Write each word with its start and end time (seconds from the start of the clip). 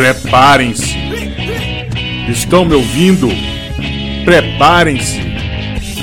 Preparem-se. 0.00 0.96
Estão 2.30 2.64
me 2.64 2.74
ouvindo? 2.74 3.28
Preparem-se. 4.24 5.20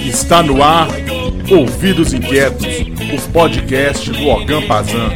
Está 0.07 0.43
no 0.43 0.61
ar 0.61 0.87
Ouvidos 1.49 2.13
Inquietos, 2.13 2.63
o 3.11 3.31
podcast 3.33 4.11
do 4.11 4.27
Ogan 4.27 4.67
Pazan. 4.67 5.09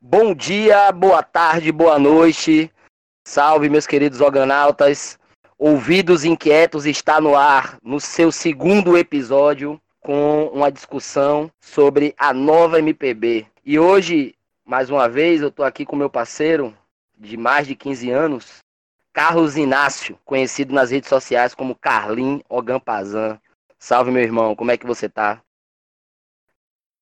Bom 0.00 0.34
dia, 0.34 0.90
boa 0.92 1.22
tarde, 1.22 1.70
boa 1.70 1.98
noite. 1.98 2.70
Salve, 3.22 3.68
meus 3.68 3.86
queridos 3.86 4.22
organautas. 4.22 5.18
Ouvidos 5.58 6.24
Inquietos 6.24 6.86
está 6.86 7.20
no 7.20 7.36
ar, 7.36 7.76
no 7.84 8.00
seu 8.00 8.32
segundo 8.32 8.96
episódio, 8.96 9.78
com 10.00 10.46
uma 10.54 10.72
discussão 10.72 11.50
sobre 11.60 12.14
a 12.16 12.32
nova 12.32 12.78
MPB. 12.78 13.49
E 13.64 13.78
hoje, 13.78 14.34
mais 14.64 14.88
uma 14.88 15.06
vez, 15.06 15.42
eu 15.42 15.48
estou 15.48 15.66
aqui 15.66 15.84
com 15.84 15.94
meu 15.94 16.08
parceiro 16.08 16.74
de 17.18 17.36
mais 17.36 17.66
de 17.66 17.74
15 17.74 18.10
anos, 18.10 18.46
Carlos 19.12 19.54
Inácio, 19.54 20.18
conhecido 20.24 20.72
nas 20.72 20.90
redes 20.90 21.10
sociais 21.10 21.54
como 21.54 21.74
Carlin 21.74 22.40
Ogampazan. 22.48 23.38
Salve, 23.78 24.10
meu 24.10 24.22
irmão, 24.22 24.56
como 24.56 24.70
é 24.70 24.78
que 24.78 24.86
você 24.86 25.10
tá? 25.10 25.42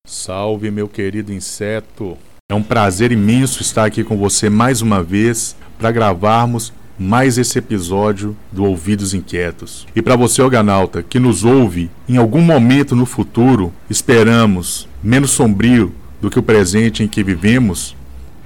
Salve, 0.05 0.69
meu 0.69 0.89
querido 0.89 1.31
inseto. 1.31 2.17
É 2.51 2.53
um 2.55 2.63
prazer 2.63 3.13
imenso 3.13 3.61
estar 3.61 3.85
aqui 3.85 4.03
com 4.03 4.17
você 4.17 4.49
mais 4.49 4.81
uma 4.81 5.01
vez 5.01 5.55
para 5.77 5.91
gravarmos 5.91 6.73
mais 6.97 7.37
esse 7.37 7.57
episódio 7.57 8.35
do 8.51 8.65
Ouvidos 8.65 9.13
Inquietos. 9.13 9.87
E 9.95 10.01
para 10.01 10.17
você, 10.17 10.41
organauta, 10.41 11.01
que 11.01 11.19
nos 11.19 11.45
ouve 11.45 11.89
em 12.07 12.17
algum 12.17 12.41
momento 12.41 12.97
no 12.97 13.05
futuro, 13.05 13.71
esperamos, 13.89 14.89
menos 15.01 15.31
sombrio 15.31 15.95
do 16.21 16.29
que 16.29 16.39
o 16.39 16.43
presente 16.43 17.03
em 17.03 17.07
que 17.07 17.23
vivemos, 17.23 17.95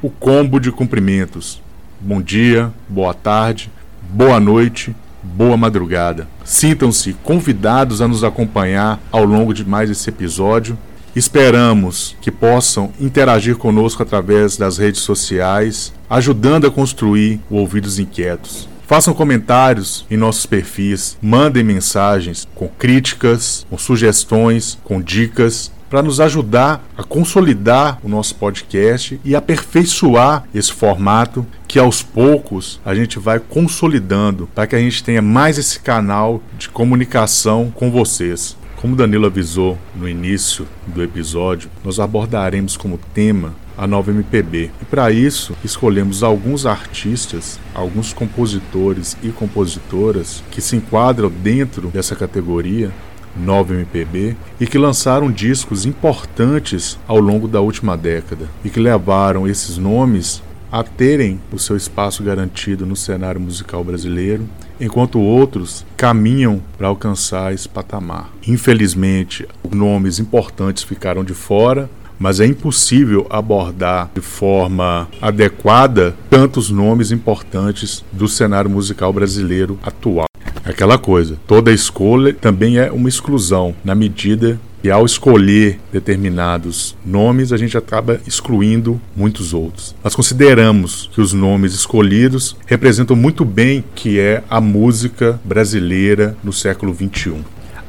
o 0.01 0.09
combo 0.09 0.59
de 0.59 0.71
cumprimentos. 0.71 1.61
Bom 1.99 2.21
dia, 2.21 2.71
boa 2.87 3.13
tarde, 3.13 3.71
boa 4.09 4.39
noite, 4.39 4.95
boa 5.23 5.55
madrugada. 5.55 6.27
Sintam-se 6.43 7.13
convidados 7.23 8.01
a 8.01 8.07
nos 8.07 8.23
acompanhar 8.23 8.99
ao 9.11 9.23
longo 9.23 9.53
de 9.53 9.63
mais 9.63 9.89
esse 9.89 10.09
episódio. 10.09 10.77
Esperamos 11.15 12.15
que 12.21 12.31
possam 12.31 12.91
interagir 12.99 13.55
conosco 13.55 14.03
através 14.03 14.57
das 14.57 14.77
redes 14.77 15.01
sociais, 15.01 15.93
ajudando 16.09 16.67
a 16.67 16.71
construir 16.71 17.39
o 17.49 17.55
Ouvidos 17.55 17.99
Inquietos. 17.99 18.67
Façam 18.85 19.13
comentários 19.13 20.05
em 20.11 20.17
nossos 20.17 20.45
perfis, 20.45 21.17
mandem 21.21 21.63
mensagens 21.63 22.47
com 22.53 22.67
críticas, 22.67 23.65
com 23.69 23.77
sugestões, 23.77 24.77
com 24.83 25.01
dicas 25.01 25.71
para 25.93 26.01
nos 26.01 26.19
ajudar 26.19 26.83
a 26.97 27.03
consolidar 27.03 27.99
o 28.01 28.09
nosso 28.09 28.33
podcast 28.33 29.21
e 29.23 29.35
aperfeiçoar 29.35 30.43
esse 30.51 30.73
formato 30.73 31.45
que 31.67 31.77
aos 31.77 32.01
poucos 32.01 32.81
a 32.83 32.95
gente 32.95 33.19
vai 33.19 33.39
consolidando 33.39 34.49
para 34.55 34.65
que 34.65 34.75
a 34.75 34.79
gente 34.79 35.03
tenha 35.03 35.21
mais 35.21 35.59
esse 35.59 35.79
canal 35.79 36.41
de 36.57 36.67
comunicação 36.67 37.69
com 37.69 37.91
vocês. 37.91 38.57
Como 38.75 38.95
Danilo 38.95 39.27
avisou 39.27 39.77
no 39.95 40.09
início 40.09 40.67
do 40.87 41.03
episódio, 41.03 41.69
nós 41.83 41.99
abordaremos 41.99 42.75
como 42.75 42.99
tema 43.13 43.53
a 43.77 43.85
nova 43.85 44.09
MPB. 44.09 44.71
E 44.81 44.85
para 44.85 45.11
isso, 45.11 45.55
escolhemos 45.63 46.23
alguns 46.23 46.65
artistas, 46.65 47.59
alguns 47.71 48.11
compositores 48.11 49.15
e 49.21 49.29
compositoras 49.29 50.43
que 50.49 50.59
se 50.59 50.75
enquadram 50.75 51.29
dentro 51.29 51.89
dessa 51.89 52.15
categoria 52.15 52.91
nova 53.35 53.73
MPB 53.73 54.35
e 54.59 54.67
que 54.67 54.77
lançaram 54.77 55.31
discos 55.31 55.85
importantes 55.85 56.97
ao 57.07 57.19
longo 57.19 57.47
da 57.47 57.61
última 57.61 57.97
década 57.97 58.47
e 58.63 58.69
que 58.69 58.79
levaram 58.79 59.47
esses 59.47 59.77
nomes 59.77 60.41
a 60.71 60.83
terem 60.83 61.39
o 61.51 61.59
seu 61.59 61.77
espaço 61.77 62.23
garantido 62.23 62.83
no 62.83 62.95
cenário 62.95 63.39
musical 63.39 63.83
brasileiro, 63.83 64.49
enquanto 64.81 65.19
outros 65.19 65.85
caminham 65.95 66.59
para 66.75 66.87
alcançar 66.87 67.53
esse 67.53 67.69
patamar. 67.69 68.31
Infelizmente, 68.47 69.47
nomes 69.71 70.17
importantes 70.17 70.81
ficaram 70.81 71.23
de 71.23 71.35
fora, 71.35 71.87
mas 72.17 72.39
é 72.39 72.47
impossível 72.47 73.27
abordar 73.29 74.09
de 74.15 74.21
forma 74.21 75.07
adequada 75.21 76.15
tantos 76.27 76.71
nomes 76.71 77.11
importantes 77.11 78.03
do 78.11 78.27
cenário 78.27 78.69
musical 78.69 79.13
brasileiro 79.13 79.77
atual. 79.83 80.25
Aquela 80.65 80.97
coisa, 80.97 81.37
toda 81.45 81.73
escolha 81.73 82.33
também 82.33 82.77
é 82.77 82.89
uma 82.89 83.09
exclusão, 83.09 83.75
na 83.83 83.93
medida 83.93 84.57
que 84.81 84.89
ao 84.89 85.05
escolher 85.05 85.77
determinados 85.91 86.95
nomes, 87.05 87.51
a 87.51 87.57
gente 87.57 87.77
acaba 87.77 88.19
excluindo 88.25 88.99
muitos 89.15 89.53
outros. 89.53 89.93
Nós 90.01 90.15
consideramos 90.15 91.09
que 91.13 91.19
os 91.19 91.33
nomes 91.33 91.73
escolhidos 91.73 92.55
representam 92.65 93.15
muito 93.15 93.43
bem 93.43 93.83
que 93.93 94.19
é 94.19 94.41
a 94.49 94.61
música 94.61 95.39
brasileira 95.43 96.35
no 96.41 96.53
século 96.53 96.93
XXI. 96.93 97.35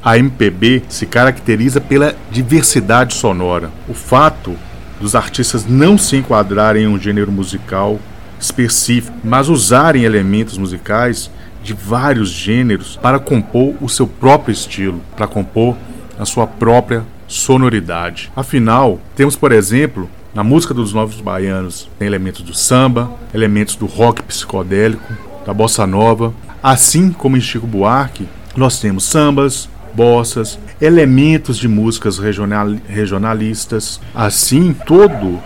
A 0.03 0.19
MPB 0.19 0.83
se 0.89 1.07
caracteriza 1.07 1.81
pela 1.81 2.15
diversidade 2.31 3.15
sonora. 3.15 3.71
O 3.89 3.95
fato 3.95 4.57
dos 5.01 5.15
artistas 5.15 5.65
não 5.65 5.97
se 5.97 6.17
enquadrarem 6.17 6.85
em 6.85 6.89
um 6.89 6.99
gênero 6.99 7.31
musical 7.31 8.01
específico, 8.41 9.17
mas 9.25 9.49
usarem 9.49 10.05
elementos 10.05 10.59
musicais 10.59 11.31
de 11.65 11.73
vários 11.73 12.29
gêneros 12.29 12.97
para 13.03 13.19
compor 13.19 13.75
o 13.81 13.89
seu 13.89 14.07
próprio 14.07 14.53
estilo, 14.53 15.01
para 15.17 15.27
compor 15.27 15.77
a 16.19 16.25
sua 16.25 16.47
própria 16.47 17.03
sonoridade. 17.27 18.31
Afinal, 18.37 19.01
temos, 19.17 19.35
por 19.35 19.51
exemplo, 19.51 20.09
na 20.35 20.45
música 20.45 20.75
dos 20.75 20.93
Novos 20.93 21.21
Baianos, 21.21 21.89
tem 21.99 22.07
elementos 22.07 22.43
do 22.43 22.55
samba, 22.55 23.11
elementos 23.33 23.75
do 23.75 23.87
rock 23.87 24.23
psicodélico, 24.23 25.13
da 25.47 25.55
bossa 25.55 25.87
nova, 25.87 26.35
assim 26.63 27.11
como 27.11 27.37
em 27.37 27.41
Chico 27.41 27.67
Buarque, 27.67 28.29
nós 28.57 28.79
temos 28.79 29.05
sambas, 29.05 29.69
bossas, 29.95 30.59
elementos 30.81 31.57
de 31.57 31.69
músicas 31.69 32.19
regional, 32.19 32.75
regionalistas. 32.89 34.01
Assim, 34.15 34.75
todo 34.87 35.41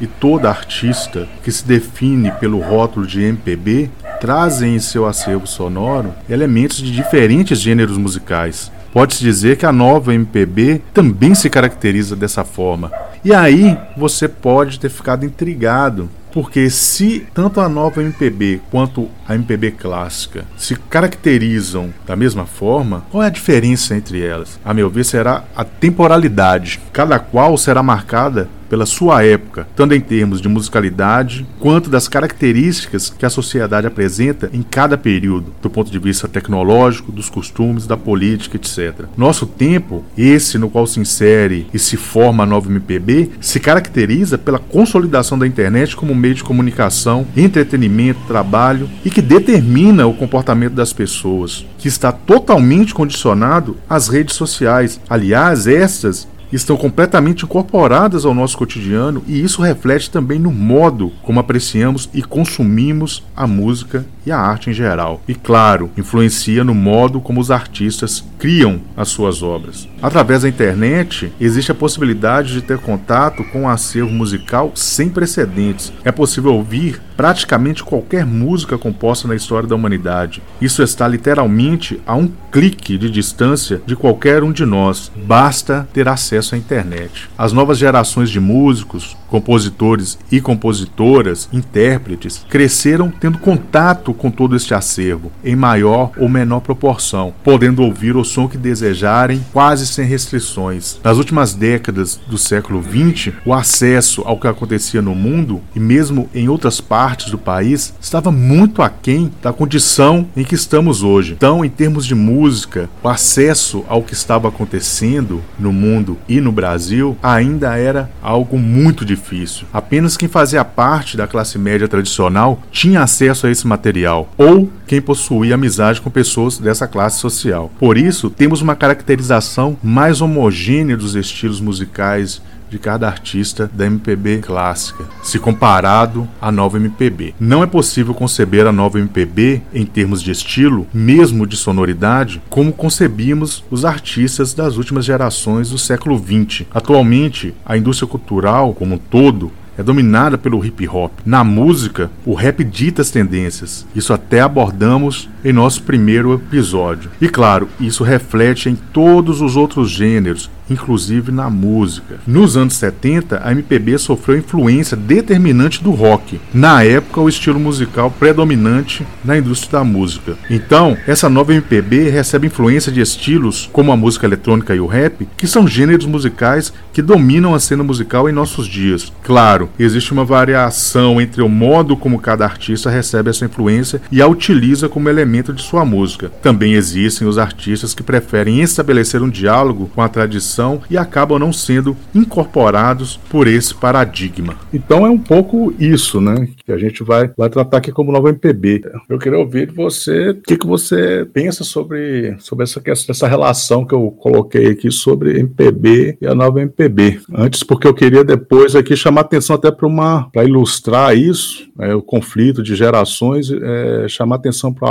e 0.00 0.06
toda 0.06 0.48
artista 0.48 1.28
que 1.42 1.52
se 1.52 1.64
define 1.64 2.30
pelo 2.32 2.58
rótulo 2.60 3.06
de 3.06 3.22
MPB 3.22 3.90
trazem 4.24 4.76
em 4.76 4.78
seu 4.78 5.04
acervo 5.04 5.46
sonoro 5.46 6.14
elementos 6.30 6.78
de 6.78 6.90
diferentes 6.90 7.60
gêneros 7.60 7.98
musicais. 7.98 8.72
Pode-se 8.90 9.22
dizer 9.22 9.58
que 9.58 9.66
a 9.66 9.72
nova 9.72 10.14
MPB 10.14 10.80
também 10.94 11.34
se 11.34 11.50
caracteriza 11.50 12.16
dessa 12.16 12.42
forma. 12.42 12.90
E 13.22 13.34
aí 13.34 13.76
você 13.94 14.26
pode 14.26 14.80
ter 14.80 14.88
ficado 14.88 15.26
intrigado 15.26 16.08
porque 16.32 16.70
se 16.70 17.26
tanto 17.34 17.60
a 17.60 17.68
nova 17.68 18.02
MPB 18.02 18.62
quanto 18.70 19.10
a 19.28 19.34
MPB 19.34 19.72
clássica 19.72 20.46
se 20.56 20.74
caracterizam 20.74 21.92
da 22.06 22.16
mesma 22.16 22.46
forma, 22.46 23.04
qual 23.10 23.22
é 23.22 23.26
a 23.26 23.30
diferença 23.30 23.94
entre 23.94 24.24
elas? 24.24 24.58
A 24.64 24.72
meu 24.72 24.88
ver, 24.88 25.04
será 25.04 25.44
a 25.54 25.64
temporalidade. 25.64 26.80
Cada 26.94 27.18
qual 27.18 27.58
será 27.58 27.82
marcada 27.82 28.48
pela 28.74 28.86
sua 28.86 29.22
época, 29.22 29.68
tanto 29.76 29.94
em 29.94 30.00
termos 30.00 30.40
de 30.40 30.48
musicalidade 30.48 31.46
quanto 31.60 31.88
das 31.88 32.08
características 32.08 33.08
que 33.08 33.24
a 33.24 33.30
sociedade 33.30 33.86
apresenta 33.86 34.50
em 34.52 34.62
cada 34.62 34.98
período, 34.98 35.54
do 35.62 35.70
ponto 35.70 35.92
de 35.92 35.98
vista 36.00 36.26
tecnológico, 36.26 37.12
dos 37.12 37.30
costumes, 37.30 37.86
da 37.86 37.96
política, 37.96 38.56
etc. 38.56 39.06
Nosso 39.16 39.46
tempo, 39.46 40.04
esse 40.18 40.58
no 40.58 40.68
qual 40.68 40.88
se 40.88 40.98
insere 40.98 41.68
e 41.72 41.78
se 41.78 41.96
forma 41.96 42.42
a 42.42 42.46
nova 42.46 42.68
MPB, 42.68 43.30
se 43.40 43.60
caracteriza 43.60 44.36
pela 44.36 44.58
consolidação 44.58 45.38
da 45.38 45.46
internet 45.46 45.94
como 45.94 46.12
meio 46.12 46.34
de 46.34 46.42
comunicação, 46.42 47.24
entretenimento, 47.36 48.26
trabalho 48.26 48.90
e 49.04 49.10
que 49.10 49.22
determina 49.22 50.04
o 50.04 50.14
comportamento 50.14 50.74
das 50.74 50.92
pessoas, 50.92 51.64
que 51.78 51.86
está 51.86 52.10
totalmente 52.10 52.92
condicionado 52.92 53.76
às 53.88 54.08
redes 54.08 54.34
sociais. 54.34 55.00
Aliás, 55.08 55.68
estas 55.68 56.26
estão 56.54 56.76
completamente 56.76 57.44
incorporadas 57.44 58.24
ao 58.24 58.34
nosso 58.34 58.56
cotidiano 58.56 59.22
e 59.26 59.42
isso 59.42 59.62
reflete 59.62 60.10
também 60.10 60.38
no 60.38 60.52
modo 60.52 61.12
como 61.22 61.40
apreciamos 61.40 62.08
e 62.14 62.22
consumimos 62.22 63.22
a 63.34 63.46
música 63.46 64.06
e 64.26 64.32
a 64.32 64.38
arte 64.38 64.70
em 64.70 64.72
geral. 64.72 65.20
E 65.28 65.34
claro, 65.34 65.90
influencia 65.96 66.64
no 66.64 66.74
modo 66.74 67.20
como 67.20 67.40
os 67.40 67.50
artistas 67.50 68.24
criam 68.38 68.80
as 68.96 69.08
suas 69.08 69.42
obras. 69.42 69.88
Através 70.02 70.42
da 70.42 70.48
internet, 70.48 71.32
existe 71.40 71.72
a 71.72 71.74
possibilidade 71.74 72.52
de 72.52 72.62
ter 72.62 72.78
contato 72.78 73.44
com 73.44 73.62
um 73.62 73.68
acervo 73.68 74.10
musical 74.10 74.72
sem 74.74 75.08
precedentes. 75.08 75.92
É 76.04 76.12
possível 76.12 76.54
ouvir 76.54 77.00
praticamente 77.16 77.84
qualquer 77.84 78.26
música 78.26 78.76
composta 78.76 79.28
na 79.28 79.36
história 79.36 79.68
da 79.68 79.74
humanidade. 79.74 80.42
Isso 80.60 80.82
está 80.82 81.06
literalmente 81.06 82.00
a 82.06 82.14
um 82.14 82.30
clique 82.50 82.98
de 82.98 83.10
distância 83.10 83.80
de 83.86 83.96
qualquer 83.96 84.42
um 84.42 84.52
de 84.52 84.64
nós. 84.64 85.10
Basta 85.24 85.88
ter 85.92 86.08
acesso 86.08 86.54
à 86.54 86.58
internet. 86.58 87.28
As 87.36 87.52
novas 87.52 87.78
gerações 87.78 88.30
de 88.30 88.40
músicos, 88.40 89.16
compositores 89.28 90.18
e 90.30 90.40
compositoras, 90.40 91.48
intérpretes, 91.52 92.44
cresceram 92.48 93.10
tendo 93.10 93.38
contato 93.38 94.13
com 94.14 94.30
todo 94.30 94.56
este 94.56 94.74
acervo, 94.74 95.30
em 95.44 95.56
maior 95.56 96.12
ou 96.16 96.28
menor 96.28 96.60
proporção, 96.60 97.34
podendo 97.42 97.82
ouvir 97.82 98.16
o 98.16 98.24
som 98.24 98.48
que 98.48 98.56
desejarem, 98.56 99.44
quase 99.52 99.86
sem 99.86 100.06
restrições. 100.06 100.98
Nas 101.02 101.18
últimas 101.18 101.54
décadas 101.54 102.20
do 102.26 102.38
século 102.38 102.82
XX, 102.82 103.32
o 103.44 103.52
acesso 103.52 104.22
ao 104.24 104.38
que 104.38 104.46
acontecia 104.46 105.02
no 105.02 105.14
mundo 105.14 105.60
e 105.74 105.80
mesmo 105.80 106.28
em 106.34 106.48
outras 106.48 106.80
partes 106.80 107.30
do 107.30 107.38
país 107.38 107.94
estava 108.00 108.30
muito 108.30 108.82
aquém 108.82 109.30
da 109.42 109.52
condição 109.52 110.26
em 110.36 110.44
que 110.44 110.54
estamos 110.54 111.02
hoje. 111.02 111.32
Então, 111.32 111.64
em 111.64 111.70
termos 111.70 112.06
de 112.06 112.14
música, 112.14 112.88
o 113.02 113.08
acesso 113.08 113.84
ao 113.88 114.02
que 114.02 114.14
estava 114.14 114.48
acontecendo 114.48 115.42
no 115.58 115.72
mundo 115.72 116.18
e 116.28 116.40
no 116.40 116.52
Brasil 116.52 117.16
ainda 117.22 117.76
era 117.76 118.10
algo 118.22 118.58
muito 118.58 119.04
difícil. 119.04 119.66
Apenas 119.72 120.16
quem 120.16 120.28
fazia 120.28 120.64
parte 120.64 121.16
da 121.16 121.26
classe 121.26 121.58
média 121.58 121.88
tradicional 121.88 122.60
tinha 122.70 123.02
acesso 123.02 123.46
a 123.46 123.50
esse 123.50 123.66
material, 123.66 124.03
ou 124.12 124.70
quem 124.86 125.00
possuía 125.00 125.54
amizade 125.54 126.00
com 126.00 126.10
pessoas 126.10 126.58
dessa 126.58 126.86
classe 126.86 127.18
social. 127.18 127.70
Por 127.78 127.96
isso, 127.96 128.30
temos 128.30 128.60
uma 128.60 128.76
caracterização 128.76 129.76
mais 129.82 130.20
homogênea 130.20 130.96
dos 130.96 131.14
estilos 131.14 131.60
musicais 131.60 132.42
de 132.74 132.78
cada 132.78 133.06
artista 133.06 133.70
da 133.72 133.86
MPB 133.86 134.38
clássica, 134.38 135.04
se 135.22 135.38
comparado 135.38 136.28
à 136.40 136.50
nova 136.50 136.76
MPB. 136.76 137.34
Não 137.38 137.62
é 137.62 137.66
possível 137.66 138.12
conceber 138.12 138.66
a 138.66 138.72
nova 138.72 138.98
MPB 138.98 139.62
em 139.72 139.86
termos 139.86 140.20
de 140.20 140.32
estilo, 140.32 140.84
mesmo 140.92 141.46
de 141.46 141.56
sonoridade, 141.56 142.42
como 142.50 142.72
concebíamos 142.72 143.64
os 143.70 143.84
artistas 143.84 144.54
das 144.54 144.76
últimas 144.76 145.04
gerações 145.04 145.70
do 145.70 145.78
século 145.78 146.18
XX. 146.18 146.66
Atualmente, 146.74 147.54
a 147.64 147.76
indústria 147.76 148.08
cultural 148.08 148.74
como 148.74 148.96
um 148.96 148.98
todo 148.98 149.52
é 149.76 149.82
dominada 149.82 150.38
pelo 150.38 150.64
hip 150.64 150.88
hop. 150.88 151.12
Na 151.24 151.44
música, 151.44 152.10
o 152.24 152.34
rap 152.34 152.62
dita 152.64 153.02
as 153.02 153.10
tendências. 153.10 153.86
Isso 153.94 154.12
até 154.12 154.40
abordamos 154.40 155.28
em 155.44 155.52
nosso 155.52 155.82
primeiro 155.82 156.34
episódio. 156.34 157.10
E 157.20 157.28
claro, 157.28 157.68
isso 157.78 158.02
reflete 158.02 158.68
em 158.68 158.74
todos 158.74 159.40
os 159.40 159.56
outros 159.56 159.90
gêneros, 159.90 160.50
inclusive 160.70 161.30
na 161.30 161.50
música. 161.50 162.18
Nos 162.26 162.56
anos 162.56 162.74
70, 162.74 163.40
a 163.44 163.52
MPB 163.52 163.98
sofreu 163.98 164.38
influência 164.38 164.96
determinante 164.96 165.82
do 165.82 165.90
rock, 165.90 166.40
na 166.52 166.82
época 166.82 167.20
o 167.20 167.28
estilo 167.28 167.60
musical 167.60 168.10
predominante 168.10 169.06
na 169.24 169.36
indústria 169.36 169.80
da 169.80 169.84
música. 169.84 170.36
Então, 170.48 170.96
essa 171.06 171.28
nova 171.28 171.52
MPB 171.52 172.08
recebe 172.08 172.46
influência 172.46 172.90
de 172.90 173.00
estilos 173.00 173.68
como 173.72 173.92
a 173.92 173.96
música 173.96 174.26
eletrônica 174.26 174.74
e 174.74 174.80
o 174.80 174.86
rap, 174.86 175.28
que 175.36 175.46
são 175.46 175.68
gêneros 175.68 176.06
musicais 176.06 176.72
que 176.92 177.02
dominam 177.02 177.54
a 177.54 177.60
cena 177.60 177.82
musical 177.82 178.28
em 178.28 178.32
nossos 178.32 178.66
dias. 178.66 179.12
Claro, 179.22 179.63
existe 179.78 180.12
uma 180.12 180.24
variação 180.24 181.20
entre 181.20 181.42
o 181.42 181.48
modo 181.48 181.96
como 181.96 182.18
cada 182.18 182.44
artista 182.44 182.90
recebe 182.90 183.30
essa 183.30 183.44
influência 183.44 184.00
e 184.10 184.20
a 184.20 184.26
utiliza 184.26 184.88
como 184.88 185.08
elemento 185.08 185.52
de 185.52 185.62
sua 185.62 185.84
música. 185.84 186.30
Também 186.42 186.74
existem 186.74 187.26
os 187.26 187.38
artistas 187.38 187.94
que 187.94 188.02
preferem 188.02 188.60
estabelecer 188.60 189.22
um 189.22 189.28
diálogo 189.28 189.90
com 189.94 190.02
a 190.02 190.08
tradição 190.08 190.82
e 190.90 190.96
acabam 190.96 191.38
não 191.38 191.52
sendo 191.52 191.96
incorporados 192.14 193.18
por 193.28 193.46
esse 193.46 193.74
paradigma. 193.74 194.56
Então 194.72 195.06
é 195.06 195.10
um 195.10 195.18
pouco 195.18 195.74
isso, 195.78 196.20
né, 196.20 196.48
que 196.64 196.72
a 196.72 196.78
gente 196.78 197.02
vai, 197.02 197.30
vai 197.36 197.48
tratar 197.48 197.78
aqui 197.78 197.92
como 197.92 198.12
nova 198.12 198.28
MPB. 198.28 198.82
Eu 199.08 199.18
queria 199.18 199.38
ouvir 199.38 199.70
você 199.72 200.30
o 200.30 200.42
que, 200.42 200.56
que 200.56 200.66
você 200.66 201.26
pensa 201.32 201.64
sobre, 201.64 202.36
sobre 202.38 202.64
essa, 202.64 202.82
essa 203.08 203.28
relação 203.28 203.84
que 203.84 203.94
eu 203.94 204.10
coloquei 204.10 204.68
aqui 204.68 204.90
sobre 204.90 205.38
MPB 205.38 206.18
e 206.20 206.26
a 206.26 206.34
nova 206.34 206.60
MPB. 206.60 207.20
Antes, 207.32 207.62
porque 207.62 207.86
eu 207.86 207.94
queria 207.94 208.24
depois 208.24 208.74
aqui 208.74 208.96
chamar 208.96 209.22
atenção 209.22 209.53
até 209.54 209.70
para 209.70 209.86
uma 209.86 210.28
para 210.30 210.44
ilustrar 210.44 211.16
isso, 211.16 211.68
né, 211.76 211.94
o 211.94 212.02
conflito 212.02 212.62
de 212.62 212.74
gerações, 212.74 213.50
é, 213.50 214.06
chamar 214.08 214.36
atenção 214.36 214.72
para 214.72 214.88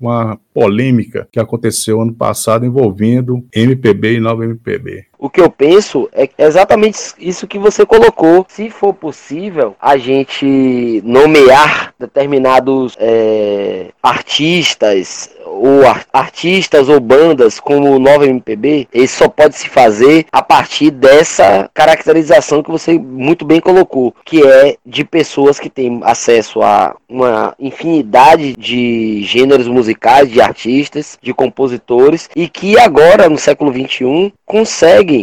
uma 0.00 0.38
polêmica 0.52 1.28
que 1.30 1.40
aconteceu 1.40 2.00
ano 2.00 2.14
passado 2.14 2.64
envolvendo 2.64 3.44
MPB 3.54 4.14
e 4.14 4.20
nova 4.20 4.44
MPB. 4.44 5.06
O 5.24 5.30
que 5.30 5.40
eu 5.40 5.48
penso 5.48 6.06
é 6.12 6.28
exatamente 6.36 6.98
isso 7.18 7.46
que 7.46 7.58
você 7.58 7.86
colocou. 7.86 8.44
Se 8.46 8.68
for 8.68 8.92
possível, 8.92 9.74
a 9.80 9.96
gente 9.96 11.00
nomear 11.02 11.94
determinados 11.98 12.94
é, 13.00 13.86
artistas 14.02 15.30
ou 15.46 15.80
artistas 16.12 16.90
ou 16.90 17.00
bandas 17.00 17.58
como 17.58 17.98
Nova 17.98 18.26
MPB, 18.26 18.88
isso 18.92 19.18
só 19.18 19.28
pode 19.28 19.56
se 19.56 19.68
fazer 19.68 20.26
a 20.30 20.42
partir 20.42 20.90
dessa 20.90 21.70
caracterização 21.72 22.62
que 22.62 22.70
você 22.70 22.98
muito 22.98 23.46
bem 23.46 23.60
colocou, 23.60 24.14
que 24.26 24.46
é 24.46 24.76
de 24.84 25.04
pessoas 25.04 25.58
que 25.58 25.70
têm 25.70 26.00
acesso 26.02 26.60
a 26.60 26.96
uma 27.08 27.54
infinidade 27.58 28.54
de 28.58 29.22
gêneros 29.22 29.68
musicais, 29.68 30.30
de 30.30 30.40
artistas, 30.40 31.18
de 31.22 31.32
compositores 31.32 32.28
e 32.36 32.48
que 32.48 32.78
agora 32.78 33.28
no 33.28 33.38
século 33.38 33.70
21 33.72 34.30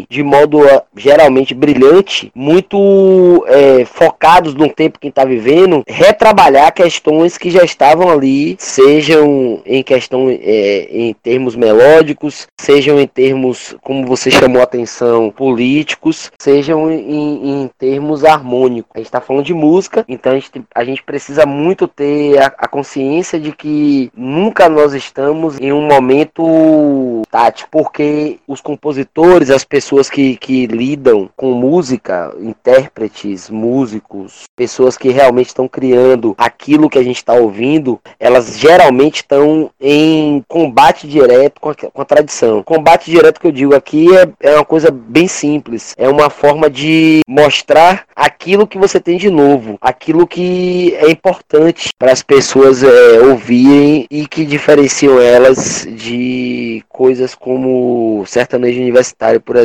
de 0.09 0.23
modo 0.23 0.63
ah, 0.67 0.83
geralmente 0.95 1.53
brilhante, 1.53 2.31
muito 2.35 3.45
é, 3.47 3.85
focados 3.85 4.53
no 4.53 4.69
tempo 4.69 4.99
que 4.99 5.07
está 5.07 5.25
vivendo, 5.25 5.83
retrabalhar 5.87 6.73
questões 6.73 7.37
que 7.37 7.49
já 7.49 7.63
estavam 7.63 8.09
ali, 8.09 8.55
sejam 8.59 9.61
em 9.65 9.83
questão 9.83 10.29
é, 10.29 10.87
em 10.91 11.13
termos 11.13 11.55
melódicos, 11.55 12.47
sejam 12.59 12.99
em 12.99 13.07
termos, 13.07 13.75
como 13.81 14.05
você 14.05 14.29
chamou 14.31 14.61
a 14.61 14.63
atenção, 14.63 15.31
políticos, 15.31 16.31
sejam 16.39 16.91
em, 16.91 17.63
em 17.63 17.69
termos 17.77 18.23
harmônicos. 18.23 18.91
A 18.93 18.99
gente 18.99 19.07
está 19.07 19.21
falando 19.21 19.45
de 19.45 19.53
música, 19.53 20.05
então 20.07 20.31
a 20.31 20.35
gente, 20.35 20.51
a 20.73 20.83
gente 20.83 21.03
precisa 21.03 21.45
muito 21.45 21.87
ter 21.87 22.39
a, 22.39 22.47
a, 22.47 22.67
consciência 22.67 23.39
de 23.39 23.51
que 23.51 24.11
nunca 24.15 24.69
nós 24.69 24.93
estamos 24.93 25.59
em 25.59 25.71
um 25.71 25.81
momento 25.81 27.21
tático, 27.29 27.69
porque 27.71 28.39
os 28.47 28.61
compositores, 28.61 29.49
as 29.49 29.63
pessoas 29.71 30.09
que, 30.09 30.35
que 30.35 30.67
lidam 30.67 31.29
com 31.33 31.53
música, 31.53 32.35
intérpretes, 32.41 33.49
músicos, 33.49 34.43
pessoas 34.53 34.97
que 34.97 35.07
realmente 35.07 35.47
estão 35.47 35.65
criando 35.65 36.35
aquilo 36.37 36.89
que 36.89 36.99
a 36.99 37.03
gente 37.03 37.15
está 37.15 37.33
ouvindo, 37.33 37.97
elas 38.19 38.59
geralmente 38.59 39.21
estão 39.21 39.71
em 39.79 40.43
combate 40.45 41.07
direto 41.07 41.61
com 41.61 41.69
a, 41.69 41.75
com 41.75 42.01
a 42.01 42.05
tradição. 42.05 42.61
Combate 42.63 43.09
direto 43.09 43.39
que 43.39 43.47
eu 43.47 43.51
digo 43.51 43.73
aqui 43.73 44.07
é, 44.13 44.27
é 44.41 44.55
uma 44.55 44.65
coisa 44.65 44.91
bem 44.91 45.29
simples. 45.29 45.95
É 45.97 46.09
uma 46.09 46.29
forma 46.29 46.69
de 46.69 47.21
mostrar 47.25 48.03
aquilo 48.13 48.67
que 48.67 48.77
você 48.77 48.99
tem 48.99 49.17
de 49.17 49.29
novo, 49.29 49.77
aquilo 49.79 50.27
que 50.27 50.93
é 50.95 51.09
importante 51.09 51.91
para 51.97 52.11
as 52.11 52.21
pessoas 52.21 52.83
é, 52.83 53.21
ouvirem 53.21 54.05
e 54.11 54.27
que 54.27 54.43
diferenciam 54.43 55.17
elas 55.17 55.87
de 55.89 56.83
coisas 56.89 57.33
como 57.33 58.25
sertanejo 58.27 58.81
universitário, 58.81 59.39
por 59.39 59.55
exemplo 59.55 59.60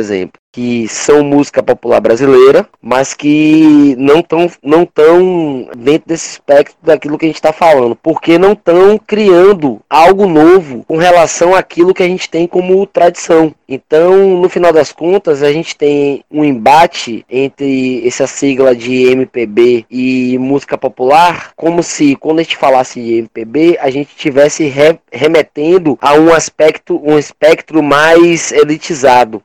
que 0.57 0.87
são 0.87 1.23
música 1.23 1.61
popular 1.61 2.01
brasileira, 2.01 2.67
mas 2.81 3.13
que 3.13 3.95
não 3.95 4.21
estão 4.21 4.49
não 4.63 4.87
tão 4.87 5.69
dentro 5.77 6.07
desse 6.07 6.31
espectro 6.31 6.75
daquilo 6.81 7.15
que 7.15 7.25
a 7.25 7.29
gente 7.29 7.35
está 7.35 7.53
falando, 7.53 7.95
porque 7.95 8.39
não 8.39 8.53
estão 8.53 8.97
criando 8.97 9.79
algo 9.87 10.25
novo 10.25 10.83
com 10.87 10.97
relação 10.97 11.53
àquilo 11.53 11.93
que 11.93 12.01
a 12.01 12.07
gente 12.07 12.27
tem 12.27 12.47
como 12.47 12.87
tradição. 12.87 13.53
Então, 13.69 14.41
no 14.41 14.49
final 14.49 14.73
das 14.73 14.91
contas, 14.91 15.43
a 15.43 15.51
gente 15.51 15.75
tem 15.75 16.23
um 16.31 16.43
embate 16.43 17.23
entre 17.29 18.07
essa 18.07 18.25
sigla 18.25 18.75
de 18.75 19.11
MPB 19.11 19.85
e 19.91 20.39
música 20.39 20.75
popular, 20.75 21.51
como 21.55 21.83
se 21.83 22.15
quando 22.15 22.39
a 22.39 22.43
gente 22.43 22.57
falasse 22.57 22.99
de 22.99 23.13
MPB, 23.17 23.77
a 23.79 23.91
gente 23.91 24.15
tivesse 24.15 24.63
re 24.63 24.97
remetendo 25.11 25.99
a 26.01 26.15
um 26.15 26.33
aspecto, 26.33 26.99
um 27.03 27.19
espectro 27.19 27.83
mais 27.83 28.51
elitizado. 28.51 29.43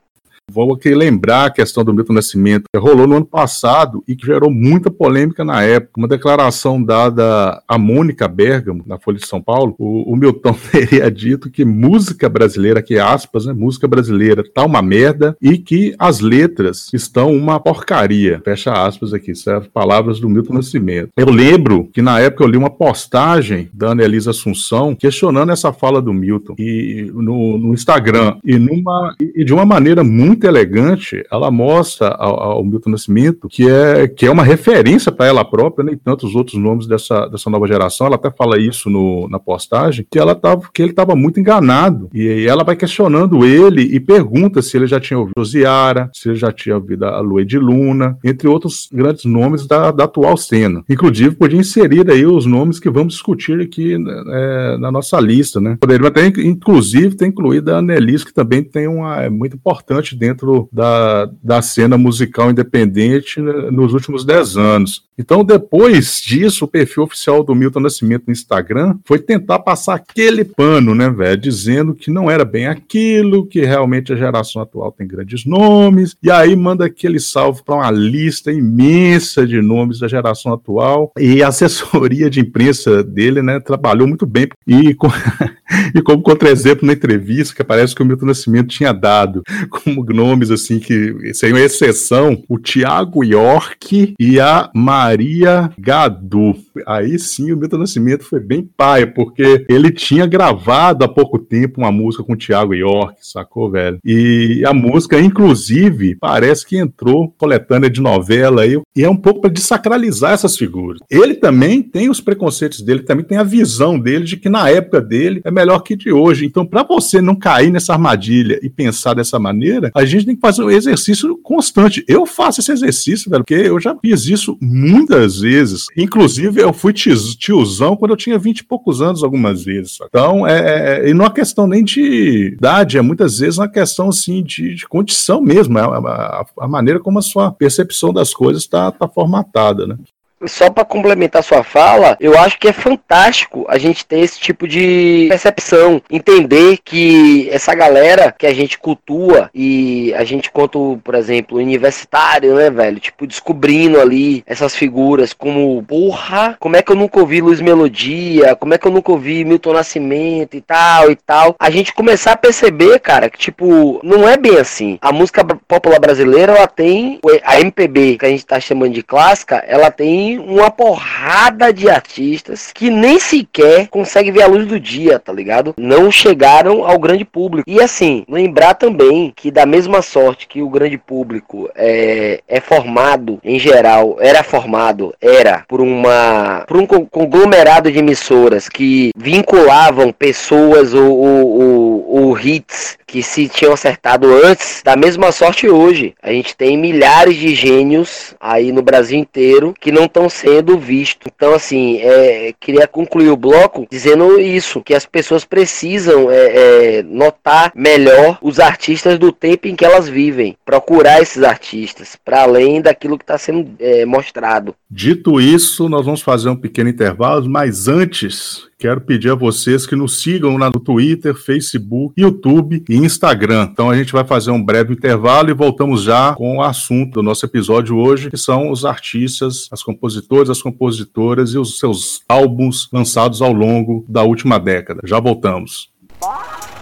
Vou 0.52 0.74
aqui 0.74 0.94
lembrar 0.94 1.46
a 1.46 1.50
questão 1.50 1.82
do 1.82 1.94
Milton 1.94 2.12
Nascimento, 2.12 2.64
que 2.70 2.78
rolou 2.78 3.06
no 3.06 3.16
ano 3.16 3.24
passado 3.24 4.04
e 4.06 4.14
que 4.14 4.26
gerou 4.26 4.50
muita 4.50 4.90
polêmica 4.90 5.42
na 5.42 5.62
época. 5.62 5.92
Uma 5.96 6.06
declaração 6.06 6.82
dada 6.82 7.62
a 7.66 7.78
Mônica 7.78 8.28
Bergamo, 8.28 8.84
na 8.86 8.98
Folha 8.98 9.16
de 9.16 9.26
São 9.26 9.40
Paulo, 9.40 9.74
o, 9.78 10.12
o 10.12 10.14
Milton 10.14 10.54
teria 10.70 11.10
dito 11.10 11.50
que 11.50 11.64
música 11.64 12.28
brasileira, 12.28 12.82
que 12.82 12.98
aspas, 12.98 13.46
né, 13.46 13.54
música 13.54 13.88
brasileira 13.88 14.44
tá 14.44 14.62
uma 14.62 14.82
merda 14.82 15.34
e 15.40 15.56
que 15.56 15.94
as 15.98 16.20
letras 16.20 16.90
estão 16.92 17.34
uma 17.34 17.58
porcaria. 17.58 18.42
Fecha 18.44 18.72
aspas 18.72 19.14
aqui, 19.14 19.34
são 19.34 19.62
palavras 19.72 20.20
do 20.20 20.28
Milton 20.28 20.52
Nascimento. 20.52 21.08
Eu 21.16 21.30
lembro 21.30 21.88
que 21.94 22.02
na 22.02 22.20
época 22.20 22.44
eu 22.44 22.48
li 22.48 22.58
uma 22.58 22.68
postagem 22.68 23.70
da 23.72 23.92
Ana 23.92 24.04
Elisa 24.04 24.32
Assunção 24.32 24.94
questionando 24.94 25.50
essa 25.50 25.72
fala 25.72 26.02
do 26.02 26.12
Milton 26.12 26.56
e 26.58 27.10
no, 27.14 27.56
no 27.56 27.72
Instagram 27.72 28.36
e, 28.44 28.58
numa, 28.58 29.16
e 29.18 29.42
de 29.42 29.54
uma 29.54 29.64
maneira 29.64 30.04
muito 30.04 30.41
muito 30.42 30.46
elegante, 30.46 31.24
ela 31.30 31.50
mostra 31.50 32.08
ao, 32.08 32.40
ao 32.40 32.64
Milton 32.64 32.90
Nascimento 32.90 33.48
que 33.48 33.68
é, 33.68 34.08
que 34.08 34.26
é 34.26 34.30
uma 34.30 34.42
referência 34.42 35.12
para 35.12 35.26
ela 35.26 35.44
própria, 35.44 35.84
nem 35.84 35.96
tantos 35.96 36.34
outros 36.34 36.60
nomes 36.60 36.86
dessa, 36.86 37.26
dessa 37.28 37.48
nova 37.48 37.66
geração. 37.66 38.06
Ela 38.06 38.16
até 38.16 38.30
fala 38.30 38.58
isso 38.58 38.90
no, 38.90 39.28
na 39.28 39.38
postagem, 39.38 40.06
que, 40.10 40.18
ela 40.18 40.34
tava, 40.34 40.62
que 40.72 40.82
ele 40.82 40.90
estava 40.90 41.14
muito 41.14 41.38
enganado. 41.38 42.08
E 42.12 42.46
ela 42.46 42.64
vai 42.64 42.76
questionando 42.76 43.44
ele 43.44 43.82
e 43.82 44.00
pergunta 44.00 44.60
se 44.60 44.76
ele 44.76 44.86
já 44.86 44.98
tinha 44.98 45.18
ouvido 45.18 45.38
Osiara, 45.38 46.10
se 46.12 46.28
ele 46.28 46.36
já 46.36 46.50
tinha 46.50 46.76
ouvido 46.76 47.04
a 47.04 47.20
Lua 47.20 47.44
de 47.44 47.58
Luna, 47.58 48.18
entre 48.24 48.48
outros 48.48 48.88
grandes 48.92 49.24
nomes 49.24 49.66
da, 49.66 49.90
da 49.90 50.04
atual 50.04 50.36
cena. 50.36 50.82
Inclusive, 50.88 51.36
podia 51.36 51.58
inserir 51.58 52.10
aí 52.10 52.26
os 52.26 52.46
nomes 52.46 52.80
que 52.80 52.90
vamos 52.90 53.14
discutir 53.14 53.60
aqui 53.60 53.94
é, 53.94 54.76
na 54.78 54.90
nossa 54.90 55.20
lista, 55.20 55.60
né? 55.60 55.76
Poderia 55.80 56.08
até, 56.08 56.26
inclusive, 56.26 57.16
ter 57.16 57.26
incluído 57.26 57.72
a 57.72 57.78
Annelise, 57.78 58.24
que 58.24 58.34
também 58.34 58.62
tem 58.62 58.88
uma 58.88 59.22
é 59.22 59.28
muito 59.28 59.56
importante 59.56 60.16
dentro 60.16 60.31
da, 60.72 61.28
da 61.42 61.62
cena 61.62 61.98
musical 61.98 62.50
independente 62.50 63.40
né, 63.40 63.70
nos 63.70 63.92
últimos 63.92 64.24
dez 64.24 64.56
anos. 64.56 65.04
Então, 65.18 65.44
depois 65.44 66.20
disso, 66.20 66.64
o 66.64 66.68
perfil 66.68 67.04
oficial 67.04 67.44
do 67.44 67.54
Milton 67.54 67.80
Nascimento 67.80 68.24
no 68.26 68.32
Instagram 68.32 68.96
foi 69.04 69.18
tentar 69.18 69.58
passar 69.58 69.94
aquele 69.94 70.44
pano, 70.44 70.94
né, 70.94 71.10
velho? 71.10 71.40
Dizendo 71.40 71.94
que 71.94 72.10
não 72.10 72.30
era 72.30 72.44
bem 72.44 72.66
aquilo, 72.66 73.46
que 73.46 73.60
realmente 73.60 74.12
a 74.12 74.16
geração 74.16 74.62
atual 74.62 74.90
tem 74.90 75.06
grandes 75.06 75.44
nomes, 75.44 76.16
e 76.22 76.30
aí 76.30 76.56
manda 76.56 76.86
aquele 76.86 77.20
salve 77.20 77.62
para 77.62 77.76
uma 77.76 77.90
lista 77.90 78.50
imensa 78.50 79.46
de 79.46 79.60
nomes 79.60 80.00
da 80.00 80.08
geração 80.08 80.52
atual. 80.52 81.12
E 81.18 81.42
a 81.42 81.48
assessoria 81.48 82.30
de 82.30 82.40
imprensa 82.40 83.04
dele, 83.04 83.42
né, 83.42 83.60
trabalhou 83.60 84.08
muito 84.08 84.26
bem. 84.26 84.48
E, 84.66 84.94
com... 84.94 85.08
e 85.94 86.00
como 86.02 86.22
contra-exemplo 86.22 86.86
na 86.86 86.94
entrevista, 86.94 87.54
que 87.54 87.62
parece 87.62 87.94
que 87.94 88.02
o 88.02 88.04
Milton 88.04 88.26
Nascimento 88.26 88.68
tinha 88.68 88.92
dado 88.92 89.42
como 89.70 90.02
nomes 90.12 90.50
assim 90.50 90.78
que 90.78 91.34
seriam 91.34 91.58
exceção, 91.58 92.42
o 92.48 92.58
Tiago 92.58 93.24
York 93.24 94.14
e 94.18 94.40
a 94.40 94.70
Maria 94.74 95.70
Gadu. 95.78 96.54
Aí 96.86 97.18
sim 97.18 97.52
o 97.52 97.56
Milton 97.56 97.78
Nascimento 97.78 98.24
foi 98.24 98.40
bem 98.40 98.68
paia, 98.76 99.06
porque 99.06 99.64
ele 99.68 99.90
tinha 99.90 100.26
gravado 100.26 101.04
há 101.04 101.08
pouco 101.08 101.38
tempo 101.38 101.80
uma 101.80 101.92
música 101.92 102.24
com 102.24 102.32
o 102.32 102.36
Tiago 102.36 102.74
York, 102.74 103.16
sacou, 103.20 103.70
velho? 103.70 103.98
E 104.04 104.62
a 104.66 104.72
música, 104.72 105.20
inclusive, 105.20 106.16
parece 106.16 106.66
que 106.66 106.76
entrou 106.76 107.34
coletânea 107.36 107.90
de 107.90 108.00
novela 108.00 108.62
aí, 108.62 108.80
e 108.94 109.04
é 109.04 109.10
um 109.10 109.16
pouco 109.16 109.40
para 109.40 109.50
desacralizar 109.50 110.32
essas 110.32 110.56
figuras. 110.56 111.00
Ele 111.10 111.34
também 111.34 111.82
tem 111.82 112.10
os 112.10 112.20
preconceitos 112.20 112.80
dele, 112.80 113.00
também 113.00 113.24
tem 113.24 113.38
a 113.38 113.42
visão 113.42 113.98
dele 113.98 114.24
de 114.24 114.36
que 114.36 114.48
na 114.48 114.68
época 114.68 115.00
dele 115.00 115.40
é 115.44 115.50
melhor 115.50 115.80
que 115.80 115.96
de 115.96 116.12
hoje. 116.12 116.46
Então, 116.46 116.64
para 116.64 116.82
você 116.82 117.20
não 117.20 117.34
cair 117.34 117.70
nessa 117.70 117.92
armadilha 117.92 118.58
e 118.62 118.70
pensar 118.70 119.14
dessa 119.14 119.38
maneira, 119.38 119.90
a 119.94 120.01
gente 120.06 120.26
tem 120.26 120.34
que 120.34 120.40
fazer 120.40 120.62
um 120.62 120.70
exercício 120.70 121.36
constante. 121.38 122.04
Eu 122.08 122.26
faço 122.26 122.60
esse 122.60 122.72
exercício, 122.72 123.30
velho, 123.30 123.42
porque 123.42 123.54
eu 123.54 123.80
já 123.80 123.96
fiz 123.96 124.26
isso 124.26 124.56
muitas 124.60 125.40
vezes. 125.40 125.86
Inclusive, 125.96 126.60
eu 126.60 126.72
fui 126.72 126.92
tiozão 126.92 127.96
quando 127.96 128.12
eu 128.12 128.16
tinha 128.16 128.38
vinte 128.38 128.60
e 128.60 128.64
poucos 128.64 129.00
anos 129.02 129.22
algumas 129.22 129.64
vezes. 129.64 129.98
Então, 130.04 130.46
é, 130.46 131.00
é, 131.00 131.08
e 131.08 131.14
não 131.14 131.24
é 131.24 131.30
questão 131.30 131.66
nem 131.66 131.84
de 131.84 132.52
idade, 132.54 132.98
é 132.98 133.02
muitas 133.02 133.38
vezes 133.38 133.58
uma 133.58 133.68
questão, 133.68 134.08
assim, 134.08 134.42
de, 134.42 134.74
de 134.74 134.86
condição 134.86 135.40
mesmo, 135.40 135.78
é 135.78 135.82
a, 135.82 135.86
a, 135.86 136.46
a, 136.60 136.68
maneira 136.68 137.00
como 137.00 137.18
a 137.18 137.22
sua 137.22 137.50
percepção 137.50 138.12
das 138.12 138.32
coisas 138.32 138.62
está 138.62 138.90
tá 138.90 139.08
formatada, 139.08 139.86
né? 139.86 139.96
Só 140.46 140.70
para 140.70 140.84
complementar 140.84 141.42
sua 141.42 141.62
fala, 141.62 142.16
eu 142.20 142.38
acho 142.38 142.58
que 142.58 142.68
é 142.68 142.72
fantástico 142.72 143.64
a 143.68 143.78
gente 143.78 144.04
ter 144.04 144.20
esse 144.20 144.38
tipo 144.38 144.66
de 144.66 145.26
percepção, 145.28 146.02
entender 146.10 146.78
que 146.84 147.48
essa 147.50 147.74
galera 147.74 148.34
que 148.36 148.46
a 148.46 148.54
gente 148.54 148.78
cultua 148.78 149.50
e 149.54 150.12
a 150.14 150.24
gente 150.24 150.50
quanto, 150.50 151.00
por 151.02 151.14
exemplo, 151.14 151.58
universitário, 151.58 152.54
né, 152.54 152.70
velho, 152.70 153.00
tipo 153.00 153.26
descobrindo 153.26 154.00
ali 154.00 154.42
essas 154.46 154.74
figuras 154.74 155.32
como, 155.32 155.82
porra, 155.82 156.56
como 156.58 156.76
é 156.76 156.82
que 156.82 156.92
eu 156.92 156.96
nunca 156.96 157.20
ouvi 157.20 157.40
Luiz 157.40 157.60
Melodia, 157.60 158.54
como 158.56 158.74
é 158.74 158.78
que 158.78 158.86
eu 158.86 158.92
nunca 158.92 159.12
ouvi 159.12 159.44
Milton 159.44 159.72
Nascimento 159.72 160.56
e 160.56 160.60
tal 160.60 161.10
e 161.10 161.16
tal. 161.16 161.56
A 161.58 161.70
gente 161.70 161.92
começar 161.92 162.32
a 162.32 162.36
perceber, 162.36 162.98
cara, 162.98 163.30
que 163.30 163.38
tipo, 163.38 164.00
não 164.02 164.28
é 164.28 164.36
bem 164.36 164.58
assim. 164.58 164.98
A 165.00 165.12
música 165.12 165.44
popular 165.44 165.98
brasileira, 165.98 166.52
ela 166.52 166.66
tem 166.66 167.18
a 167.44 167.60
MPB, 167.60 168.18
que 168.18 168.26
a 168.26 168.28
gente 168.28 168.46
tá 168.46 168.60
chamando 168.60 168.92
de 168.92 169.02
clássica, 169.02 169.64
ela 169.66 169.90
tem 169.90 170.31
uma 170.38 170.70
porrada 170.70 171.72
de 171.72 171.88
artistas 171.88 172.72
que 172.72 172.90
nem 172.90 173.18
sequer 173.18 173.88
conseguem 173.88 174.32
ver 174.32 174.42
a 174.42 174.46
luz 174.46 174.66
do 174.66 174.78
dia, 174.78 175.18
tá 175.18 175.32
ligado? 175.32 175.74
Não 175.76 176.10
chegaram 176.10 176.84
ao 176.84 176.98
grande 176.98 177.24
público. 177.24 177.68
E 177.68 177.80
assim, 177.80 178.24
lembrar 178.28 178.74
também 178.74 179.32
que 179.34 179.50
da 179.50 179.66
mesma 179.66 180.02
sorte 180.02 180.46
que 180.46 180.62
o 180.62 180.68
grande 180.68 180.98
público 180.98 181.68
é, 181.74 182.40
é 182.48 182.60
formado 182.60 183.40
em 183.44 183.58
geral, 183.58 184.16
era 184.20 184.42
formado, 184.42 185.14
era 185.20 185.64
por 185.68 185.80
uma 185.80 186.64
por 186.66 186.76
um 186.76 186.86
conglomerado 186.86 187.90
de 187.90 187.98
emissoras 187.98 188.68
que 188.68 189.10
vinculavam 189.16 190.12
pessoas 190.12 190.94
ou, 190.94 191.18
ou, 191.18 192.06
ou 192.08 192.38
hits 192.38 192.98
que 193.12 193.22
se 193.22 193.46
tinham 193.46 193.74
acertado 193.74 194.26
antes, 194.42 194.80
da 194.82 194.96
mesma 194.96 195.30
sorte 195.30 195.68
hoje. 195.68 196.14
A 196.22 196.32
gente 196.32 196.56
tem 196.56 196.78
milhares 196.78 197.36
de 197.36 197.54
gênios 197.54 198.34
aí 198.40 198.72
no 198.72 198.80
Brasil 198.80 199.18
inteiro 199.18 199.74
que 199.78 199.92
não 199.92 200.04
estão 200.04 200.30
sendo 200.30 200.78
vistos. 200.78 201.30
Então, 201.36 201.52
assim, 201.52 201.98
é, 201.98 202.54
queria 202.58 202.86
concluir 202.86 203.28
o 203.28 203.36
bloco 203.36 203.86
dizendo 203.90 204.40
isso, 204.40 204.80
que 204.80 204.94
as 204.94 205.04
pessoas 205.04 205.44
precisam 205.44 206.30
é, 206.30 206.36
é, 206.36 207.02
notar 207.02 207.70
melhor 207.74 208.38
os 208.40 208.58
artistas 208.58 209.18
do 209.18 209.30
tempo 209.30 209.68
em 209.68 209.76
que 209.76 209.84
elas 209.84 210.08
vivem, 210.08 210.56
procurar 210.64 211.20
esses 211.20 211.42
artistas, 211.42 212.16
para 212.24 212.44
além 212.44 212.80
daquilo 212.80 213.18
que 213.18 213.24
está 213.24 213.36
sendo 213.36 213.72
é, 213.78 214.06
mostrado. 214.06 214.74
Dito 214.90 215.38
isso, 215.38 215.86
nós 215.86 216.06
vamos 216.06 216.22
fazer 216.22 216.48
um 216.48 216.56
pequeno 216.56 216.88
intervalo, 216.88 217.46
mas 217.46 217.88
antes 217.88 218.71
quero 218.82 219.00
pedir 219.00 219.30
a 219.30 219.36
vocês 219.36 219.86
que 219.86 219.94
nos 219.94 220.20
sigam 220.20 220.58
no 220.58 220.80
Twitter, 220.80 221.36
Facebook, 221.36 222.20
YouTube 222.20 222.84
e 222.88 222.96
Instagram. 222.96 223.68
Então 223.70 223.88
a 223.88 223.96
gente 223.96 224.12
vai 224.12 224.24
fazer 224.24 224.50
um 224.50 224.60
breve 224.60 224.92
intervalo 224.92 225.50
e 225.50 225.54
voltamos 225.54 226.02
já 226.02 226.34
com 226.34 226.56
o 226.56 226.62
assunto 226.62 227.12
do 227.12 227.22
nosso 227.22 227.46
episódio 227.46 227.96
hoje, 227.96 228.28
que 228.28 228.36
são 228.36 228.72
os 228.72 228.84
artistas, 228.84 229.68
as 229.70 229.84
compositores, 229.84 230.50
as 230.50 230.60
compositoras 230.60 231.50
e 231.50 231.58
os 231.58 231.78
seus 231.78 232.22
álbuns 232.28 232.88
lançados 232.92 233.40
ao 233.40 233.52
longo 233.52 234.04
da 234.08 234.24
última 234.24 234.58
década. 234.58 235.00
Já 235.04 235.20
voltamos. 235.20 235.88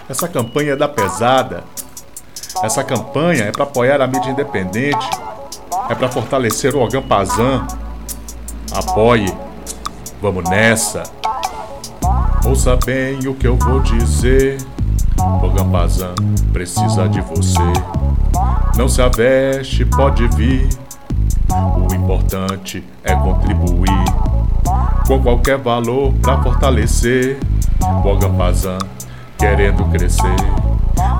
Essa 0.09 0.27
campanha 0.27 0.73
é 0.73 0.77
da 0.77 0.89
pesada. 0.89 1.65
Essa 2.65 2.83
campanha 2.83 3.45
é 3.45 3.53
para 3.53 3.65
apoiar 3.65 4.01
a 4.01 4.07
mídia 4.07 4.31
independente. 4.31 5.07
É 5.91 5.95
para 5.95 6.09
fortalecer 6.09 6.75
o 6.75 6.79
Organ 6.79 7.03
Pazan. 7.03 7.67
Apoie. 8.73 9.31
Vamos 10.23 10.49
nessa. 10.49 11.03
Ouça 12.45 12.77
bem 12.85 13.27
o 13.27 13.35
que 13.35 13.47
eu 13.47 13.57
vou 13.57 13.81
dizer. 13.81 14.59
O 15.19 15.51
Gambazan 15.51 16.15
precisa 16.53 17.09
de 17.09 17.21
você. 17.21 17.59
Não 18.77 18.89
se 18.89 19.03
aveste, 19.03 19.85
pode 19.85 20.27
vir. 20.37 20.69
O 21.51 21.95
importante 21.95 22.85
é 23.05 23.15
contribuir 23.15 24.05
com 25.07 25.21
qualquer 25.23 25.59
valor 25.59 26.13
para 26.23 26.41
fortalecer 26.43 27.39
o 28.05 28.17
Gambazan 28.17 28.79
querendo 29.37 29.85
crescer 29.87 30.37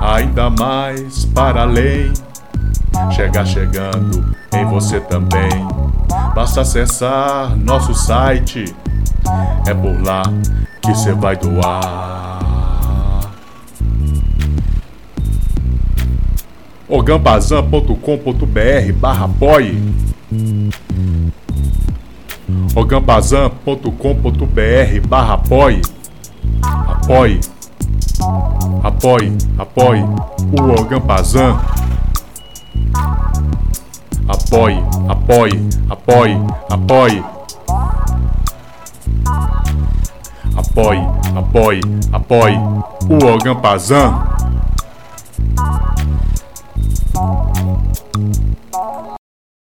ainda 0.01 0.49
mais 0.49 1.25
para 1.25 1.61
além. 1.61 2.11
Chegar 3.11 3.45
chegando 3.45 4.35
em 4.53 4.65
você 4.65 4.99
também. 4.99 5.49
Basta 6.35 6.61
acessar 6.61 7.55
nosso 7.55 7.93
site. 7.93 8.75
É 9.67 9.73
por 9.73 10.01
lá 10.03 10.23
que 10.81 10.93
você 10.93 11.13
vai 11.13 11.35
doar. 11.35 12.39
ogambazan.com.br 16.89 18.93
barra 18.99 19.25
apoie 19.25 19.77
ogambazan.com.br 22.75 25.07
barra 25.07 25.33
apoie 25.35 25.81
apoie. 27.01 27.39
Apoie 28.83 29.31
apoie 29.57 30.01
o 30.01 30.81
Ogambazan. 30.81 31.59
Apoie 34.27 34.77
apoie 35.09 35.51
apoie 35.89 36.37
apoie 36.69 37.23
Apoie, 40.57 41.01
apoie, 41.35 41.81
apoie 42.13 42.57
o 43.09 43.25
Ogan 43.25 43.61
Pazan. 43.61 44.31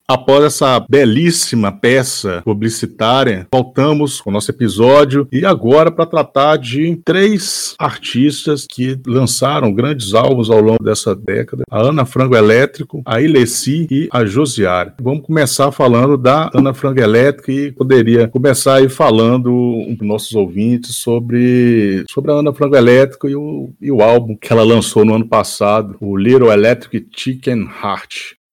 Após 0.06 0.44
essa 0.44 0.84
belíssima 0.86 1.72
peça 1.72 2.42
publicitária, 2.44 3.46
voltamos 3.50 4.20
com 4.20 4.28
o 4.28 4.32
nosso 4.34 4.50
episódio 4.50 5.26
e 5.32 5.46
agora 5.46 5.90
para 5.90 6.04
tratar 6.04 6.58
de 6.58 6.94
três 7.02 7.74
artistas 7.78 8.66
que 8.68 9.00
lançaram 9.06 9.72
grandes 9.72 10.12
álbuns 10.12 10.50
ao 10.50 10.60
longo 10.60 10.84
dessa 10.84 11.16
década: 11.16 11.62
a 11.70 11.80
Ana 11.80 12.04
Frango 12.04 12.36
Elétrico, 12.36 13.00
a 13.06 13.22
Ilessi 13.22 13.86
e 13.90 14.06
a 14.12 14.26
Josiara. 14.26 14.94
Vamos 15.00 15.24
começar 15.24 15.72
falando 15.72 16.18
da 16.18 16.50
Ana 16.52 16.74
Frango 16.74 17.00
Elétrico 17.00 17.50
e 17.50 17.72
poderia 17.72 18.28
começar 18.28 18.74
aí 18.74 18.90
falando 18.90 19.50
para 19.96 20.06
nossos 20.06 20.34
ouvintes 20.34 20.96
sobre, 20.96 22.04
sobre 22.10 22.30
a 22.30 22.34
Ana 22.34 22.52
Frango 22.52 22.76
Elétrico 22.76 23.26
e 23.26 23.34
o, 23.34 23.72
e 23.80 23.90
o 23.90 24.02
álbum 24.02 24.36
que 24.36 24.52
ela 24.52 24.64
lançou 24.64 25.02
no 25.02 25.14
ano 25.14 25.26
passado, 25.26 25.96
o 25.98 26.14
Little 26.14 26.52
Electric 26.52 27.08
Chicken 27.10 27.70
Heart. 27.82 28.43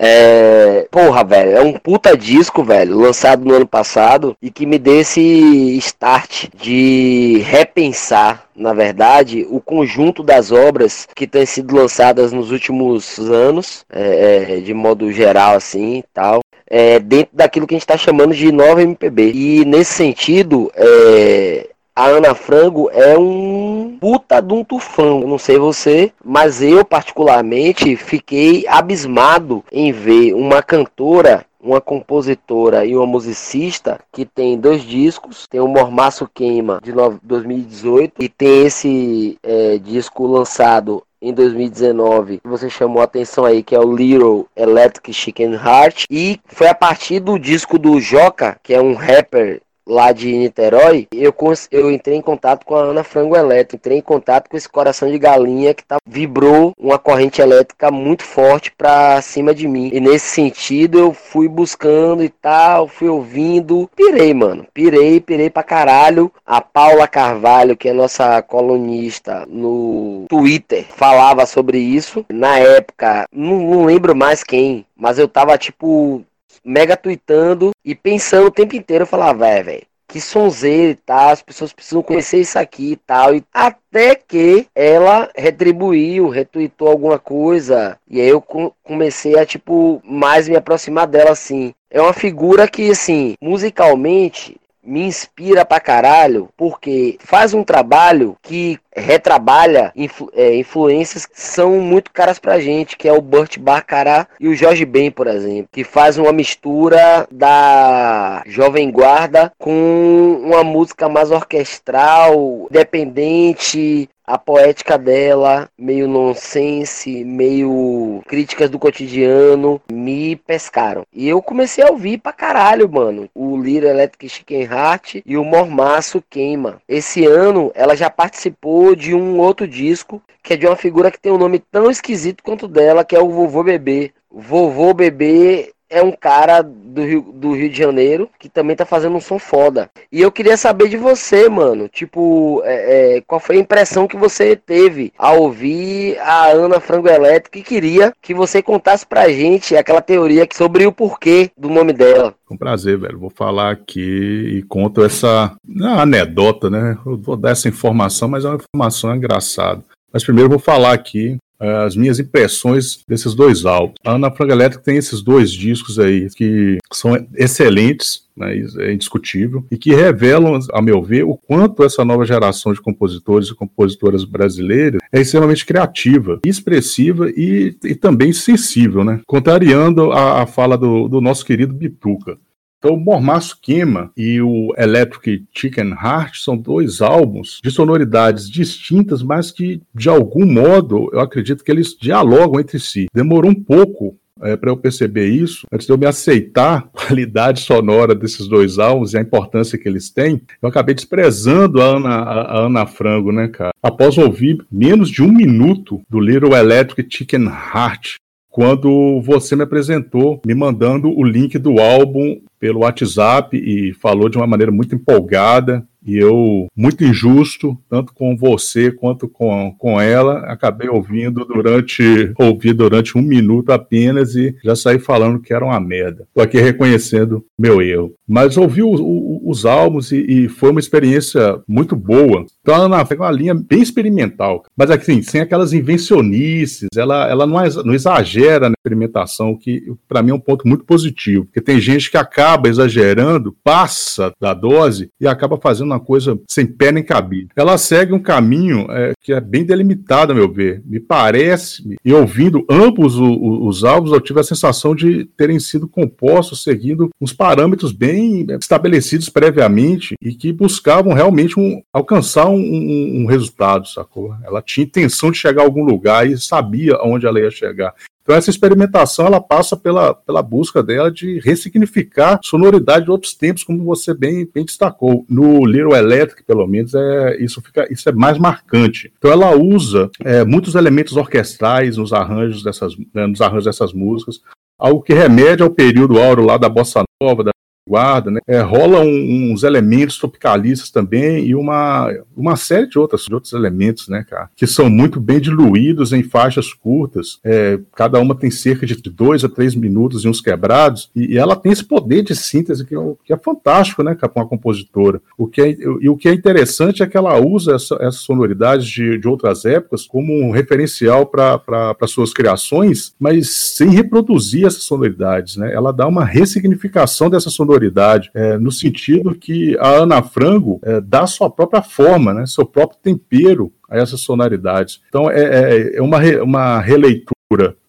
É, 0.00 0.86
porra, 0.92 1.24
velho, 1.24 1.56
é 1.56 1.60
um 1.60 1.72
puta 1.72 2.16
disco, 2.16 2.62
velho, 2.62 2.96
lançado 2.96 3.44
no 3.44 3.52
ano 3.52 3.66
passado 3.66 4.36
e 4.40 4.48
que 4.48 4.64
me 4.64 4.78
deu 4.78 5.00
esse 5.00 5.76
start 5.78 6.46
de 6.54 7.42
repensar, 7.44 8.44
na 8.54 8.72
verdade, 8.72 9.44
o 9.50 9.60
conjunto 9.60 10.22
das 10.22 10.52
obras 10.52 11.08
que 11.16 11.26
têm 11.26 11.44
sido 11.44 11.74
lançadas 11.74 12.32
nos 12.32 12.52
últimos 12.52 13.18
anos, 13.18 13.84
é, 13.90 14.58
é 14.58 14.60
de 14.60 14.72
modo 14.72 15.10
geral, 15.10 15.56
assim, 15.56 16.04
tal. 16.14 16.40
É, 16.70 17.00
dentro 17.00 17.30
daquilo 17.32 17.66
que 17.66 17.74
a 17.74 17.76
gente 17.76 17.82
está 17.82 17.96
chamando 17.96 18.34
de 18.34 18.52
nova 18.52 18.82
MPB. 18.82 19.32
E 19.32 19.64
nesse 19.64 19.94
sentido, 19.94 20.70
é, 20.76 21.70
a 21.98 22.06
Ana 22.06 22.32
Frango 22.32 22.88
é 22.92 23.18
um 23.18 23.98
puta 24.00 24.40
de 24.40 24.54
um 24.54 24.62
tufão. 24.62 25.22
Eu 25.22 25.26
não 25.26 25.36
sei 25.36 25.58
você, 25.58 26.12
mas 26.24 26.62
eu 26.62 26.84
particularmente 26.84 27.96
fiquei 27.96 28.64
abismado 28.68 29.64
em 29.72 29.90
ver 29.90 30.32
uma 30.32 30.62
cantora 30.62 31.44
uma 31.60 31.80
compositora 31.80 32.86
e 32.86 32.94
uma 32.94 33.04
musicista 33.04 33.98
que 34.12 34.24
tem 34.24 34.56
dois 34.56 34.82
discos, 34.82 35.48
tem 35.48 35.60
o 35.60 35.66
Mormaço 35.66 36.30
Queima 36.32 36.80
de 36.80 36.92
2018 37.20 38.22
e 38.22 38.28
tem 38.28 38.64
esse 38.64 39.36
é, 39.42 39.76
disco 39.76 40.24
lançado 40.24 41.02
em 41.20 41.34
2019 41.34 42.38
que 42.38 42.48
você 42.48 42.70
chamou 42.70 43.00
a 43.00 43.06
atenção 43.06 43.44
aí, 43.44 43.60
que 43.60 43.74
é 43.74 43.80
o 43.80 43.92
Little 43.92 44.46
Electric 44.56 45.12
Chicken 45.12 45.54
Heart. 45.54 46.04
E 46.08 46.38
foi 46.46 46.68
a 46.68 46.74
partir 46.74 47.18
do 47.18 47.40
disco 47.40 47.76
do 47.76 48.00
Joca, 48.00 48.56
que 48.62 48.72
é 48.72 48.80
um 48.80 48.94
rapper 48.94 49.60
lá 49.88 50.12
de 50.12 50.30
Niterói, 50.36 51.08
eu, 51.12 51.34
eu 51.72 51.90
entrei 51.90 52.16
em 52.16 52.22
contato 52.22 52.64
com 52.64 52.76
a 52.76 52.82
Ana 52.82 53.02
Frango 53.02 53.34
Elétrica, 53.34 53.76
entrei 53.76 53.98
em 53.98 54.02
contato 54.02 54.48
com 54.48 54.56
esse 54.56 54.68
coração 54.68 55.10
de 55.10 55.18
galinha 55.18 55.72
que 55.72 55.82
tá, 55.82 55.96
vibrou 56.06 56.72
uma 56.78 56.98
corrente 56.98 57.40
elétrica 57.40 57.90
muito 57.90 58.22
forte 58.22 58.70
pra 58.70 59.20
cima 59.22 59.54
de 59.54 59.66
mim. 59.66 59.90
E 59.92 60.00
nesse 60.00 60.26
sentido 60.26 60.98
eu 60.98 61.12
fui 61.14 61.48
buscando 61.48 62.22
e 62.22 62.28
tal, 62.28 62.86
fui 62.86 63.08
ouvindo, 63.08 63.90
pirei, 63.96 64.34
mano, 64.34 64.66
pirei, 64.74 65.20
pirei 65.20 65.48
pra 65.48 65.62
caralho. 65.62 66.30
A 66.44 66.60
Paula 66.60 67.08
Carvalho, 67.08 67.76
que 67.76 67.88
é 67.88 67.92
nossa 67.92 68.42
colunista 68.42 69.46
no 69.48 70.26
Twitter, 70.28 70.84
falava 70.90 71.46
sobre 71.46 71.78
isso. 71.78 72.24
Na 72.28 72.58
época, 72.58 73.26
não, 73.32 73.58
não 73.58 73.84
lembro 73.84 74.14
mais 74.14 74.42
quem, 74.42 74.84
mas 74.96 75.18
eu 75.18 75.28
tava 75.28 75.56
tipo 75.56 76.24
mega 76.64 76.96
tweetando 76.96 77.70
e 77.84 77.94
pensando 77.94 78.46
o 78.46 78.50
tempo 78.50 78.76
inteiro, 78.76 79.02
eu 79.02 79.06
falava, 79.06 79.46
velho, 79.46 79.64
velho, 79.64 79.82
que 80.08 80.20
sonzeiro 80.20 80.92
e 80.92 80.94
tal, 80.94 81.28
as 81.28 81.42
pessoas 81.42 81.72
precisam 81.72 82.02
conhecer 82.02 82.40
isso 82.40 82.58
aqui 82.58 82.92
e 82.92 82.96
tal. 82.96 83.34
E 83.34 83.44
até 83.52 84.14
que 84.14 84.66
ela 84.74 85.30
retribuiu, 85.36 86.30
retweetou 86.30 86.88
alguma 86.88 87.18
coisa. 87.18 87.98
E 88.08 88.18
aí 88.20 88.28
eu 88.28 88.42
comecei 88.82 89.38
a, 89.38 89.44
tipo, 89.44 90.00
mais 90.02 90.48
me 90.48 90.56
aproximar 90.56 91.06
dela, 91.06 91.32
assim. 91.32 91.74
É 91.90 92.00
uma 92.00 92.14
figura 92.14 92.66
que, 92.66 92.90
assim, 92.90 93.34
musicalmente, 93.40 94.56
me 94.82 95.02
inspira 95.02 95.66
pra 95.66 95.78
caralho, 95.78 96.48
porque 96.56 97.18
faz 97.20 97.52
um 97.52 97.62
trabalho 97.62 98.36
que 98.42 98.78
retrabalha 98.94 99.92
influ 99.94 100.30
é, 100.34 100.54
influências 100.56 101.26
que 101.26 101.40
são 101.40 101.80
muito 101.80 102.10
caras 102.12 102.38
pra 102.38 102.60
gente, 102.60 102.96
que 102.96 103.08
é 103.08 103.12
o 103.12 103.22
Burt 103.22 103.58
Baccarat 103.58 104.28
e 104.40 104.48
o 104.48 104.54
Jorge 104.54 104.84
Ben, 104.84 105.10
por 105.10 105.26
exemplo, 105.26 105.68
que 105.72 105.84
faz 105.84 106.18
uma 106.18 106.32
mistura 106.32 107.26
da 107.30 108.42
Jovem 108.46 108.90
Guarda 108.90 109.52
com 109.58 110.40
uma 110.42 110.64
música 110.64 111.08
mais 111.08 111.30
orquestral, 111.30 112.66
dependente, 112.70 114.08
a 114.28 114.36
poética 114.36 114.98
dela, 114.98 115.70
meio 115.78 116.06
nonsense, 116.06 117.24
meio 117.24 118.20
críticas 118.28 118.68
do 118.68 118.78
cotidiano, 118.78 119.80
me 119.90 120.36
pescaram. 120.36 121.06
E 121.10 121.26
eu 121.26 121.40
comecei 121.40 121.82
a 121.82 121.90
ouvir 121.90 122.18
pra 122.18 122.30
caralho, 122.30 122.86
mano. 122.90 123.30
O 123.34 123.56
Lira 123.56 123.88
Electric 123.88 124.28
Chicken 124.28 124.64
Heart 124.64 125.22
e 125.24 125.38
o 125.38 125.44
Mormaço 125.44 126.22
Queima. 126.28 126.76
Esse 126.86 127.24
ano 127.24 127.72
ela 127.74 127.96
já 127.96 128.10
participou 128.10 128.77
de 128.94 129.14
um 129.14 129.38
outro 129.38 129.66
disco 129.66 130.22
que 130.42 130.54
é 130.54 130.56
de 130.56 130.66
uma 130.66 130.76
figura 130.76 131.10
que 131.10 131.20
tem 131.20 131.30
um 131.30 131.38
nome 131.38 131.58
tão 131.58 131.90
esquisito 131.90 132.42
quanto 132.42 132.66
dela, 132.66 133.04
que 133.04 133.14
é 133.14 133.20
o 133.20 133.28
Vovô 133.28 133.62
Bebê. 133.62 134.12
Vovô 134.30 134.94
Bebê 134.94 135.72
é 135.90 136.02
um 136.02 136.12
cara 136.12 136.62
do 136.62 137.02
Rio, 137.02 137.22
do 137.22 137.52
Rio 137.52 137.70
de 137.70 137.76
Janeiro 137.76 138.28
que 138.38 138.48
também 138.48 138.76
tá 138.76 138.84
fazendo 138.84 139.16
um 139.16 139.20
som 139.20 139.38
foda. 139.38 139.90
E 140.10 140.20
eu 140.20 140.30
queria 140.30 140.56
saber 140.56 140.88
de 140.88 140.96
você, 140.96 141.48
mano. 141.48 141.88
Tipo, 141.88 142.62
é, 142.64 143.16
é, 143.16 143.20
qual 143.22 143.40
foi 143.40 143.56
a 143.56 143.60
impressão 143.60 144.06
que 144.06 144.16
você 144.16 144.56
teve 144.56 145.12
ao 145.18 145.42
ouvir 145.42 146.18
a 146.18 146.48
Ana 146.48 146.80
Frango 146.80 147.08
Elétrica 147.08 147.58
e 147.58 147.62
queria 147.62 148.12
que 148.20 148.34
você 148.34 148.62
contasse 148.62 149.06
pra 149.06 149.28
gente 149.28 149.76
aquela 149.76 150.00
teoria 150.00 150.46
sobre 150.52 150.86
o 150.86 150.92
porquê 150.92 151.50
do 151.56 151.68
nome 151.68 151.92
dela. 151.92 152.34
Um 152.50 152.56
prazer, 152.56 152.98
velho. 152.98 153.18
Vou 153.18 153.30
falar 153.30 153.70
aqui 153.70 154.58
e 154.58 154.62
conto 154.62 155.04
essa 155.04 155.54
não, 155.64 155.98
anedota, 155.98 156.70
né? 156.70 156.96
Eu 157.04 157.18
vou 157.18 157.36
dar 157.36 157.50
essa 157.50 157.68
informação, 157.68 158.28
mas 158.28 158.44
é 158.44 158.48
uma 158.48 158.56
informação 158.56 159.14
engraçada. 159.14 159.84
Mas 160.12 160.24
primeiro 160.24 160.48
vou 160.48 160.58
falar 160.58 160.92
aqui 160.92 161.36
as 161.58 161.96
minhas 161.96 162.18
impressões 162.18 163.00
desses 163.08 163.34
dois 163.34 163.64
álbuns. 163.64 163.96
A 164.04 164.12
Ana 164.12 164.30
Frank 164.30 164.52
Electric 164.52 164.84
tem 164.84 164.96
esses 164.96 165.20
dois 165.20 165.50
discos 165.50 165.98
aí 165.98 166.28
que 166.30 166.78
são 166.92 167.14
excelentes, 167.34 168.26
né, 168.36 168.54
é 168.78 168.92
indiscutível, 168.92 169.66
e 169.70 169.76
que 169.76 169.94
revelam, 169.94 170.58
a 170.72 170.80
meu 170.80 171.02
ver, 171.02 171.24
o 171.24 171.36
quanto 171.36 171.82
essa 171.82 172.04
nova 172.04 172.24
geração 172.24 172.72
de 172.72 172.80
compositores 172.80 173.48
e 173.48 173.54
compositoras 173.54 174.24
brasileiras 174.24 175.00
é 175.12 175.20
extremamente 175.20 175.66
criativa, 175.66 176.40
expressiva 176.46 177.28
e, 177.30 177.76
e 177.84 177.94
também 177.94 178.32
sensível, 178.32 179.04
né? 179.04 179.20
Contrariando 179.26 180.12
a, 180.12 180.42
a 180.42 180.46
fala 180.46 180.78
do, 180.78 181.08
do 181.08 181.20
nosso 181.20 181.44
querido 181.44 181.74
Bituca. 181.74 182.38
Então, 182.78 182.94
o 182.94 183.00
Mormaço 183.00 183.58
Queima 183.60 184.12
e 184.16 184.40
o 184.40 184.72
Electric 184.76 185.44
Chicken 185.52 185.90
Heart 185.90 186.36
são 186.36 186.56
dois 186.56 187.00
álbuns 187.00 187.58
de 187.62 187.72
sonoridades 187.72 188.48
distintas, 188.48 189.20
mas 189.20 189.50
que, 189.50 189.82
de 189.92 190.08
algum 190.08 190.46
modo, 190.46 191.10
eu 191.12 191.18
acredito 191.18 191.64
que 191.64 191.72
eles 191.72 191.96
dialogam 192.00 192.60
entre 192.60 192.78
si. 192.78 193.06
Demorou 193.12 193.50
um 193.50 193.54
pouco 193.54 194.16
é, 194.42 194.56
para 194.56 194.70
eu 194.70 194.76
perceber 194.76 195.26
isso, 195.26 195.66
antes 195.72 195.86
de 195.86 195.92
eu 195.92 195.98
me 195.98 196.06
aceitar 196.06 196.78
a 196.78 196.82
qualidade 196.82 197.60
sonora 197.60 198.14
desses 198.14 198.46
dois 198.46 198.78
álbuns 198.78 199.12
e 199.12 199.18
a 199.18 199.22
importância 199.22 199.78
que 199.78 199.88
eles 199.88 200.10
têm, 200.10 200.40
eu 200.62 200.68
acabei 200.68 200.94
desprezando 200.94 201.82
a 201.82 201.84
Ana, 201.84 202.08
a 202.10 202.58
Ana 202.66 202.86
Frango, 202.86 203.32
né, 203.32 203.48
cara? 203.48 203.72
Após 203.82 204.16
ouvir 204.16 204.64
menos 204.70 205.10
de 205.10 205.22
um 205.22 205.32
minuto 205.32 206.00
do 206.08 206.20
Little 206.20 206.54
Electric 206.54 207.08
Chicken 207.12 207.46
Heart, 207.46 208.16
quando 208.50 209.20
você 209.20 209.54
me 209.54 209.62
apresentou, 209.62 210.40
me 210.44 210.54
mandando 210.54 211.08
o 211.08 211.22
link 211.22 211.58
do 211.58 211.80
álbum 211.80 212.40
pelo 212.58 212.80
WhatsApp 212.80 213.56
e 213.56 213.92
falou 213.94 214.28
de 214.28 214.36
uma 214.36 214.46
maneira 214.46 214.72
muito 214.72 214.94
empolgada 214.94 215.86
e 216.08 216.16
eu, 216.16 216.66
muito 216.74 217.04
injusto, 217.04 217.76
tanto 217.88 218.14
com 218.14 218.34
você 218.34 218.90
quanto 218.90 219.28
com, 219.28 219.74
com 219.78 220.00
ela, 220.00 220.38
acabei 220.50 220.88
ouvindo 220.88 221.44
durante 221.44 222.32
ouvi 222.38 222.72
durante 222.72 223.18
um 223.18 223.20
minuto 223.20 223.70
apenas 223.70 224.34
e 224.34 224.56
já 224.64 224.74
saí 224.74 224.98
falando 224.98 225.40
que 225.40 225.52
era 225.52 225.64
uma 225.64 225.78
merda. 225.78 226.26
Tô 226.34 226.40
aqui 226.40 226.58
reconhecendo 226.58 227.44
meu 227.58 227.82
erro. 227.82 228.14
Mas 228.26 228.56
ouvi 228.56 228.82
o, 228.82 228.88
o, 228.88 229.50
os 229.50 229.66
álbuns 229.66 230.10
e, 230.12 230.16
e, 230.16 230.48
foi 230.48 230.70
uma 230.70 230.80
experiência 230.80 231.60
muito 231.68 231.94
boa. 231.94 232.46
Então 232.60 232.74
ela 232.74 232.88
na, 232.88 233.02
uma 233.18 233.30
linha 233.30 233.54
bem 233.54 233.82
experimental, 233.82 234.64
mas 234.76 234.90
assim, 234.90 235.20
sem 235.22 235.40
aquelas 235.40 235.72
invencionices, 235.72 236.88
ela, 236.96 237.28
ela 237.28 237.46
não, 237.46 237.56
não 237.84 237.94
exagera 237.94 238.68
na 238.68 238.74
experimentação, 238.78 239.56
que 239.56 239.92
para 240.08 240.22
mim 240.22 240.30
é 240.30 240.34
um 240.34 240.40
ponto 240.40 240.66
muito 240.66 240.84
positivo, 240.84 241.44
porque 241.44 241.60
tem 241.60 241.80
gente 241.80 242.10
que 242.10 242.16
acaba 242.16 242.68
exagerando, 242.68 243.56
passa 243.62 244.32
da 244.40 244.54
dose 244.54 245.10
e 245.20 245.26
acaba 245.26 245.58
fazendo 245.58 245.86
uma 245.86 245.97
coisa 245.98 246.38
sem 246.48 246.66
pé 246.66 246.92
nem 246.92 247.02
cabido. 247.02 247.50
Ela 247.56 247.78
segue 247.78 248.12
um 248.12 248.18
caminho 248.18 248.86
é, 248.90 249.12
que 249.20 249.32
é 249.32 249.40
bem 249.40 249.64
delimitado, 249.64 250.32
a 250.32 250.34
meu 250.34 250.50
ver. 250.50 250.82
Me 250.84 251.00
parece, 251.00 251.96
e 252.04 252.12
ouvindo 252.12 252.64
ambos 252.68 253.16
os, 253.16 253.38
os 253.40 253.84
álbuns, 253.84 254.12
eu 254.12 254.20
tive 254.20 254.40
a 254.40 254.44
sensação 254.44 254.94
de 254.94 255.24
terem 255.36 255.58
sido 255.58 255.88
compostos 255.88 256.62
seguindo 256.62 257.10
uns 257.20 257.32
parâmetros 257.32 257.92
bem 257.92 258.46
estabelecidos 258.60 259.28
previamente 259.28 260.14
e 260.20 260.34
que 260.34 260.52
buscavam 260.52 261.12
realmente 261.12 261.58
um, 261.58 261.80
alcançar 261.92 262.48
um, 262.48 262.58
um, 262.58 263.22
um 263.22 263.26
resultado, 263.26 263.86
sacou? 263.88 264.34
Ela 264.44 264.62
tinha 264.62 264.84
intenção 264.84 265.30
de 265.30 265.38
chegar 265.38 265.62
a 265.62 265.64
algum 265.64 265.84
lugar 265.84 266.28
e 266.28 266.38
sabia 266.38 266.94
aonde 266.94 267.26
ela 267.26 267.40
ia 267.40 267.50
chegar. 267.50 267.94
Então 268.28 268.36
essa 268.36 268.50
experimentação 268.50 269.24
ela 269.24 269.40
passa 269.40 269.74
pela, 269.74 270.12
pela 270.12 270.42
busca 270.42 270.82
dela 270.82 271.10
de 271.10 271.40
ressignificar 271.40 272.38
sonoridade 272.44 273.06
de 273.06 273.10
outros 273.10 273.32
tempos, 273.32 273.64
como 273.64 273.82
você 273.82 274.12
bem, 274.12 274.46
bem 274.52 274.66
destacou. 274.66 275.24
No 275.30 275.64
Little 275.64 275.96
Electric, 275.96 276.44
pelo 276.44 276.66
menos, 276.66 276.92
é, 276.92 277.42
isso, 277.42 277.62
fica, 277.62 277.90
isso 277.90 278.06
é 278.06 278.12
mais 278.12 278.36
marcante. 278.36 279.10
Então 279.16 279.32
ela 279.32 279.56
usa 279.56 280.10
é, 280.22 280.44
muitos 280.44 280.74
elementos 280.74 281.16
orquestrais 281.16 281.96
nos 281.96 282.12
arranjos 282.12 282.62
dessas, 282.62 282.94
né, 283.14 283.26
nos 283.26 283.40
arranjos 283.40 283.64
dessas 283.64 283.94
músicas, 283.94 284.42
algo 284.78 285.00
que 285.00 285.14
remete 285.14 285.62
ao 285.62 285.70
período 285.70 286.20
áureo 286.20 286.44
lá 286.44 286.58
da 286.58 286.68
bossa 286.68 287.04
nova, 287.22 287.42
da 287.42 287.50
guarda, 287.88 288.30
né? 288.30 288.40
É, 288.46 288.60
rola 288.60 289.00
um, 289.00 289.52
uns 289.52 289.62
elementos 289.62 290.18
tropicalistas 290.18 290.90
também 290.90 291.46
e 291.46 291.54
uma, 291.54 292.12
uma 292.36 292.56
série 292.56 292.86
de, 292.86 292.98
outras, 292.98 293.22
de 293.24 293.34
outros 293.34 293.52
elementos, 293.54 294.08
né, 294.08 294.24
cara, 294.28 294.50
que 294.54 294.66
são 294.66 294.90
muito 294.90 295.18
bem 295.18 295.40
diluídos 295.40 296.12
em 296.12 296.22
faixas 296.22 296.72
curtas. 296.72 297.40
É, 297.42 297.78
cada 297.94 298.20
uma 298.20 298.34
tem 298.34 298.50
cerca 298.50 298.84
de 298.86 298.94
dois 298.96 299.44
a 299.44 299.48
três 299.48 299.74
minutos 299.74 300.24
e 300.24 300.28
uns 300.28 300.40
quebrados, 300.40 301.10
e, 301.16 301.34
e 301.34 301.38
ela 301.38 301.56
tem 301.56 301.72
esse 301.72 301.84
poder 301.84 302.22
de 302.22 302.34
síntese 302.36 302.84
que, 302.84 302.94
é 302.94 302.98
que 303.24 303.32
é 303.32 303.36
fantástico, 303.38 304.02
né, 304.02 304.14
com 304.14 304.40
a 304.40 304.46
compositora. 304.46 305.20
O 305.36 305.46
que 305.46 305.62
é, 305.62 305.70
e 306.00 306.08
o 306.08 306.16
que 306.16 306.28
é 306.28 306.34
interessante 306.34 307.02
é 307.02 307.06
que 307.06 307.16
ela 307.16 307.40
usa 307.40 307.76
essa, 307.76 307.94
essas 308.00 308.20
sonoridades 308.20 308.86
de, 308.86 309.18
de 309.18 309.26
outras 309.26 309.64
épocas 309.64 310.06
como 310.06 310.32
um 310.32 310.50
referencial 310.50 311.26
para 311.26 311.96
suas 312.06 312.34
criações, 312.34 313.14
mas 313.18 313.50
sem 313.76 313.88
reproduzir 313.88 314.66
essas 314.66 314.82
sonoridades, 314.82 315.56
né? 315.56 315.72
Ela 315.72 315.92
dá 315.92 316.06
uma 316.06 316.24
ressignificação 316.24 317.30
dessa 317.30 317.48
sonoridade 317.48 317.77
sonoridade, 317.78 318.30
é, 318.34 318.58
no 318.58 318.72
sentido 318.72 319.34
que 319.34 319.76
a 319.78 319.88
Ana 319.88 320.22
Frango 320.22 320.80
é, 320.82 321.00
dá 321.00 321.26
sua 321.26 321.48
própria 321.48 321.82
forma, 321.82 322.34
né, 322.34 322.46
seu 322.46 322.66
próprio 322.66 322.98
tempero 323.00 323.72
a 323.88 323.96
essas 323.96 324.20
sonoridades. 324.20 325.00
Então 325.08 325.30
é, 325.30 325.40
é, 325.40 325.96
é 325.96 326.02
uma, 326.02 326.18
re, 326.18 326.40
uma 326.40 326.80
releitura 326.80 327.38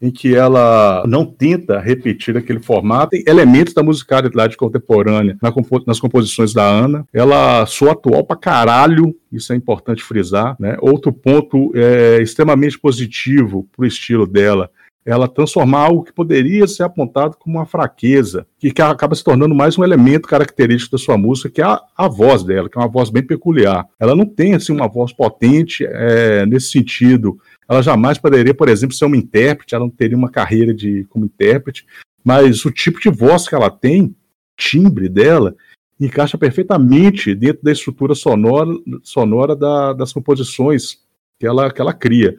em 0.01 0.09
que 0.09 0.33
ela 0.33 1.03
não 1.05 1.25
tenta 1.25 1.79
repetir 1.79 2.37
aquele 2.37 2.61
formato, 2.61 3.09
tem 3.09 3.23
elementos 3.27 3.73
da 3.73 3.83
musicalidade 3.83 4.55
contemporânea 4.55 5.37
nas 5.85 5.99
composições 5.99 6.53
da 6.53 6.63
Ana. 6.63 7.05
Ela 7.11 7.65
soa 7.65 7.91
atual 7.91 8.23
pra 8.23 8.37
caralho, 8.37 9.13
isso 9.29 9.51
é 9.51 9.57
importante 9.57 10.01
frisar. 10.01 10.55
Né? 10.57 10.77
Outro 10.79 11.11
ponto 11.11 11.73
é, 11.75 12.21
extremamente 12.21 12.79
positivo 12.79 13.67
pro 13.75 13.85
estilo 13.85 14.25
dela 14.25 14.69
ela 15.05 15.27
transformar 15.27 15.79
algo 15.79 16.03
que 16.03 16.13
poderia 16.13 16.67
ser 16.67 16.83
apontado 16.83 17.37
como 17.37 17.57
uma 17.57 17.65
fraqueza, 17.65 18.45
que 18.59 18.73
acaba 18.81 19.15
se 19.15 19.23
tornando 19.23 19.55
mais 19.55 19.77
um 19.77 19.83
elemento 19.83 20.27
característico 20.27 20.91
da 20.91 21.03
sua 21.03 21.17
música, 21.17 21.49
que 21.49 21.61
é 21.61 21.65
a, 21.65 21.81
a 21.97 22.07
voz 22.07 22.43
dela, 22.43 22.69
que 22.69 22.77
é 22.77 22.81
uma 22.81 22.87
voz 22.87 23.09
bem 23.09 23.23
peculiar. 23.23 23.87
Ela 23.99 24.15
não 24.15 24.25
tem 24.25 24.53
assim 24.53 24.73
uma 24.73 24.87
voz 24.87 25.13
potente 25.13 25.85
é, 25.85 26.45
nesse 26.45 26.71
sentido. 26.71 27.39
Ela 27.67 27.81
jamais 27.81 28.17
poderia, 28.17 28.53
por 28.53 28.69
exemplo, 28.69 28.95
ser 28.95 29.05
uma 29.05 29.17
intérprete, 29.17 29.73
ela 29.73 29.85
não 29.85 29.91
teria 29.91 30.17
uma 30.17 30.29
carreira 30.29 30.73
de 30.73 31.05
como 31.09 31.25
intérprete, 31.25 31.85
mas 32.23 32.65
o 32.65 32.71
tipo 32.71 32.99
de 32.99 33.09
voz 33.09 33.47
que 33.47 33.55
ela 33.55 33.69
tem, 33.69 34.15
timbre 34.57 35.07
dela, 35.07 35.55
encaixa 35.99 36.37
perfeitamente 36.37 37.33
dentro 37.33 37.63
da 37.63 37.71
estrutura 37.71 38.15
sonora, 38.15 38.71
sonora 39.03 39.55
da, 39.55 39.93
das 39.93 40.13
composições 40.13 40.99
que 41.39 41.47
ela, 41.47 41.71
que 41.71 41.81
ela 41.81 41.93
cria. 41.93 42.35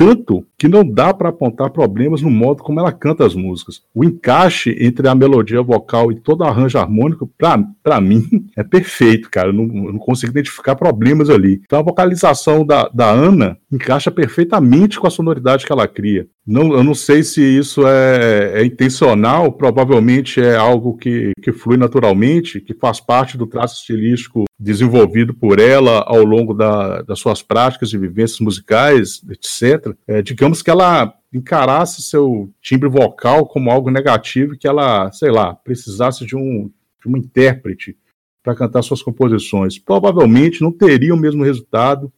Tanto 0.00 0.46
que 0.56 0.66
não 0.66 0.82
dá 0.82 1.12
para 1.12 1.28
apontar 1.28 1.68
problemas 1.68 2.22
no 2.22 2.30
modo 2.30 2.62
como 2.62 2.80
ela 2.80 2.90
canta 2.90 3.26
as 3.26 3.34
músicas. 3.34 3.82
O 3.94 4.02
encaixe 4.02 4.74
entre 4.80 5.06
a 5.06 5.14
melodia 5.14 5.60
vocal 5.60 6.10
e 6.10 6.14
todo 6.14 6.40
o 6.40 6.44
arranjo 6.44 6.78
harmônico, 6.78 7.30
para 7.36 8.00
mim, 8.00 8.26
é 8.56 8.64
perfeito, 8.64 9.28
cara. 9.30 9.48
Eu 9.48 9.52
não, 9.52 9.64
eu 9.64 9.92
não, 9.92 9.98
consigo 9.98 10.32
identificar 10.32 10.74
problemas 10.74 11.28
ali. 11.28 11.60
Então 11.66 11.80
a 11.80 11.82
vocalização 11.82 12.64
da, 12.64 12.88
da 12.88 13.10
Ana 13.10 13.58
encaixa 13.70 14.10
perfeitamente 14.10 14.98
com 14.98 15.06
a 15.06 15.10
sonoridade 15.10 15.66
que 15.66 15.72
ela 15.72 15.86
cria. 15.86 16.26
Não, 16.46 16.72
eu 16.72 16.82
não 16.82 16.94
sei 16.94 17.22
se 17.22 17.42
isso 17.42 17.86
é, 17.86 18.62
é 18.62 18.64
intencional, 18.64 19.52
provavelmente 19.52 20.40
é 20.40 20.56
algo 20.56 20.96
que, 20.96 21.32
que 21.42 21.52
flui 21.52 21.76
naturalmente, 21.76 22.60
que 22.60 22.72
faz 22.72 22.98
parte 22.98 23.36
do 23.36 23.46
traço 23.46 23.80
estilístico 23.80 24.46
desenvolvido 24.58 25.32
por 25.32 25.58
ela 25.58 26.04
ao 26.06 26.22
longo 26.22 26.52
da, 26.52 27.02
das 27.02 27.18
suas 27.18 27.42
práticas 27.42 27.92
e 27.92 27.98
vivências 27.98 28.40
musicais, 28.40 29.22
etc. 29.30 29.89
É, 30.06 30.22
digamos 30.22 30.62
que 30.62 30.70
ela 30.70 31.14
encarasse 31.32 32.02
seu 32.02 32.50
timbre 32.60 32.88
vocal 32.88 33.46
como 33.46 33.70
algo 33.70 33.90
negativo, 33.90 34.56
que 34.56 34.66
ela, 34.66 35.10
sei 35.12 35.30
lá, 35.30 35.54
precisasse 35.54 36.26
de 36.26 36.36
um, 36.36 36.70
de 37.00 37.08
um 37.08 37.16
intérprete 37.16 37.96
para 38.42 38.54
cantar 38.54 38.82
suas 38.82 39.02
composições. 39.02 39.78
Provavelmente 39.78 40.62
não 40.62 40.72
teria 40.72 41.14
o 41.14 41.18
mesmo 41.18 41.44
resultado, 41.44 42.12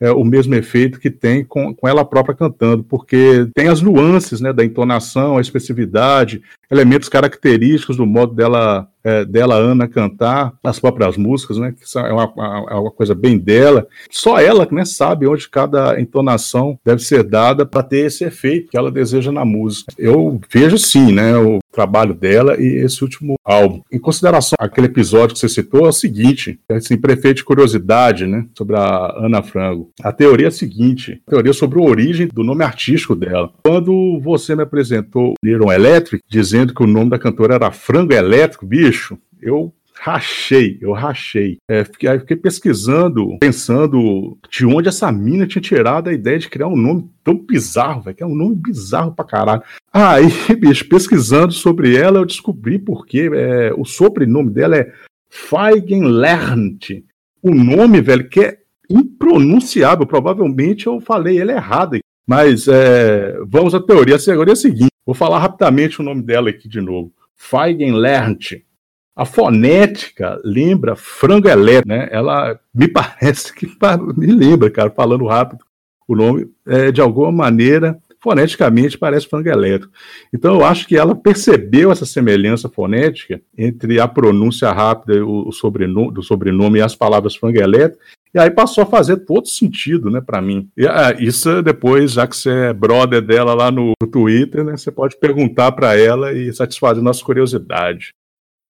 é, 0.00 0.10
o 0.10 0.24
mesmo 0.24 0.54
efeito 0.54 1.00
que 1.00 1.10
tem 1.10 1.44
com, 1.44 1.74
com 1.74 1.88
ela 1.88 2.04
própria 2.04 2.34
cantando, 2.34 2.84
porque 2.84 3.48
tem 3.54 3.68
as 3.68 3.80
nuances 3.80 4.40
né, 4.40 4.52
da 4.52 4.64
entonação, 4.64 5.36
a 5.36 5.40
expressividade, 5.40 6.42
elementos 6.70 7.08
característicos 7.08 7.96
do 7.96 8.06
modo 8.06 8.34
dela 8.34 8.88
é, 9.06 9.24
dela, 9.24 9.54
Ana, 9.54 9.86
cantar 9.86 10.52
as 10.64 10.80
próprias 10.80 11.16
músicas, 11.16 11.58
né? 11.58 11.72
Que 11.72 11.98
é 11.98 12.12
uma, 12.12 12.32
é 12.68 12.74
uma 12.74 12.90
coisa 12.90 13.14
bem 13.14 13.38
dela. 13.38 13.86
Só 14.10 14.40
ela 14.40 14.66
né, 14.72 14.84
sabe 14.84 15.28
onde 15.28 15.48
cada 15.48 16.00
entonação 16.00 16.76
deve 16.84 17.02
ser 17.02 17.22
dada 17.22 17.64
para 17.64 17.84
ter 17.84 18.06
esse 18.06 18.24
efeito 18.24 18.70
que 18.70 18.76
ela 18.76 18.90
deseja 18.90 19.30
na 19.30 19.44
música. 19.44 19.92
Eu 19.96 20.40
vejo 20.52 20.76
sim, 20.76 21.12
né? 21.12 21.36
O 21.36 21.60
trabalho 21.70 22.14
dela 22.14 22.60
e 22.60 22.84
esse 22.84 23.04
último 23.04 23.36
álbum. 23.44 23.82
Em 23.92 23.98
consideração 23.98 24.56
aquele 24.58 24.86
episódio 24.86 25.34
que 25.34 25.40
você 25.40 25.48
citou, 25.48 25.84
é 25.86 25.90
o 25.90 25.92
seguinte, 25.92 26.58
assim, 26.70 26.96
prefeito 26.96 27.36
de 27.36 27.44
curiosidade, 27.44 28.26
né, 28.26 28.46
sobre 28.56 28.76
a 28.76 29.14
Ana 29.18 29.42
Frango. 29.42 29.90
A 30.02 30.10
teoria 30.10 30.46
é 30.46 30.48
a 30.48 30.50
seguinte, 30.50 31.20
a 31.26 31.30
teoria 31.30 31.52
sobre 31.52 31.78
a 31.78 31.82
origem 31.82 32.28
do 32.32 32.42
nome 32.42 32.64
artístico 32.64 33.14
dela. 33.14 33.50
Quando 33.62 34.18
você 34.20 34.56
me 34.56 34.62
apresentou 34.62 35.34
Little 35.44 35.70
Electric, 35.70 36.24
dizendo 36.28 36.74
que 36.74 36.82
o 36.82 36.86
nome 36.86 37.10
da 37.10 37.18
cantora 37.18 37.54
era 37.54 37.70
Frango 37.70 38.14
Elétrico, 38.14 38.64
bicho, 38.64 38.95
eu 39.40 39.72
rachei, 40.00 40.78
eu 40.80 40.92
rachei. 40.92 41.58
É, 41.68 41.84
fiquei, 41.84 42.18
fiquei, 42.20 42.36
pesquisando, 42.36 43.38
pensando 43.40 44.38
de 44.50 44.66
onde 44.66 44.88
essa 44.88 45.10
mina 45.10 45.46
tinha 45.46 45.62
tirado 45.62 46.08
a 46.08 46.12
ideia 46.12 46.38
de 46.38 46.48
criar 46.48 46.68
um 46.68 46.76
nome 46.76 47.10
tão 47.24 47.34
bizarro, 47.34 48.02
velho, 48.02 48.16
que 48.16 48.22
é 48.22 48.26
um 48.26 48.34
nome 48.34 48.54
bizarro 48.56 49.12
pra 49.12 49.24
caralho. 49.24 49.62
Aí, 49.92 50.26
bicho, 50.58 50.88
pesquisando 50.88 51.52
sobre 51.52 51.96
ela, 51.96 52.18
eu 52.18 52.26
descobri 52.26 52.78
porque 52.78 53.30
é, 53.32 53.72
o 53.76 53.84
sobrenome 53.84 54.50
dela 54.50 54.76
é 54.76 54.92
Feigenlernt. 55.28 57.02
O 57.42 57.54
nome, 57.54 58.00
velho, 58.00 58.28
que 58.28 58.40
é 58.40 58.58
impronunciável, 58.88 60.06
provavelmente 60.06 60.86
eu 60.86 61.00
falei 61.00 61.40
ele 61.40 61.52
errado. 61.52 61.98
Mas 62.26 62.66
é, 62.66 63.38
vamos 63.46 63.74
à 63.74 63.80
teoria. 63.80 64.16
A 64.16 64.18
teoria 64.18 64.52
é 64.52 64.54
a 64.54 64.56
seguinte, 64.56 64.90
vou 65.04 65.14
falar 65.14 65.38
rapidamente 65.38 66.00
o 66.00 66.04
nome 66.04 66.22
dela 66.22 66.50
aqui 66.50 66.68
de 66.68 66.80
novo. 66.80 67.12
Feigenlernt. 67.36 68.65
A 69.16 69.24
fonética 69.24 70.38
lembra 70.44 70.94
frango 70.94 71.48
elétrico, 71.48 71.88
né? 71.88 72.08
Ela 72.12 72.60
me 72.74 72.86
parece 72.92 73.54
que 73.54 73.66
me 74.14 74.26
lembra, 74.26 74.70
cara, 74.70 74.90
falando 74.90 75.26
rápido 75.26 75.64
o 76.06 76.14
nome, 76.14 76.48
é, 76.64 76.92
de 76.92 77.00
alguma 77.00 77.32
maneira, 77.32 77.98
foneticamente 78.20 78.96
parece 78.96 79.28
frango 79.28 79.48
elétrico. 79.48 79.92
Então 80.32 80.54
eu 80.54 80.64
acho 80.64 80.86
que 80.86 80.96
ela 80.96 81.14
percebeu 81.14 81.90
essa 81.90 82.06
semelhança 82.06 82.68
fonética 82.68 83.40
entre 83.56 83.98
a 83.98 84.06
pronúncia 84.06 84.70
rápida 84.70 85.24
o, 85.24 85.48
o 85.48 85.52
sobrenome, 85.52 86.12
do 86.12 86.22
sobrenome 86.22 86.78
e 86.78 86.82
as 86.82 86.94
palavras 86.94 87.34
frango 87.34 87.58
elétrico, 87.58 88.02
e 88.34 88.38
aí 88.38 88.50
passou 88.50 88.82
a 88.82 88.86
fazer 88.86 89.16
todo 89.18 89.48
sentido, 89.48 90.10
né, 90.10 90.20
para 90.20 90.42
mim. 90.42 90.68
E 90.76 90.86
ah, 90.86 91.16
isso 91.18 91.62
depois, 91.62 92.12
já 92.12 92.26
que 92.26 92.36
você 92.36 92.50
é 92.50 92.72
brother 92.72 93.22
dela 93.22 93.54
lá 93.54 93.70
no, 93.70 93.92
no 94.00 94.06
Twitter, 94.06 94.62
né, 94.62 94.76
você 94.76 94.90
pode 94.90 95.16
perguntar 95.18 95.72
para 95.72 95.96
ela 95.96 96.32
e 96.32 96.52
satisfazer 96.52 97.02
nossa 97.02 97.24
curiosidade. 97.24 98.10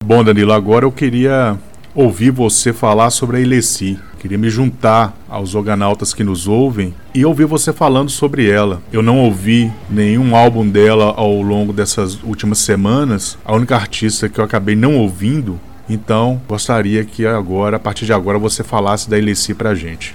Bom, 0.06 0.22
Danilo, 0.22 0.52
agora 0.52 0.84
eu 0.84 0.92
queria 0.92 1.58
ouvir 1.92 2.30
você 2.30 2.72
falar 2.72 3.10
sobre 3.10 3.38
a 3.38 3.40
Ilessi. 3.40 3.98
Queria 4.20 4.38
me 4.38 4.48
juntar 4.48 5.12
aos 5.28 5.56
organautas 5.56 6.14
que 6.14 6.22
nos 6.22 6.46
ouvem 6.46 6.94
e 7.12 7.24
ouvir 7.24 7.44
você 7.44 7.72
falando 7.72 8.08
sobre 8.08 8.48
ela. 8.48 8.80
Eu 8.92 9.02
não 9.02 9.18
ouvi 9.18 9.68
nenhum 9.90 10.36
álbum 10.36 10.64
dela 10.64 11.12
ao 11.16 11.42
longo 11.42 11.72
dessas 11.72 12.22
últimas 12.22 12.58
semanas. 12.58 13.36
A 13.44 13.52
única 13.52 13.74
artista 13.74 14.28
que 14.28 14.38
eu 14.38 14.44
acabei 14.44 14.76
não 14.76 14.96
ouvindo, 14.96 15.58
então 15.88 16.40
gostaria 16.46 17.04
que 17.04 17.26
agora, 17.26 17.76
a 17.76 17.80
partir 17.80 18.04
de 18.06 18.12
agora, 18.12 18.38
você 18.38 18.62
falasse 18.62 19.10
da 19.10 19.18
Ilessi 19.18 19.54
pra 19.54 19.74
gente. 19.74 20.14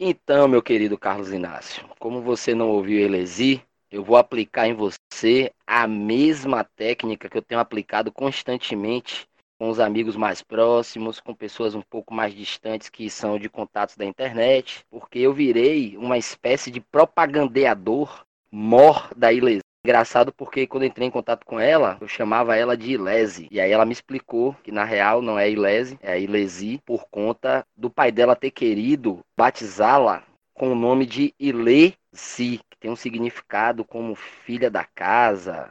Então, 0.00 0.48
meu 0.48 0.60
querido 0.60 0.98
Carlos 0.98 1.32
Inácio, 1.32 1.84
como 2.00 2.20
você 2.20 2.52
não 2.52 2.66
ouviu 2.66 2.98
Elesi, 2.98 3.62
eu 3.94 4.02
vou 4.02 4.16
aplicar 4.16 4.66
em 4.66 4.74
você 4.74 5.52
a 5.64 5.86
mesma 5.86 6.64
técnica 6.64 7.28
que 7.28 7.38
eu 7.38 7.42
tenho 7.42 7.60
aplicado 7.60 8.10
constantemente 8.10 9.28
com 9.56 9.70
os 9.70 9.78
amigos 9.78 10.16
mais 10.16 10.42
próximos, 10.42 11.20
com 11.20 11.32
pessoas 11.32 11.76
um 11.76 11.80
pouco 11.80 12.12
mais 12.12 12.34
distantes 12.34 12.88
que 12.88 13.08
são 13.08 13.38
de 13.38 13.48
contatos 13.48 13.96
da 13.96 14.04
internet, 14.04 14.84
porque 14.90 15.20
eu 15.20 15.32
virei 15.32 15.96
uma 15.96 16.18
espécie 16.18 16.72
de 16.72 16.80
propagandeador 16.80 18.24
mor 18.50 19.10
da 19.16 19.32
Ilese. 19.32 19.60
Engraçado 19.86 20.32
porque 20.32 20.66
quando 20.66 20.86
entrei 20.86 21.06
em 21.06 21.10
contato 21.12 21.46
com 21.46 21.60
ela, 21.60 21.96
eu 22.00 22.08
chamava 22.08 22.56
ela 22.56 22.76
de 22.76 22.94
Ilese. 22.94 23.46
E 23.48 23.60
aí 23.60 23.70
ela 23.70 23.84
me 23.84 23.92
explicou 23.92 24.56
que 24.64 24.72
na 24.72 24.82
real 24.82 25.22
não 25.22 25.38
é 25.38 25.48
Ilese, 25.48 26.00
é 26.02 26.20
Ilesi, 26.20 26.80
por 26.84 27.06
conta 27.12 27.64
do 27.76 27.88
pai 27.88 28.10
dela 28.10 28.34
ter 28.34 28.50
querido 28.50 29.20
batizá-la 29.36 30.24
com 30.52 30.72
o 30.72 30.74
nome 30.74 31.06
de 31.06 31.32
Ilesi, 31.38 32.60
tem 32.84 32.90
um 32.90 32.96
significado 32.96 33.82
como 33.82 34.14
filha 34.14 34.70
da 34.70 34.84
casa. 34.84 35.70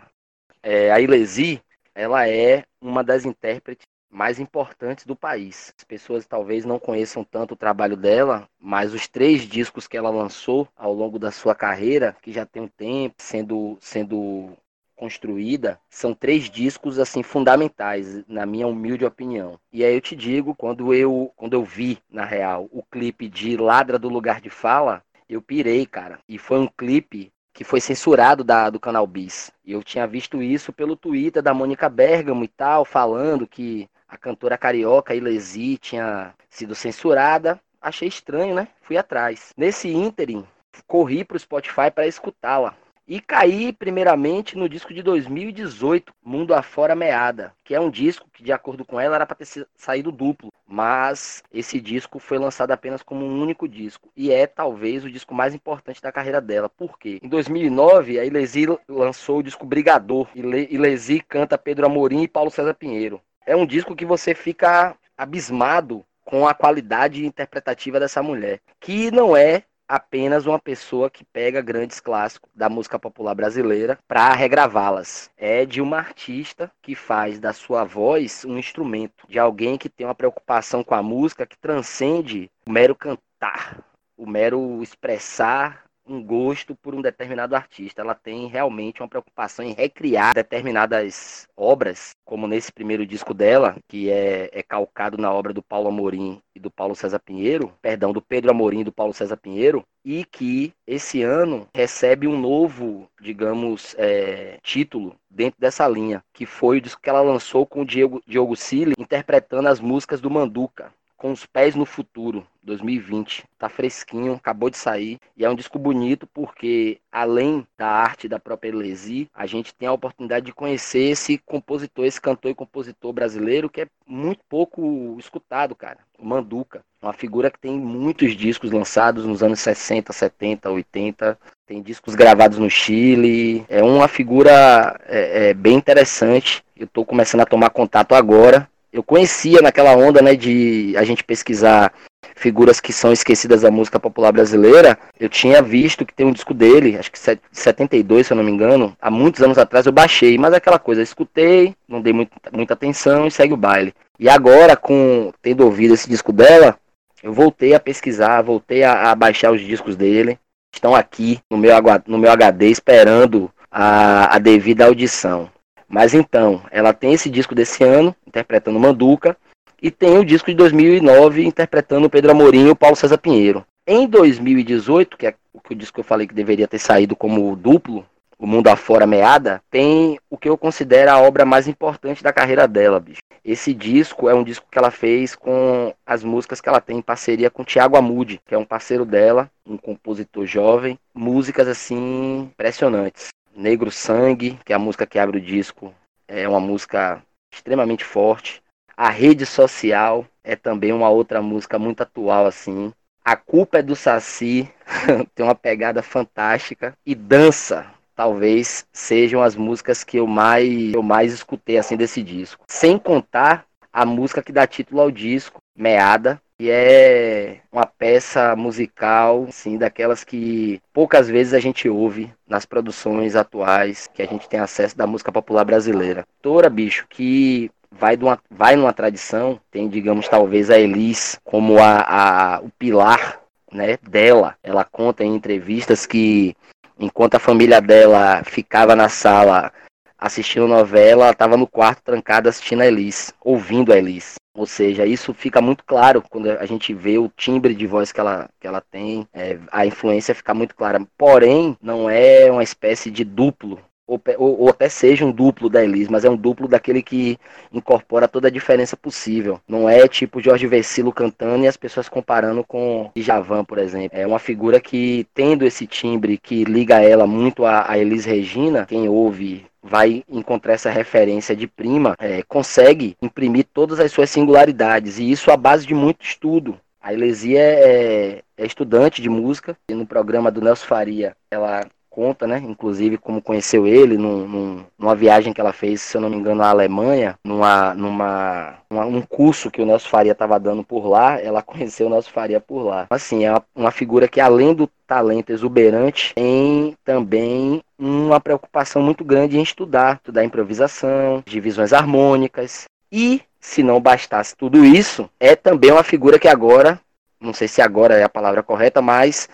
É, 0.63 0.91
a 0.91 0.99
Ilesi, 0.99 1.61
ela 1.93 2.27
é 2.27 2.65
uma 2.81 3.03
das 3.03 3.23
intérpretes 3.23 3.85
mais 4.09 4.39
importantes 4.39 5.05
do 5.05 5.15
país. 5.15 5.71
As 5.77 5.83
pessoas 5.83 6.25
talvez 6.25 6.65
não 6.65 6.79
conheçam 6.79 7.23
tanto 7.23 7.53
o 7.53 7.55
trabalho 7.55 7.95
dela, 7.95 8.49
mas 8.59 8.95
os 8.95 9.07
três 9.07 9.43
discos 9.43 9.87
que 9.87 9.95
ela 9.95 10.09
lançou 10.09 10.67
ao 10.75 10.91
longo 10.91 11.19
da 11.19 11.29
sua 11.29 11.53
carreira, 11.53 12.17
que 12.19 12.31
já 12.31 12.47
tem 12.47 12.63
um 12.63 12.67
tempo 12.67 13.13
sendo 13.19 13.77
sendo 13.79 14.49
construída, 14.95 15.79
são 15.91 16.15
três 16.15 16.49
discos 16.49 16.97
assim 16.97 17.21
fundamentais, 17.21 18.23
na 18.27 18.43
minha 18.43 18.65
humilde 18.65 19.05
opinião. 19.05 19.59
E 19.71 19.85
aí 19.85 19.93
eu 19.93 20.01
te 20.01 20.15
digo, 20.15 20.55
quando 20.55 20.91
eu 20.95 21.31
quando 21.35 21.53
eu 21.53 21.63
vi 21.63 21.99
na 22.09 22.25
real 22.25 22.67
o 22.71 22.81
clipe 22.81 23.29
de 23.29 23.55
Ladra 23.55 23.99
do 23.99 24.09
Lugar 24.09 24.41
de 24.41 24.49
Fala, 24.49 25.03
eu 25.27 25.41
pirei, 25.41 25.85
cara. 25.85 26.19
E 26.27 26.37
foi 26.37 26.59
um 26.59 26.67
clipe 26.67 27.31
que 27.53 27.63
foi 27.63 27.79
censurado 27.79 28.43
da, 28.43 28.69
do 28.69 28.79
canal 28.79 29.05
Bis. 29.05 29.51
Eu 29.65 29.83
tinha 29.83 30.07
visto 30.07 30.41
isso 30.41 30.73
pelo 30.73 30.95
Twitter 30.95 31.41
da 31.41 31.53
Mônica 31.53 31.87
Bergamo 31.87 32.43
e 32.43 32.47
tal, 32.47 32.83
falando 32.83 33.47
que 33.47 33.87
a 34.07 34.17
cantora 34.17 34.57
carioca 34.57 35.13
Ilesi 35.13 35.77
tinha 35.77 36.33
sido 36.49 36.73
censurada. 36.73 37.59
Achei 37.79 38.07
estranho, 38.07 38.55
né? 38.55 38.67
Fui 38.81 38.97
atrás. 38.97 39.53
Nesse 39.55 39.89
ínterim, 39.89 40.45
corri 40.87 41.23
para 41.23 41.37
o 41.37 41.39
Spotify 41.39 41.91
para 41.93 42.07
escutá-la. 42.07 42.75
E 43.05 43.19
caí 43.19 43.73
primeiramente 43.73 44.57
no 44.57 44.69
disco 44.69 44.93
de 44.93 45.03
2018, 45.03 46.13
Mundo 46.23 46.53
Afora 46.53 46.95
Meada, 46.95 47.53
que 47.63 47.75
é 47.75 47.79
um 47.79 47.89
disco 47.89 48.29
que, 48.31 48.41
de 48.41 48.51
acordo 48.51 48.85
com 48.85 48.97
ela, 48.99 49.15
era 49.15 49.25
para 49.25 49.35
ter 49.35 49.67
saído 49.75 50.11
duplo, 50.11 50.53
mas 50.65 51.43
esse 51.51 51.81
disco 51.81 52.17
foi 52.17 52.37
lançado 52.37 52.71
apenas 52.71 53.03
como 53.03 53.25
um 53.25 53.41
único 53.41 53.67
disco 53.67 54.09
e 54.15 54.31
é 54.31 54.47
talvez 54.47 55.03
o 55.03 55.11
disco 55.11 55.35
mais 55.35 55.53
importante 55.53 56.01
da 56.01 56.13
carreira 56.13 56.39
dela. 56.39 56.69
Por 56.69 56.97
quê? 56.97 57.19
Em 57.21 57.27
2009, 57.27 58.19
a 58.19 58.25
Ilesi 58.25 58.65
lançou 58.87 59.39
o 59.39 59.43
disco 59.43 59.65
Brigador. 59.65 60.29
Ilesi 60.33 61.19
canta 61.19 61.57
Pedro 61.57 61.85
Amorim 61.85 62.23
e 62.23 62.27
Paulo 62.27 62.49
César 62.49 62.73
Pinheiro. 62.73 63.21
É 63.45 63.53
um 63.53 63.65
disco 63.65 63.95
que 63.95 64.05
você 64.05 64.33
fica 64.33 64.95
abismado 65.17 66.05
com 66.23 66.47
a 66.47 66.53
qualidade 66.53 67.25
interpretativa 67.25 67.99
dessa 67.99 68.23
mulher, 68.23 68.61
que 68.79 69.11
não 69.11 69.35
é 69.35 69.63
apenas 69.93 70.47
uma 70.47 70.57
pessoa 70.57 71.07
que 71.07 71.23
pega 71.23 71.61
grandes 71.61 71.99
clássicos 71.99 72.49
da 72.55 72.67
música 72.67 72.97
popular 72.97 73.35
brasileira 73.35 73.99
para 74.07 74.33
regravá-las. 74.33 75.29
É 75.37 75.67
de 75.67 75.81
uma 75.81 75.97
artista 75.97 76.71
que 76.81 76.95
faz 76.95 77.39
da 77.39 77.53
sua 77.53 77.83
voz 77.83 78.43
um 78.43 78.57
instrumento, 78.57 79.27
de 79.29 79.37
alguém 79.37 79.77
que 79.77 79.89
tem 79.89 80.07
uma 80.07 80.15
preocupação 80.15 80.83
com 80.83 80.95
a 80.95 81.03
música 81.03 81.45
que 81.45 81.55
transcende 81.59 82.49
o 82.65 82.71
mero 82.71 82.95
cantar, 82.95 83.83
o 84.17 84.25
mero 84.25 84.81
expressar 84.81 85.82
um 86.05 86.23
gosto 86.23 86.75
por 86.75 86.93
um 86.93 87.01
determinado 87.01 87.55
artista. 87.55 88.01
Ela 88.01 88.15
tem 88.15 88.47
realmente 88.47 89.01
uma 89.01 89.07
preocupação 89.07 89.65
em 89.65 89.73
recriar 89.73 90.33
determinadas 90.33 91.47
obras, 91.55 92.15
como 92.25 92.47
nesse 92.47 92.71
primeiro 92.71 93.05
disco 93.05 93.33
dela, 93.33 93.75
que 93.87 94.09
é, 94.09 94.49
é 94.51 94.63
calcado 94.63 95.17
na 95.17 95.31
obra 95.31 95.53
do 95.53 95.61
Paulo 95.61 95.89
Amorim 95.89 96.41
e 96.55 96.59
do 96.59 96.69
Paulo 96.69 96.95
César 96.95 97.19
Pinheiro, 97.19 97.73
perdão, 97.81 98.11
do 98.11 98.21
Pedro 98.21 98.51
Amorim 98.51 98.81
e 98.81 98.83
do 98.83 98.91
Paulo 98.91 99.13
César 99.13 99.37
Pinheiro, 99.37 99.83
e 100.05 100.25
que 100.25 100.73
esse 100.85 101.21
ano 101.23 101.67
recebe 101.73 102.27
um 102.27 102.39
novo, 102.39 103.09
digamos, 103.21 103.95
é, 103.97 104.59
título 104.61 105.15
dentro 105.29 105.59
dessa 105.59 105.87
linha, 105.87 106.23
que 106.33 106.45
foi 106.45 106.77
o 106.77 106.81
disco 106.81 107.01
que 107.01 107.09
ela 107.09 107.21
lançou 107.21 107.65
com 107.65 107.81
o 107.81 107.85
Diego, 107.85 108.21
Diogo 108.27 108.55
Cili, 108.55 108.93
interpretando 108.99 109.67
as 109.67 109.79
músicas 109.79 110.19
do 110.21 110.29
Manduca 110.29 110.91
com 111.23 111.31
os 111.31 111.45
pés 111.45 111.73
no 111.73 111.85
futuro, 111.85 112.45
2020. 112.63 113.45
Tá 113.57 113.69
fresquinho, 113.69 114.33
acabou 114.33 114.69
de 114.69 114.75
sair 114.75 115.17
e 115.37 115.45
é 115.45 115.49
um 115.49 115.55
disco 115.55 115.79
bonito 115.79 116.27
porque 116.27 116.99
além 117.09 117.65
da 117.77 117.87
arte 117.87 118.27
da 118.27 118.37
própria 118.37 118.67
Elesi, 118.67 119.29
a 119.33 119.45
gente 119.45 119.73
tem 119.73 119.87
a 119.87 119.93
oportunidade 119.93 120.47
de 120.47 120.51
conhecer 120.51 121.11
esse 121.11 121.37
compositor, 121.37 122.03
esse 122.03 122.19
cantor 122.19 122.51
e 122.51 122.53
compositor 122.53 123.13
brasileiro 123.13 123.69
que 123.69 123.79
é 123.79 123.87
muito 124.05 124.41
pouco 124.49 125.15
escutado, 125.17 125.73
cara. 125.73 125.99
O 126.19 126.25
Manduca, 126.25 126.81
uma 127.01 127.13
figura 127.13 127.49
que 127.49 127.57
tem 127.59 127.71
muitos 127.71 128.35
discos 128.35 128.69
lançados 128.69 129.25
nos 129.25 129.41
anos 129.41 129.61
60, 129.61 130.11
70, 130.11 130.69
80, 130.69 131.39
tem 131.65 131.81
discos 131.81 132.15
gravados 132.15 132.59
no 132.59 132.69
Chile. 132.69 133.65
É 133.69 133.81
uma 133.81 134.09
figura 134.09 134.99
é, 135.05 135.51
é 135.51 135.53
bem 135.53 135.77
interessante. 135.77 136.65
Eu 136.75 136.83
estou 136.83 137.05
começando 137.05 137.41
a 137.41 137.45
tomar 137.45 137.69
contato 137.69 138.13
agora 138.13 138.69
eu 138.93 139.01
conhecia 139.01 139.59
naquela 139.59 139.95
onda, 139.95 140.21
né, 140.21 140.35
de 140.35 140.93
a 140.95 141.03
gente 141.03 141.23
pesquisar 141.23 141.91
figuras 142.35 142.79
que 142.79 142.93
são 142.93 143.11
esquecidas 143.11 143.61
da 143.61 143.71
música 143.71 143.99
popular 143.99 144.31
brasileira, 144.31 144.97
eu 145.19 145.27
tinha 145.27 145.61
visto 145.61 146.05
que 146.05 146.13
tem 146.13 146.25
um 146.25 146.31
disco 146.31 146.53
dele, 146.53 146.97
acho 146.97 147.11
que 147.11 147.19
72, 147.51 148.27
se 148.27 148.33
eu 148.33 148.37
não 148.37 148.43
me 148.43 148.51
engano, 148.51 148.95
há 149.01 149.09
muitos 149.09 149.41
anos 149.41 149.57
atrás 149.57 149.85
eu 149.85 149.91
baixei, 149.91 150.37
mas 150.37 150.53
aquela 150.53 150.77
coisa, 150.77 151.01
escutei, 151.01 151.75
não 151.87 152.01
dei 152.01 152.13
muito, 152.13 152.31
muita 152.51 152.73
atenção 152.73 153.25
e 153.25 153.31
segue 153.31 153.53
o 153.53 153.57
baile. 153.57 153.93
E 154.19 154.29
agora, 154.29 154.75
com 154.75 155.33
tendo 155.41 155.65
ouvido 155.65 155.93
esse 155.93 156.07
disco 156.07 156.31
dela, 156.31 156.77
eu 157.21 157.33
voltei 157.33 157.73
a 157.73 157.79
pesquisar, 157.79 158.41
voltei 158.41 158.83
a, 158.83 159.11
a 159.11 159.15
baixar 159.15 159.51
os 159.51 159.61
discos 159.61 159.95
dele, 159.95 160.37
estão 160.71 160.93
aqui 160.93 161.39
no 161.49 161.57
meu, 161.57 161.73
no 162.05 162.17
meu 162.17 162.31
HD 162.31 162.69
esperando 162.69 163.49
a, 163.71 164.35
a 164.35 164.39
devida 164.39 164.85
audição. 164.85 165.49
Mas 165.93 166.15
então, 166.15 166.63
ela 166.71 166.91
tem 166.91 167.13
esse 167.13 167.29
disco 167.29 167.53
desse 167.53 167.83
ano, 167.83 168.15
interpretando 168.25 168.79
Manduca, 168.79 169.37
e 169.79 169.91
tem 169.91 170.17
o 170.17 170.25
disco 170.25 170.49
de 170.49 170.57
2009, 170.57 171.45
interpretando 171.45 172.09
Pedro 172.09 172.31
Amorim 172.31 172.65
e 172.65 172.71
o 172.71 172.75
Paulo 172.75 172.95
César 172.95 173.19
Pinheiro. 173.19 173.63
Em 173.85 174.07
2018, 174.07 175.15
que 175.15 175.27
é 175.27 175.35
o 175.53 175.75
disco 175.75 175.93
que 175.93 175.99
eu 175.99 176.03
falei 176.03 176.25
que 176.25 176.33
deveria 176.33 176.67
ter 176.67 176.79
saído 176.79 177.15
como 177.15 177.55
duplo, 177.55 178.03
O 178.39 178.47
Mundo 178.47 178.69
Afora 178.69 179.05
Meada, 179.05 179.61
tem 179.69 180.19
o 180.31 180.35
que 180.35 180.49
eu 180.49 180.57
considero 180.57 181.11
a 181.11 181.21
obra 181.21 181.45
mais 181.45 181.67
importante 181.67 182.23
da 182.23 182.33
carreira 182.33 182.67
dela, 182.67 182.99
bicho. 182.99 183.21
Esse 183.45 183.71
disco 183.71 184.27
é 184.27 184.33
um 184.33 184.43
disco 184.43 184.65
que 184.71 184.79
ela 184.79 184.89
fez 184.89 185.35
com 185.35 185.93
as 186.07 186.23
músicas 186.23 186.59
que 186.59 186.67
ela 186.67 186.81
tem 186.81 186.97
em 186.97 187.01
parceria 187.03 187.51
com 187.51 187.63
Tiago 187.63 187.95
Amude, 187.95 188.41
que 188.47 188.55
é 188.55 188.57
um 188.57 188.65
parceiro 188.65 189.05
dela, 189.05 189.47
um 189.63 189.77
compositor 189.77 190.47
jovem. 190.47 190.97
Músicas 191.13 191.67
assim 191.67 192.49
impressionantes. 192.51 193.27
Negro 193.55 193.91
Sangue, 193.91 194.59
que 194.65 194.73
é 194.73 194.75
a 194.75 194.79
música 194.79 195.05
que 195.05 195.19
abre 195.19 195.37
o 195.37 195.41
disco, 195.41 195.93
é 196.27 196.47
uma 196.47 196.59
música 196.59 197.23
extremamente 197.53 198.03
forte. 198.03 198.61
A 198.95 199.09
Rede 199.09 199.45
Social 199.45 200.25
é 200.43 200.55
também 200.55 200.91
uma 200.91 201.09
outra 201.09 201.41
música 201.41 201.77
muito 201.79 202.01
atual 202.01 202.45
assim. 202.45 202.91
A 203.23 203.35
Culpa 203.35 203.77
é 203.79 203.81
do 203.81 203.95
Saci, 203.95 204.69
tem 205.33 205.45
uma 205.45 205.55
pegada 205.55 206.03
fantástica. 206.03 206.93
E 207.05 207.15
Dança, 207.15 207.85
talvez 208.15 208.85
sejam 208.91 209.41
as 209.41 209.55
músicas 209.55 210.03
que 210.03 210.17
eu 210.17 210.27
mais 210.27 210.93
eu 210.93 211.01
mais 211.01 211.33
escutei 211.33 211.77
assim 211.77 211.95
desse 211.95 212.21
disco. 212.21 212.65
Sem 212.67 212.97
contar 212.97 213.65
a 213.91 214.05
música 214.05 214.41
que 214.41 214.51
dá 214.51 214.67
título 214.67 215.01
ao 215.01 215.11
disco, 215.11 215.61
Meada, 215.75 216.41
que 216.57 216.69
é 216.69 217.59
uma 217.71 217.85
peça 217.85 218.55
musical, 218.55 219.45
assim, 219.49 219.77
daquelas 219.77 220.23
que 220.23 220.81
poucas 220.93 221.27
vezes 221.27 221.53
a 221.53 221.59
gente 221.59 221.89
ouve 221.89 222.31
nas 222.47 222.65
produções 222.65 223.35
atuais 223.35 224.07
que 224.07 224.21
a 224.21 224.25
gente 224.25 224.47
tem 224.47 224.59
acesso 224.59 224.97
da 224.97 225.07
música 225.07 225.31
popular 225.31 225.65
brasileira. 225.65 226.25
Tora, 226.41 226.69
bicho, 226.69 227.05
que 227.09 227.71
vai, 227.91 228.15
uma, 228.15 228.39
vai 228.49 228.75
numa 228.75 228.93
tradição, 228.93 229.59
tem, 229.71 229.89
digamos, 229.89 230.27
talvez 230.27 230.69
a 230.69 230.77
Elis 230.77 231.39
como 231.43 231.79
a, 231.79 232.01
a, 232.01 232.59
o 232.61 232.69
pilar 232.69 233.39
né, 233.71 233.97
dela. 234.01 234.55
Ela 234.63 234.83
conta 234.83 235.23
em 235.23 235.35
entrevistas 235.35 236.05
que 236.05 236.55
enquanto 236.99 237.35
a 237.35 237.39
família 237.39 237.81
dela 237.81 238.43
ficava 238.43 238.95
na 238.95 239.09
sala 239.09 239.71
assistindo 240.17 240.67
novela, 240.67 241.23
ela 241.23 241.31
estava 241.31 241.57
no 241.57 241.67
quarto 241.67 242.01
trancada 242.03 242.49
assistindo 242.49 242.81
a 242.81 242.87
Elis, 242.87 243.33
ouvindo 243.43 243.91
a 243.91 243.97
Elis. 243.97 244.35
Ou 244.55 244.65
seja, 244.65 245.05
isso 245.05 245.33
fica 245.33 245.61
muito 245.61 245.83
claro 245.83 246.23
quando 246.29 246.51
a 246.51 246.65
gente 246.65 246.93
vê 246.93 247.17
o 247.17 247.31
timbre 247.35 247.73
de 247.73 247.87
voz 247.87 248.11
que 248.11 248.19
ela, 248.19 248.49
que 248.59 248.67
ela 248.67 248.81
tem, 248.81 249.27
é, 249.33 249.57
a 249.71 249.85
influência 249.85 250.35
fica 250.35 250.53
muito 250.53 250.75
clara. 250.75 251.05
Porém, 251.17 251.75
não 251.81 252.09
é 252.09 252.51
uma 252.51 252.63
espécie 252.63 253.09
de 253.09 253.23
duplo 253.23 253.79
ou, 254.05 254.21
ou, 254.37 254.59
ou, 254.61 254.69
até 254.69 254.89
seja 254.89 255.25
um 255.25 255.31
duplo 255.31 255.69
da 255.69 255.83
Elis, 255.83 256.09
mas 256.09 256.25
é 256.25 256.29
um 256.29 256.35
duplo 256.35 256.67
daquele 256.67 257.01
que 257.01 257.37
incorpora 257.71 258.27
toda 258.27 258.47
a 258.47 258.51
diferença 258.51 258.97
possível. 258.97 259.59
Não 259.67 259.87
é 259.87 260.07
tipo 260.07 260.41
Jorge 260.41 260.67
Versilo 260.67 261.11
cantando 261.11 261.63
e 261.63 261.67
as 261.67 261.77
pessoas 261.77 262.09
comparando 262.09 262.63
com 262.63 263.09
Javan, 263.15 263.63
por 263.63 263.77
exemplo. 263.77 264.17
É 264.17 264.27
uma 264.27 264.39
figura 264.39 264.79
que, 264.79 265.25
tendo 265.33 265.65
esse 265.65 265.87
timbre 265.87 266.37
que 266.37 266.63
liga 266.63 267.01
ela 267.01 267.25
muito 267.25 267.65
a, 267.65 267.89
a 267.89 267.97
Elis 267.97 268.25
Regina, 268.25 268.85
quem 268.85 269.07
ouve 269.07 269.65
vai 269.83 270.23
encontrar 270.29 270.73
essa 270.73 270.89
referência 270.89 271.55
de 271.55 271.67
prima, 271.67 272.15
é, 272.17 272.41
consegue 272.43 273.17
imprimir 273.21 273.65
todas 273.73 273.99
as 273.99 274.11
suas 274.11 274.29
singularidades, 274.29 275.19
e 275.19 275.29
isso 275.29 275.51
à 275.51 275.57
base 275.57 275.85
de 275.85 275.93
muito 275.93 276.23
estudo. 276.23 276.79
A 277.01 277.13
Elesia 277.13 277.59
é, 277.59 278.41
é, 278.57 278.65
estudante 278.65 279.21
de 279.21 279.29
música, 279.29 279.77
e 279.89 279.93
no 279.93 280.07
programa 280.07 280.49
do 280.49 280.61
Nelson 280.61 280.85
Faria, 280.85 281.35
ela 281.51 281.85
conta, 282.13 282.45
né? 282.45 282.61
Inclusive 282.63 283.17
como 283.17 283.41
conheceu 283.41 283.87
ele 283.87 284.17
num, 284.17 284.47
num, 284.47 284.85
numa 284.99 285.15
viagem 285.15 285.51
que 285.51 285.59
ela 285.59 285.73
fez, 285.73 285.99
se 285.99 286.15
eu 286.15 286.21
não 286.21 286.29
me 286.29 286.35
engano, 286.35 286.57
na 286.57 286.69
Alemanha, 286.69 287.35
numa, 287.43 287.95
numa, 287.95 288.75
numa 288.87 289.05
um 289.07 289.21
curso 289.23 289.71
que 289.71 289.81
o 289.81 289.85
Nelson 289.85 290.07
Faria 290.09 290.33
estava 290.33 290.59
dando 290.59 290.83
por 290.83 291.07
lá, 291.07 291.41
ela 291.41 291.61
conheceu 291.63 292.05
o 292.05 292.09
Nelson 292.11 292.29
Faria 292.29 292.59
por 292.59 292.83
lá. 292.83 293.07
Assim, 293.09 293.45
é 293.45 293.51
uma, 293.51 293.63
uma 293.75 293.91
figura 293.91 294.27
que 294.27 294.39
além 294.39 294.75
do 294.75 294.87
talento 295.07 295.51
exuberante, 295.51 296.33
tem 296.35 296.95
também 297.03 297.81
uma 297.97 298.39
preocupação 298.39 299.01
muito 299.01 299.23
grande 299.23 299.57
em 299.57 299.63
estudar, 299.63 300.17
estudar 300.17 300.43
improvisação, 300.43 301.41
divisões 301.45 301.93
harmônicas 301.93 302.85
e 303.11 303.41
se 303.59 303.81
não 303.81 304.01
bastasse 304.01 304.55
tudo 304.55 304.83
isso, 304.83 305.29
é 305.39 305.55
também 305.55 305.91
uma 305.91 306.03
figura 306.03 306.37
que 306.37 306.49
agora, 306.49 306.99
não 307.39 307.53
sei 307.53 307.67
se 307.67 307.81
agora 307.81 308.15
é 308.15 308.23
a 308.23 308.29
palavra 308.29 308.61
correta, 308.61 309.01
mas 309.01 309.47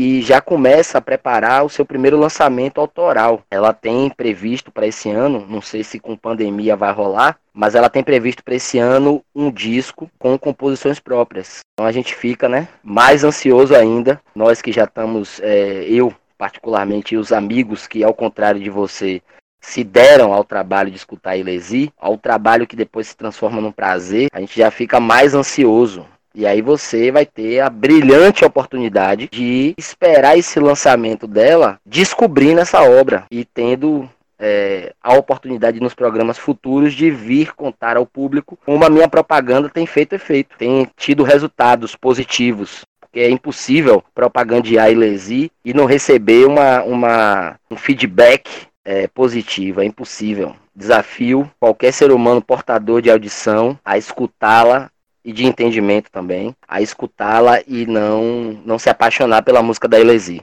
e 0.00 0.22
já 0.22 0.40
começa 0.40 0.98
a 0.98 1.00
preparar 1.00 1.64
o 1.64 1.68
seu 1.68 1.84
primeiro 1.84 2.16
lançamento 2.16 2.80
autoral. 2.80 3.42
Ela 3.50 3.72
tem 3.72 4.08
previsto 4.08 4.70
para 4.70 4.86
esse 4.86 5.10
ano, 5.10 5.44
não 5.48 5.60
sei 5.60 5.82
se 5.82 5.98
com 5.98 6.16
pandemia 6.16 6.76
vai 6.76 6.92
rolar, 6.92 7.36
mas 7.52 7.74
ela 7.74 7.90
tem 7.90 8.04
previsto 8.04 8.44
para 8.44 8.54
esse 8.54 8.78
ano 8.78 9.24
um 9.34 9.50
disco 9.50 10.08
com 10.16 10.38
composições 10.38 11.00
próprias. 11.00 11.62
Então 11.74 11.84
a 11.84 11.90
gente 11.90 12.14
fica, 12.14 12.48
né, 12.48 12.68
mais 12.80 13.24
ansioso 13.24 13.74
ainda. 13.74 14.20
Nós 14.36 14.62
que 14.62 14.70
já 14.70 14.84
estamos, 14.84 15.40
é, 15.40 15.82
eu 15.88 16.14
particularmente, 16.38 17.16
e 17.16 17.18
os 17.18 17.32
amigos 17.32 17.88
que, 17.88 18.04
ao 18.04 18.14
contrário 18.14 18.60
de 18.60 18.70
você, 18.70 19.20
se 19.60 19.82
deram 19.82 20.32
ao 20.32 20.44
trabalho 20.44 20.92
de 20.92 20.96
escutar 20.96 21.36
Ilesi, 21.36 21.92
ao 21.98 22.16
trabalho 22.16 22.68
que 22.68 22.76
depois 22.76 23.08
se 23.08 23.16
transforma 23.16 23.60
num 23.60 23.72
prazer, 23.72 24.28
a 24.32 24.38
gente 24.38 24.56
já 24.56 24.70
fica 24.70 25.00
mais 25.00 25.34
ansioso 25.34 26.06
e 26.34 26.46
aí 26.46 26.62
você 26.62 27.10
vai 27.10 27.26
ter 27.26 27.60
a 27.60 27.70
brilhante 27.70 28.44
oportunidade 28.44 29.28
de 29.30 29.74
esperar 29.76 30.38
esse 30.38 30.60
lançamento 30.60 31.26
dela 31.26 31.80
descobrindo 31.84 32.60
essa 32.60 32.82
obra 32.82 33.24
e 33.30 33.44
tendo 33.44 34.08
é, 34.38 34.92
a 35.02 35.14
oportunidade 35.14 35.80
nos 35.80 35.94
programas 35.94 36.38
futuros 36.38 36.94
de 36.94 37.10
vir 37.10 37.54
contar 37.54 37.96
ao 37.96 38.06
público 38.06 38.58
como 38.64 38.84
a 38.84 38.90
minha 38.90 39.08
propaganda 39.08 39.68
tem 39.68 39.84
feito 39.84 40.14
efeito, 40.14 40.56
tem 40.56 40.88
tido 40.96 41.24
resultados 41.24 41.96
positivos. 41.96 42.82
Porque 43.00 43.20
é 43.20 43.30
impossível 43.30 44.04
propagandear 44.14 44.92
Ilesi 44.92 45.50
e 45.64 45.72
não 45.72 45.86
receber 45.86 46.46
uma, 46.46 46.82
uma, 46.82 47.56
um 47.70 47.76
feedback 47.76 48.68
é, 48.84 49.08
positivo, 49.08 49.80
é 49.80 49.84
impossível. 49.84 50.54
Desafio 50.76 51.50
qualquer 51.58 51.92
ser 51.92 52.12
humano 52.12 52.40
portador 52.40 53.02
de 53.02 53.10
audição 53.10 53.78
a 53.84 53.98
escutá-la 53.98 54.90
e 55.24 55.32
de 55.32 55.44
entendimento 55.44 56.10
também, 56.10 56.54
a 56.66 56.80
escutá-la 56.80 57.60
e 57.66 57.86
não, 57.86 58.58
não 58.64 58.78
se 58.78 58.88
apaixonar 58.88 59.42
pela 59.42 59.62
música 59.62 59.88
da 59.88 59.98
Elesi. 59.98 60.42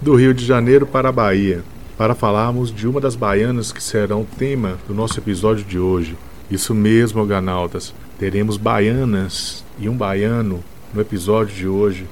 Do 0.00 0.14
Rio 0.14 0.34
de 0.34 0.44
Janeiro 0.44 0.86
para 0.86 1.08
a 1.08 1.12
Bahia, 1.12 1.62
para 1.96 2.14
falarmos 2.14 2.72
de 2.72 2.86
uma 2.86 3.00
das 3.00 3.14
baianas 3.14 3.72
que 3.72 3.82
serão 3.82 4.24
tema 4.24 4.78
do 4.86 4.94
nosso 4.94 5.18
episódio 5.18 5.64
de 5.64 5.78
hoje. 5.78 6.16
Isso 6.50 6.74
mesmo, 6.74 7.24
Ganaltas. 7.24 7.94
Teremos 8.18 8.56
baianas 8.56 9.64
e 9.78 9.88
um 9.88 9.96
baiano 9.96 10.62
no 10.92 11.00
episódio 11.00 11.54
de 11.54 11.66
hoje, 11.66 12.06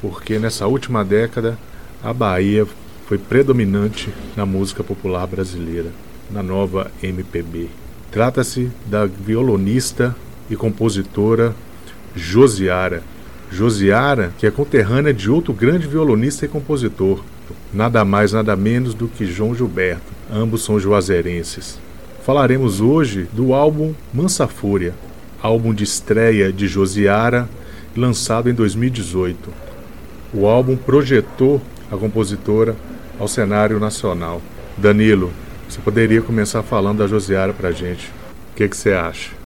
porque 0.00 0.38
nessa 0.38 0.66
última 0.66 1.04
década 1.04 1.58
a 2.02 2.12
Bahia 2.12 2.66
foi 3.06 3.18
predominante 3.18 4.12
na 4.36 4.44
música 4.44 4.82
popular 4.82 5.26
brasileira, 5.26 5.90
na 6.30 6.42
nova 6.42 6.90
MPB. 7.02 7.68
Trata-se 8.10 8.70
da 8.86 9.06
violonista 9.06 10.16
e 10.50 10.56
compositora 10.56 11.54
Josiara. 12.14 13.02
Josiara, 13.50 14.32
que 14.38 14.46
é 14.46 14.50
conterrânea 14.50 15.14
de 15.14 15.30
outro 15.30 15.52
grande 15.52 15.86
violonista 15.86 16.44
e 16.44 16.48
compositor, 16.48 17.22
nada 17.72 18.04
mais 18.04 18.32
nada 18.32 18.56
menos 18.56 18.94
do 18.94 19.06
que 19.06 19.26
João 19.26 19.54
Gilberto. 19.54 20.12
Ambos 20.32 20.64
são 20.64 20.80
juazeirenses. 20.80 21.78
Falaremos 22.24 22.80
hoje 22.80 23.28
do 23.32 23.54
álbum 23.54 23.94
Mansa 24.12 24.48
Fúria, 24.48 24.94
álbum 25.40 25.72
de 25.72 25.84
estreia 25.84 26.52
de 26.52 26.66
Josiara, 26.66 27.48
lançado 27.96 28.50
em 28.50 28.54
2018. 28.54 29.48
O 30.34 30.46
álbum 30.46 30.76
projetou 30.76 31.62
a 31.90 31.96
compositora 31.96 32.74
ao 33.18 33.28
cenário 33.28 33.78
nacional. 33.78 34.42
Danilo, 34.76 35.30
você 35.68 35.80
poderia 35.80 36.20
começar 36.20 36.62
falando 36.62 36.98
da 36.98 37.06
Josiara 37.06 37.52
pra 37.52 37.70
gente. 37.70 38.08
O 38.52 38.56
que, 38.56 38.68
que 38.68 38.76
você 38.76 38.92
acha? 38.92 39.45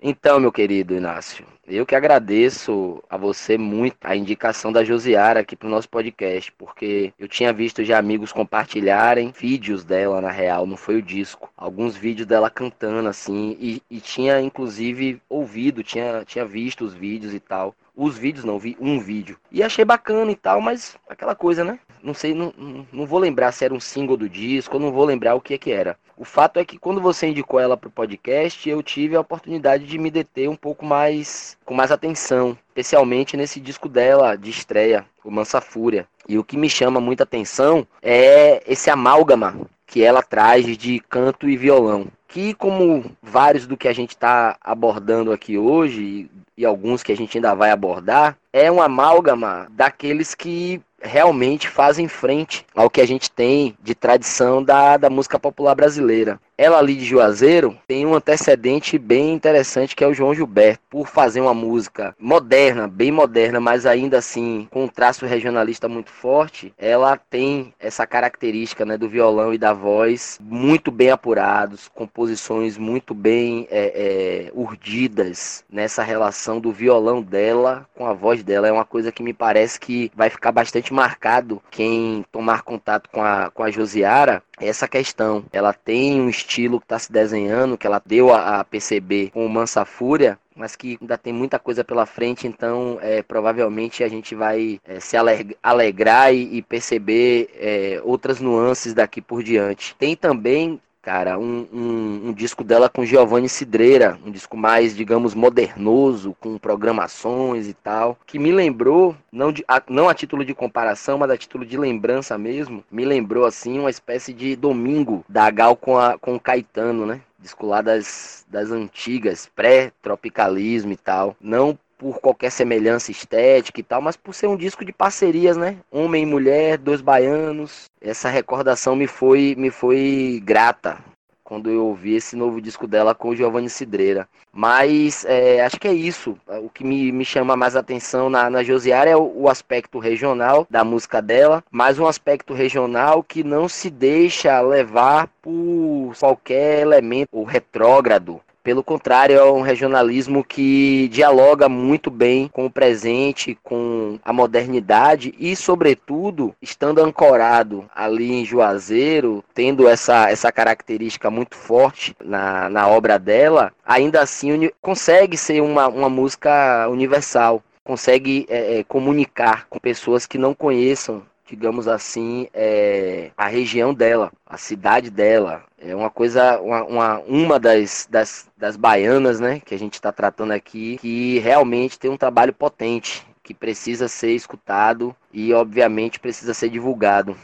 Então, 0.00 0.38
meu 0.38 0.52
querido 0.52 0.94
Inácio, 0.94 1.46
eu 1.66 1.86
que 1.86 1.96
agradeço 1.96 3.02
a 3.08 3.16
você 3.16 3.56
muito 3.56 3.96
a 4.02 4.14
indicação 4.14 4.70
da 4.70 4.84
Josiara 4.84 5.40
aqui 5.40 5.56
para 5.56 5.66
o 5.66 5.70
nosso 5.70 5.88
podcast, 5.88 6.52
porque 6.52 7.14
eu 7.18 7.26
tinha 7.26 7.50
visto 7.50 7.82
já 7.82 7.98
amigos 7.98 8.30
compartilharem 8.30 9.32
vídeos 9.32 9.84
dela, 9.84 10.20
na 10.20 10.30
real, 10.30 10.66
não 10.66 10.76
foi 10.76 10.96
o 10.96 11.02
disco. 11.02 11.50
Alguns 11.56 11.96
vídeos 11.96 12.26
dela 12.26 12.50
cantando 12.50 13.08
assim, 13.08 13.56
e, 13.58 13.82
e 13.90 13.98
tinha 13.98 14.38
inclusive 14.38 15.20
ouvido, 15.30 15.82
tinha, 15.82 16.24
tinha 16.26 16.44
visto 16.44 16.84
os 16.84 16.92
vídeos 16.92 17.32
e 17.32 17.40
tal. 17.40 17.74
Os 17.96 18.18
vídeos 18.18 18.44
não, 18.44 18.58
vi 18.58 18.76
um 18.78 19.00
vídeo. 19.00 19.38
E 19.50 19.62
achei 19.62 19.84
bacana 19.84 20.30
e 20.30 20.36
tal, 20.36 20.60
mas 20.60 20.98
aquela 21.08 21.34
coisa, 21.34 21.64
né? 21.64 21.78
Não 22.06 22.14
sei, 22.14 22.36
não, 22.36 22.54
não 22.92 23.04
vou 23.04 23.18
lembrar 23.18 23.50
se 23.50 23.64
era 23.64 23.74
um 23.74 23.80
single 23.80 24.16
do 24.16 24.28
disco, 24.28 24.78
não 24.78 24.92
vou 24.92 25.04
lembrar 25.04 25.34
o 25.34 25.40
que 25.40 25.54
é 25.54 25.58
que 25.58 25.72
era. 25.72 25.98
O 26.16 26.24
fato 26.24 26.60
é 26.60 26.64
que 26.64 26.78
quando 26.78 27.00
você 27.00 27.26
indicou 27.26 27.58
ela 27.58 27.76
para 27.76 27.88
o 27.88 27.90
podcast, 27.90 28.70
eu 28.70 28.80
tive 28.80 29.16
a 29.16 29.20
oportunidade 29.20 29.84
de 29.84 29.98
me 29.98 30.08
deter 30.08 30.48
um 30.48 30.54
pouco 30.54 30.86
mais, 30.86 31.58
com 31.64 31.74
mais 31.74 31.90
atenção, 31.90 32.56
especialmente 32.68 33.36
nesse 33.36 33.58
disco 33.58 33.88
dela 33.88 34.36
de 34.36 34.50
estreia, 34.50 35.04
o 35.24 35.32
Mansa 35.32 35.60
Fúria. 35.60 36.06
E 36.28 36.38
o 36.38 36.44
que 36.44 36.56
me 36.56 36.70
chama 36.70 37.00
muita 37.00 37.24
atenção 37.24 37.84
é 38.00 38.62
esse 38.70 38.88
amálgama 38.88 39.66
que 39.84 40.04
ela 40.04 40.22
traz 40.22 40.64
de 40.78 41.00
canto 41.00 41.48
e 41.48 41.56
violão. 41.56 42.06
Que, 42.28 42.54
como 42.54 43.10
vários 43.20 43.66
do 43.66 43.76
que 43.76 43.88
a 43.88 43.92
gente 43.92 44.10
está 44.10 44.56
abordando 44.60 45.32
aqui 45.32 45.58
hoje, 45.58 46.30
e 46.56 46.64
alguns 46.64 47.02
que 47.02 47.10
a 47.10 47.16
gente 47.16 47.36
ainda 47.36 47.52
vai 47.52 47.72
abordar, 47.72 48.36
é 48.52 48.70
um 48.70 48.80
amálgama 48.80 49.66
daqueles 49.70 50.36
que 50.36 50.80
realmente 51.00 51.68
fazem 51.68 52.08
frente 52.08 52.64
ao 52.74 52.90
que 52.90 53.00
a 53.00 53.06
gente 53.06 53.30
tem 53.30 53.76
de 53.82 53.94
tradição 53.94 54.62
da, 54.62 54.96
da 54.96 55.10
música 55.10 55.38
popular 55.38 55.74
brasileira. 55.74 56.40
Ela 56.58 56.78
ali 56.78 56.94
de 56.94 57.04
Juazeiro 57.04 57.76
tem 57.86 58.06
um 58.06 58.14
antecedente 58.14 58.98
bem 58.98 59.34
interessante 59.34 59.94
que 59.94 60.02
é 60.02 60.06
o 60.06 60.14
João 60.14 60.34
Gilberto, 60.34 60.82
por 60.88 61.06
fazer 61.06 61.42
uma 61.42 61.52
música 61.52 62.16
moderna, 62.18 62.88
bem 62.88 63.12
moderna, 63.12 63.60
mas 63.60 63.84
ainda 63.84 64.16
assim 64.18 64.66
com 64.70 64.84
um 64.84 64.88
traço 64.88 65.26
regionalista 65.26 65.86
muito 65.86 66.10
forte. 66.10 66.72
Ela 66.78 67.18
tem 67.18 67.74
essa 67.78 68.06
característica 68.06 68.86
né, 68.86 68.96
do 68.96 69.06
violão 69.08 69.52
e 69.52 69.58
da 69.58 69.74
voz 69.74 70.38
muito 70.40 70.90
bem 70.90 71.10
apurados, 71.10 71.88
composições 71.88 72.78
muito 72.78 73.12
bem 73.12 73.68
é, 73.70 74.48
é, 74.48 74.50
urdidas 74.54 75.62
nessa 75.70 76.02
relação 76.02 76.58
do 76.58 76.72
violão 76.72 77.20
dela 77.20 77.86
com 77.94 78.06
a 78.06 78.14
voz 78.14 78.42
dela. 78.42 78.66
É 78.66 78.72
uma 78.72 78.84
coisa 78.84 79.12
que 79.12 79.22
me 79.22 79.34
parece 79.34 79.78
que 79.78 80.10
vai 80.16 80.30
ficar 80.30 80.52
bastante 80.52 80.94
marcado 80.94 81.62
quem 81.70 82.24
tomar 82.32 82.62
contato 82.62 83.10
com 83.10 83.22
a, 83.22 83.50
com 83.50 83.62
a 83.62 83.70
Josiara 83.70 84.42
essa 84.60 84.88
questão. 84.88 85.44
Ela 85.52 85.72
tem 85.72 86.20
um 86.20 86.28
estilo 86.28 86.78
que 86.78 86.86
está 86.86 86.98
se 86.98 87.12
desenhando, 87.12 87.76
que 87.76 87.86
ela 87.86 88.02
deu 88.04 88.32
a, 88.32 88.60
a 88.60 88.64
perceber 88.64 89.30
com 89.30 89.46
Mansa 89.48 89.84
Fúria, 89.84 90.38
mas 90.54 90.74
que 90.74 90.96
ainda 91.00 91.18
tem 91.18 91.32
muita 91.32 91.58
coisa 91.58 91.84
pela 91.84 92.06
frente, 92.06 92.46
então 92.46 92.98
é, 93.02 93.22
provavelmente 93.22 94.02
a 94.02 94.08
gente 94.08 94.34
vai 94.34 94.80
é, 94.86 94.98
se 94.98 95.16
alegrar 95.62 96.34
e, 96.34 96.56
e 96.56 96.62
perceber 96.62 97.50
é, 97.54 98.00
outras 98.02 98.40
nuances 98.40 98.94
daqui 98.94 99.20
por 99.20 99.42
diante. 99.42 99.94
Tem 99.96 100.16
também 100.16 100.80
cara, 101.06 101.38
um, 101.38 101.68
um, 101.72 102.22
um, 102.24 102.32
disco 102.32 102.64
dela 102.64 102.88
com 102.88 103.06
Giovanni 103.06 103.48
Cidreira, 103.48 104.18
um 104.26 104.30
disco 104.32 104.56
mais, 104.56 104.96
digamos, 104.96 105.36
modernoso, 105.36 106.36
com 106.40 106.58
programações 106.58 107.68
e 107.68 107.74
tal, 107.74 108.18
que 108.26 108.40
me 108.40 108.50
lembrou, 108.50 109.14
não, 109.30 109.52
de, 109.52 109.64
a, 109.68 109.80
não 109.88 110.08
a 110.08 110.14
título 110.14 110.44
de 110.44 110.52
comparação, 110.52 111.16
mas 111.16 111.30
a 111.30 111.36
título 111.36 111.64
de 111.64 111.78
lembrança 111.78 112.36
mesmo, 112.36 112.82
me 112.90 113.04
lembrou, 113.04 113.44
assim, 113.44 113.78
uma 113.78 113.88
espécie 113.88 114.32
de 114.32 114.56
domingo 114.56 115.24
da 115.28 115.48
Gal 115.48 115.76
com, 115.76 115.96
a, 115.96 116.18
com 116.18 116.34
o 116.34 116.40
Caetano, 116.40 117.06
né? 117.06 117.20
Disco 117.38 117.66
lá 117.66 117.80
das, 117.82 118.44
das 118.50 118.72
antigas, 118.72 119.48
pré-tropicalismo 119.54 120.90
e 120.90 120.96
tal. 120.96 121.36
Não 121.40 121.78
por 121.98 122.20
qualquer 122.20 122.50
semelhança 122.50 123.10
estética 123.10 123.80
e 123.80 123.82
tal, 123.82 124.00
mas 124.00 124.16
por 124.16 124.34
ser 124.34 124.46
um 124.46 124.56
disco 124.56 124.84
de 124.84 124.92
parcerias, 124.92 125.56
né? 125.56 125.76
Homem 125.90 126.22
e 126.22 126.26
mulher, 126.26 126.78
dois 126.78 127.00
baianos. 127.00 127.86
Essa 128.00 128.28
recordação 128.28 128.94
me 128.94 129.06
foi 129.06 129.54
me 129.56 129.70
foi 129.70 130.40
grata 130.44 130.98
quando 131.46 131.70
eu 131.70 131.86
ouvi 131.86 132.16
esse 132.16 132.34
novo 132.34 132.60
disco 132.60 132.88
dela 132.88 133.14
com 133.14 133.28
o 133.28 133.36
Giovanni 133.36 133.70
Cidreira. 133.70 134.28
Mas 134.52 135.24
é, 135.24 135.64
acho 135.64 135.78
que 135.78 135.86
é 135.86 135.92
isso. 135.92 136.36
O 136.62 136.68
que 136.68 136.82
me, 136.82 137.12
me 137.12 137.24
chama 137.24 137.56
mais 137.56 137.76
atenção 137.76 138.28
na, 138.28 138.50
na 138.50 138.64
Josiara 138.64 139.08
é 139.08 139.16
o, 139.16 139.42
o, 139.42 139.48
aspecto 139.48 140.00
regional 140.00 140.66
da 140.68 140.82
música 140.82 141.22
dela, 141.22 141.62
mas 141.70 142.00
um 142.00 142.06
aspecto 142.06 142.52
regional 142.52 143.22
que 143.22 143.44
não 143.44 143.68
se 143.68 143.88
deixa 143.88 144.60
levar 144.60 145.28
por 145.40 146.12
qualquer 146.18 146.80
elemento 146.80 147.44
retrógrado 147.44 148.40
Pelo 148.66 148.82
contrário, 148.82 149.38
é 149.38 149.44
um 149.44 149.60
regionalismo 149.60 150.42
que 150.42 151.06
dialoga 151.06 151.68
muito 151.68 152.10
bem 152.10 152.48
com 152.48 152.66
o 152.66 152.70
presente, 152.70 153.56
com 153.62 154.18
a 154.24 154.32
modernidade 154.32 155.32
e, 155.38 155.54
sobretudo, 155.54 156.52
estando 156.60 156.98
ancorado 156.98 157.88
ali 157.94 158.32
em 158.32 158.44
Juazeiro, 158.44 159.44
tendo 159.54 159.86
essa, 159.86 160.28
essa 160.32 160.50
característica 160.50 161.30
muito 161.30 161.54
forte 161.54 162.16
na, 162.20 162.68
na 162.68 162.88
obra 162.88 163.20
dela, 163.20 163.72
ainda 163.86 164.20
assim 164.20 164.68
consegue 164.82 165.36
ser 165.36 165.60
uma, 165.60 165.86
uma 165.86 166.08
música 166.08 166.88
universal 166.88 167.62
consegue 167.84 168.46
é, 168.48 168.80
é, 168.80 168.84
comunicar 168.84 169.68
com 169.70 169.78
pessoas 169.78 170.26
que 170.26 170.36
não 170.36 170.52
conheçam 170.52 171.22
digamos 171.46 171.86
assim, 171.86 172.48
é, 172.52 173.30
a 173.36 173.46
região 173.46 173.94
dela, 173.94 174.32
a 174.44 174.56
cidade 174.56 175.10
dela. 175.10 175.64
É 175.78 175.94
uma 175.94 176.10
coisa, 176.10 176.60
uma, 176.60 176.84
uma, 176.84 177.18
uma 177.20 177.60
das, 177.60 178.08
das, 178.10 178.48
das 178.56 178.76
baianas, 178.76 179.38
né, 179.38 179.60
que 179.60 179.74
a 179.74 179.78
gente 179.78 179.94
está 179.94 180.10
tratando 180.10 180.52
aqui, 180.52 180.98
que 180.98 181.38
realmente 181.38 181.98
tem 181.98 182.10
um 182.10 182.16
trabalho 182.16 182.52
potente, 182.52 183.26
que 183.42 183.54
precisa 183.54 184.08
ser 184.08 184.34
escutado 184.34 185.14
e, 185.32 185.52
obviamente, 185.52 186.18
precisa 186.18 186.52
ser 186.52 186.68
divulgado. 186.68 187.36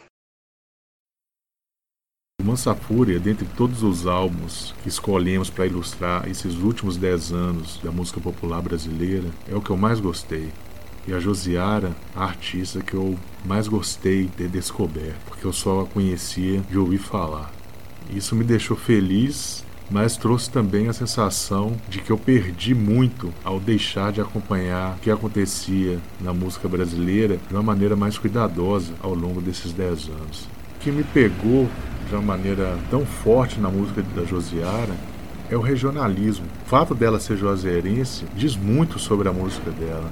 Mansa 2.43 2.75
Fúria, 2.75 3.21
dentre 3.21 3.47
todos 3.57 3.85
os 3.85 4.05
álbuns 4.05 4.75
que 4.83 4.89
escolhemos 4.89 5.49
para 5.49 5.65
ilustrar 5.65 6.29
esses 6.29 6.57
últimos 6.57 6.97
dez 6.97 7.31
anos 7.31 7.79
da 7.79 7.93
música 7.93 8.21
popular 8.21 8.61
brasileira, 8.61 9.29
é 9.49 9.55
o 9.55 9.61
que 9.61 9.71
eu 9.71 9.77
mais 9.77 10.01
gostei. 10.01 10.51
E 11.07 11.13
a 11.13 11.21
Josiara, 11.21 11.95
a 12.17 12.25
artista 12.25 12.81
que 12.81 12.95
eu 12.95 13.17
mais 13.45 13.69
gostei 13.69 14.25
de 14.25 14.29
ter 14.31 14.49
descoberto, 14.49 15.21
porque 15.27 15.45
eu 15.45 15.53
só 15.53 15.81
a 15.81 15.87
conhecia 15.87 16.61
de 16.71 16.79
ouvir 16.79 16.99
falar. 16.99 17.53
Isso 18.15 18.37
me 18.37 18.45
deixou 18.45 18.77
feliz, 18.77 19.65
mas 19.91 20.17
trouxe 20.17 20.51
também 20.51 20.89
a 20.89 20.93
sensação 20.93 21.77
de 21.89 21.99
que 21.99 22.11
eu 22.11 22.19
perdi 22.19 22.75
muito 22.75 23.33
ao 23.45 23.61
deixar 23.61 24.13
de 24.13 24.21
acompanhar 24.21 24.97
o 24.97 25.01
que 25.01 25.11
acontecia 25.11 25.99
na 26.21 26.33
música 26.33 26.69
brasileira 26.69 27.39
de 27.49 27.55
uma 27.55 27.63
maneira 27.63 27.97
mais 27.97 28.17
cuidadosa 28.17 28.93
ao 29.03 29.15
longo 29.15 29.41
desses 29.41 29.73
dez 29.73 30.09
anos. 30.09 30.49
O 30.77 30.81
que 30.81 30.91
me 30.91 31.05
pegou 31.05 31.69
de 32.09 32.15
uma 32.15 32.23
maneira 32.23 32.79
tão 32.91 33.05
forte 33.05 33.61
na 33.61 33.71
música 33.71 34.03
da 34.15 34.25
Josiara 34.25 34.95
é 35.51 35.57
o 35.57 35.61
regionalismo. 35.61 36.47
O 36.65 36.69
fato 36.69 36.95
dela 36.95 37.21
ser 37.21 37.37
juazeirense 37.37 38.25
diz 38.35 38.57
muito 38.57 38.99
sobre 38.99 39.29
a 39.29 39.33
música 39.33 39.71
dela 39.71 40.11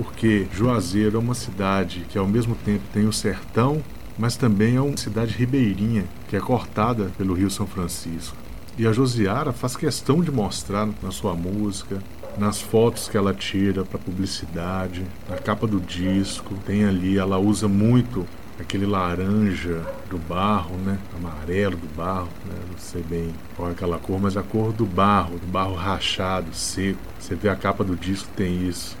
porque 0.00 0.46
Juazeiro 0.50 1.18
é 1.18 1.20
uma 1.20 1.34
cidade 1.34 2.06
que 2.08 2.16
ao 2.16 2.26
mesmo 2.26 2.54
tempo 2.54 2.82
tem 2.90 3.06
o 3.06 3.12
sertão, 3.12 3.82
mas 4.18 4.34
também 4.34 4.76
é 4.76 4.80
uma 4.80 4.96
cidade 4.96 5.36
ribeirinha, 5.36 6.06
que 6.26 6.34
é 6.34 6.40
cortada 6.40 7.10
pelo 7.18 7.34
Rio 7.34 7.50
São 7.50 7.66
Francisco. 7.66 8.34
E 8.78 8.86
a 8.86 8.92
Josiara 8.92 9.52
faz 9.52 9.76
questão 9.76 10.22
de 10.22 10.30
mostrar 10.30 10.88
na 11.02 11.10
sua 11.10 11.34
música, 11.34 12.02
nas 12.38 12.62
fotos 12.62 13.10
que 13.10 13.16
ela 13.16 13.34
tira 13.34 13.84
para 13.84 13.98
publicidade, 13.98 15.04
na 15.28 15.36
capa 15.36 15.66
do 15.66 15.78
disco, 15.78 16.54
tem 16.64 16.86
ali, 16.86 17.18
ela 17.18 17.36
usa 17.36 17.68
muito 17.68 18.26
aquele 18.58 18.86
laranja 18.86 19.82
do 20.08 20.16
barro, 20.16 20.76
né? 20.76 20.98
Amarelo 21.14 21.76
do 21.76 21.94
barro, 21.94 22.28
né? 22.46 22.54
Não 22.70 22.78
sei 22.78 23.02
bem 23.02 23.34
qual 23.54 23.68
é 23.68 23.72
aquela 23.72 23.98
cor, 23.98 24.18
mas 24.18 24.34
a 24.34 24.42
cor 24.42 24.72
do 24.72 24.86
barro, 24.86 25.38
do 25.38 25.46
barro 25.46 25.74
rachado, 25.74 26.54
seco. 26.54 26.98
Você 27.18 27.34
vê 27.34 27.50
a 27.50 27.56
capa 27.56 27.84
do 27.84 27.94
disco 27.94 28.30
tem 28.34 28.66
isso. 28.66 28.98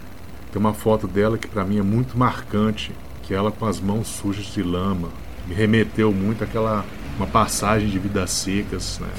Tem 0.52 0.60
uma 0.60 0.74
foto 0.74 1.06
dela 1.06 1.38
que 1.38 1.46
para 1.46 1.64
mim 1.64 1.78
é 1.78 1.82
muito 1.82 2.18
marcante, 2.18 2.92
que 3.22 3.32
ela 3.32 3.52
com 3.52 3.66
as 3.66 3.80
mãos 3.80 4.08
sujas 4.08 4.46
de 4.46 4.62
lama. 4.62 5.08
Me 5.46 5.54
remeteu 5.54 6.12
muito 6.12 6.42
àquela 6.42 6.84
uma 7.16 7.26
passagem 7.26 7.88
de 7.88 7.98
vidas 7.98 8.30
secas, 8.30 8.98
né? 8.98 9.10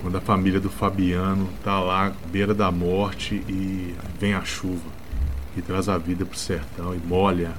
Quando 0.00 0.16
a 0.16 0.20
família 0.20 0.58
do 0.58 0.70
Fabiano 0.70 1.48
tá 1.62 1.78
lá 1.78 2.12
beira 2.30 2.54
da 2.54 2.70
morte 2.70 3.42
e 3.48 3.94
vem 4.18 4.34
a 4.34 4.44
chuva 4.44 4.90
e 5.56 5.62
traz 5.62 5.88
a 5.88 5.98
vida 5.98 6.24
pro 6.24 6.38
sertão 6.38 6.94
e 6.94 6.98
molha 6.98 7.52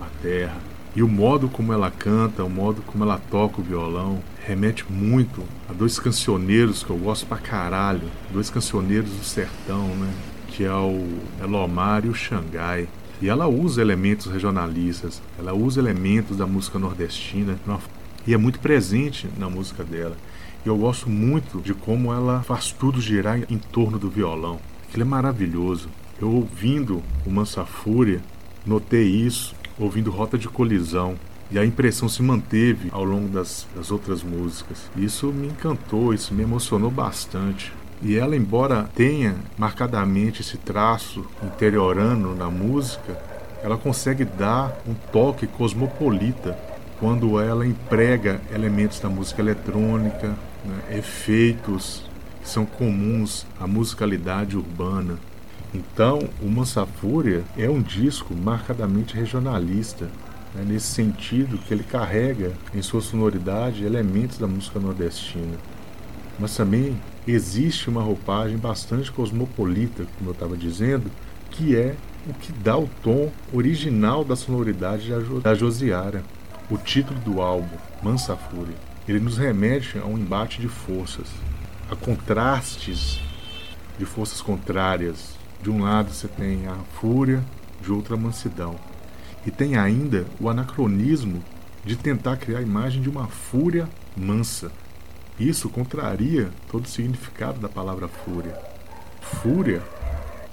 a 0.00 0.06
terra. 0.22 0.56
E 0.94 1.02
o 1.02 1.08
modo 1.08 1.48
como 1.48 1.72
ela 1.72 1.90
canta, 1.90 2.44
o 2.44 2.50
modo 2.50 2.82
como 2.82 3.02
ela 3.02 3.20
toca 3.30 3.60
o 3.60 3.64
violão, 3.64 4.22
remete 4.44 4.84
muito 4.90 5.42
a 5.68 5.72
dois 5.72 5.98
cancioneiros 5.98 6.82
que 6.82 6.90
eu 6.90 6.98
gosto 6.98 7.26
pra 7.26 7.38
caralho. 7.38 8.08
Dois 8.30 8.50
cancioneiros 8.50 9.10
do 9.10 9.24
sertão, 9.24 9.88
né? 9.96 10.12
Que 10.52 10.64
é 10.64 10.72
o 10.72 11.08
Elomar 11.42 12.04
e 12.04 12.08
o 12.08 12.14
Xangai. 12.14 12.86
E 13.20 13.28
ela 13.28 13.46
usa 13.46 13.80
elementos 13.80 14.26
regionalistas, 14.26 15.22
ela 15.38 15.54
usa 15.54 15.80
elementos 15.80 16.36
da 16.36 16.46
música 16.46 16.78
nordestina 16.78 17.58
e 18.26 18.34
é 18.34 18.36
muito 18.36 18.60
presente 18.60 19.28
na 19.38 19.48
música 19.48 19.82
dela. 19.82 20.16
E 20.64 20.68
eu 20.68 20.76
gosto 20.76 21.08
muito 21.08 21.60
de 21.60 21.72
como 21.72 22.12
ela 22.12 22.42
faz 22.42 22.70
tudo 22.70 23.00
girar 23.00 23.40
em 23.50 23.58
torno 23.58 23.98
do 23.98 24.10
violão. 24.10 24.60
Aquilo 24.88 25.02
é 25.02 25.06
maravilhoso. 25.06 25.88
Eu 26.20 26.30
ouvindo 26.30 27.02
o 27.26 27.30
Mansa 27.30 27.64
Fúria, 27.64 28.20
notei 28.66 29.08
isso, 29.08 29.54
ouvindo 29.78 30.10
Rota 30.10 30.36
de 30.36 30.48
Colisão. 30.48 31.16
E 31.50 31.58
a 31.58 31.66
impressão 31.66 32.08
se 32.08 32.22
manteve 32.22 32.88
ao 32.92 33.04
longo 33.04 33.28
das, 33.28 33.66
das 33.74 33.90
outras 33.90 34.22
músicas. 34.22 34.90
Isso 34.96 35.26
me 35.26 35.48
encantou, 35.48 36.14
isso 36.14 36.32
me 36.32 36.42
emocionou 36.42 36.90
bastante. 36.90 37.72
E 38.02 38.16
ela, 38.16 38.34
embora 38.34 38.90
tenha 38.94 39.36
marcadamente 39.56 40.40
esse 40.40 40.56
traço 40.56 41.24
interiorano 41.42 42.34
na 42.34 42.50
música, 42.50 43.16
ela 43.62 43.76
consegue 43.76 44.24
dar 44.24 44.76
um 44.88 44.94
toque 45.12 45.46
cosmopolita 45.46 46.58
quando 46.98 47.40
ela 47.40 47.64
emprega 47.64 48.40
elementos 48.52 48.98
da 48.98 49.08
música 49.08 49.40
eletrônica, 49.40 50.28
né, 50.64 50.98
efeitos 50.98 52.04
que 52.42 52.48
são 52.48 52.66
comuns 52.66 53.46
à 53.60 53.68
musicalidade 53.68 54.56
urbana. 54.56 55.16
Então, 55.72 56.28
o 56.40 56.48
Mansa 56.48 56.84
Fúria 56.84 57.44
é 57.56 57.70
um 57.70 57.80
disco 57.80 58.34
marcadamente 58.34 59.14
regionalista, 59.14 60.06
né, 60.54 60.64
nesse 60.66 60.88
sentido 60.88 61.56
que 61.56 61.72
ele 61.72 61.84
carrega 61.84 62.52
em 62.74 62.82
sua 62.82 63.00
sonoridade 63.00 63.84
elementos 63.84 64.38
da 64.38 64.48
música 64.48 64.80
nordestina 64.80 65.56
mas 66.38 66.56
também 66.56 66.96
existe 67.26 67.88
uma 67.88 68.02
roupagem 68.02 68.56
bastante 68.56 69.10
cosmopolita, 69.12 70.06
como 70.18 70.30
eu 70.30 70.34
estava 70.34 70.56
dizendo, 70.56 71.10
que 71.50 71.76
é 71.76 71.94
o 72.28 72.34
que 72.34 72.52
dá 72.52 72.76
o 72.76 72.88
tom 73.02 73.30
original 73.52 74.24
da 74.24 74.36
sonoridade 74.36 75.10
da 75.42 75.54
Josiara. 75.54 76.22
O 76.70 76.78
título 76.78 77.18
do 77.20 77.40
álbum, 77.40 77.76
Mansa 78.02 78.36
Fúria, 78.36 78.74
ele 79.06 79.20
nos 79.20 79.36
remete 79.36 79.98
a 79.98 80.06
um 80.06 80.16
embate 80.16 80.60
de 80.60 80.68
forças, 80.68 81.26
a 81.90 81.96
contrastes 81.96 83.20
de 83.98 84.04
forças 84.04 84.40
contrárias. 84.40 85.36
De 85.60 85.70
um 85.70 85.82
lado 85.82 86.10
você 86.10 86.28
tem 86.28 86.66
a 86.66 86.76
fúria, 87.00 87.42
de 87.80 87.92
outro 87.92 88.14
a 88.14 88.16
mansidão. 88.16 88.76
E 89.46 89.50
tem 89.50 89.76
ainda 89.76 90.24
o 90.40 90.48
anacronismo 90.48 91.42
de 91.84 91.96
tentar 91.96 92.36
criar 92.36 92.58
a 92.58 92.62
imagem 92.62 93.02
de 93.02 93.08
uma 93.08 93.26
fúria 93.26 93.88
mansa, 94.16 94.70
isso 95.38 95.68
contraria 95.68 96.50
todo 96.70 96.84
o 96.84 96.88
significado 96.88 97.58
da 97.58 97.68
palavra 97.68 98.08
fúria. 98.08 98.56
Fúria 99.20 99.82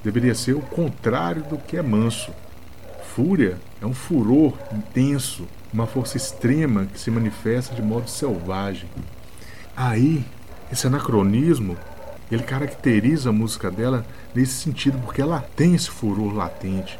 deveria 0.03 0.33
ser 0.33 0.53
o 0.53 0.61
contrário 0.61 1.43
do 1.43 1.57
que 1.57 1.77
é 1.77 1.81
manso. 1.81 2.31
Fúria 3.15 3.57
é 3.81 3.85
um 3.85 3.93
furor 3.93 4.53
intenso, 4.71 5.47
uma 5.73 5.85
força 5.85 6.15
extrema 6.15 6.85
que 6.85 6.99
se 6.99 7.11
manifesta 7.11 7.75
de 7.75 7.81
modo 7.81 8.09
selvagem. 8.09 8.89
Aí, 9.75 10.23
esse 10.71 10.87
anacronismo, 10.87 11.77
ele 12.31 12.43
caracteriza 12.43 13.29
a 13.29 13.33
música 13.33 13.69
dela 13.69 14.05
nesse 14.33 14.53
sentido, 14.53 14.97
porque 14.99 15.21
ela 15.21 15.41
tem 15.55 15.75
esse 15.75 15.89
furor 15.89 16.33
latente. 16.33 16.97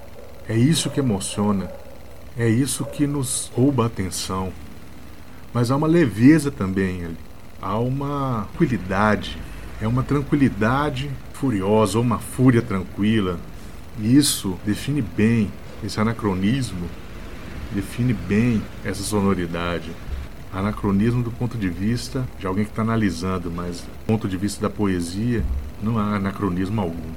É 0.47 0.55
isso 0.55 0.89
que 0.89 0.99
emociona, 0.99 1.71
é 2.37 2.49
isso 2.49 2.83
que 2.83 3.07
nos 3.07 3.49
rouba 3.55 3.83
a 3.83 3.87
atenção. 3.87 4.51
Mas 5.53 5.71
há 5.71 5.75
uma 5.75 5.87
leveza 5.87 6.51
também 6.51 7.05
ali 7.05 7.28
há 7.61 7.77
uma 7.77 8.47
tranquilidade, 8.51 9.37
é 9.81 9.87
uma 9.87 10.03
tranquilidade 10.03 11.09
furiosa 11.33 11.97
ou 11.97 12.03
uma 12.03 12.19
fúria 12.19 12.61
tranquila. 12.61 13.39
E 13.99 14.15
isso 14.15 14.57
define 14.65 15.01
bem 15.01 15.51
esse 15.83 15.99
anacronismo, 15.99 16.87
define 17.73 18.13
bem 18.13 18.61
essa 18.83 19.03
sonoridade. 19.03 19.91
Anacronismo 20.51 21.21
do 21.21 21.31
ponto 21.31 21.57
de 21.57 21.69
vista 21.69 22.25
de 22.39 22.47
alguém 22.47 22.65
que 22.65 22.71
está 22.71 22.81
analisando, 22.81 23.51
mas 23.51 23.81
do 23.81 24.05
ponto 24.07 24.27
de 24.27 24.35
vista 24.35 24.61
da 24.61 24.69
poesia, 24.69 25.43
não 25.81 25.97
há 25.99 26.15
anacronismo 26.15 26.81
algum. 26.81 27.11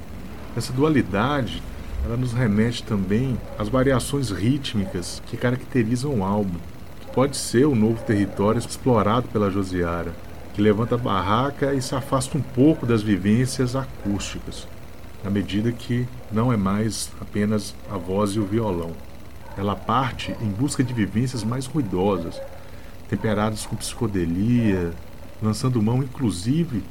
Essa 0.55 0.71
dualidade 0.71 1.61
ela 2.05 2.17
nos 2.17 2.33
remete 2.33 2.83
também 2.83 3.39
às 3.57 3.69
variações 3.69 4.29
rítmicas 4.29 5.21
que 5.25 5.37
caracterizam 5.37 6.19
o 6.19 6.23
álbum, 6.23 6.59
que 6.99 7.07
pode 7.13 7.37
ser 7.37 7.65
o 7.65 7.75
novo 7.75 8.03
território 8.03 8.59
explorado 8.59 9.27
pela 9.29 9.49
Josiara 9.49 10.13
que 10.53 10.61
levanta 10.61 10.95
a 10.95 10.97
barraca 10.97 11.73
e 11.73 11.81
se 11.81 11.95
afasta 11.95 12.37
um 12.37 12.41
pouco 12.41 12.85
das 12.85 13.01
vivências 13.01 13.75
acústicas, 13.75 14.67
na 15.23 15.29
medida 15.29 15.71
que 15.71 16.07
não 16.31 16.53
é 16.53 16.57
mais 16.57 17.11
apenas 17.19 17.73
a 17.89 17.97
voz 17.97 18.31
e 18.31 18.39
o 18.39 18.45
violão. 18.45 18.91
Ela 19.57 19.75
parte 19.75 20.35
em 20.41 20.49
busca 20.49 20.83
de 20.83 20.93
vivências 20.93 21.43
mais 21.43 21.65
ruidosas, 21.65 22.39
temperadas 23.09 23.65
com 23.65 23.75
psicodelia, 23.75 24.91
lançando 25.41 25.81
mão 25.81 26.03
inclusive 26.03 26.83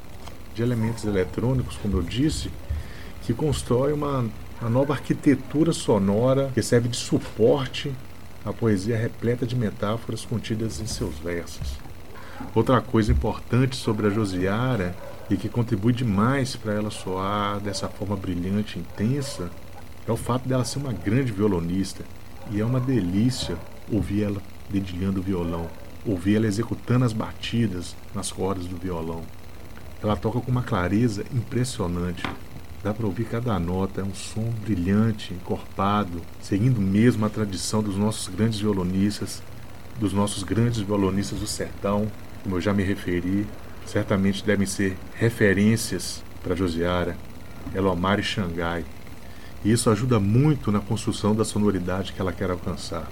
de 0.55 0.63
elementos 0.63 1.05
eletrônicos, 1.05 1.77
como 1.77 1.97
eu 1.97 2.03
disse, 2.03 2.51
que 3.23 3.33
constrói 3.33 3.93
uma, 3.93 4.27
uma 4.61 4.71
nova 4.71 4.93
arquitetura 4.93 5.73
sonora 5.73 6.51
que 6.53 6.63
serve 6.63 6.89
de 6.89 6.97
suporte 6.97 7.93
à 8.45 8.53
poesia 8.53 8.97
repleta 8.97 9.47
de 9.47 9.55
metáforas 9.55 10.25
contidas 10.25 10.81
em 10.81 10.87
seus 10.87 11.17
versos. 11.19 11.82
Outra 12.55 12.80
coisa 12.80 13.12
importante 13.12 13.76
sobre 13.76 14.07
a 14.07 14.11
Josiara 14.11 14.95
e 15.30 15.36
que 15.36 15.49
contribui 15.49 15.93
demais 15.93 16.55
para 16.57 16.74
ela 16.74 16.90
soar 16.90 17.61
dessa 17.61 17.88
forma 17.88 18.16
brilhante 18.16 18.78
e 18.78 18.82
intensa 18.82 19.51
é 20.07 20.12
o 20.12 20.16
fato 20.16 20.49
dela 20.49 20.64
ser 20.64 20.78
uma 20.78 20.93
grande 20.93 21.32
violonista 21.32 22.05
e 22.51 22.61
é 22.61 22.64
uma 22.64 22.80
delícia 22.80 23.57
ouvir 23.90 24.24
ela 24.24 24.43
dedilhando 24.68 25.20
o 25.20 25.22
violão, 25.22 25.68
ouvir 26.05 26.36
ela 26.36 26.47
executando 26.47 27.05
as 27.05 27.12
batidas 27.12 27.95
nas 28.14 28.32
cordas 28.32 28.66
do 28.66 28.76
violão. 28.76 29.22
Ela 30.03 30.16
toca 30.16 30.40
com 30.40 30.51
uma 30.51 30.62
clareza 30.62 31.24
impressionante. 31.32 32.22
Dá 32.82 32.93
para 32.93 33.07
ouvir 33.07 33.24
cada 33.26 33.57
nota, 33.61 34.01
é 34.01 34.05
um 34.05 34.14
som 34.14 34.51
brilhante, 34.61 35.32
encorpado, 35.32 36.20
seguindo 36.40 36.80
mesmo 36.80 37.24
a 37.24 37.30
tradição 37.30 37.80
dos 37.80 37.97
nossos 37.97 38.26
grandes 38.26 38.59
violonistas, 38.59 39.40
dos 40.01 40.12
nossos 40.12 40.43
grandes 40.43 40.80
violonistas 40.80 41.38
do 41.38 41.47
sertão, 41.47 42.11
como 42.43 42.57
eu 42.57 42.61
já 42.61 42.72
me 42.72 42.82
referi, 42.82 43.47
certamente 43.86 44.45
devem 44.45 44.66
ser 44.66 44.97
referências 45.14 46.22
para 46.43 46.57
Josiara, 46.57 47.16
Elomar 47.74 48.18
e 48.18 48.22
Xangai. 48.22 48.84
E 49.64 49.70
isso 49.70 49.90
ajuda 49.90 50.18
muito 50.18 50.72
na 50.72 50.80
construção 50.80 51.34
da 51.34 51.45
sonoridade 51.45 52.12
que 52.12 52.20
ela 52.20 52.32
quer 52.32 52.51
alcançar. 52.51 53.09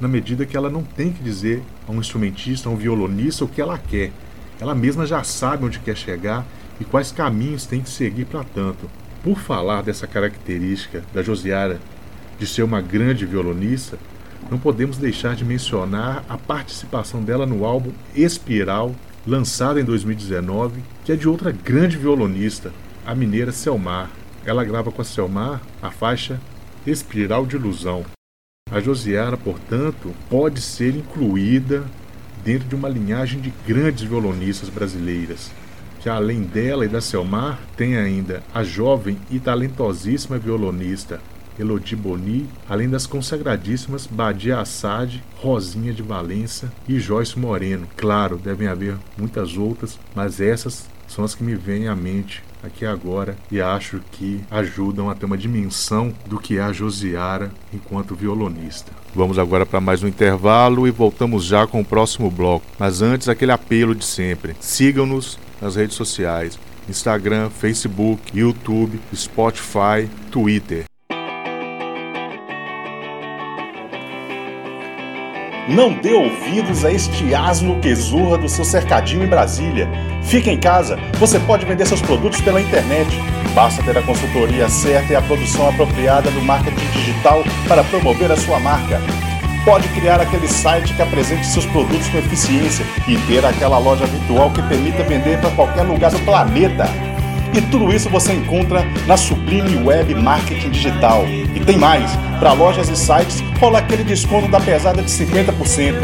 Na 0.00 0.08
medida 0.08 0.46
que 0.46 0.56
ela 0.56 0.70
não 0.70 0.82
tem 0.82 1.12
que 1.12 1.22
dizer 1.22 1.62
a 1.86 1.92
um 1.92 2.00
instrumentista, 2.00 2.68
a 2.68 2.72
um 2.72 2.76
violonista 2.76 3.44
o 3.44 3.48
que 3.48 3.60
ela 3.60 3.78
quer, 3.78 4.10
ela 4.60 4.74
mesma 4.74 5.06
já 5.06 5.22
sabe 5.22 5.64
onde 5.64 5.78
quer 5.78 5.96
chegar 5.96 6.44
e 6.80 6.84
quais 6.84 7.12
caminhos 7.12 7.66
tem 7.66 7.80
que 7.80 7.90
seguir 7.90 8.24
para 8.24 8.42
tanto. 8.42 8.90
Por 9.22 9.38
falar 9.38 9.82
dessa 9.82 10.06
característica 10.06 11.04
da 11.12 11.22
Josiara 11.22 11.78
de 12.38 12.46
ser 12.46 12.62
uma 12.62 12.80
grande 12.80 13.26
violonista, 13.26 13.98
não 14.50 14.58
podemos 14.58 14.98
deixar 14.98 15.36
de 15.36 15.44
mencionar 15.44 16.24
a 16.28 16.36
participação 16.36 17.22
dela 17.22 17.46
no 17.46 17.64
álbum 17.64 17.92
Espiral, 18.16 18.94
lançado 19.24 19.78
em 19.78 19.84
2019, 19.84 20.82
que 21.04 21.12
é 21.12 21.16
de 21.16 21.28
outra 21.28 21.52
grande 21.52 21.96
violonista, 21.96 22.72
a 23.06 23.14
mineira 23.14 23.52
Selmar. 23.52 24.10
Ela 24.44 24.64
grava 24.64 24.90
com 24.90 25.00
a 25.00 25.04
Selmar 25.04 25.60
a 25.80 25.90
faixa 25.90 26.40
Espiral 26.84 27.46
de 27.46 27.54
Ilusão. 27.54 28.04
A 28.72 28.80
Josiara, 28.80 29.36
portanto, 29.36 30.12
pode 30.28 30.60
ser 30.60 30.96
incluída 30.96 31.84
dentro 32.44 32.68
de 32.68 32.74
uma 32.74 32.88
linhagem 32.88 33.40
de 33.40 33.52
grandes 33.66 34.02
violonistas 34.02 34.68
brasileiras, 34.68 35.52
que 36.00 36.08
além 36.08 36.42
dela 36.42 36.84
e 36.84 36.88
da 36.88 37.00
Selmar, 37.00 37.60
tem 37.76 37.96
ainda 37.96 38.42
a 38.52 38.64
jovem 38.64 39.16
e 39.30 39.38
talentosíssima 39.38 40.38
violonista 40.38 41.20
Elodie 41.60 41.94
Boni, 41.94 42.48
além 42.68 42.88
das 42.88 43.06
consagradíssimas 43.06 44.06
Badia 44.06 44.58
Assad, 44.58 45.22
Rosinha 45.36 45.92
de 45.92 46.02
Valença 46.02 46.72
e 46.88 46.98
Joyce 46.98 47.38
Moreno. 47.38 47.86
Claro, 47.96 48.36
devem 48.36 48.66
haver 48.66 48.96
muitas 49.16 49.56
outras, 49.56 49.98
mas 50.14 50.40
essas 50.40 50.88
são 51.06 51.24
as 51.24 51.34
que 51.34 51.44
me 51.44 51.54
vêm 51.54 51.88
à 51.88 51.94
mente 51.94 52.42
aqui 52.62 52.84
agora 52.84 53.36
e 53.50 53.60
acho 53.60 54.00
que 54.12 54.40
ajudam 54.50 55.10
a 55.10 55.14
ter 55.14 55.26
uma 55.26 55.36
dimensão 55.36 56.14
do 56.26 56.38
que 56.38 56.58
é 56.58 56.62
a 56.62 56.72
Josiara 56.72 57.50
enquanto 57.72 58.14
violonista. 58.14 58.92
Vamos 59.14 59.38
agora 59.38 59.66
para 59.66 59.80
mais 59.80 60.02
um 60.02 60.08
intervalo 60.08 60.86
e 60.86 60.90
voltamos 60.90 61.44
já 61.44 61.66
com 61.66 61.80
o 61.80 61.84
próximo 61.84 62.30
bloco. 62.30 62.64
Mas 62.78 63.02
antes, 63.02 63.28
aquele 63.28 63.52
apelo 63.52 63.94
de 63.94 64.04
sempre: 64.04 64.54
sigam-nos 64.60 65.38
nas 65.60 65.76
redes 65.76 65.96
sociais. 65.96 66.58
Instagram, 66.88 67.50
Facebook, 67.50 68.20
YouTube, 68.36 69.00
Spotify, 69.14 70.08
Twitter. 70.30 70.89
Não 75.70 75.92
dê 75.92 76.12
ouvidos 76.12 76.84
a 76.84 76.92
este 76.92 77.32
asno 77.32 77.78
que 77.78 77.94
zurra 77.94 78.36
do 78.36 78.48
seu 78.48 78.64
cercadinho 78.64 79.22
em 79.22 79.28
Brasília. 79.28 79.88
Fique 80.20 80.50
em 80.50 80.58
casa, 80.58 80.98
você 81.16 81.38
pode 81.38 81.64
vender 81.64 81.86
seus 81.86 82.02
produtos 82.02 82.40
pela 82.40 82.60
internet. 82.60 83.08
Basta 83.54 83.80
ter 83.84 83.96
a 83.96 84.02
consultoria 84.02 84.68
certa 84.68 85.12
e 85.12 85.16
a 85.16 85.22
produção 85.22 85.68
apropriada 85.68 86.28
do 86.32 86.42
marketing 86.42 86.90
digital 86.92 87.44
para 87.68 87.84
promover 87.84 88.32
a 88.32 88.36
sua 88.36 88.58
marca. 88.58 89.00
Pode 89.64 89.86
criar 89.90 90.20
aquele 90.20 90.48
site 90.48 90.92
que 90.92 91.02
apresente 91.02 91.46
seus 91.46 91.66
produtos 91.66 92.08
com 92.08 92.18
eficiência 92.18 92.84
e 93.06 93.16
ter 93.28 93.44
aquela 93.46 93.78
loja 93.78 94.06
virtual 94.06 94.50
que 94.50 94.62
permita 94.62 95.04
vender 95.04 95.38
para 95.38 95.50
qualquer 95.50 95.82
lugar 95.82 96.10
do 96.10 96.18
planeta. 96.20 97.09
E 97.52 97.60
tudo 97.62 97.92
isso 97.92 98.08
você 98.08 98.32
encontra 98.32 98.86
na 99.06 99.16
Sublime 99.16 99.82
Web 99.82 100.14
Marketing 100.14 100.70
Digital. 100.70 101.24
E 101.54 101.60
tem 101.60 101.76
mais, 101.76 102.10
para 102.38 102.52
lojas 102.52 102.88
e 102.88 102.96
sites 102.96 103.42
rola 103.58 103.80
aquele 103.80 104.04
desconto 104.04 104.46
da 104.48 104.60
pesada 104.60 105.02
de 105.02 105.10
50%. 105.10 105.96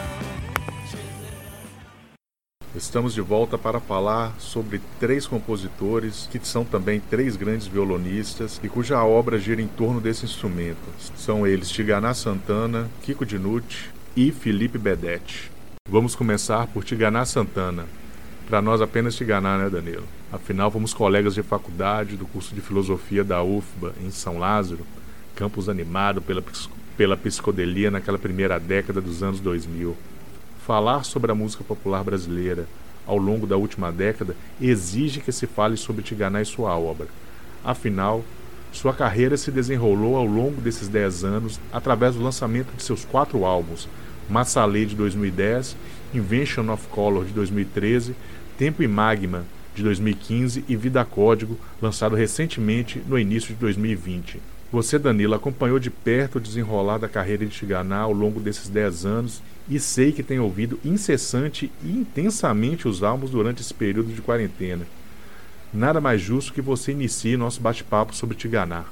Estamos 2.75 3.13
de 3.13 3.21
volta 3.21 3.59
para 3.59 3.79
falar 3.79 4.35
sobre 4.39 4.81
três 4.99 5.27
compositores 5.27 6.27
que 6.33 6.41
são 6.43 6.65
também 6.65 7.01
três 7.01 7.37
grandes 7.37 7.67
violonistas 7.67 8.59
e 8.65 8.69
cuja 8.69 9.05
obra 9.05 9.39
gira 9.39 9.61
em 9.61 9.67
torno 9.67 10.01
desse 10.01 10.25
instrumento. 10.25 10.79
São 11.15 11.47
eles 11.47 11.69
Tiganá 11.69 12.15
Santana, 12.15 12.89
Kiko 13.03 13.27
Dinucci 13.27 13.91
e 14.17 14.33
Felipe 14.33 14.79
Bedetti. 14.79 15.51
Vamos 15.87 16.15
começar 16.15 16.67
por 16.69 16.83
Tiganá 16.83 17.27
Santana. 17.27 17.85
Para 18.49 18.63
nós 18.63 18.81
apenas 18.81 19.15
Tiganá, 19.15 19.59
né, 19.59 19.69
Danilo? 19.69 20.05
Afinal, 20.33 20.71
fomos 20.71 20.95
colegas 20.95 21.35
de 21.35 21.43
faculdade 21.43 22.17
do 22.17 22.25
curso 22.25 22.55
de 22.55 22.63
filosofia 22.63 23.23
da 23.23 23.43
UFBA 23.43 23.93
em 24.03 24.11
São 24.11 24.39
Lázaro, 24.39 24.87
campus 25.37 25.69
animado 25.69 26.23
pela, 26.23 26.43
pela 26.97 27.19
psicodelia 27.19 27.91
naquela 27.91 28.19
primeira 28.19 28.59
década 28.59 28.99
dos 28.99 29.23
anos 29.23 29.41
2000. 29.41 29.95
Falar 30.67 31.05
sobre 31.05 31.33
a 31.33 31.35
música 31.35 31.65
popular 31.65 32.05
brasileira 32.05 32.69
ao 33.05 33.17
longo 33.17 33.49
da 33.49 33.57
última 33.57 33.91
década 33.91 34.37
exige 34.61 35.21
que 35.21 35.33
se 35.33 35.45
fale 35.45 35.77
sobre 35.77 36.05
Tiganá 36.05 36.41
e 36.41 36.45
sua 36.45 36.79
obra. 36.79 37.09
Afinal, 37.65 38.25
sua 38.71 38.93
carreira 38.93 39.37
se 39.37 39.51
desenrolou 39.51 40.15
ao 40.15 40.25
longo 40.25 40.61
desses 40.61 40.87
dez 40.87 41.25
anos 41.25 41.59
através 41.73 42.15
do 42.15 42.23
lançamento 42.23 42.77
de 42.77 42.83
seus 42.85 43.05
quatro 43.05 43.45
álbuns: 43.45 43.89
Massalê 44.31 44.87
de 44.87 44.95
2010, 44.95 45.77
Invention 46.15 46.73
of 46.73 46.87
Color 46.87 47.25
de 47.25 47.33
2013, 47.33 48.15
Tempo 48.57 48.85
e 48.85 48.89
Magma 48.89 49.45
de 49.75 49.83
2015 49.83 50.65
e 50.69 50.77
Vida 50.77 51.05
Código, 51.05 51.59
lançado 51.81 52.15
recentemente 52.15 53.03
no 53.05 53.19
início 53.19 53.53
de 53.53 53.61
2020. 53.61 54.41
Você, 54.71 54.97
Danilo, 54.97 55.35
acompanhou 55.35 55.81
de 55.81 55.91
perto 55.91 56.37
o 56.37 56.41
desenrolar 56.41 56.99
da 56.99 57.09
carreira 57.09 57.45
de 57.45 57.51
Tiganá 57.51 57.99
ao 57.99 58.13
longo 58.13 58.39
desses 58.39 58.69
10 58.69 59.05
anos 59.05 59.43
e 59.69 59.79
sei 59.79 60.13
que 60.13 60.23
tem 60.23 60.39
ouvido 60.39 60.79
incessante 60.85 61.71
e 61.83 61.91
intensamente 61.91 62.89
os 62.89 63.03
álbuns 63.03 63.31
durante 63.31 63.63
esse 63.63 63.73
período 63.73 64.13
de 64.13 64.23
quarentena. 64.23 64.87
Nada 65.73 66.01
mais 66.01 66.21
justo 66.21 66.53
que 66.53 66.61
você 66.61 66.93
inicie 66.93 67.37
nosso 67.37 67.61
bate-papo 67.61 68.15
sobre 68.15 68.37
Tiganá. 68.37 68.85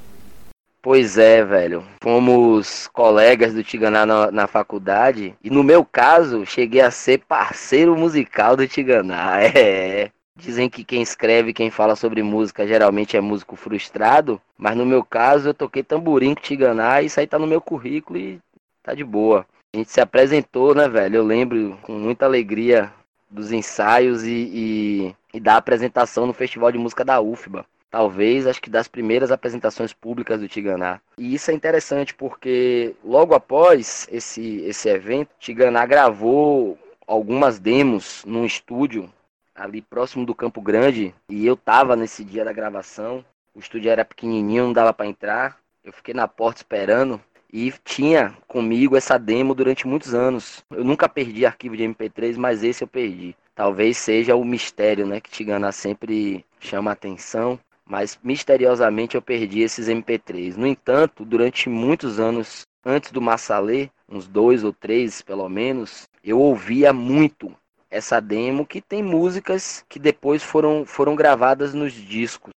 Pois 0.83 1.19
é, 1.19 1.45
velho. 1.45 1.85
Fomos 2.03 2.89
colegas 2.89 3.53
do 3.53 3.63
Tiganá 3.63 4.07
na, 4.07 4.31
na, 4.31 4.47
faculdade 4.47 5.35
e 5.45 5.51
no 5.51 5.63
meu 5.63 5.85
caso 5.85 6.47
cheguei 6.47 6.81
a 6.81 6.91
ser 6.91 7.19
parceiro 7.19 7.95
musical 7.97 8.57
do 8.57 8.67
Tiganá. 8.67 9.41
É. 9.55 10.11
Dizem 10.37 10.71
que 10.71 10.83
quem 10.85 11.03
escreve, 11.03 11.53
quem 11.53 11.71
fala 11.71 11.95
sobre 11.95 12.23
música, 12.23 12.67
geralmente 12.67 13.15
é 13.15 13.21
músico 13.21 13.57
frustrado, 13.57 14.41
mas 14.57 14.75
no 14.75 14.87
meu 14.87 15.05
caso 15.05 15.51
eu 15.51 15.55
toquei 15.55 15.83
tamborim 15.83 16.35
com 16.35 16.41
Tiganá 16.41 17.03
e 17.03 17.07
isso 17.07 17.21
aí 17.21 17.27
tá 17.27 17.39
no 17.39 17.47
meu 17.47 17.61
currículo 17.61 18.19
e 18.19 18.41
tá 18.83 18.95
de 18.95 19.05
boa. 19.05 19.45
A 19.73 19.79
gente 19.79 19.93
se 19.93 20.01
apresentou, 20.01 20.75
né, 20.75 20.89
velho? 20.89 21.17
Eu 21.17 21.25
lembro 21.25 21.79
com 21.83 21.93
muita 21.93 22.25
alegria 22.25 22.93
dos 23.31 23.53
ensaios 23.53 24.25
e, 24.25 24.51
e, 24.53 25.17
e 25.33 25.39
da 25.39 25.57
apresentação 25.57 26.27
no 26.27 26.33
Festival 26.33 26.73
de 26.73 26.79
Música 26.79 27.05
da 27.05 27.21
UFBA. 27.21 27.65
Talvez, 27.89 28.47
acho 28.47 28.61
que 28.61 28.71
das 28.71 28.89
primeiras 28.89 29.31
apresentações 29.31 29.93
públicas 29.93 30.41
do 30.41 30.49
Tiganá. 30.49 31.01
E 31.17 31.35
isso 31.35 31.51
é 31.51 31.55
interessante 31.55 32.15
porque 32.15 32.95
logo 33.05 33.35
após 33.35 34.09
esse, 34.11 34.61
esse 34.63 34.89
evento, 34.89 35.31
Tiganá 35.39 35.87
gravou 35.87 36.79
algumas 37.07 37.59
demos 37.59 38.25
num 38.25 38.45
estúdio 38.45 39.13
ali 39.55 39.83
próximo 39.83 40.25
do 40.25 40.35
Campo 40.35 40.61
Grande, 40.61 41.15
e 41.29 41.47
eu 41.47 41.57
tava 41.57 41.95
nesse 41.95 42.25
dia 42.25 42.45
da 42.45 42.53
gravação. 42.53 43.25
O 43.55 43.61
estúdio 43.61 43.91
era 43.91 44.05
pequenininho, 44.05 44.65
não 44.65 44.73
dava 44.73 44.93
para 44.93 45.07
entrar. 45.07 45.59
Eu 45.85 45.93
fiquei 45.93 46.15
na 46.15 46.27
porta 46.27 46.61
esperando. 46.61 47.21
E 47.53 47.73
tinha 47.85 48.37
comigo 48.47 48.97
essa 48.97 49.19
demo 49.19 49.55
durante 49.55 49.87
muitos 49.87 50.15
anos. 50.15 50.65
Eu 50.71 50.85
nunca 50.85 51.09
perdi 51.09 51.45
arquivo 51.45 51.77
de 51.77 51.85
MP3, 51.85 52.37
mas 52.37 52.63
esse 52.63 52.85
eu 52.85 52.89
perdi. 52.89 53.35
Talvez 53.55 53.97
seja 53.99 54.37
o 54.37 54.45
mistério, 54.45 55.07
né, 55.07 55.21
que 55.21 55.31
Tigana 55.31 55.73
sempre 55.73 56.45
chama 56.59 56.93
atenção, 56.93 57.59
mas 57.85 58.19
misteriosamente 58.23 59.17
eu 59.17 59.23
perdi 59.23 59.61
esses 59.61 59.89
MP3. 59.89 60.57
No 60.57 60.67
entanto, 60.67 61.25
durante 61.25 61.69
muitos 61.69 62.21
anos 62.21 62.63
antes 62.85 63.11
do 63.11 63.21
Massalê, 63.21 63.91
uns 64.09 64.27
dois 64.27 64.65
ou 64.65 64.73
três 64.73 65.21
pelo 65.23 65.49
menos, 65.49 66.09
eu 66.25 66.39
ouvia 66.39 66.93
muito 66.93 67.55
essa 67.91 68.21
demo 68.21 68.65
que 68.65 68.81
tem 68.81 69.03
músicas 69.03 69.85
que 69.89 69.99
depois 69.99 70.43
foram, 70.43 70.85
foram 70.87 71.17
gravadas 71.17 71.75
nos 71.75 71.93
discos. 71.93 72.53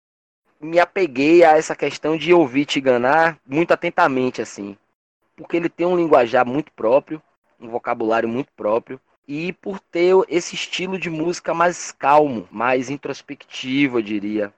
Me 0.62 0.78
apeguei 0.78 1.42
a 1.44 1.56
essa 1.56 1.74
questão 1.74 2.16
de 2.16 2.32
ouvir 2.32 2.64
Tiganá 2.64 3.36
muito 3.44 3.72
atentamente 3.72 4.40
assim, 4.40 4.78
porque 5.34 5.56
ele 5.56 5.68
tem 5.68 5.84
um 5.84 5.96
linguajar 5.96 6.46
muito 6.46 6.70
próprio, 6.70 7.20
um 7.60 7.68
vocabulário 7.68 8.28
muito 8.28 8.52
próprio 8.52 9.00
e 9.26 9.52
por 9.52 9.80
ter 9.80 10.14
esse 10.28 10.54
estilo 10.54 10.98
de 10.98 11.10
música 11.10 11.52
mais 11.52 11.90
calmo, 11.90 12.48
mais 12.48 12.90
introspectivo, 12.90 13.98
eu 13.98 14.02
diria. 14.02 14.54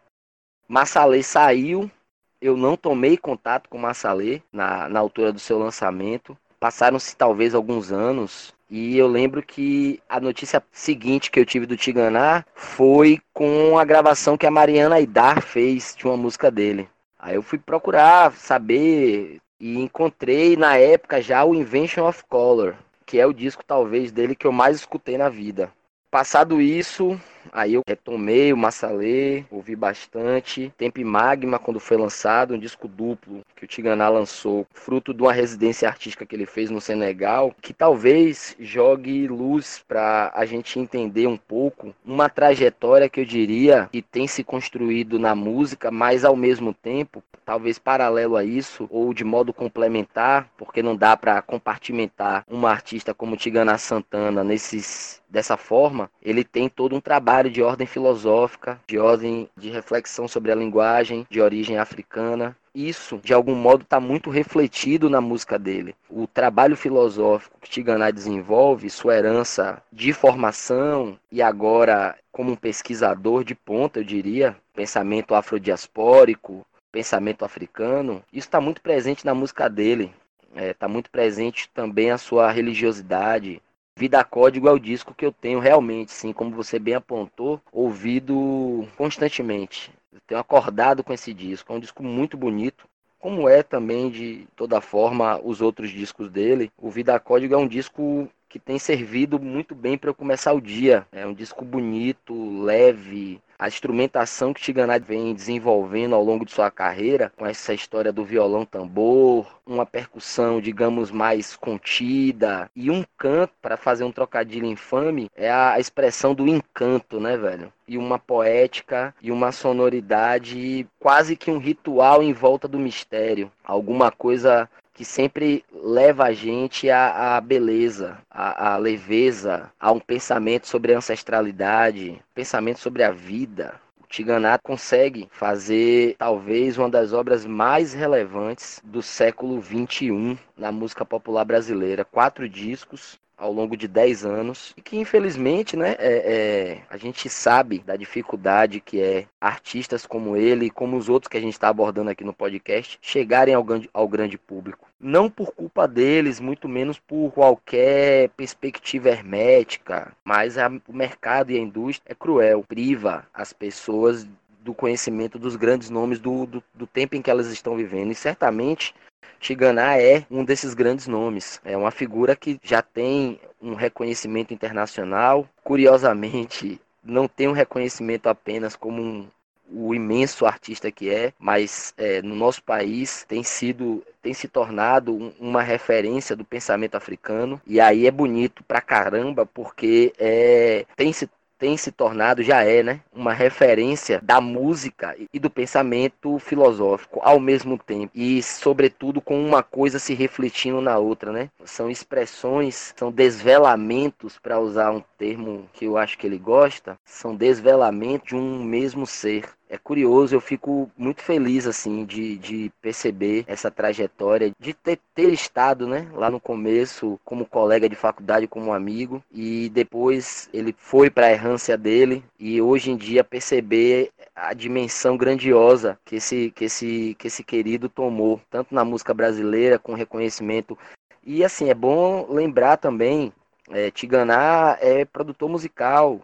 Massalê 0.68 1.22
saiu, 1.22 1.90
eu 2.38 2.54
não 2.54 2.76
tomei 2.76 3.16
contato 3.16 3.70
com 3.70 3.78
Massalê 3.78 4.42
na, 4.52 4.90
na 4.90 5.00
altura 5.00 5.32
do 5.32 5.38
seu 5.38 5.58
lançamento. 5.58 6.36
Passaram-se 6.64 7.14
talvez 7.14 7.54
alguns 7.54 7.92
anos 7.92 8.54
e 8.70 8.96
eu 8.96 9.06
lembro 9.06 9.42
que 9.42 10.00
a 10.08 10.18
notícia 10.18 10.62
seguinte 10.72 11.30
que 11.30 11.38
eu 11.38 11.44
tive 11.44 11.66
do 11.66 11.76
Tiganá 11.76 12.42
foi 12.54 13.20
com 13.34 13.78
a 13.78 13.84
gravação 13.84 14.38
que 14.38 14.46
a 14.46 14.50
Mariana 14.50 14.94
Aidar 14.94 15.42
fez 15.42 15.94
de 15.94 16.06
uma 16.06 16.16
música 16.16 16.50
dele. 16.50 16.88
Aí 17.18 17.34
eu 17.34 17.42
fui 17.42 17.58
procurar 17.58 18.32
saber 18.32 19.42
e 19.60 19.78
encontrei 19.78 20.56
na 20.56 20.78
época 20.78 21.20
já 21.20 21.44
o 21.44 21.54
Invention 21.54 22.08
of 22.08 22.24
Color, 22.30 22.76
que 23.04 23.20
é 23.20 23.26
o 23.26 23.34
disco 23.34 23.62
talvez 23.62 24.10
dele 24.10 24.34
que 24.34 24.46
eu 24.46 24.52
mais 24.52 24.78
escutei 24.78 25.18
na 25.18 25.28
vida. 25.28 25.70
Passado 26.10 26.62
isso, 26.62 27.20
Aí 27.52 27.74
eu 27.74 27.82
retomei 27.86 28.52
o 28.52 28.56
Massalê, 28.56 29.44
ouvi 29.50 29.76
bastante. 29.76 30.72
Tempo 30.76 31.04
Magma, 31.04 31.58
quando 31.58 31.80
foi 31.80 31.96
lançado, 31.96 32.54
um 32.54 32.58
disco 32.58 32.88
duplo 32.88 33.42
que 33.56 33.64
o 33.64 33.68
Tiganá 33.68 34.08
lançou, 34.08 34.66
fruto 34.72 35.12
de 35.12 35.22
uma 35.22 35.32
residência 35.32 35.88
artística 35.88 36.24
que 36.24 36.34
ele 36.34 36.46
fez 36.46 36.70
no 36.70 36.80
Senegal, 36.80 37.54
que 37.60 37.72
talvez 37.72 38.56
jogue 38.58 39.26
luz 39.26 39.84
para 39.86 40.32
a 40.34 40.44
gente 40.44 40.78
entender 40.78 41.26
um 41.26 41.36
pouco 41.36 41.94
uma 42.04 42.28
trajetória 42.28 43.08
que 43.08 43.20
eu 43.20 43.24
diria 43.24 43.88
que 43.92 44.02
tem 44.02 44.26
se 44.26 44.44
construído 44.44 45.18
na 45.18 45.34
música, 45.34 45.90
mas 45.90 46.24
ao 46.24 46.36
mesmo 46.36 46.72
tempo, 46.72 47.22
talvez 47.44 47.78
paralelo 47.78 48.36
a 48.36 48.44
isso, 48.44 48.88
ou 48.90 49.12
de 49.12 49.24
modo 49.24 49.52
complementar, 49.52 50.48
porque 50.56 50.82
não 50.82 50.96
dá 50.96 51.16
para 51.16 51.42
compartimentar 51.42 52.44
uma 52.48 52.70
artista 52.70 53.12
como 53.12 53.36
Tigana 53.36 53.76
Santana 53.78 54.42
nesses 54.42 55.22
dessa 55.34 55.56
forma, 55.56 56.08
ele 56.22 56.44
tem 56.44 56.68
todo 56.68 56.94
um 56.94 57.00
trabalho 57.00 57.33
de 57.42 57.62
ordem 57.62 57.86
filosófica, 57.86 58.80
de 58.86 58.98
ordem 58.98 59.48
de 59.56 59.70
reflexão 59.70 60.28
sobre 60.28 60.52
a 60.52 60.54
linguagem, 60.54 61.26
de 61.28 61.40
origem 61.40 61.78
africana. 61.78 62.56
Isso, 62.74 63.20
de 63.22 63.32
algum 63.32 63.54
modo, 63.54 63.82
está 63.82 64.00
muito 64.00 64.30
refletido 64.30 65.08
na 65.08 65.20
música 65.20 65.58
dele. 65.58 65.94
O 66.10 66.26
trabalho 66.26 66.76
filosófico 66.76 67.58
que 67.60 67.70
Tiganá 67.70 68.10
desenvolve, 68.10 68.90
sua 68.90 69.16
herança 69.16 69.82
de 69.92 70.12
formação 70.12 71.18
e 71.30 71.40
agora 71.40 72.16
como 72.32 72.50
um 72.50 72.56
pesquisador 72.56 73.44
de 73.44 73.54
ponta, 73.54 74.00
eu 74.00 74.04
diria, 74.04 74.56
pensamento 74.74 75.36
afrodiaspórico, 75.36 76.66
pensamento 76.90 77.44
africano, 77.44 78.22
isso 78.32 78.48
está 78.48 78.60
muito 78.60 78.80
presente 78.80 79.24
na 79.24 79.34
música 79.34 79.68
dele. 79.68 80.12
Está 80.50 80.62
é, 80.62 80.74
tá 80.74 80.88
muito 80.88 81.10
presente 81.10 81.68
também 81.74 82.10
a 82.12 82.18
sua 82.18 82.50
religiosidade, 82.50 83.60
Vida 83.96 84.24
Código 84.24 84.68
é 84.68 84.72
o 84.72 84.78
disco 84.78 85.14
que 85.14 85.24
eu 85.24 85.30
tenho 85.30 85.60
realmente, 85.60 86.10
sim, 86.10 86.32
como 86.32 86.50
você 86.50 86.80
bem 86.80 86.94
apontou, 86.94 87.60
ouvido 87.70 88.88
constantemente. 88.96 89.92
Eu 90.12 90.18
tenho 90.26 90.40
acordado 90.40 91.04
com 91.04 91.12
esse 91.12 91.32
disco. 91.32 91.72
É 91.72 91.76
um 91.76 91.80
disco 91.80 92.02
muito 92.02 92.36
bonito, 92.36 92.88
como 93.20 93.48
é 93.48 93.62
também 93.62 94.10
de 94.10 94.48
toda 94.56 94.80
forma 94.80 95.40
os 95.44 95.60
outros 95.60 95.90
discos 95.90 96.28
dele. 96.28 96.72
O 96.76 96.90
Vida 96.90 97.20
Código 97.20 97.54
é 97.54 97.56
um 97.56 97.68
disco 97.68 98.28
que 98.48 98.58
tem 98.58 98.80
servido 98.80 99.38
muito 99.38 99.76
bem 99.76 99.96
para 99.96 100.10
eu 100.10 100.14
começar 100.14 100.52
o 100.52 100.60
dia. 100.60 101.06
É 101.12 101.24
um 101.24 101.32
disco 101.32 101.64
bonito, 101.64 102.64
leve, 102.64 103.40
a 103.58 103.68
instrumentação 103.68 104.52
que 104.52 104.60
Tiganá 104.60 104.98
vem 104.98 105.34
desenvolvendo 105.34 106.14
ao 106.14 106.24
longo 106.24 106.44
de 106.44 106.52
sua 106.52 106.70
carreira, 106.70 107.32
com 107.36 107.46
essa 107.46 107.72
história 107.74 108.12
do 108.12 108.24
violão 108.24 108.64
tambor, 108.64 109.46
uma 109.66 109.86
percussão, 109.86 110.60
digamos, 110.60 111.10
mais 111.10 111.56
contida 111.56 112.70
e 112.74 112.90
um 112.90 113.04
canto, 113.16 113.52
para 113.62 113.76
fazer 113.76 114.04
um 114.04 114.12
trocadilho 114.12 114.66
infame, 114.66 115.30
é 115.34 115.50
a 115.50 115.78
expressão 115.78 116.34
do 116.34 116.46
encanto, 116.46 117.18
né, 117.18 117.36
velho? 117.36 117.72
E 117.86 117.96
uma 117.96 118.18
poética 118.18 119.14
e 119.22 119.30
uma 119.30 119.52
sonoridade, 119.52 120.86
quase 120.98 121.36
que 121.36 121.50
um 121.50 121.58
ritual 121.58 122.22
em 122.22 122.32
volta 122.32 122.66
do 122.66 122.78
mistério. 122.78 123.50
Alguma 123.64 124.10
coisa 124.10 124.68
que 124.94 125.04
sempre 125.04 125.64
leva 125.72 126.26
a 126.26 126.32
gente 126.32 126.88
à, 126.88 127.36
à 127.36 127.40
beleza, 127.40 128.16
à, 128.30 128.74
à, 128.74 128.76
leveza, 128.76 129.70
a 129.78 129.90
um 129.90 129.98
pensamento 129.98 130.68
sobre 130.68 130.94
a 130.94 130.98
ancestralidade, 130.98 132.22
pensamento 132.32 132.78
sobre 132.78 133.02
a 133.02 133.10
vida. 133.10 133.74
O 134.00 134.06
Tiganato 134.06 134.62
consegue 134.62 135.28
fazer 135.32 136.14
talvez 136.16 136.78
uma 136.78 136.88
das 136.88 137.12
obras 137.12 137.44
mais 137.44 137.92
relevantes 137.92 138.80
do 138.84 139.02
século 139.02 139.60
XXI 139.60 140.38
na 140.56 140.70
música 140.70 141.04
popular 141.04 141.44
brasileira. 141.44 142.04
Quatro 142.04 142.48
discos, 142.48 143.18
ao 143.44 143.52
longo 143.52 143.76
de 143.76 143.86
10 143.86 144.24
anos 144.24 144.72
e 144.74 144.80
que 144.80 144.96
infelizmente 144.96 145.76
né, 145.76 145.94
é, 145.98 145.98
é, 145.98 146.80
a 146.88 146.96
gente 146.96 147.28
sabe 147.28 147.80
da 147.80 147.94
dificuldade 147.94 148.80
que 148.80 149.00
é 149.00 149.26
artistas 149.38 150.06
como 150.06 150.34
ele 150.34 150.66
e 150.66 150.70
como 150.70 150.96
os 150.96 151.10
outros 151.10 151.28
que 151.28 151.36
a 151.36 151.40
gente 151.40 151.52
está 151.52 151.68
abordando 151.68 152.08
aqui 152.08 152.24
no 152.24 152.32
podcast 152.32 152.98
chegarem 153.02 153.54
ao, 153.54 153.64
ao 153.92 154.08
grande 154.08 154.38
público. 154.38 154.88
Não 154.98 155.28
por 155.28 155.52
culpa 155.52 155.86
deles, 155.86 156.40
muito 156.40 156.66
menos 156.66 156.98
por 156.98 157.30
qualquer 157.32 158.30
perspectiva 158.30 159.10
hermética, 159.10 160.12
mas 160.24 160.56
a, 160.56 160.68
o 160.88 160.92
mercado 160.94 161.52
e 161.52 161.58
a 161.58 161.60
indústria 161.60 162.12
é 162.12 162.14
cruel, 162.14 162.64
priva 162.66 163.26
as 163.34 163.52
pessoas 163.52 164.26
do 164.64 164.72
conhecimento 164.72 165.38
dos 165.38 165.56
grandes 165.56 165.90
nomes 165.90 166.18
do, 166.18 166.46
do, 166.46 166.64
do 166.72 166.86
tempo 166.86 167.14
em 167.14 167.20
que 167.20 167.30
elas 167.30 167.48
estão 167.48 167.76
vivendo. 167.76 168.10
E 168.10 168.14
certamente 168.14 168.94
Tigana 169.40 169.98
é 169.98 170.24
um 170.30 170.44
desses 170.44 170.74
grandes 170.74 171.06
nomes. 171.06 171.60
É 171.64 171.76
uma 171.76 171.90
figura 171.90 172.34
que 172.34 172.58
já 172.62 172.82
tem 172.82 173.40
um 173.60 173.74
reconhecimento 173.74 174.54
internacional. 174.54 175.48
Curiosamente, 175.62 176.80
não 177.04 177.28
tem 177.28 177.48
um 177.48 177.52
reconhecimento 177.52 178.28
apenas 178.28 178.74
como 178.74 179.02
um, 179.02 179.28
o 179.70 179.94
imenso 179.94 180.46
artista 180.46 180.90
que 180.90 181.10
é, 181.10 181.32
mas 181.38 181.92
é, 181.96 182.22
no 182.22 182.34
nosso 182.34 182.62
país 182.62 183.24
tem 183.24 183.42
sido 183.42 184.02
tem 184.22 184.32
se 184.32 184.48
tornado 184.48 185.14
um, 185.14 185.32
uma 185.38 185.62
referência 185.62 186.34
do 186.34 186.44
pensamento 186.44 186.94
africano 186.94 187.60
e 187.66 187.80
aí 187.80 188.06
é 188.06 188.10
bonito 188.10 188.62
pra 188.64 188.80
caramba 188.80 189.44
porque 189.44 190.12
é, 190.18 190.86
tem 190.96 191.12
se 191.12 191.28
tem 191.58 191.76
se 191.76 191.90
tornado, 191.92 192.42
já 192.42 192.62
é, 192.62 192.82
né, 192.82 193.00
uma 193.12 193.32
referência 193.32 194.20
da 194.22 194.40
música 194.40 195.16
e 195.32 195.38
do 195.38 195.50
pensamento 195.50 196.38
filosófico 196.38 197.20
ao 197.22 197.38
mesmo 197.40 197.78
tempo 197.78 198.10
e, 198.14 198.42
sobretudo, 198.42 199.20
com 199.20 199.42
uma 199.42 199.62
coisa 199.62 199.98
se 199.98 200.14
refletindo 200.14 200.80
na 200.80 200.98
outra, 200.98 201.32
né? 201.32 201.50
São 201.64 201.90
expressões, 201.90 202.92
são 202.96 203.10
desvelamentos, 203.10 204.38
para 204.38 204.58
usar 204.58 204.90
um 204.90 205.02
termo 205.18 205.68
que 205.72 205.84
eu 205.86 205.96
acho 205.96 206.18
que 206.18 206.26
ele 206.26 206.38
gosta, 206.38 206.98
são 207.04 207.34
desvelamentos 207.34 208.28
de 208.28 208.36
um 208.36 208.62
mesmo 208.62 209.06
ser 209.06 209.48
é 209.74 209.78
curioso, 209.78 210.36
eu 210.36 210.40
fico 210.40 210.88
muito 210.96 211.20
feliz 211.20 211.66
assim 211.66 212.04
de, 212.04 212.36
de 212.38 212.72
perceber 212.80 213.44
essa 213.48 213.70
trajetória, 213.72 214.52
de 214.58 214.72
ter, 214.72 215.00
ter 215.12 215.32
estado 215.32 215.86
né, 215.86 216.08
lá 216.12 216.30
no 216.30 216.38
começo 216.38 217.18
como 217.24 217.44
colega 217.44 217.88
de 217.88 217.96
faculdade, 217.96 218.46
como 218.46 218.72
amigo, 218.72 219.22
e 219.32 219.68
depois 219.70 220.48
ele 220.52 220.74
foi 220.78 221.10
para 221.10 221.26
a 221.26 221.32
errância 221.32 221.76
dele, 221.76 222.24
e 222.38 222.62
hoje 222.62 222.92
em 222.92 222.96
dia 222.96 223.24
perceber 223.24 224.10
a 224.34 224.54
dimensão 224.54 225.16
grandiosa 225.16 225.98
que 226.04 226.16
esse, 226.16 226.52
que 226.54 226.66
esse, 226.66 227.16
que 227.18 227.26
esse 227.26 227.42
querido 227.42 227.88
tomou, 227.88 228.40
tanto 228.48 228.72
na 228.72 228.84
música 228.84 229.12
brasileira, 229.12 229.78
com 229.78 229.94
reconhecimento. 229.94 230.78
E 231.24 231.42
assim, 231.42 231.68
é 231.68 231.74
bom 231.74 232.26
lembrar 232.30 232.76
também, 232.76 233.32
é, 233.70 233.90
Tiganá 233.90 234.78
é 234.80 235.04
produtor 235.04 235.48
musical, 235.48 236.20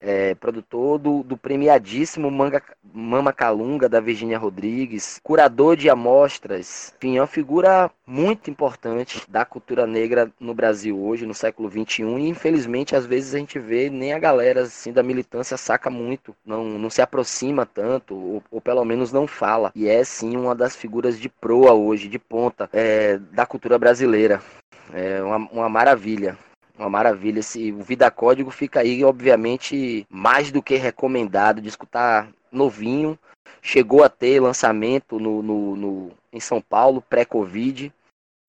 é, 0.00 0.34
produtor 0.34 0.98
do, 0.98 1.22
do 1.22 1.36
premiadíssimo 1.36 2.30
Manga, 2.30 2.62
Mama 2.92 3.32
Calunga, 3.32 3.88
da 3.88 4.00
Virginia 4.00 4.38
Rodrigues, 4.38 5.20
curador 5.22 5.76
de 5.76 5.90
amostras, 5.90 6.94
enfim, 6.96 7.16
é 7.16 7.20
uma 7.20 7.26
figura 7.26 7.90
muito 8.06 8.50
importante 8.50 9.22
da 9.28 9.44
cultura 9.44 9.86
negra 9.86 10.30
no 10.40 10.54
Brasil 10.54 10.98
hoje, 10.98 11.26
no 11.26 11.34
século 11.34 11.70
XXI, 11.70 12.02
e 12.02 12.28
infelizmente 12.28 12.96
às 12.96 13.04
vezes 13.04 13.34
a 13.34 13.38
gente 13.38 13.58
vê 13.58 13.90
nem 13.90 14.12
a 14.12 14.18
galera 14.18 14.62
assim 14.62 14.92
da 14.92 15.02
militância 15.02 15.56
saca 15.56 15.90
muito, 15.90 16.34
não, 16.44 16.64
não 16.64 16.90
se 16.90 17.02
aproxima 17.02 17.66
tanto, 17.66 18.14
ou, 18.14 18.42
ou 18.50 18.60
pelo 18.60 18.84
menos 18.84 19.12
não 19.12 19.26
fala, 19.26 19.72
e 19.74 19.88
é 19.88 20.02
sim 20.04 20.36
uma 20.36 20.54
das 20.54 20.76
figuras 20.76 21.18
de 21.18 21.28
proa 21.28 21.72
hoje, 21.72 22.08
de 22.08 22.18
ponta, 22.18 22.68
é, 22.72 23.18
da 23.32 23.44
cultura 23.44 23.78
brasileira. 23.78 24.40
É 24.92 25.22
uma, 25.22 25.36
uma 25.36 25.68
maravilha. 25.68 26.36
Uma 26.78 26.88
maravilha. 26.88 27.40
Esse, 27.40 27.72
o 27.72 27.82
Vida 27.82 28.10
Código 28.10 28.50
fica 28.50 28.80
aí, 28.80 29.04
obviamente, 29.04 30.06
mais 30.08 30.52
do 30.52 30.62
que 30.62 30.76
recomendado 30.76 31.60
de 31.60 31.68
escutar 31.68 32.28
novinho. 32.52 33.18
Chegou 33.60 34.04
a 34.04 34.08
ter 34.08 34.40
lançamento 34.40 35.18
no, 35.18 35.42
no, 35.42 35.76
no 35.76 36.10
em 36.32 36.38
São 36.38 36.60
Paulo, 36.60 37.02
pré-Covid. 37.02 37.92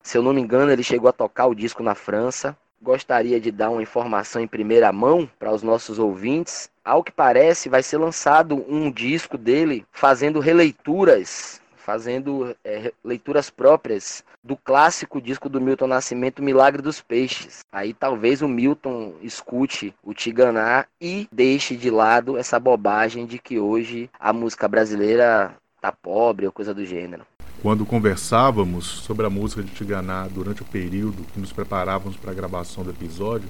Se 0.04 0.18
eu 0.18 0.22
não 0.22 0.34
me 0.34 0.42
engano, 0.42 0.72
ele 0.72 0.84
chegou 0.84 1.10
a 1.10 1.14
tocar 1.14 1.48
o 1.48 1.56
disco 1.56 1.82
na 1.82 1.96
França. 1.96 2.56
Gostaria 2.82 3.40
de 3.40 3.52
dar 3.52 3.72
uma 3.72 3.82
informação 3.82 4.42
em 4.42 4.48
primeira 4.48 4.92
mão 4.94 5.30
para 5.40 5.52
os 5.52 5.64
nossos 5.64 5.98
ouvintes. 6.00 6.70
Ao 6.86 7.04
que 7.04 7.12
parece, 7.12 7.68
vai 7.68 7.84
ser 7.84 7.98
lançado 7.98 8.64
um 8.70 8.92
disco 8.92 9.38
dele 9.38 9.86
fazendo 9.92 10.40
releituras 10.40 11.59
fazendo 11.90 12.56
é, 12.64 12.94
leituras 13.04 13.50
próprias 13.50 14.24
do 14.44 14.56
clássico 14.56 15.20
disco 15.20 15.50
do 15.50 15.60
Milton 15.60 15.88
Nascimento, 15.88 16.44
Milagre 16.44 16.84
dos 16.84 17.02
Peixes. 17.02 17.62
Aí 17.72 17.96
talvez 17.96 18.44
o 18.44 18.48
Milton 18.48 19.16
escute 19.24 19.92
o 20.04 20.14
Tiganá 20.14 20.86
e 21.02 21.28
deixe 21.32 21.76
de 21.76 21.90
lado 21.90 22.38
essa 22.38 22.60
bobagem 22.60 23.26
de 23.26 23.40
que 23.40 23.58
hoje 23.58 24.08
a 24.20 24.32
música 24.32 24.68
brasileira 24.68 25.56
tá 25.82 25.92
pobre 25.92 26.46
ou 26.46 26.52
coisa 26.52 26.76
do 26.76 26.86
gênero. 26.86 27.24
Quando 27.60 27.88
conversávamos 27.88 28.86
sobre 28.86 29.26
a 29.26 29.30
música 29.30 29.64
de 29.64 29.72
Tiganá 29.72 30.28
durante 30.28 30.62
o 30.62 30.66
período 30.66 31.26
que 31.34 31.40
nos 31.40 31.52
preparávamos 31.52 32.16
para 32.16 32.30
a 32.30 32.36
gravação 32.36 32.84
do 32.84 32.92
episódio, 32.92 33.50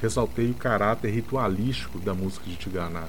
ressaltei 0.00 0.48
o 0.48 0.54
caráter 0.54 1.10
ritualístico 1.10 1.98
da 1.98 2.14
música 2.14 2.48
de 2.48 2.54
Tiganá. 2.54 3.08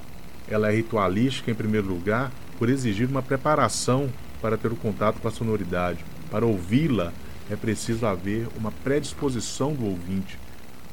Ela 0.49 0.71
é 0.71 0.75
ritualística, 0.75 1.51
em 1.51 1.55
primeiro 1.55 1.87
lugar, 1.87 2.31
por 2.57 2.67
exigir 2.67 3.07
uma 3.07 3.21
preparação 3.21 4.09
para 4.41 4.57
ter 4.57 4.71
o 4.71 4.75
contato 4.75 5.19
com 5.21 5.27
a 5.27 5.31
sonoridade. 5.31 6.03
Para 6.29 6.45
ouvi-la, 6.45 7.13
é 7.49 7.55
preciso 7.55 8.05
haver 8.05 8.47
uma 8.57 8.71
predisposição 8.71 9.73
do 9.73 9.85
ouvinte, 9.85 10.39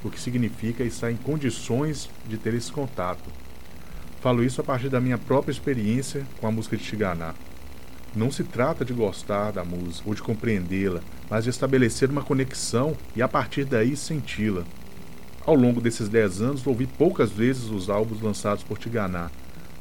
o 0.05 0.11
que 0.11 0.21
significa 0.21 0.85
estar 0.85 1.11
em 1.11 1.17
condições 1.17 2.11
de 2.29 2.37
ter 2.37 2.55
esse 2.55 2.71
contato. 2.71 3.31
Falo 4.21 4.43
isso 4.43 4.61
a 4.61 4.65
partir 4.65 4.89
da 4.89 5.01
minha 5.01 5.19
própria 5.19 5.53
experiência 5.53 6.27
com 6.41 6.47
a 6.47 6.51
música 6.51 6.77
de 6.77 6.85
Chiganá. 6.85 7.35
Não 8.17 8.31
se 8.31 8.43
trata 8.43 8.85
de 8.85 8.93
gostar 8.93 9.53
da 9.53 9.65
música 9.65 10.09
ou 10.09 10.15
de 10.15 10.23
compreendê-la, 10.23 11.01
mas 11.31 11.45
de 11.45 11.51
estabelecer 11.51 12.11
uma 12.11 12.23
conexão 12.23 12.97
e 13.15 13.23
a 13.23 13.29
partir 13.29 13.65
daí 13.65 13.97
senti-la. 13.97 14.65
Ao 15.47 15.55
longo 15.55 15.81
desses 15.81 16.09
dez 16.09 16.41
anos, 16.41 16.67
ouvi 16.67 16.87
poucas 16.87 17.31
vezes 17.31 17.71
os 17.71 17.89
álbuns 17.89 18.21
lançados 18.21 18.65
por 18.65 18.79
Tiganá, 18.79 19.31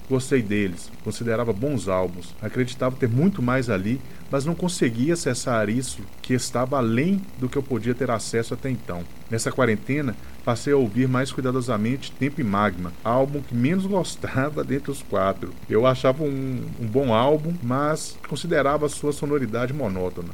Gostei 0.09 0.41
deles, 0.41 0.89
considerava 1.03 1.51
bons 1.51 1.89
álbuns, 1.89 2.33
acreditava 2.41 2.95
ter 2.95 3.09
muito 3.09 3.41
mais 3.41 3.69
ali, 3.69 3.99
mas 4.31 4.45
não 4.45 4.55
conseguia 4.55 5.15
acessar 5.15 5.67
isso 5.67 6.01
que 6.21 6.33
estava 6.33 6.77
além 6.77 7.21
do 7.37 7.49
que 7.49 7.57
eu 7.57 7.63
podia 7.63 7.93
ter 7.93 8.09
acesso 8.09 8.53
até 8.53 8.69
então. 8.69 9.03
Nessa 9.29 9.51
quarentena, 9.51 10.15
passei 10.45 10.71
a 10.71 10.77
ouvir 10.77 11.09
mais 11.09 11.29
cuidadosamente 11.29 12.13
Tempo 12.13 12.39
e 12.39 12.43
Magma, 12.43 12.93
álbum 13.03 13.41
que 13.41 13.53
menos 13.53 13.83
gostava 13.87 14.63
dentre 14.63 14.91
os 14.91 15.03
quatro. 15.03 15.53
Eu 15.69 15.85
achava 15.85 16.23
um, 16.23 16.63
um 16.79 16.87
bom 16.87 17.13
álbum, 17.13 17.53
mas 17.61 18.17
considerava 18.29 18.87
sua 18.87 19.11
sonoridade 19.11 19.73
monótona. 19.73 20.29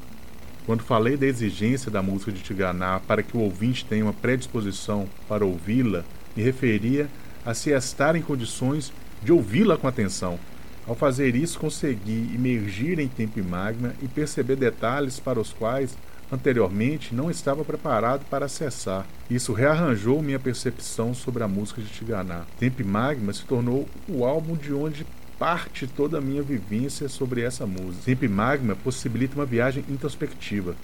Quando 0.68 0.84
falei 0.84 1.18
da 1.18 1.26
exigência 1.26 1.90
da 1.90 2.04
música 2.04 2.32
de 2.32 2.44
Tiganá 2.44 3.00
para 3.00 3.24
que 3.24 3.36
o 3.36 3.40
ouvinte 3.42 3.86
tenha 3.86 4.06
uma 4.06 4.14
predisposição 4.14 5.10
para 5.28 5.44
ouvi-la, 5.44 6.06
me 6.36 6.44
referia 6.44 7.10
a 7.44 7.56
se 7.56 7.72
estar 7.72 8.16
em 8.16 8.22
condições 8.22 8.94
de 9.24 9.32
ouvi-la 9.32 9.78
com 9.78 9.88
atenção. 9.88 10.38
Ao 10.86 10.96
fazer 10.96 11.36
isso, 11.36 11.60
consegui 11.60 12.30
imergir 12.34 13.00
em 13.00 13.08
tempo 13.08 13.40
e 13.40 13.42
magma 13.42 13.94
e 14.02 14.08
perceber 14.08 14.58
detalhes 14.58 15.20
para 15.20 15.40
os 15.40 15.54
quais 15.54 15.96
anteriormente 16.32 17.14
não 17.16 17.30
estava 17.30 17.64
preparado 17.64 18.26
para 18.30 18.48
acessar. 18.48 19.06
Isso 19.30 19.54
rearranjou 19.54 20.22
minha 20.22 20.40
percepção 20.40 21.14
sobre 21.14 21.44
a 21.44 21.48
música 21.48 21.82
de 21.82 21.88
Tiganá. 21.88 22.44
Tempo 22.60 22.82
e 22.82 22.86
Magma 22.86 23.32
se 23.32 23.46
tornou 23.46 23.88
o 24.10 24.26
álbum 24.26 24.56
de 24.56 24.74
onde 24.74 25.06
parte 25.38 25.88
toda 25.88 26.18
a 26.18 26.22
minha 26.22 26.42
vivência 26.42 27.08
sobre 27.08 27.42
essa 27.42 27.66
música. 27.66 28.06
Tempo 28.06 28.26
e 28.26 28.30
Magma 28.30 28.76
possibilita 28.76 29.36
uma 29.36 29.46
viagem 29.46 29.86
introspectiva. 29.90 30.76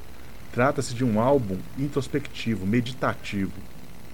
Trata-se 0.54 0.94
de 0.94 1.04
um 1.04 1.20
álbum 1.20 1.58
introspectivo, 1.78 2.66
meditativo, 2.66 3.52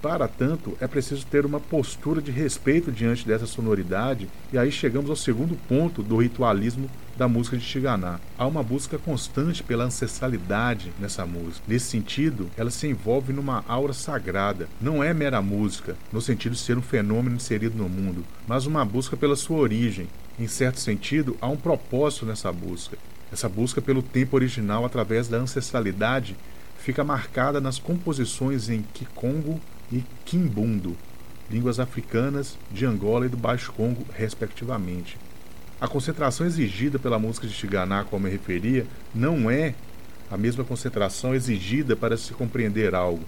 para 0.06 0.28
tanto, 0.28 0.78
é 0.80 0.86
preciso 0.86 1.26
ter 1.26 1.44
uma 1.44 1.58
postura 1.58 2.22
de 2.22 2.30
respeito 2.30 2.92
diante 2.92 3.26
dessa 3.26 3.44
sonoridade, 3.44 4.28
e 4.52 4.56
aí 4.56 4.70
chegamos 4.70 5.10
ao 5.10 5.16
segundo 5.16 5.56
ponto 5.68 6.00
do 6.00 6.18
ritualismo 6.18 6.88
da 7.16 7.26
música 7.26 7.56
de 7.56 7.66
Tiganá. 7.66 8.20
Há 8.38 8.46
uma 8.46 8.62
busca 8.62 8.98
constante 8.98 9.64
pela 9.64 9.82
ancestralidade 9.82 10.92
nessa 11.00 11.26
música. 11.26 11.64
Nesse 11.66 11.86
sentido, 11.86 12.48
ela 12.56 12.70
se 12.70 12.86
envolve 12.86 13.32
numa 13.32 13.64
aura 13.66 13.92
sagrada. 13.92 14.68
Não 14.80 15.02
é 15.02 15.12
mera 15.12 15.42
música, 15.42 15.96
no 16.12 16.20
sentido 16.20 16.52
de 16.52 16.60
ser 16.60 16.78
um 16.78 16.82
fenômeno 16.82 17.34
inserido 17.34 17.76
no 17.76 17.88
mundo, 17.88 18.24
mas 18.46 18.64
uma 18.64 18.84
busca 18.84 19.16
pela 19.16 19.34
sua 19.34 19.58
origem. 19.58 20.06
Em 20.38 20.46
certo 20.46 20.78
sentido, 20.78 21.36
há 21.40 21.48
um 21.48 21.56
propósito 21.56 22.24
nessa 22.24 22.52
busca. 22.52 22.96
Essa 23.32 23.48
busca 23.48 23.82
pelo 23.82 24.04
tempo 24.04 24.36
original 24.36 24.84
através 24.84 25.26
da 25.26 25.38
ancestralidade 25.38 26.36
fica 26.78 27.02
marcada 27.02 27.60
nas 27.60 27.80
composições 27.80 28.68
em 28.68 28.82
Kikongo 28.94 29.60
e 29.90 30.02
Quimbundo, 30.24 30.96
línguas 31.50 31.78
africanas 31.78 32.58
de 32.70 32.84
Angola 32.84 33.26
e 33.26 33.28
do 33.28 33.36
Baixo 33.36 33.72
Congo, 33.72 34.04
respectivamente. 34.12 35.16
A 35.80 35.86
concentração 35.86 36.46
exigida 36.46 36.98
pela 36.98 37.18
música 37.18 37.46
de 37.46 37.54
Tiganá, 37.54 38.04
como 38.04 38.26
eu 38.26 38.32
referia, 38.32 38.86
não 39.14 39.50
é 39.50 39.74
a 40.30 40.36
mesma 40.36 40.64
concentração 40.64 41.34
exigida 41.34 41.94
para 41.94 42.16
se 42.16 42.32
compreender 42.32 42.94
algo. 42.94 43.22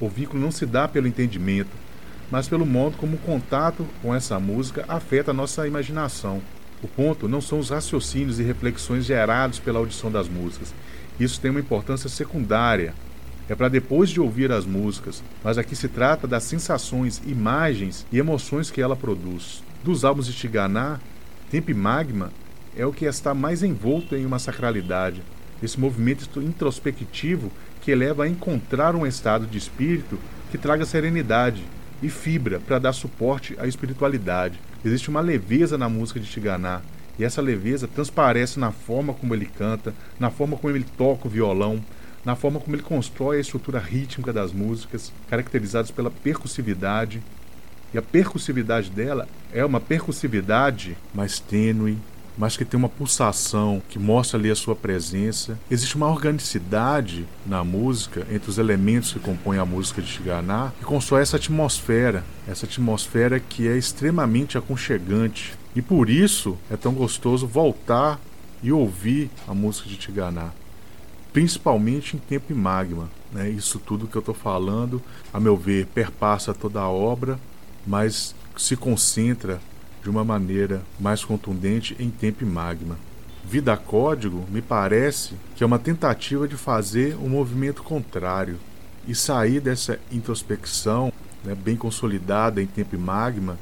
O 0.00 0.08
vínculo 0.08 0.42
não 0.42 0.50
se 0.50 0.66
dá 0.66 0.88
pelo 0.88 1.06
entendimento, 1.06 1.70
mas 2.30 2.48
pelo 2.48 2.66
modo 2.66 2.96
como 2.96 3.16
o 3.16 3.20
contato 3.20 3.86
com 4.00 4.14
essa 4.14 4.40
música 4.40 4.84
afeta 4.88 5.30
a 5.30 5.34
nossa 5.34 5.66
imaginação. 5.66 6.42
O 6.82 6.88
ponto 6.88 7.28
não 7.28 7.40
são 7.40 7.58
os 7.60 7.70
raciocínios 7.70 8.40
e 8.40 8.42
reflexões 8.42 9.04
gerados 9.04 9.60
pela 9.60 9.78
audição 9.78 10.10
das 10.10 10.28
músicas. 10.28 10.74
Isso 11.20 11.40
tem 11.40 11.50
uma 11.50 11.60
importância 11.60 12.08
secundária 12.08 12.94
é 13.48 13.54
para 13.54 13.68
depois 13.68 14.10
de 14.10 14.20
ouvir 14.20 14.52
as 14.52 14.64
músicas, 14.64 15.22
mas 15.42 15.58
aqui 15.58 15.74
se 15.74 15.88
trata 15.88 16.26
das 16.26 16.44
sensações, 16.44 17.20
imagens 17.26 18.06
e 18.12 18.18
emoções 18.18 18.70
que 18.70 18.80
ela 18.80 18.96
produz. 18.96 19.62
Dos 19.82 20.04
álbuns 20.04 20.26
de 20.26 20.32
Tiganá, 20.32 21.00
Tempo 21.50 21.74
Magma 21.74 22.30
é 22.76 22.86
o 22.86 22.92
que 22.92 23.04
está 23.04 23.34
mais 23.34 23.62
envolto 23.62 24.16
em 24.16 24.24
uma 24.24 24.38
sacralidade, 24.38 25.22
esse 25.62 25.78
movimento 25.78 26.40
introspectivo 26.40 27.50
que 27.80 27.94
leva 27.94 28.24
a 28.24 28.28
encontrar 28.28 28.94
um 28.94 29.06
estado 29.06 29.46
de 29.46 29.58
espírito 29.58 30.18
que 30.50 30.58
traga 30.58 30.84
serenidade 30.84 31.64
e 32.02 32.08
fibra 32.08 32.60
para 32.60 32.78
dar 32.78 32.92
suporte 32.92 33.54
à 33.58 33.66
espiritualidade. 33.66 34.58
Existe 34.84 35.10
uma 35.10 35.20
leveza 35.20 35.76
na 35.76 35.88
música 35.88 36.18
de 36.18 36.26
Tiganá, 36.26 36.80
e 37.18 37.24
essa 37.24 37.42
leveza 37.42 37.86
transparece 37.86 38.58
na 38.58 38.72
forma 38.72 39.12
como 39.12 39.34
ele 39.34 39.46
canta, 39.46 39.94
na 40.18 40.30
forma 40.30 40.56
como 40.56 40.74
ele 40.74 40.86
toca 40.96 41.28
o 41.28 41.30
violão, 41.30 41.80
na 42.24 42.36
forma 42.36 42.60
como 42.60 42.76
ele 42.76 42.82
constrói 42.82 43.38
a 43.38 43.40
estrutura 43.40 43.78
rítmica 43.78 44.32
das 44.32 44.52
músicas, 44.52 45.12
caracterizadas 45.28 45.90
pela 45.90 46.10
percussividade. 46.10 47.22
E 47.92 47.98
a 47.98 48.02
percussividade 48.02 48.90
dela 48.90 49.28
é 49.52 49.64
uma 49.64 49.80
percussividade 49.80 50.96
mais 51.12 51.38
tênue, 51.38 51.98
mas 52.38 52.56
que 52.56 52.64
tem 52.64 52.78
uma 52.78 52.88
pulsação 52.88 53.82
que 53.90 53.98
mostra 53.98 54.38
ali 54.38 54.50
a 54.50 54.54
sua 54.54 54.74
presença. 54.74 55.58
Existe 55.70 55.96
uma 55.96 56.08
organicidade 56.08 57.26
na 57.44 57.62
música 57.62 58.26
entre 58.30 58.48
os 58.48 58.56
elementos 58.56 59.12
que 59.12 59.18
compõem 59.18 59.58
a 59.58 59.66
música 59.66 60.00
de 60.00 60.08
Shiganá 60.08 60.72
que 60.78 60.84
constrói 60.84 61.20
essa 61.20 61.36
atmosfera, 61.36 62.24
essa 62.48 62.64
atmosfera 62.64 63.38
que 63.38 63.68
é 63.68 63.76
extremamente 63.76 64.56
aconchegante. 64.56 65.52
E 65.76 65.82
por 65.82 66.08
isso 66.08 66.56
é 66.70 66.76
tão 66.76 66.94
gostoso 66.94 67.46
voltar 67.46 68.18
e 68.62 68.72
ouvir 68.72 69.28
a 69.46 69.52
música 69.52 69.88
de 69.88 69.96
Tiganá 69.96 70.52
principalmente 71.32 72.16
em 72.16 72.18
tempo 72.18 72.52
e 72.52 72.54
magma. 72.54 73.08
Né? 73.32 73.48
Isso 73.50 73.78
tudo 73.78 74.06
que 74.06 74.16
eu 74.16 74.20
estou 74.20 74.34
falando, 74.34 75.02
a 75.32 75.40
meu 75.40 75.56
ver, 75.56 75.86
perpassa 75.86 76.52
toda 76.52 76.80
a 76.80 76.88
obra, 76.88 77.38
mas 77.86 78.34
se 78.56 78.76
concentra 78.76 79.60
de 80.02 80.10
uma 80.10 80.24
maneira 80.24 80.82
mais 81.00 81.24
contundente 81.24 81.96
em 81.98 82.10
tempo 82.10 82.42
e 82.42 82.46
magma. 82.46 82.98
Vida 83.44 83.76
Código 83.76 84.44
me 84.50 84.62
parece 84.62 85.34
que 85.56 85.64
é 85.64 85.66
uma 85.66 85.78
tentativa 85.78 86.46
de 86.46 86.56
fazer 86.56 87.16
um 87.16 87.28
movimento 87.28 87.82
contrário 87.82 88.58
e 89.06 89.14
sair 89.14 89.60
dessa 89.60 89.98
introspecção 90.10 91.12
né, 91.44 91.54
bem 91.54 91.76
consolidada 91.76 92.62
em 92.62 92.66
tempo 92.66 92.94
e 92.94 92.98
magma 92.98 93.58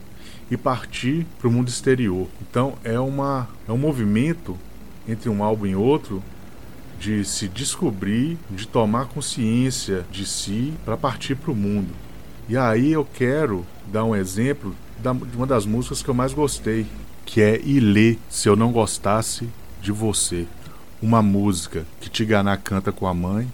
e 0.51 0.57
partir 0.57 1.27
para 1.39 1.49
o 1.49 1.51
mundo 1.51 1.69
exterior. 1.69 2.29
Então 2.43 2.75
é, 2.85 2.99
uma, 2.99 3.49
é 3.67 3.73
um 3.73 3.79
movimento 3.79 4.59
entre 5.09 5.29
um 5.29 5.43
álbum 5.43 5.67
e 5.67 5.75
outro 5.75 6.23
de 7.01 7.25
se 7.25 7.49
descobrir, 7.49 8.39
de 8.51 8.69
tomar 8.69 9.07
consciência 9.07 10.05
de 10.13 10.27
si 10.27 10.75
para 10.85 10.99
partir 10.99 11.35
para 11.35 11.51
o 11.51 11.57
mundo. 11.57 11.89
E 12.47 12.57
aí 12.57 12.93
eu 12.93 13.05
quero 13.05 13.67
dar 13.91 14.05
um 14.05 14.15
exemplo 14.15 14.77
de 15.01 15.37
uma 15.37 15.47
das 15.47 15.65
músicas 15.65 16.03
que 16.03 16.11
eu 16.11 16.15
mais 16.15 16.35
gostei, 16.35 16.87
que 17.25 17.41
é 17.41 17.59
Ilê, 17.61 18.19
Se 18.29 18.49
Eu 18.49 18.55
Não 18.55 18.71
Gostasse 18.71 19.49
de 19.81 19.91
Você. 19.91 20.47
Uma 21.01 21.23
música 21.23 21.87
que 22.01 22.11
Tiganá 22.11 22.57
canta 22.59 22.93
com 22.93 23.07
a 23.07 23.15
mãe, 23.15 23.51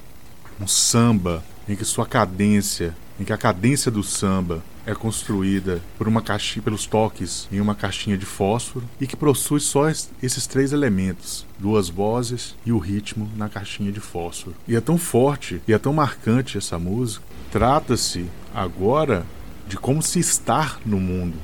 um 0.61 0.67
samba 0.67 1.45
em 1.69 1.77
que 1.77 1.85
sua 1.85 2.05
cadência, 2.05 2.97
em 3.21 3.25
que 3.25 3.33
a 3.33 3.39
cadência 3.39 3.91
do 3.91 4.03
samba 4.03 4.63
é 4.85 4.95
construída 4.95 5.81
por 5.97 6.09
uma 6.09 6.21
caixinha, 6.21 6.63
pelos 6.63 6.87
toques 6.87 7.49
em 7.53 7.61
uma 7.61 7.75
caixinha 7.75 8.17
de 8.17 8.27
fósforo 8.27 8.89
e 9.01 9.07
que 9.07 9.17
possui 9.17 9.61
só 9.61 9.89
esses 9.89 10.47
três 10.47 10.73
elementos, 10.73 11.46
duas 11.59 11.89
vozes 11.89 12.55
e 12.65 12.73
o 12.73 12.79
ritmo 12.79 13.31
na 13.37 13.49
caixinha 13.49 13.91
de 13.91 14.01
fósforo. 14.01 14.57
E 14.69 14.77
é 14.77 14.81
tão 14.81 14.99
forte 14.99 15.61
e 15.67 15.73
é 15.73 15.79
tão 15.79 15.93
marcante 15.93 16.59
essa 16.59 16.79
música. 16.79 17.25
Trata-se 17.51 18.27
agora 18.55 19.25
de 19.69 19.77
como 19.77 20.03
se 20.03 20.19
estar 20.19 20.81
no 20.85 21.01
mundo, 21.01 21.37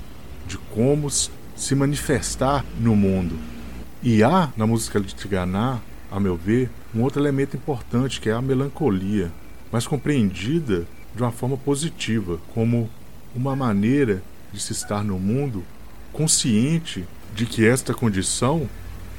de 0.46 0.58
como 0.58 1.08
se 1.10 1.74
manifestar 1.74 2.64
no 2.78 2.94
mundo. 2.94 3.38
E 4.02 4.22
há 4.22 4.50
na 4.56 4.66
música 4.66 5.00
de 5.00 5.14
Tiganá, 5.14 5.80
a 6.10 6.20
meu 6.20 6.36
ver, 6.36 6.70
um 6.94 7.02
outro 7.02 7.20
elemento 7.20 7.56
importante 7.56 8.20
que 8.20 8.28
é 8.28 8.32
a 8.32 8.42
melancolia, 8.42 9.32
mas 9.70 9.86
compreendida 9.86 10.86
de 11.14 11.22
uma 11.22 11.32
forma 11.32 11.56
positiva, 11.56 12.38
como 12.54 12.88
uma 13.34 13.56
maneira 13.56 14.22
de 14.52 14.60
se 14.60 14.72
estar 14.72 15.02
no 15.02 15.18
mundo 15.18 15.64
consciente 16.12 17.06
de 17.34 17.46
que 17.46 17.66
esta 17.66 17.94
condição 17.94 18.68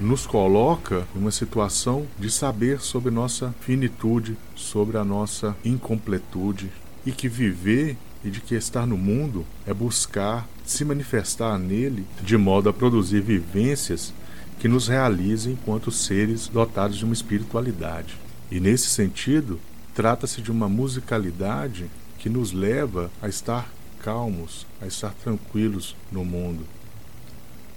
nos 0.03 0.27
coloca 0.27 1.07
em 1.15 1.19
uma 1.19 1.31
situação 1.31 2.05
de 2.19 2.29
saber 2.29 2.81
sobre 2.81 3.09
nossa 3.09 3.55
finitude, 3.61 4.37
sobre 4.53 4.97
a 4.97 5.03
nossa 5.03 5.55
incompletude 5.63 6.69
e 7.05 7.11
que 7.11 7.29
viver 7.29 7.97
e 8.23 8.29
de 8.29 8.41
que 8.41 8.53
estar 8.53 8.85
no 8.85 8.97
mundo 8.97 9.45
é 9.65 9.73
buscar 9.73 10.47
se 10.65 10.83
manifestar 10.83 11.57
nele 11.57 12.05
de 12.21 12.37
modo 12.37 12.69
a 12.69 12.73
produzir 12.73 13.21
vivências 13.21 14.13
que 14.59 14.67
nos 14.67 14.87
realizem 14.87 15.53
enquanto 15.53 15.91
seres 15.91 16.47
dotados 16.47 16.97
de 16.97 17.05
uma 17.05 17.13
espiritualidade. 17.13 18.17
E 18.51 18.59
nesse 18.59 18.89
sentido, 18.89 19.59
trata-se 19.95 20.41
de 20.41 20.51
uma 20.51 20.67
musicalidade 20.67 21.89
que 22.19 22.29
nos 22.29 22.51
leva 22.51 23.09
a 23.21 23.27
estar 23.27 23.69
calmos, 24.01 24.67
a 24.81 24.85
estar 24.85 25.13
tranquilos 25.13 25.95
no 26.11 26.23
mundo. 26.25 26.65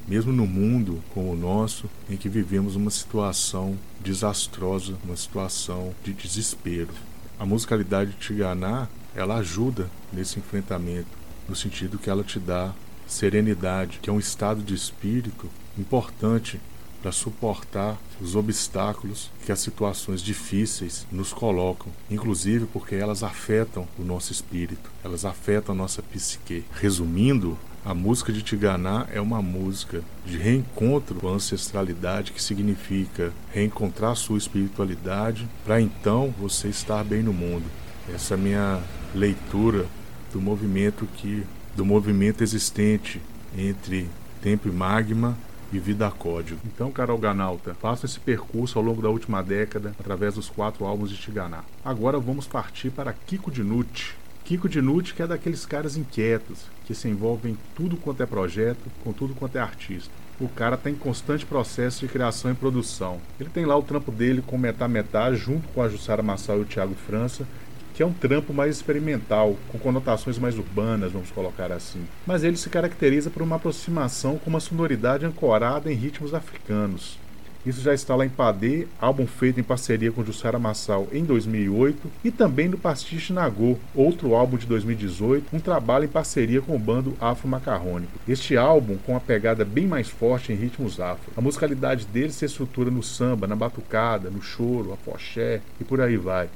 Mesmo 0.07 0.32
no 0.32 0.46
mundo 0.46 1.02
como 1.12 1.32
o 1.32 1.36
nosso, 1.36 1.90
em 2.09 2.16
que 2.16 2.28
vivemos 2.28 2.76
uma 2.76 2.90
situação 2.90 3.76
desastrosa, 4.00 4.94
uma 5.04 5.16
situação 5.16 5.92
de 6.04 6.12
desespero. 6.12 6.92
A 7.38 7.44
musicalidade 7.44 8.12
de 8.12 8.18
Tiganá, 8.18 8.88
ela 9.14 9.36
ajuda 9.36 9.90
nesse 10.12 10.38
enfrentamento, 10.38 11.09
no 11.48 11.57
sentido 11.57 11.98
que 11.98 12.09
ela 12.09 12.22
te 12.22 12.38
dá 12.38 12.72
serenidade, 13.07 13.98
que 14.00 14.09
é 14.09 14.12
um 14.12 14.18
estado 14.18 14.62
de 14.62 14.74
espírito 14.74 15.48
importante 15.78 16.61
para 17.02 17.12
suportar 17.12 17.96
os 18.20 18.34
obstáculos 18.34 19.30
que 19.44 19.52
as 19.52 19.61
situações 19.61 20.20
difíceis 20.20 21.07
nos 21.12 21.32
colocam, 21.32 21.92
inclusive 22.11 22.66
porque 22.66 22.94
elas 22.94 23.22
afetam 23.22 23.86
o 23.98 24.02
nosso 24.02 24.32
espírito, 24.32 24.90
elas 25.04 25.24
afetam 25.24 25.74
a 25.74 25.78
nossa 25.78 26.02
psique. 26.02 26.64
Resumindo, 26.72 27.57
a 27.87 27.95
música 27.95 28.32
de 28.32 28.43
Tiganá 28.43 29.07
é 29.12 29.20
uma 29.20 29.41
música 29.41 30.03
de 30.24 30.37
reencontro 30.37 31.20
com 31.20 31.28
a 31.28 31.34
ancestralidade, 31.34 32.32
que 32.32 32.43
significa 32.43 33.32
reencontrar 33.53 34.11
a 34.11 34.16
sua 34.16 34.37
espiritualidade 34.37 35.49
para 35.64 35.80
então 35.80 36.34
você 36.37 36.66
estar 36.66 37.05
bem 37.05 37.22
no 37.22 37.32
mundo. 37.32 37.64
Essa 38.12 38.34
é 38.34 38.37
a 38.37 38.41
minha 38.41 38.80
leitura 39.14 39.87
do 40.32 40.41
movimento 40.41 41.07
que 41.14 41.45
do 41.76 41.84
movimento 41.84 42.43
existente 42.43 43.20
entre 43.57 44.09
tempo 44.43 44.66
e 44.66 44.72
magma 44.72 45.39
e 45.72 45.78
Vida 45.78 46.11
Código. 46.11 46.59
Então, 46.64 46.91
Carol 46.91 47.18
Ganalta, 47.18 47.74
faça 47.74 48.07
esse 48.07 48.18
percurso 48.18 48.78
ao 48.78 48.84
longo 48.84 49.01
da 49.01 49.11
última 49.11 49.43
década 49.45 49.95
através 50.01 50.34
dos 50.34 50.49
quatro 50.49 50.84
álbuns 50.87 51.11
de 51.11 51.16
Tiganá. 51.16 51.62
Agora 51.84 52.18
vamos 52.18 52.49
partir 52.49 52.91
para 52.91 53.12
Kiko 53.12 53.49
Dinucci. 53.49 54.14
Kiko 54.45 54.68
Dinucci 54.68 55.14
que 55.14 55.22
é 55.22 55.26
daqueles 55.26 55.66
caras 55.66 55.97
inquietos, 55.97 56.66
que 56.87 56.95
se 56.95 57.09
envolvem 57.09 57.53
em 57.53 57.59
tudo 57.74 57.97
quanto 57.97 58.22
é 58.22 58.26
projeto, 58.26 58.91
com 59.03 59.12
tudo 59.12 59.34
quanto 59.34 59.57
é 59.57 59.61
artista. 59.61 60.11
O 60.41 60.49
cara 60.49 60.76
está 60.76 60.89
em 60.89 60.95
constante 60.95 61.45
processo 61.45 62.01
de 62.01 62.12
criação 62.12 62.51
e 62.51 62.55
produção. 62.55 63.18
Ele 63.41 63.49
tem 63.49 63.64
lá 63.64 63.76
o 63.76 63.82
trampo 63.82 64.12
dele 64.12 64.43
com 64.47 64.57
Metá 64.57 64.87
Metá, 64.87 65.32
junto 65.32 65.66
com 65.68 65.82
a 65.82 65.89
Jussara 65.89 66.22
Massal 66.22 66.59
e 66.59 66.62
o 66.62 66.66
Thiago 66.66 66.95
França, 66.95 67.47
que 67.95 68.03
é 68.03 68.07
um 68.07 68.12
trampo 68.12 68.53
mais 68.53 68.76
experimental, 68.76 69.57
com 69.68 69.78
conotações 69.78 70.39
mais 70.39 70.59
urbanas, 70.59 71.12
vamos 71.12 71.30
colocar 71.30 71.72
assim. 71.72 72.07
Mas 72.26 72.45
ele 72.45 72.59
se 72.59 72.68
caracteriza 72.68 73.30
por 73.30 73.41
uma 73.41 73.57
aproximação 73.57 74.37
com 74.37 74.51
uma 74.51 74.61
sonoridade 74.61 75.24
ancorada 75.24 75.91
em 75.91 75.97
ritmos 75.97 76.34
africanos. 76.34 77.18
Isso 77.66 77.80
já 77.80 77.92
está 77.92 78.14
lá 78.14 78.24
em 78.24 78.28
Padê, 78.28 78.86
álbum 78.96 79.26
feito 79.26 79.58
em 79.58 79.62
parceria 79.64 80.12
com 80.12 80.24
Jussara 80.24 80.56
Massal 80.56 81.08
em 81.10 81.24
2008, 81.24 82.08
e 82.22 82.30
também 82.30 82.68
no 82.68 82.78
Pastiche 82.78 83.32
Nagô, 83.32 83.76
outro 83.92 84.36
álbum 84.36 84.56
de 84.56 84.66
2018, 84.66 85.48
um 85.52 85.58
trabalho 85.58 86.04
em 86.04 86.08
parceria 86.08 86.62
com 86.62 86.76
o 86.76 86.78
bando 86.78 87.16
Afro 87.20 87.48
Macarrônico. 87.48 88.20
Este 88.28 88.56
álbum 88.56 88.96
com 88.98 89.14
uma 89.14 89.20
pegada 89.20 89.64
bem 89.64 89.84
mais 89.84 90.08
forte 90.08 90.52
em 90.52 90.54
ritmos 90.54 91.00
afro. 91.00 91.32
A 91.36 91.40
musicalidade 91.40 92.06
dele 92.06 92.30
se 92.30 92.44
estrutura 92.44 92.88
no 92.88 93.02
samba, 93.02 93.48
na 93.48 93.56
batucada, 93.56 94.30
no 94.30 94.40
choro, 94.40 94.92
a 94.92 94.96
foché 94.96 95.60
e 95.80 95.82
por 95.82 96.00
aí 96.00 96.16
vai. 96.16 96.48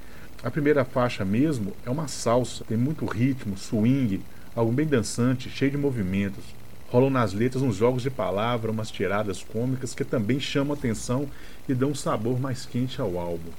A 0.44 0.50
primeira 0.50 0.84
faixa 0.84 1.24
mesmo 1.24 1.72
é 1.84 1.90
uma 1.90 2.06
salsa, 2.06 2.64
tem 2.64 2.76
muito 2.76 3.04
ritmo, 3.04 3.58
swing, 3.58 4.20
algo 4.54 4.70
bem 4.70 4.86
dançante, 4.86 5.50
cheio 5.50 5.72
de 5.72 5.76
movimentos. 5.76 6.59
Rolam 6.90 7.08
nas 7.08 7.32
letras 7.32 7.62
uns 7.62 7.76
jogos 7.76 8.02
de 8.02 8.10
palavra, 8.10 8.72
umas 8.72 8.90
tiradas 8.90 9.44
cômicas 9.44 9.94
que 9.94 10.04
também 10.04 10.40
chamam 10.40 10.74
atenção 10.74 11.28
e 11.68 11.72
dão 11.72 11.90
um 11.90 11.94
sabor 11.94 12.40
mais 12.40 12.66
quente 12.66 13.00
ao 13.00 13.16
álbum. 13.16 13.50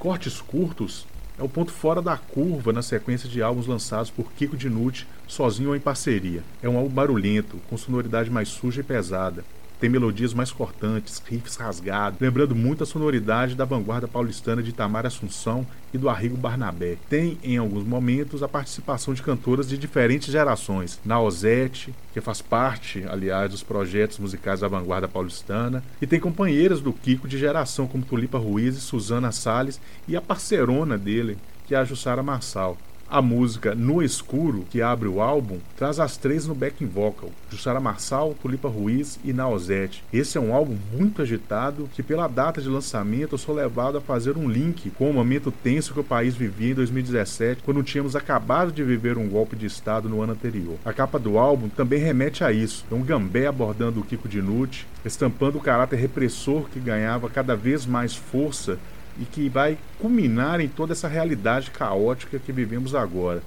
Cortes 0.00 0.40
curtos 0.40 1.06
é 1.38 1.44
o 1.44 1.48
ponto 1.48 1.70
fora 1.70 2.02
da 2.02 2.16
curva 2.16 2.72
na 2.72 2.82
sequência 2.82 3.28
de 3.28 3.40
álbuns 3.40 3.68
lançados 3.68 4.10
por 4.10 4.32
Kiko 4.32 4.56
Dinucci, 4.56 5.06
sozinho 5.28 5.68
ou 5.68 5.76
em 5.76 5.80
parceria. 5.80 6.42
É 6.60 6.68
um 6.68 6.76
álbum 6.76 6.92
barulhento, 6.92 7.58
com 7.70 7.76
sonoridade 7.76 8.28
mais 8.28 8.48
suja 8.48 8.80
e 8.80 8.84
pesada, 8.84 9.44
tem 9.82 9.90
melodias 9.90 10.32
mais 10.32 10.52
cortantes, 10.52 11.20
riffs 11.28 11.56
rasgados, 11.56 12.20
lembrando 12.20 12.54
muito 12.54 12.84
a 12.84 12.86
sonoridade 12.86 13.56
da 13.56 13.64
vanguarda 13.64 14.06
paulistana 14.06 14.62
de 14.62 14.70
Itamar 14.70 15.04
Assunção 15.04 15.66
e 15.92 15.98
do 15.98 16.08
Arrigo 16.08 16.36
Barnabé. 16.36 16.96
Tem, 17.10 17.36
em 17.42 17.56
alguns 17.56 17.82
momentos, 17.82 18.44
a 18.44 18.48
participação 18.48 19.12
de 19.12 19.24
cantoras 19.24 19.68
de 19.68 19.76
diferentes 19.76 20.30
gerações. 20.30 21.00
Naozete, 21.04 21.92
que 22.12 22.20
faz 22.20 22.40
parte, 22.40 23.04
aliás, 23.08 23.50
dos 23.50 23.64
projetos 23.64 24.20
musicais 24.20 24.60
da 24.60 24.68
vanguarda 24.68 25.08
paulistana, 25.08 25.82
e 26.00 26.06
tem 26.06 26.20
companheiras 26.20 26.80
do 26.80 26.92
Kiko 26.92 27.26
de 27.26 27.36
geração, 27.36 27.88
como 27.88 28.04
Tulipa 28.04 28.38
Ruiz 28.38 28.76
e 28.76 28.80
Suzana 28.80 29.32
Salles, 29.32 29.80
e 30.06 30.14
a 30.14 30.20
parceirona 30.20 30.96
dele, 30.96 31.36
que 31.66 31.74
é 31.74 31.78
a 31.78 31.84
Jussara 31.84 32.22
Marçal. 32.22 32.78
A 33.12 33.20
música 33.20 33.74
No 33.74 34.02
Escuro, 34.02 34.64
que 34.70 34.80
abre 34.80 35.06
o 35.06 35.20
álbum, 35.20 35.58
traz 35.76 36.00
as 36.00 36.16
três 36.16 36.46
no 36.46 36.54
backing 36.54 36.86
vocal, 36.86 37.28
Jussara 37.50 37.78
Marçal, 37.78 38.34
Tulipa 38.40 38.70
Ruiz 38.70 39.20
e 39.22 39.34
Naozete. 39.34 40.02
Esse 40.10 40.38
é 40.38 40.40
um 40.40 40.54
álbum 40.54 40.78
muito 40.94 41.20
agitado 41.20 41.90
que 41.92 42.02
pela 42.02 42.26
data 42.26 42.62
de 42.62 42.70
lançamento 42.70 43.32
eu 43.32 43.38
sou 43.38 43.54
levado 43.54 43.98
a 43.98 44.00
fazer 44.00 44.38
um 44.38 44.48
link 44.48 44.88
com 44.92 45.10
o 45.10 45.12
momento 45.12 45.52
tenso 45.52 45.92
que 45.92 46.00
o 46.00 46.04
país 46.04 46.34
vivia 46.34 46.70
em 46.70 46.74
2017, 46.74 47.62
quando 47.62 47.82
tínhamos 47.82 48.16
acabado 48.16 48.72
de 48.72 48.82
viver 48.82 49.18
um 49.18 49.28
golpe 49.28 49.56
de 49.56 49.66
estado 49.66 50.08
no 50.08 50.22
ano 50.22 50.32
anterior. 50.32 50.78
A 50.82 50.94
capa 50.94 51.18
do 51.18 51.36
álbum 51.36 51.68
também 51.68 52.00
remete 52.00 52.42
a 52.42 52.50
isso, 52.50 52.86
é 52.90 52.94
um 52.94 53.02
gambé 53.02 53.46
abordando 53.46 54.00
o 54.00 54.04
Kiko 54.04 54.26
Dinucci, 54.26 54.86
estampando 55.04 55.58
o 55.58 55.62
caráter 55.62 55.96
repressor 55.96 56.62
que 56.70 56.80
ganhava 56.80 57.28
cada 57.28 57.54
vez 57.54 57.84
mais 57.84 58.16
força 58.16 58.78
e 59.20 59.24
que 59.24 59.48
vai 59.48 59.78
culminar 59.98 60.60
em 60.60 60.68
toda 60.68 60.92
essa 60.92 61.08
realidade 61.08 61.70
caótica 61.70 62.38
que 62.38 62.52
vivemos 62.52 62.94
agora. 62.94 63.42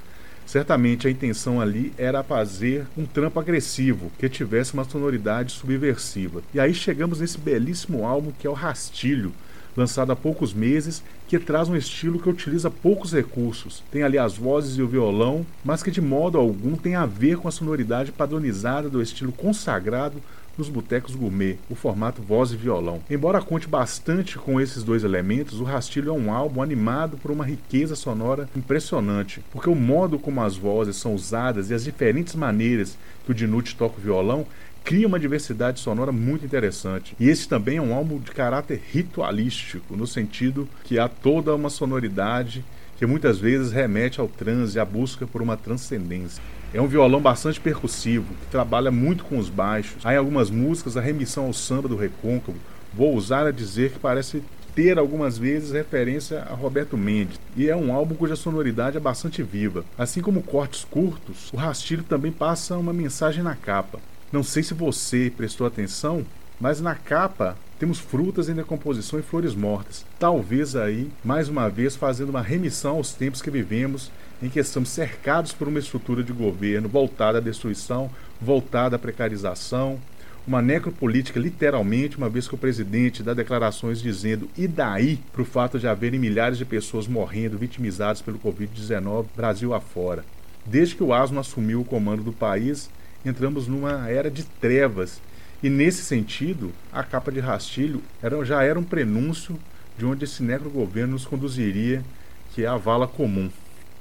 Certamente 0.45 1.07
a 1.07 1.11
intenção 1.11 1.59
ali 1.59 1.91
era 1.97 2.23
fazer 2.23 2.85
um 2.95 3.05
trampo 3.05 3.39
agressivo, 3.39 4.11
que 4.19 4.29
tivesse 4.29 4.75
uma 4.75 4.83
sonoridade 4.83 5.51
subversiva. 5.51 6.43
E 6.53 6.59
aí 6.59 6.73
chegamos 6.73 7.19
nesse 7.19 7.37
belíssimo 7.37 8.05
álbum 8.05 8.31
que 8.37 8.45
é 8.45 8.49
o 8.49 8.53
Rastilho, 8.53 9.33
lançado 9.75 10.11
há 10.11 10.15
poucos 10.15 10.53
meses, 10.53 11.03
que 11.27 11.39
traz 11.39 11.67
um 11.67 11.75
estilo 11.75 12.19
que 12.19 12.29
utiliza 12.29 12.69
poucos 12.69 13.11
recursos. 13.11 13.83
Tem 13.91 14.03
ali 14.03 14.17
as 14.17 14.37
vozes 14.37 14.77
e 14.77 14.81
o 14.81 14.87
violão, 14.87 15.45
mas 15.63 15.81
que 15.81 15.91
de 15.91 15.99
modo 15.99 16.37
algum 16.37 16.75
tem 16.75 16.95
a 16.95 17.05
ver 17.05 17.37
com 17.37 17.47
a 17.47 17.51
sonoridade 17.51 18.11
padronizada 18.11 18.87
do 18.87 19.01
estilo 19.01 19.31
consagrado 19.31 20.21
nos 20.57 20.69
botecos 20.69 21.15
gourmet, 21.15 21.57
o 21.69 21.75
formato 21.75 22.21
voz 22.21 22.51
e 22.51 22.55
violão. 22.55 23.01
Embora 23.09 23.41
conte 23.41 23.67
bastante 23.67 24.37
com 24.37 24.59
esses 24.59 24.83
dois 24.83 25.03
elementos, 25.03 25.59
o 25.59 25.63
Rastilho 25.63 26.09
é 26.09 26.13
um 26.13 26.31
álbum 26.31 26.61
animado 26.61 27.17
por 27.17 27.31
uma 27.31 27.45
riqueza 27.45 27.95
sonora 27.95 28.49
impressionante, 28.55 29.41
porque 29.51 29.69
o 29.69 29.75
modo 29.75 30.17
como 30.17 30.41
as 30.41 30.55
vozes 30.55 30.95
são 30.95 31.13
usadas 31.13 31.69
e 31.69 31.73
as 31.73 31.83
diferentes 31.83 32.35
maneiras 32.35 32.97
que 33.25 33.31
o 33.31 33.35
Dinucci 33.35 33.75
toca 33.75 33.97
o 33.97 34.01
violão 34.01 34.45
cria 34.85 35.07
uma 35.07 35.19
diversidade 35.19 35.79
sonora 35.79 36.11
muito 36.11 36.45
interessante. 36.45 37.15
E 37.19 37.27
esse 37.27 37.49
também 37.49 37.77
é 37.77 37.81
um 37.81 37.93
álbum 37.93 38.19
de 38.19 38.29
caráter 38.29 38.79
ritualístico, 38.91 39.97
no 39.97 40.05
sentido 40.05 40.69
que 40.83 40.99
há 40.99 41.09
toda 41.09 41.55
uma 41.55 41.71
sonoridade 41.71 42.63
que 42.97 43.05
muitas 43.05 43.37
vezes 43.37 43.71
remete 43.71 44.19
ao 44.19 44.27
transe, 44.27 44.79
à 44.79 44.85
busca 44.85 45.27
por 45.27 45.41
uma 45.41 45.57
transcendência. 45.57 46.41
É 46.73 46.81
um 46.81 46.87
violão 46.87 47.21
bastante 47.21 47.59
percussivo, 47.59 48.33
que 48.41 48.51
trabalha 48.51 48.91
muito 48.91 49.23
com 49.23 49.37
os 49.37 49.49
baixos. 49.49 50.05
Há 50.05 50.13
em 50.13 50.17
algumas 50.17 50.49
músicas 50.49 50.97
a 50.97 51.01
remissão 51.01 51.45
ao 51.45 51.53
samba 51.53 51.87
do 51.87 51.95
recôncavo. 51.95 52.57
Vou 52.93 53.15
usar 53.15 53.45
a 53.47 53.51
dizer 53.51 53.91
que 53.91 53.99
parece 53.99 54.43
ter 54.75 54.99
algumas 54.99 55.37
vezes 55.37 55.71
referência 55.71 56.41
a 56.41 56.53
Roberto 56.53 56.97
Mendes, 56.97 57.39
e 57.55 57.69
é 57.69 57.75
um 57.75 57.93
álbum 57.93 58.13
cuja 58.13 58.35
sonoridade 58.35 58.97
é 58.97 58.99
bastante 58.99 59.41
viva. 59.41 59.85
Assim 59.97 60.21
como 60.21 60.43
cortes 60.43 60.83
curtos, 60.83 61.49
o 61.53 61.55
Rastilho 61.57 62.03
também 62.03 62.31
passa 62.31 62.77
uma 62.77 62.91
mensagem 62.91 63.41
na 63.41 63.55
capa. 63.55 63.99
Não 64.33 64.43
sei 64.43 64.63
se 64.63 64.73
você 64.73 65.31
prestou 65.35 65.65
atenção, 65.65 66.25
mas 66.59 66.81
na 66.81 66.93
capa 66.93 67.55
temos 67.79 67.99
frutas 67.99 68.47
em 68.47 68.53
decomposição 68.53 69.19
e 69.19 69.23
flores 69.23 69.53
mortas. 69.53 70.05
Talvez 70.17 70.75
aí, 70.75 71.09
mais 71.23 71.49
uma 71.49 71.69
vez, 71.69 71.95
fazendo 71.95 72.29
uma 72.29 72.41
remissão 72.41 72.97
aos 72.97 73.13
tempos 73.13 73.41
que 73.41 73.51
vivemos, 73.51 74.11
em 74.41 74.49
que 74.49 74.59
estamos 74.59 74.89
cercados 74.89 75.51
por 75.51 75.67
uma 75.67 75.79
estrutura 75.79 76.23
de 76.23 76.33
governo 76.33 76.87
voltada 76.87 77.37
à 77.37 77.41
destruição, 77.41 78.09
voltada 78.41 78.95
à 78.95 78.99
precarização, 78.99 79.99
uma 80.47 80.61
necropolítica 80.61 81.39
literalmente, 81.39 82.17
uma 82.17 82.29
vez 82.29 82.47
que 82.47 82.53
o 82.53 82.57
presidente 82.57 83.23
dá 83.23 83.33
declarações 83.33 83.99
dizendo 83.99 84.47
e 84.55 84.67
daí 84.67 85.19
para 85.33 85.41
o 85.41 85.45
fato 85.45 85.79
de 85.79 85.87
haverem 85.87 86.19
milhares 86.19 86.57
de 86.57 86.65
pessoas 86.65 87.07
morrendo, 87.07 87.57
vitimizadas 87.57 88.21
pelo 88.21 88.37
Covid-19, 88.37 89.25
Brasil 89.35 89.73
afora. 89.73 90.23
Desde 90.65 90.95
que 90.95 91.03
o 91.03 91.13
asno 91.13 91.39
assumiu 91.39 91.81
o 91.81 91.85
comando 91.85 92.23
do 92.23 92.31
país, 92.31 92.89
entramos 93.25 93.67
numa 93.67 94.07
era 94.07 94.29
de 94.29 94.43
trevas. 94.43 95.19
E 95.65 95.69
nesse 95.69 96.03
sentido, 96.03 96.71
a 96.93 97.01
capa 97.01 97.31
de 97.31 97.39
rastilho 97.39 98.03
era, 98.21 98.45
já 98.45 98.61
era 98.61 98.77
um 98.77 98.83
prenúncio 98.83 99.59
de 99.97 100.05
onde 100.05 100.23
esse 100.23 100.43
necro-governo 100.43 101.13
nos 101.13 101.25
conduziria, 101.25 102.05
que 102.53 102.63
é 102.63 102.67
a 102.67 102.77
vala 102.77 103.07
comum. 103.07 103.49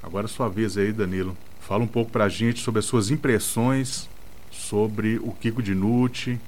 Agora 0.03 0.27
é 0.27 0.29
sua 0.29 0.47
vez 0.47 0.77
aí, 0.77 0.93
Danilo. 0.93 1.35
Fala 1.61 1.83
um 1.83 1.87
pouco 1.87 2.11
pra 2.11 2.29
gente 2.29 2.61
sobre 2.61 2.81
as 2.81 2.85
suas 2.85 3.11
impressões 3.11 4.11
sobre 4.51 5.17
o 5.23 5.33
Kiko 5.33 5.62
Dinucci, 5.62 6.39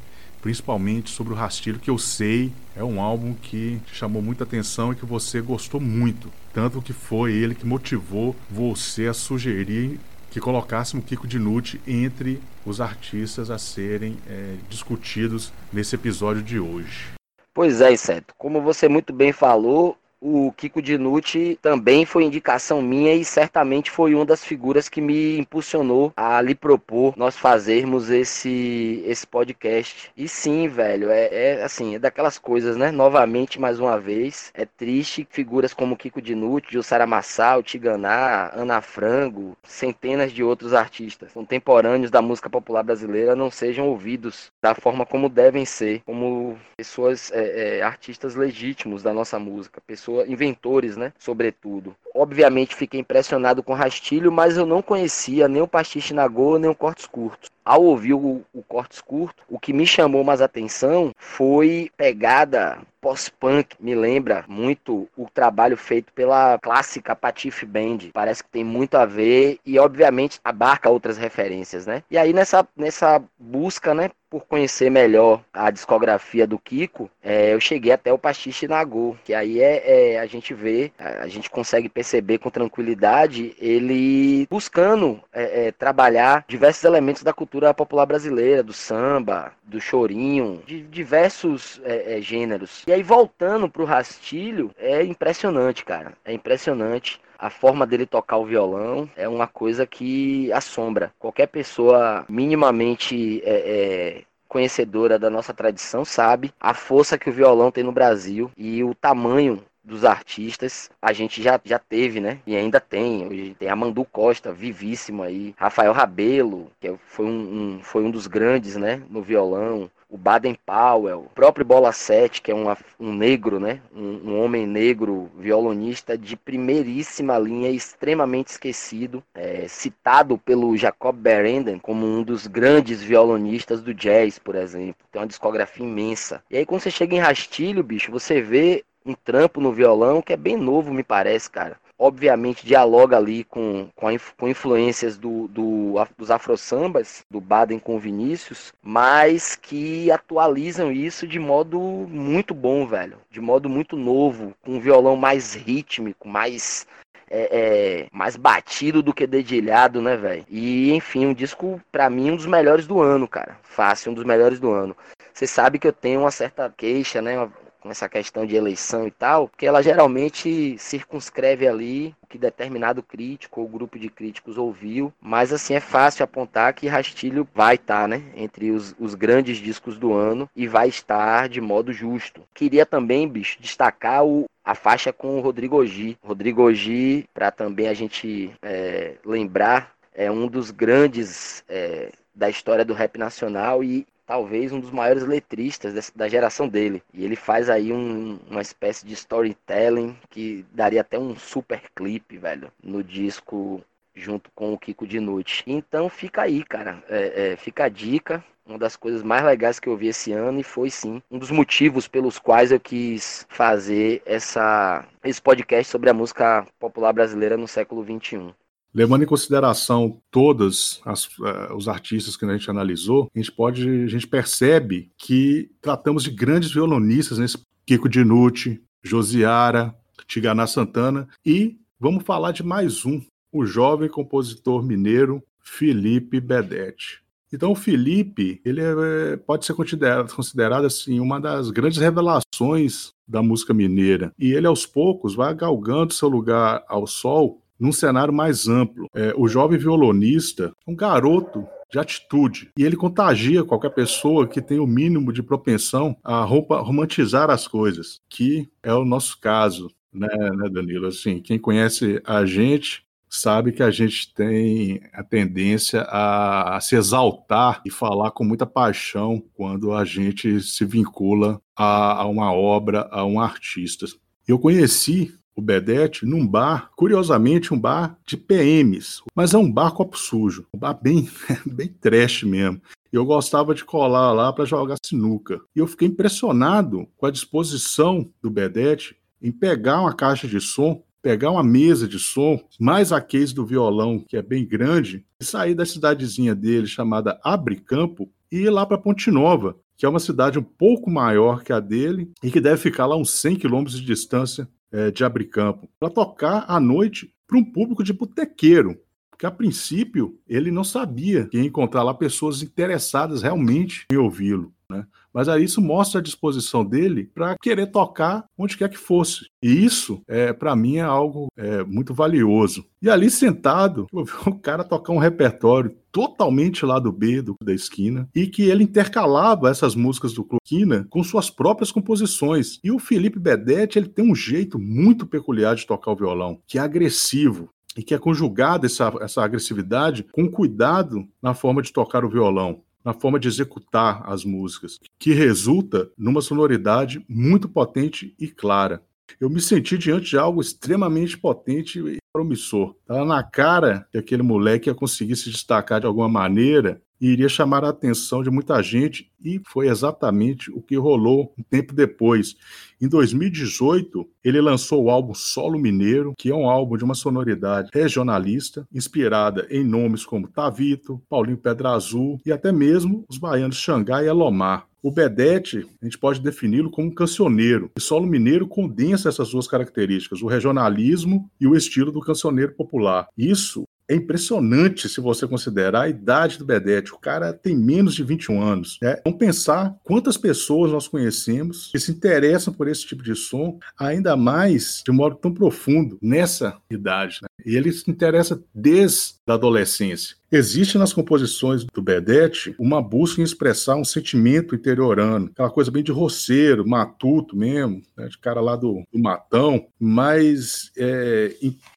principalmente 0.43 1.09
sobre 1.09 1.33
o 1.33 1.37
Rastilho, 1.37 1.79
que 1.79 1.89
eu 1.89 1.97
sei 1.97 2.53
é 2.77 2.85
um 2.85 3.01
álbum 3.01 3.33
que 3.33 3.81
chamou 3.91 4.21
muita 4.21 4.45
atenção 4.45 4.93
e 4.93 4.97
que 4.97 5.07
você 5.07 5.41
gostou 5.41 5.81
muito. 5.81 6.31
Tanto 6.53 6.83
que 6.83 6.93
foi 6.93 7.33
ele 7.33 7.55
que 7.55 7.65
motivou 7.65 8.37
você 8.51 9.07
a 9.07 9.15
sugerir 9.15 9.99
que 10.31 10.41
colocássemos 10.41 11.05
Kiko 11.07 11.27
Dinucci 11.27 11.81
entre 11.87 12.41
os 12.65 12.81
artistas 12.81 13.51
a 13.51 13.59
serem 13.59 14.19
é, 14.29 14.57
discutidos 14.69 15.53
nesse 15.73 15.95
episódio 15.95 16.43
de 16.43 16.59
hoje. 16.59 17.15
Pois 17.55 17.81
é, 17.81 17.93
Inseto. 17.93 18.35
Como 18.37 18.61
você 18.61 18.89
muito 18.89 19.13
bem 19.13 19.33
falou, 19.33 19.97
o 20.21 20.51
Kiko 20.53 20.81
Dinucci 20.81 21.59
também 21.61 22.05
foi 22.05 22.25
indicação 22.25 22.81
minha 22.81 23.15
e 23.15 23.25
certamente 23.25 23.91
foi 23.91 24.15
uma 24.15 24.25
das 24.25 24.45
figuras 24.45 24.89
que 24.89 25.01
me 25.01 25.39
impulsionou 25.39 26.13
a 26.17 26.41
lhe 26.41 26.55
propor 26.55 27.15
nós 27.17 27.37
fazermos 27.37 28.11
esse, 28.11 29.03
esse 29.07 29.27
podcast. 29.27 30.11
E 30.17 30.29
sim, 30.29 30.69
velho, 30.69 31.11
é, 31.11 31.29
é 31.31 31.63
assim, 31.63 31.95
é 31.95 31.99
daquelas 31.99 32.39
coisas, 32.39 32.77
né? 32.77 32.91
Novamente, 32.91 33.61
mais 33.61 33.79
uma 33.79 33.99
vez, 33.99 34.51
é 34.55 34.65
triste 34.65 35.27
figuras 35.31 35.75
como 35.75 35.97
Kiko 35.97 36.23
Dinucci, 36.23 36.73
Jussara 36.73 37.07
Massal, 37.07 37.63
Tiganá, 37.63 38.51
Ana 38.55 38.81
Frango, 38.81 39.57
centenas 39.63 40.33
de 40.33 40.43
outros 40.43 40.73
artistas 40.73 41.33
contemporâneos 41.33 42.11
da 42.11 42.23
música 42.23 42.49
popular 42.49 42.83
brasileira 42.83 43.37
não 43.37 43.51
sejam 43.51 43.89
ouvidos 43.89 44.51
da 44.63 44.75
forma 44.75 45.05
como 45.05 45.29
devem 45.29 45.65
ser, 45.65 46.03
como 46.05 46.59
pessoas, 46.77 47.31
é, 47.33 47.79
é, 47.79 47.83
artistas 47.83 48.35
legítimos 48.35 49.03
da 49.03 49.13
nossa 49.13 49.39
música, 49.39 49.81
pessoas 49.87 50.06
inventores, 50.27 50.97
né? 50.97 51.13
Sobretudo. 51.19 51.95
Obviamente 52.17 52.75
fiquei 52.75 53.01
impressionado 53.01 53.63
com 53.63 53.75
Rastilho, 53.75 54.33
mas 54.33 54.57
eu 54.57 54.65
não 54.65 54.81
conhecia 54.81 55.47
nem 55.47 55.61
o 55.61 55.69
Pastiche 55.69 56.15
Nagô, 56.15 56.59
nem 56.59 56.71
o 56.71 56.75
Cortes 56.75 57.07
Curtos. 57.07 57.51
Ao 57.65 57.83
ouvir 57.83 58.15
o, 58.15 58.43
o 58.55 58.63
Cortes 58.63 59.01
Curto, 59.01 59.43
o 59.49 59.59
que 59.59 59.73
me 59.73 59.87
chamou 59.87 60.25
mais 60.25 60.41
atenção 60.41 61.13
foi 61.19 61.91
pegada 61.97 62.79
pós-punk. 63.07 63.77
Me 63.79 63.95
lembra 63.95 64.45
muito 64.49 65.09
o 65.17 65.29
trabalho 65.33 65.77
feito 65.77 66.13
pela 66.13 66.59
clássica 66.59 67.15
Patife 67.15 67.67
Band. 67.67 67.99
Parece 68.13 68.43
que 68.43 68.51
tem 68.51 68.65
muito 68.65 68.97
a 68.97 69.05
ver 69.05 69.59
e, 69.65 69.79
obviamente, 69.79 70.41
abarca 70.45 70.91
outras 70.91 71.17
referências, 71.17 71.87
né? 71.87 72.03
E 72.11 72.19
aí, 72.19 72.33
nessa, 72.33 72.67
nessa 72.77 73.23
busca, 73.39 73.95
né, 73.95 74.11
por 74.29 74.45
conhecer 74.47 74.91
melhor 74.91 75.41
a 75.53 75.71
discografia 75.71 76.47
do 76.47 76.59
Kiko, 76.59 77.09
é, 77.23 77.55
eu 77.55 77.61
cheguei 77.61 77.93
até 77.93 78.13
o 78.13 78.19
Pastiche 78.19 78.67
Nagô, 78.67 79.17
que 79.25 79.33
aí 79.33 79.61
é, 79.61 80.15
é, 80.15 80.19
a 80.19 80.27
gente 80.27 80.53
vê, 80.53 80.91
a 80.99 81.29
gente 81.29 81.49
consegue 81.49 81.89
perceber 81.89 82.06
com 82.41 82.51
tranquilidade 82.51 83.55
ele 83.59 84.47
buscando 84.51 85.21
é, 85.33 85.67
é 85.67 85.73
trabalhar 85.73 86.45
diversos 86.49 86.85
elementos 86.85 87.23
da 87.23 87.33
cultura 87.33 87.73
popular 87.75 88.07
brasileira, 88.07 88.63
do 88.63 88.73
samba, 88.73 89.53
do 89.65 89.81
chorinho, 89.81 90.63
de 90.67 90.83
diversos 90.83 91.81
é, 91.85 92.17
é, 92.17 92.21
gêneros. 92.21 92.85
E 92.87 92.93
aí 92.93 93.03
voltando 93.03 93.69
pro 93.69 93.85
Rastilho, 93.85 94.71
é 94.79 95.03
impressionante, 95.05 95.85
cara, 95.85 96.13
é 96.25 96.33
impressionante. 96.33 97.21
A 97.39 97.51
forma 97.51 97.87
dele 97.87 98.07
tocar 98.07 98.39
o 98.39 98.47
violão 98.47 99.09
é 99.15 99.29
uma 99.29 99.47
coisa 99.47 99.87
que 99.87 100.51
assombra. 100.53 101.13
Qualquer 101.19 101.49
pessoa 101.49 102.25
minimamente 102.29 103.43
é, 103.45 103.51
é, 103.51 104.23
conhecedora 104.49 105.19
da 105.19 105.29
nossa 105.29 105.53
tradição 105.53 106.05
sabe 106.05 106.53
a 106.59 106.73
força 106.73 107.19
que 107.19 107.29
o 107.29 107.33
violão 107.33 107.71
tem 107.71 107.85
no 107.85 107.93
Brasil 107.93 108.51
e 108.57 108.83
o 108.83 108.95
tamanho 108.95 109.63
dos 109.87 110.05
artistas, 110.05 110.91
a 111.01 111.13
gente 111.13 111.41
já, 111.43 111.61
já 111.65 111.79
teve, 111.79 112.21
né? 112.21 112.41
E 112.47 112.57
ainda 112.57 112.81
tem. 112.81 113.27
Hoje 113.27 113.57
tem 113.59 113.69
a 113.69 113.77
Mandu 113.77 114.05
Costa, 114.05 114.53
vivíssimo 114.53 115.23
aí. 115.23 115.55
Rafael 115.57 115.93
Rabelo, 115.93 116.71
que 116.81 116.93
foi 117.07 117.27
um, 117.27 117.31
um, 117.31 117.81
foi 117.83 118.03
um 118.03 118.11
dos 118.11 118.27
grandes, 118.27 118.77
né? 118.77 119.01
No 119.09 119.23
violão 119.23 119.91
o 120.09 120.17
Baden 120.17 120.57
Powell, 120.65 121.21
o 121.27 121.35
próprio 121.35 121.65
Bola 121.65 121.93
7, 121.93 122.41
que 122.41 122.51
é 122.51 122.55
uma, 122.55 122.79
um 122.99 123.13
negro, 123.13 123.59
né? 123.59 123.81
Um, 123.95 124.31
um, 124.31 124.41
homem 124.41 124.67
negro 124.67 125.31
violonista 125.37 126.17
de 126.17 126.37
primeiríssima 126.37 127.37
linha, 127.39 127.71
extremamente 127.71 128.49
esquecido, 128.49 129.23
é, 129.35 129.67
citado 129.67 130.39
pelo 130.39 130.77
Jacob 130.77 131.17
Berenden 131.17 131.79
como 131.79 132.07
um 132.07 132.23
dos 132.23 132.47
grandes 132.47 133.03
violonistas 133.03 133.83
do 133.83 133.93
jazz, 133.93 134.39
por 134.39 134.55
exemplo. 134.55 135.05
Tem 135.11 135.21
uma 135.21 135.27
discografia 135.27 135.85
imensa. 135.85 136.43
E 136.51 136.57
aí 136.57 136.65
quando 136.65 136.83
você 136.83 136.91
chega 136.91 137.17
em 137.17 137.21
Rastilho, 137.21 137.83
bicho, 137.83 138.13
você 138.13 138.41
vê 138.41 138.85
um 139.07 139.15
trampo 139.15 139.61
no 139.61 139.73
violão 139.73 140.21
que 140.21 140.33
é 140.33 140.37
bem 140.37 140.57
novo, 140.57 140.93
me 140.93 141.03
parece, 141.03 141.51
cara 141.51 141.79
obviamente 141.99 142.67
dialoga 142.67 143.17
ali 143.17 143.45
com, 143.45 143.89
com, 143.95 144.09
a, 144.09 144.13
com 144.37 144.49
influências 144.49 145.17
do, 145.17 145.49
do, 145.49 145.95
dos 146.17 146.31
afro-sambas, 146.31 147.25
do 147.31 147.41
Baden 147.41 147.79
com 147.79 147.99
Vinícius, 147.99 148.73
mas 148.83 149.57
que 149.57 150.11
atualizam 150.11 150.93
isso 150.93 151.27
de 151.27 151.39
modo 151.39 151.81
muito 151.81 152.55
bom, 152.55 152.87
velho. 152.87 153.19
De 153.31 153.41
modo 153.41 153.69
muito 153.69 153.97
novo, 153.97 154.55
com 154.63 154.73
um 154.73 154.81
violão 154.81 155.17
mais 155.17 155.55
rítmico, 155.55 156.29
mais 156.29 156.87
é, 157.29 157.49
é, 157.51 158.07
mais 158.13 158.37
batido 158.37 159.03
do 159.03 159.13
que 159.13 159.27
dedilhado, 159.27 160.01
né, 160.01 160.17
velho? 160.17 160.45
E 160.49 160.93
enfim, 160.93 161.27
um 161.27 161.35
disco, 161.35 161.81
para 161.91 162.09
mim, 162.09 162.31
um 162.31 162.37
dos 162.37 162.47
melhores 162.47 162.87
do 162.87 163.01
ano, 163.01 163.27
cara. 163.27 163.59
Fácil, 163.63 164.13
um 164.13 164.15
dos 164.15 164.25
melhores 164.25 164.61
do 164.61 164.71
ano. 164.71 164.97
Você 165.33 165.47
sabe 165.47 165.79
que 165.79 165.89
eu 165.89 165.93
tenho 165.93 166.21
uma 166.21 166.31
certa 166.31 166.73
queixa, 166.75 167.21
né? 167.21 167.49
Com 167.87 167.93
essa 167.93 168.09
questão 168.09 168.45
de 168.45 168.57
eleição 168.57 169.07
e 169.07 169.11
tal, 169.13 169.49
que 169.57 169.65
ela 169.65 169.81
geralmente 169.81 170.77
circunscreve 170.77 171.69
ali 171.69 172.15
o 172.21 172.27
que 172.27 172.37
determinado 172.37 173.03
crítico 173.03 173.61
ou 173.61 173.69
grupo 173.69 173.97
de 173.97 174.09
críticos 174.09 174.59
ouviu, 174.59 175.13
mas 175.21 175.53
assim 175.53 175.75
é 175.75 175.81
fácil 175.81 176.25
apontar 176.25 176.75
que 176.75 176.89
Rastilho 176.89 177.47
vai 177.55 177.77
estar, 177.77 178.09
né, 178.09 178.25
entre 178.35 178.73
os, 178.73 178.95
os 178.99 179.15
grandes 179.15 179.59
discos 179.59 179.97
do 179.97 180.13
ano 180.13 180.51
e 180.55 180.67
vai 180.67 180.89
estar 180.89 181.49
de 181.49 181.61
modo 181.61 181.93
justo. 181.93 182.43
Queria 182.53 182.85
também, 182.85 183.29
bicho, 183.29 183.59
destacar 183.61 184.25
o, 184.25 184.47
a 184.65 184.75
faixa 184.75 185.13
com 185.13 185.39
o 185.39 185.41
Rodrigo 185.41 185.77
Ogi. 185.77 186.19
Rodrigo 186.25 186.63
Ogi, 186.63 187.29
para 187.33 187.53
também 187.53 187.87
a 187.87 187.95
gente 187.95 188.51
é, 188.63 189.15
lembrar, 189.25 189.93
é 190.13 190.29
um 190.29 190.49
dos 190.49 190.73
grandes 190.73 191.63
é, 191.69 192.11
da 192.35 192.51
história 192.51 192.85
do 192.85 192.95
rap 192.95 193.17
nacional 193.17 193.85
e 193.85 194.05
talvez 194.27 194.73
um 194.73 194.81
dos 194.81 194.91
maiores 194.91 195.25
letristas 195.25 196.13
da 196.15 196.29
geração 196.29 196.69
dele. 196.69 197.03
E 197.15 197.25
ele 197.25 197.37
faz 197.37 197.71
aí 197.71 197.93
um, 197.93 198.39
uma 198.51 198.61
espécie 198.61 199.07
de 199.07 199.15
storytelling 199.15 200.17
que 200.29 200.67
daria 200.73 201.01
até 201.01 201.19
um 201.19 201.37
super 201.37 201.81
clipe, 201.95 202.37
velho, 202.37 202.71
no 202.83 203.03
disco 203.03 203.83
junto 204.17 204.51
com 204.55 204.73
o 204.73 204.79
Kiko 204.79 205.07
de 205.07 205.21
noite. 205.21 205.63
Então 205.67 206.09
fica 206.09 206.43
aí, 206.43 206.65
cara. 206.65 207.03
É, 207.09 207.53
é, 207.53 207.57
fica 207.57 207.85
a 207.85 207.89
dica. 207.89 208.43
Uma 208.67 208.79
das 208.79 208.97
coisas 208.97 209.23
mais 209.23 209.45
legais 209.45 209.79
que 209.79 209.89
eu 209.89 209.97
vi 209.97 210.09
esse 210.09 210.33
ano 210.33 210.59
e 210.59 210.65
foi 210.65 210.91
sim 210.91 211.23
um 211.31 211.39
dos 211.39 211.53
motivos 211.53 212.09
pelos 212.09 212.37
quais 212.37 212.73
eu 212.73 212.81
quis 212.81 213.47
fazer 213.49 214.21
essa, 214.27 215.05
esse 215.23 215.41
podcast 215.41 215.89
sobre 215.89 216.11
a 216.11 216.15
música 216.15 216.67
popular 216.77 217.13
brasileira 217.13 217.57
no 217.57 217.69
século 217.69 218.05
XXI. 218.05 218.53
Levando 218.97 219.25
em 219.25 219.27
consideração 219.27 220.23
todos 220.31 221.03
uh, 221.05 221.77
os 221.77 221.87
artistas 221.87 222.35
que 222.35 222.47
a 222.47 222.57
gente 222.57 222.71
analisou, 222.71 223.29
a 223.35 223.39
gente 223.39 223.53
pode, 223.53 223.87
a 223.87 224.07
gente 224.07 224.27
percebe 224.27 225.11
que 225.19 225.71
tratamos 225.83 226.23
de 226.23 226.31
grandes 226.31 226.71
violonistas 226.71 227.37
nesse 227.37 227.59
Kiko 227.85 228.09
Dinucci, 228.09 228.83
Josiara, 229.03 229.95
Tiganá 230.27 230.67
Santana 230.67 231.29
e 231.45 231.77
vamos 232.01 232.25
falar 232.25 232.53
de 232.53 232.63
mais 232.63 233.05
um, 233.05 233.21
o 233.53 233.67
jovem 233.67 234.09
compositor 234.09 234.83
mineiro 234.83 235.43
Felipe 235.61 236.41
Bedetti. 236.41 237.21
Então, 237.53 237.73
o 237.73 237.77
Felipe, 237.77 238.63
ele 238.65 238.81
é, 238.81 239.37
pode 239.37 239.67
ser 239.67 239.75
considerado, 239.75 240.35
considerado 240.35 240.87
assim 240.87 241.21
uma 241.21 241.39
das 241.39 241.71
grandes 241.71 241.99
revelações 241.99 243.11
da 243.29 243.43
música 243.43 243.75
mineira. 243.75 244.33
E 244.39 244.53
ele, 244.53 244.67
aos 244.67 244.87
poucos, 244.87 245.35
vai 245.35 245.55
galgando 245.55 246.15
seu 246.15 246.31
lugar 246.31 246.83
ao 246.89 247.07
sol 247.07 247.63
num 247.79 247.93
cenário 247.93 248.33
mais 248.33 248.69
amplo. 248.69 249.09
É, 249.15 249.33
o 249.37 249.49
jovem 249.49 249.79
violonista, 249.79 250.73
um 250.87 250.95
garoto 250.95 251.67
de 251.91 251.99
atitude. 251.99 252.71
E 252.77 252.85
ele 252.85 252.97
contagia 252.97 253.65
qualquer 253.65 253.91
pessoa 253.91 254.47
que 254.47 254.61
tem 254.61 254.79
o 254.79 254.87
mínimo 254.87 255.33
de 255.33 255.43
propensão 255.43 256.17
a 256.23 256.43
romantizar 256.45 257.51
as 257.51 257.69
coisas, 257.69 258.21
que 258.29 258.69
é 258.83 258.93
o 258.93 259.05
nosso 259.05 259.41
caso, 259.41 259.91
né, 260.13 260.29
né 260.29 260.69
Danilo? 260.69 261.07
Assim, 261.07 261.41
quem 261.41 261.59
conhece 261.59 262.21
a 262.25 262.45
gente 262.45 263.07
sabe 263.29 263.73
que 263.73 263.83
a 263.83 263.91
gente 263.91 264.33
tem 264.33 265.01
a 265.13 265.23
tendência 265.23 266.03
a, 266.03 266.77
a, 266.77 266.81
se 266.81 266.97
exaltar 266.97 267.83
e 267.85 267.91
falar 267.91 268.31
com 268.31 268.45
muita 268.45 268.67
paixão 268.67 269.43
quando 269.55 269.93
a 269.93 270.05
gente 270.05 270.61
se 270.61 270.85
vincula 270.85 271.61
a, 271.77 272.23
a 272.23 272.27
uma 272.27 272.53
obra, 272.53 273.09
a 273.11 273.25
um 273.25 273.41
artista. 273.41 274.07
Eu 274.47 274.59
conheci 274.59 275.35
o 275.57 275.63
Bedete 275.63 276.27
num 276.27 276.47
bar, 276.47 276.91
curiosamente 276.95 277.73
um 277.73 277.81
bar 277.81 278.19
de 278.27 278.37
PMs, 278.37 279.23
mas 279.35 279.55
é 279.55 279.59
um 279.59 279.73
bar 279.73 279.93
copo 279.93 280.19
sujo, 280.19 280.67
um 280.75 280.79
bar 280.79 280.95
bem, 280.95 281.29
bem 281.65 281.89
trash 281.89 282.43
mesmo. 282.43 282.81
Eu 283.11 283.25
gostava 283.25 283.75
de 283.75 283.85
colar 283.85 284.33
lá 284.33 284.53
para 284.53 284.67
jogar 284.67 284.97
sinuca. 285.03 285.61
E 285.75 285.79
eu 285.79 285.87
fiquei 285.87 286.07
impressionado 286.07 287.09
com 287.17 287.25
a 287.25 287.31
disposição 287.31 288.29
do 288.43 288.51
Bedete 288.51 289.17
em 289.41 289.51
pegar 289.51 290.01
uma 290.01 290.13
caixa 290.13 290.47
de 290.47 290.61
som 290.61 291.03
pegar 291.27 291.51
uma 291.51 291.65
mesa 291.65 292.07
de 292.07 292.21
som, 292.21 292.57
mais 292.79 293.11
a 293.11 293.21
case 293.21 293.53
do 293.53 293.67
violão, 293.67 294.21
que 294.29 294.37
é 294.37 294.43
bem 294.43 294.65
grande, 294.65 295.25
e 295.41 295.45
sair 295.45 295.75
da 295.75 295.85
cidadezinha 295.85 296.55
dele, 296.55 296.87
chamada 296.87 297.37
Abre 297.43 297.75
Campo, 297.81 298.31
e 298.49 298.59
ir 298.59 298.71
lá 298.71 298.87
para 298.87 298.97
Ponte 298.97 299.29
Nova, 299.29 299.77
que 299.97 300.07
é 300.07 300.09
uma 300.09 300.21
cidade 300.21 300.57
um 300.57 300.63
pouco 300.63 301.11
maior 301.11 301.65
que 301.65 301.73
a 301.73 301.81
dele 301.81 302.31
e 302.45 302.49
que 302.49 302.61
deve 302.61 302.77
ficar 302.77 303.07
lá 303.07 303.17
uns 303.17 303.31
100 303.31 303.57
quilômetros 303.57 303.99
de 303.99 304.07
distância 304.07 304.69
é, 304.93 305.11
de 305.11 305.25
Abricampo, 305.25 305.89
para 305.99 306.11
tocar 306.11 306.65
à 306.69 306.79
noite 306.81 307.33
para 307.47 307.59
um 307.59 307.65
público 307.65 308.03
de 308.03 308.13
botequeiro. 308.13 309.01
Porque 309.31 309.47
a 309.47 309.51
princípio 309.51 310.39
ele 310.49 310.71
não 310.71 310.83
sabia 310.83 311.47
que 311.47 311.59
ia 311.59 311.65
encontrar 311.65 312.03
lá 312.03 312.15
pessoas 312.15 312.63
interessadas 312.63 313.43
realmente 313.43 314.07
em 314.11 314.17
ouvi-lo. 314.17 314.73
Né? 314.89 315.07
Mas 315.37 315.51
aí 315.51 315.65
isso 315.65 315.83
mostra 315.83 316.19
a 316.19 316.23
disposição 316.23 316.83
dele 316.83 317.31
para 317.35 317.59
querer 317.59 317.89
tocar 317.89 318.47
onde 318.57 318.75
quer 318.75 318.89
que 318.89 318.97
fosse. 318.97 319.51
E 319.63 319.69
isso, 319.85 320.23
é, 320.27 320.51
para 320.51 320.75
mim, 320.75 320.97
é 320.97 321.03
algo 321.03 321.49
é, 321.55 321.85
muito 321.85 322.15
valioso. 322.15 322.87
E 323.03 323.11
ali 323.11 323.29
sentado, 323.31 324.07
eu 324.15 324.25
vi 324.25 324.33
o 324.47 324.59
cara 324.59 324.83
tocar 324.83 325.13
um 325.13 325.19
repertório 325.19 325.95
totalmente 326.11 326.87
lá 326.87 326.99
do 326.99 327.13
B, 327.13 327.43
do, 327.43 327.55
da 327.63 327.75
esquina, 327.75 328.27
e 328.35 328.47
que 328.47 328.63
ele 328.63 328.85
intercalava 328.85 329.69
essas 329.69 329.95
músicas 329.95 330.33
do 330.33 330.43
Clube 330.43 330.63
Esquina 330.65 331.07
com 331.11 331.23
suas 331.23 331.51
próprias 331.51 331.93
composições. 331.93 332.81
E 332.83 332.91
o 332.91 332.99
Felipe 332.99 333.39
Bedetti, 333.39 333.99
ele 333.99 334.09
tem 334.09 334.25
um 334.25 334.35
jeito 334.35 334.79
muito 334.79 335.27
peculiar 335.27 335.77
de 335.77 335.87
tocar 335.87 336.13
o 336.13 336.17
violão, 336.17 336.59
que 336.67 336.79
é 336.79 336.81
agressivo, 336.81 337.69
e 337.97 338.03
que 338.03 338.15
é 338.15 338.19
conjugada 338.19 338.87
essa, 338.87 339.13
essa 339.21 339.43
agressividade 339.43 340.27
com 340.31 340.51
cuidado 340.51 341.27
na 341.43 341.55
forma 341.55 341.81
de 341.81 341.93
tocar 341.93 342.25
o 342.25 342.29
violão 342.29 342.83
na 343.07 343.13
forma 343.13 343.39
de 343.39 343.47
executar 343.47 344.25
as 344.27 344.45
músicas, 344.45 344.99
que 345.17 345.33
resulta 345.33 346.11
numa 346.19 346.41
sonoridade 346.41 347.25
muito 347.29 347.69
potente 347.69 348.35
e 348.37 348.49
clara. 348.49 349.01
Eu 349.41 349.49
me 349.49 349.61
senti 349.61 349.97
diante 349.97 350.31
de 350.31 350.39
algo 350.39 350.61
extremamente 350.61 351.39
potente 351.39 352.01
e 352.01 352.19
promissor. 352.33 352.97
Estava 353.01 353.25
na 353.25 353.45
cara 353.45 354.09
que 354.11 354.19
aquele 354.19 354.43
moleque 354.43 354.91
ia 354.91 354.95
conseguir 354.95 355.37
se 355.37 355.51
destacar 355.51 356.01
de 356.01 356.07
alguma 356.07 356.29
maneira 356.29 357.01
iria 357.21 357.49
chamar 357.49 357.85
a 357.85 357.91
atenção 357.91 358.43
de 358.43 358.51
muita 358.51 358.83
gente, 358.83 359.31
e 359.43 359.61
foi 359.67 359.89
exatamente 359.89 360.71
o 360.71 360.83
que 360.83 360.97
rolou 360.97 361.55
um 361.59 361.63
tempo 361.63 361.95
depois. 361.95 362.57
Em 363.01 363.09
2018, 363.09 364.27
ele 364.43 364.61
lançou 364.61 365.05
o 365.05 365.11
álbum 365.11 365.35
Solo 365.35 365.79
Mineiro, 365.79 366.35
que 366.37 366.51
é 366.51 366.55
um 366.55 366.69
álbum 366.69 366.97
de 366.97 367.05
uma 367.05 367.15
sonoridade 367.15 367.91
regionalista, 367.93 368.87
inspirada 368.93 369.67
em 369.71 369.85
nomes 369.85 370.25
como 370.25 370.49
Tavito, 370.49 371.21
Paulinho 371.29 371.59
Pedra 371.59 371.91
Azul 371.91 372.41
e 372.45 372.51
até 372.51 372.73
mesmo 372.73 373.25
os 373.29 373.39
baianos 373.39 373.77
Xangai 373.77 374.25
e 374.25 374.29
Elomar. 374.29 374.87
O 375.03 375.11
Bedete, 375.13 375.87
a 376.03 376.05
gente 376.05 376.19
pode 376.19 376.41
defini-lo 376.41 376.91
como 376.91 377.07
um 377.07 377.15
cancioneiro. 377.15 377.93
E 377.97 378.01
Solo 378.01 378.27
Mineiro 378.27 378.67
condensa 378.67 379.29
essas 379.29 379.51
duas 379.51 379.69
características, 379.69 380.43
o 380.43 380.49
regionalismo 380.49 381.49
e 381.61 381.67
o 381.67 381.77
estilo 381.77 382.11
do 382.11 382.21
cancioneiro 382.21 382.73
popular. 382.73 383.29
Isso 383.39 383.85
é 384.09 384.15
impressionante 384.15 385.09
se 385.09 385.21
você 385.21 385.47
considerar 385.47 386.03
a 386.03 386.09
idade 386.09 386.59
do 386.59 386.65
Bedete. 386.65 387.13
O 387.13 387.19
cara 387.19 387.53
tem 387.53 387.77
menos 387.77 388.15
de 388.15 388.23
21 388.23 388.63
anos. 388.63 388.99
Né? 389.03 389.21
Vamos 389.25 389.39
pensar 389.39 389.97
quantas 390.05 390.37
pessoas 390.37 390.93
nós 390.93 391.09
conhecemos 391.09 391.91
que 391.91 391.99
se 391.99 392.13
interessam 392.13 392.73
por 392.73 392.89
esse 392.89 393.07
tipo 393.07 393.23
de 393.23 393.35
som, 393.35 393.79
ainda 393.99 394.37
mais 394.37 395.03
de 395.05 395.13
modo 395.13 395.37
tão 395.37 395.53
profundo 395.53 396.19
nessa 396.23 396.77
idade. 396.91 397.39
Né? 397.43 397.49
E 397.65 397.77
ele 397.77 397.93
se 397.93 398.09
interessa 398.11 398.63
desde 398.75 399.35
a 399.47 399.55
adolescência. 399.55 400.37
Existe 400.51 400.97
nas 400.99 401.13
composições 401.13 401.85
do 401.85 402.03
Bedete 402.03 402.75
uma 402.79 403.03
busca 403.03 403.41
em 403.41 403.45
expressar 403.45 403.97
um 403.97 404.05
sentimento 404.05 404.75
interiorano, 404.75 405.51
aquela 405.53 405.71
coisa 405.71 405.91
bem 405.91 406.03
de 406.03 406.13
roceiro, 406.13 406.89
matuto 406.89 407.57
mesmo, 407.57 408.03
né, 408.17 408.29
de 408.29 408.39
cara 408.39 408.61
lá 408.61 408.77
do, 408.77 409.03
do 409.13 409.19
matão, 409.19 409.87
mas 409.99 410.91
é, 410.97 411.55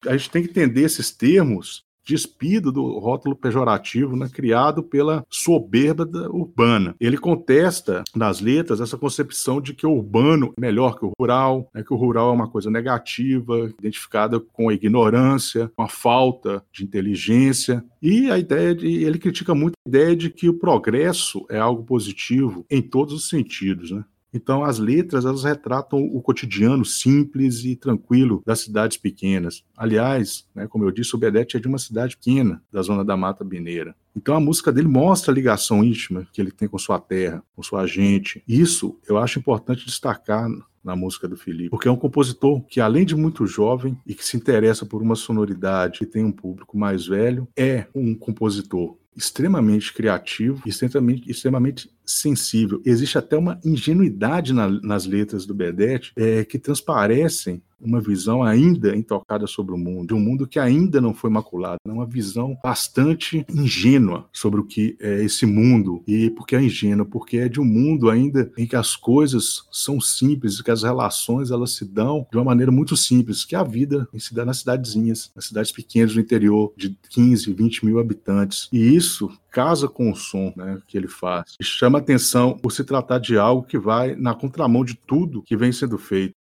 a 0.07 0.17
gente 0.17 0.29
tem 0.29 0.43
que 0.43 0.49
entender 0.49 0.81
esses 0.81 1.11
termos 1.11 1.83
despido 2.09 2.71
do 2.71 2.97
rótulo 2.97 3.35
pejorativo 3.35 4.15
né, 4.15 4.27
criado 4.33 4.81
pela 4.81 5.23
soberba 5.29 6.09
urbana. 6.31 6.95
Ele 6.99 7.17
contesta 7.17 8.03
nas 8.15 8.41
letras 8.41 8.81
essa 8.81 8.97
concepção 8.97 9.61
de 9.61 9.75
que 9.75 9.85
o 9.85 9.91
urbano 9.91 10.53
é 10.57 10.61
melhor 10.61 10.97
que 10.97 11.05
o 11.05 11.13
rural, 11.19 11.69
né, 11.73 11.83
que 11.83 11.93
o 11.93 11.97
rural 11.97 12.31
é 12.31 12.33
uma 12.33 12.49
coisa 12.49 12.71
negativa, 12.71 13.71
identificada 13.79 14.39
com 14.39 14.69
a 14.69 14.73
ignorância, 14.73 15.71
com 15.75 15.83
a 15.83 15.87
falta 15.87 16.63
de 16.71 16.83
inteligência. 16.83 17.83
E 18.01 18.29
a 18.31 18.37
ideia 18.37 18.73
de. 18.73 18.87
Ele 18.87 19.17
critica 19.17 19.53
muito 19.53 19.73
a 19.85 19.89
ideia 19.89 20.15
de 20.15 20.29
que 20.29 20.47
o 20.47 20.53
progresso 20.53 21.45
é 21.49 21.59
algo 21.59 21.83
positivo 21.83 22.65
em 22.69 22.81
todos 22.81 23.13
os 23.13 23.29
sentidos. 23.29 23.91
Né? 23.91 24.03
Então, 24.33 24.63
as 24.63 24.77
letras 24.77 25.25
elas 25.25 25.43
retratam 25.43 25.99
o 25.99 26.21
cotidiano 26.21 26.85
simples 26.85 27.65
e 27.65 27.75
tranquilo 27.75 28.43
das 28.45 28.59
cidades 28.59 28.95
pequenas. 28.97 29.63
Aliás, 29.75 30.47
né, 30.53 30.67
como 30.67 30.85
eu 30.85 30.91
disse, 30.91 31.15
o 31.15 31.17
Bedete 31.17 31.57
é 31.57 31.59
de 31.59 31.67
uma 31.67 31.79
cidade 31.79 32.15
pequena, 32.15 32.61
da 32.71 32.81
zona 32.81 33.03
da 33.03 33.17
Mata 33.17 33.43
Mineira. 33.43 33.95
Então, 34.15 34.35
a 34.35 34.39
música 34.39 34.71
dele 34.71 34.87
mostra 34.87 35.31
a 35.31 35.35
ligação 35.35 35.83
íntima 35.83 36.27
que 36.31 36.39
ele 36.39 36.51
tem 36.51 36.67
com 36.67 36.77
sua 36.77 36.99
terra, 36.99 37.43
com 37.55 37.63
sua 37.63 37.87
gente. 37.87 38.43
Isso 38.47 38.99
eu 39.07 39.17
acho 39.17 39.39
importante 39.39 39.85
destacar 39.85 40.47
na 40.83 40.95
música 40.95 41.27
do 41.27 41.37
Felipe, 41.37 41.69
porque 41.69 41.87
é 41.87 41.91
um 41.91 41.95
compositor 41.95 42.61
que, 42.65 42.79
além 42.79 43.05
de 43.05 43.15
muito 43.15 43.45
jovem 43.45 43.97
e 44.05 44.13
que 44.13 44.25
se 44.25 44.37
interessa 44.37 44.85
por 44.85 45.01
uma 45.01 45.15
sonoridade 45.15 45.99
que 45.99 46.05
tem 46.05 46.23
um 46.23 46.31
público 46.31 46.77
mais 46.77 47.05
velho, 47.05 47.47
é 47.55 47.85
um 47.93 48.15
compositor 48.15 48.97
extremamente 49.15 49.93
criativo 49.93 50.61
extremamente, 50.65 51.29
extremamente 51.29 51.89
sensível. 52.05 52.81
Existe 52.85 53.17
até 53.17 53.37
uma 53.37 53.59
ingenuidade 53.65 54.53
na, 54.53 54.69
nas 54.81 55.05
letras 55.05 55.45
do 55.45 55.53
Bedete 55.53 56.13
é, 56.15 56.45
que 56.45 56.57
transparecem 56.57 57.61
uma 57.81 58.01
visão 58.01 58.43
ainda 58.43 58.95
intocada 58.95 59.47
sobre 59.47 59.73
o 59.73 59.77
mundo, 59.77 60.07
de 60.07 60.13
um 60.13 60.19
mundo 60.19 60.47
que 60.47 60.59
ainda 60.59 60.99
não 61.01 61.13
foi 61.13 61.29
maculado, 61.29 61.79
é 61.87 61.91
uma 61.91 62.05
visão 62.05 62.57
bastante 62.63 63.45
ingênua 63.49 64.27
sobre 64.31 64.59
o 64.59 64.65
que 64.65 64.97
é 64.99 65.23
esse 65.23 65.45
mundo. 65.45 66.03
E 66.07 66.29
por 66.31 66.45
que 66.45 66.55
é 66.55 66.61
ingênua? 66.61 67.05
Porque 67.05 67.37
é 67.37 67.49
de 67.49 67.59
um 67.59 67.65
mundo 67.65 68.09
ainda 68.09 68.51
em 68.57 68.65
que 68.65 68.75
as 68.75 68.95
coisas 68.95 69.63
são 69.71 69.99
simples, 69.99 70.61
que 70.61 70.71
as 70.71 70.83
relações 70.83 71.51
elas 71.51 71.71
se 71.71 71.85
dão 71.85 72.25
de 72.31 72.37
uma 72.37 72.45
maneira 72.45 72.71
muito 72.71 72.95
simples, 72.97 73.45
que 73.45 73.55
a 73.55 73.63
vida 73.63 74.07
se 74.17 74.33
dá 74.33 74.45
nas 74.45 74.59
cidadezinhas, 74.59 75.31
nas 75.35 75.45
cidades 75.45 75.71
pequenas 75.71 76.13
do 76.13 76.19
interior, 76.19 76.73
de 76.75 76.97
15, 77.09 77.53
20 77.53 77.85
mil 77.85 77.99
habitantes. 77.99 78.67
E 78.71 78.95
isso 78.95 79.31
casa 79.51 79.87
com 79.87 80.11
o 80.11 80.15
som 80.15 80.53
né, 80.55 80.79
que 80.87 80.97
ele 80.97 81.07
faz. 81.07 81.55
E 81.59 81.63
chama 81.63 81.99
atenção 81.99 82.57
por 82.57 82.71
se 82.71 82.83
tratar 82.83 83.19
de 83.19 83.37
algo 83.37 83.63
que 83.63 83.77
vai 83.77 84.15
na 84.15 84.33
contramão 84.33 84.85
de 84.85 84.95
tudo 84.95 85.41
que 85.41 85.57
vem 85.57 85.71
sendo 85.71 85.97
feito. 85.97 86.35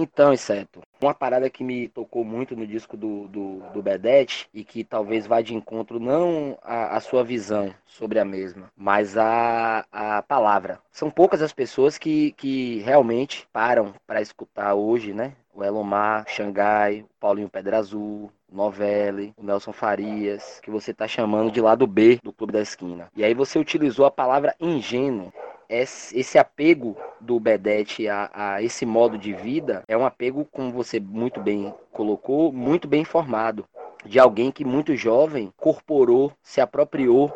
Então, 0.00 0.32
exceto, 0.32 0.80
uma 1.00 1.12
parada 1.12 1.50
que 1.50 1.64
me 1.64 1.88
tocou 1.88 2.24
muito 2.24 2.54
no 2.54 2.64
disco 2.64 2.96
do, 2.96 3.26
do, 3.26 3.58
do 3.74 3.82
Bedete 3.82 4.48
e 4.54 4.62
que 4.62 4.84
talvez 4.84 5.26
vá 5.26 5.42
de 5.42 5.56
encontro 5.56 5.98
não 5.98 6.56
a, 6.62 6.96
a 6.96 7.00
sua 7.00 7.24
visão 7.24 7.74
sobre 7.84 8.20
a 8.20 8.24
mesma, 8.24 8.70
mas 8.76 9.18
a, 9.18 9.84
a 9.90 10.22
palavra. 10.22 10.78
São 10.92 11.10
poucas 11.10 11.42
as 11.42 11.52
pessoas 11.52 11.98
que, 11.98 12.30
que 12.36 12.78
realmente 12.82 13.48
param 13.52 13.92
para 14.06 14.22
escutar 14.22 14.72
hoje, 14.74 15.12
né? 15.12 15.32
O 15.52 15.64
Elomar, 15.64 16.24
Xangai, 16.28 17.00
o 17.00 17.08
Paulinho 17.18 17.48
Pedra 17.48 17.78
Azul, 17.78 18.30
Novelli, 18.48 19.34
o 19.36 19.42
Nelson 19.42 19.72
Farias, 19.72 20.60
que 20.62 20.70
você 20.70 20.92
está 20.92 21.08
chamando 21.08 21.50
de 21.50 21.60
lado 21.60 21.88
B 21.88 22.20
do 22.22 22.32
Clube 22.32 22.52
da 22.52 22.60
Esquina. 22.60 23.10
E 23.16 23.24
aí 23.24 23.34
você 23.34 23.58
utilizou 23.58 24.06
a 24.06 24.12
palavra 24.12 24.54
ingênuo 24.60 25.32
esse 25.68 26.38
apego 26.38 26.96
do 27.20 27.38
Bedete 27.38 28.08
a, 28.08 28.30
a, 28.32 28.62
esse 28.62 28.86
modo 28.86 29.18
de 29.18 29.32
vida 29.32 29.84
é 29.86 29.96
um 29.96 30.06
apego, 30.06 30.46
como 30.50 30.72
você 30.72 30.98
muito 30.98 31.40
bem 31.40 31.74
colocou, 31.92 32.52
muito 32.52 32.88
bem 32.88 33.04
formado. 33.04 33.64
De 34.04 34.18
alguém 34.18 34.50
que 34.50 34.64
muito 34.64 34.94
jovem 34.94 35.52
corporou, 35.56 36.32
se 36.42 36.60
apropriou 36.60 37.32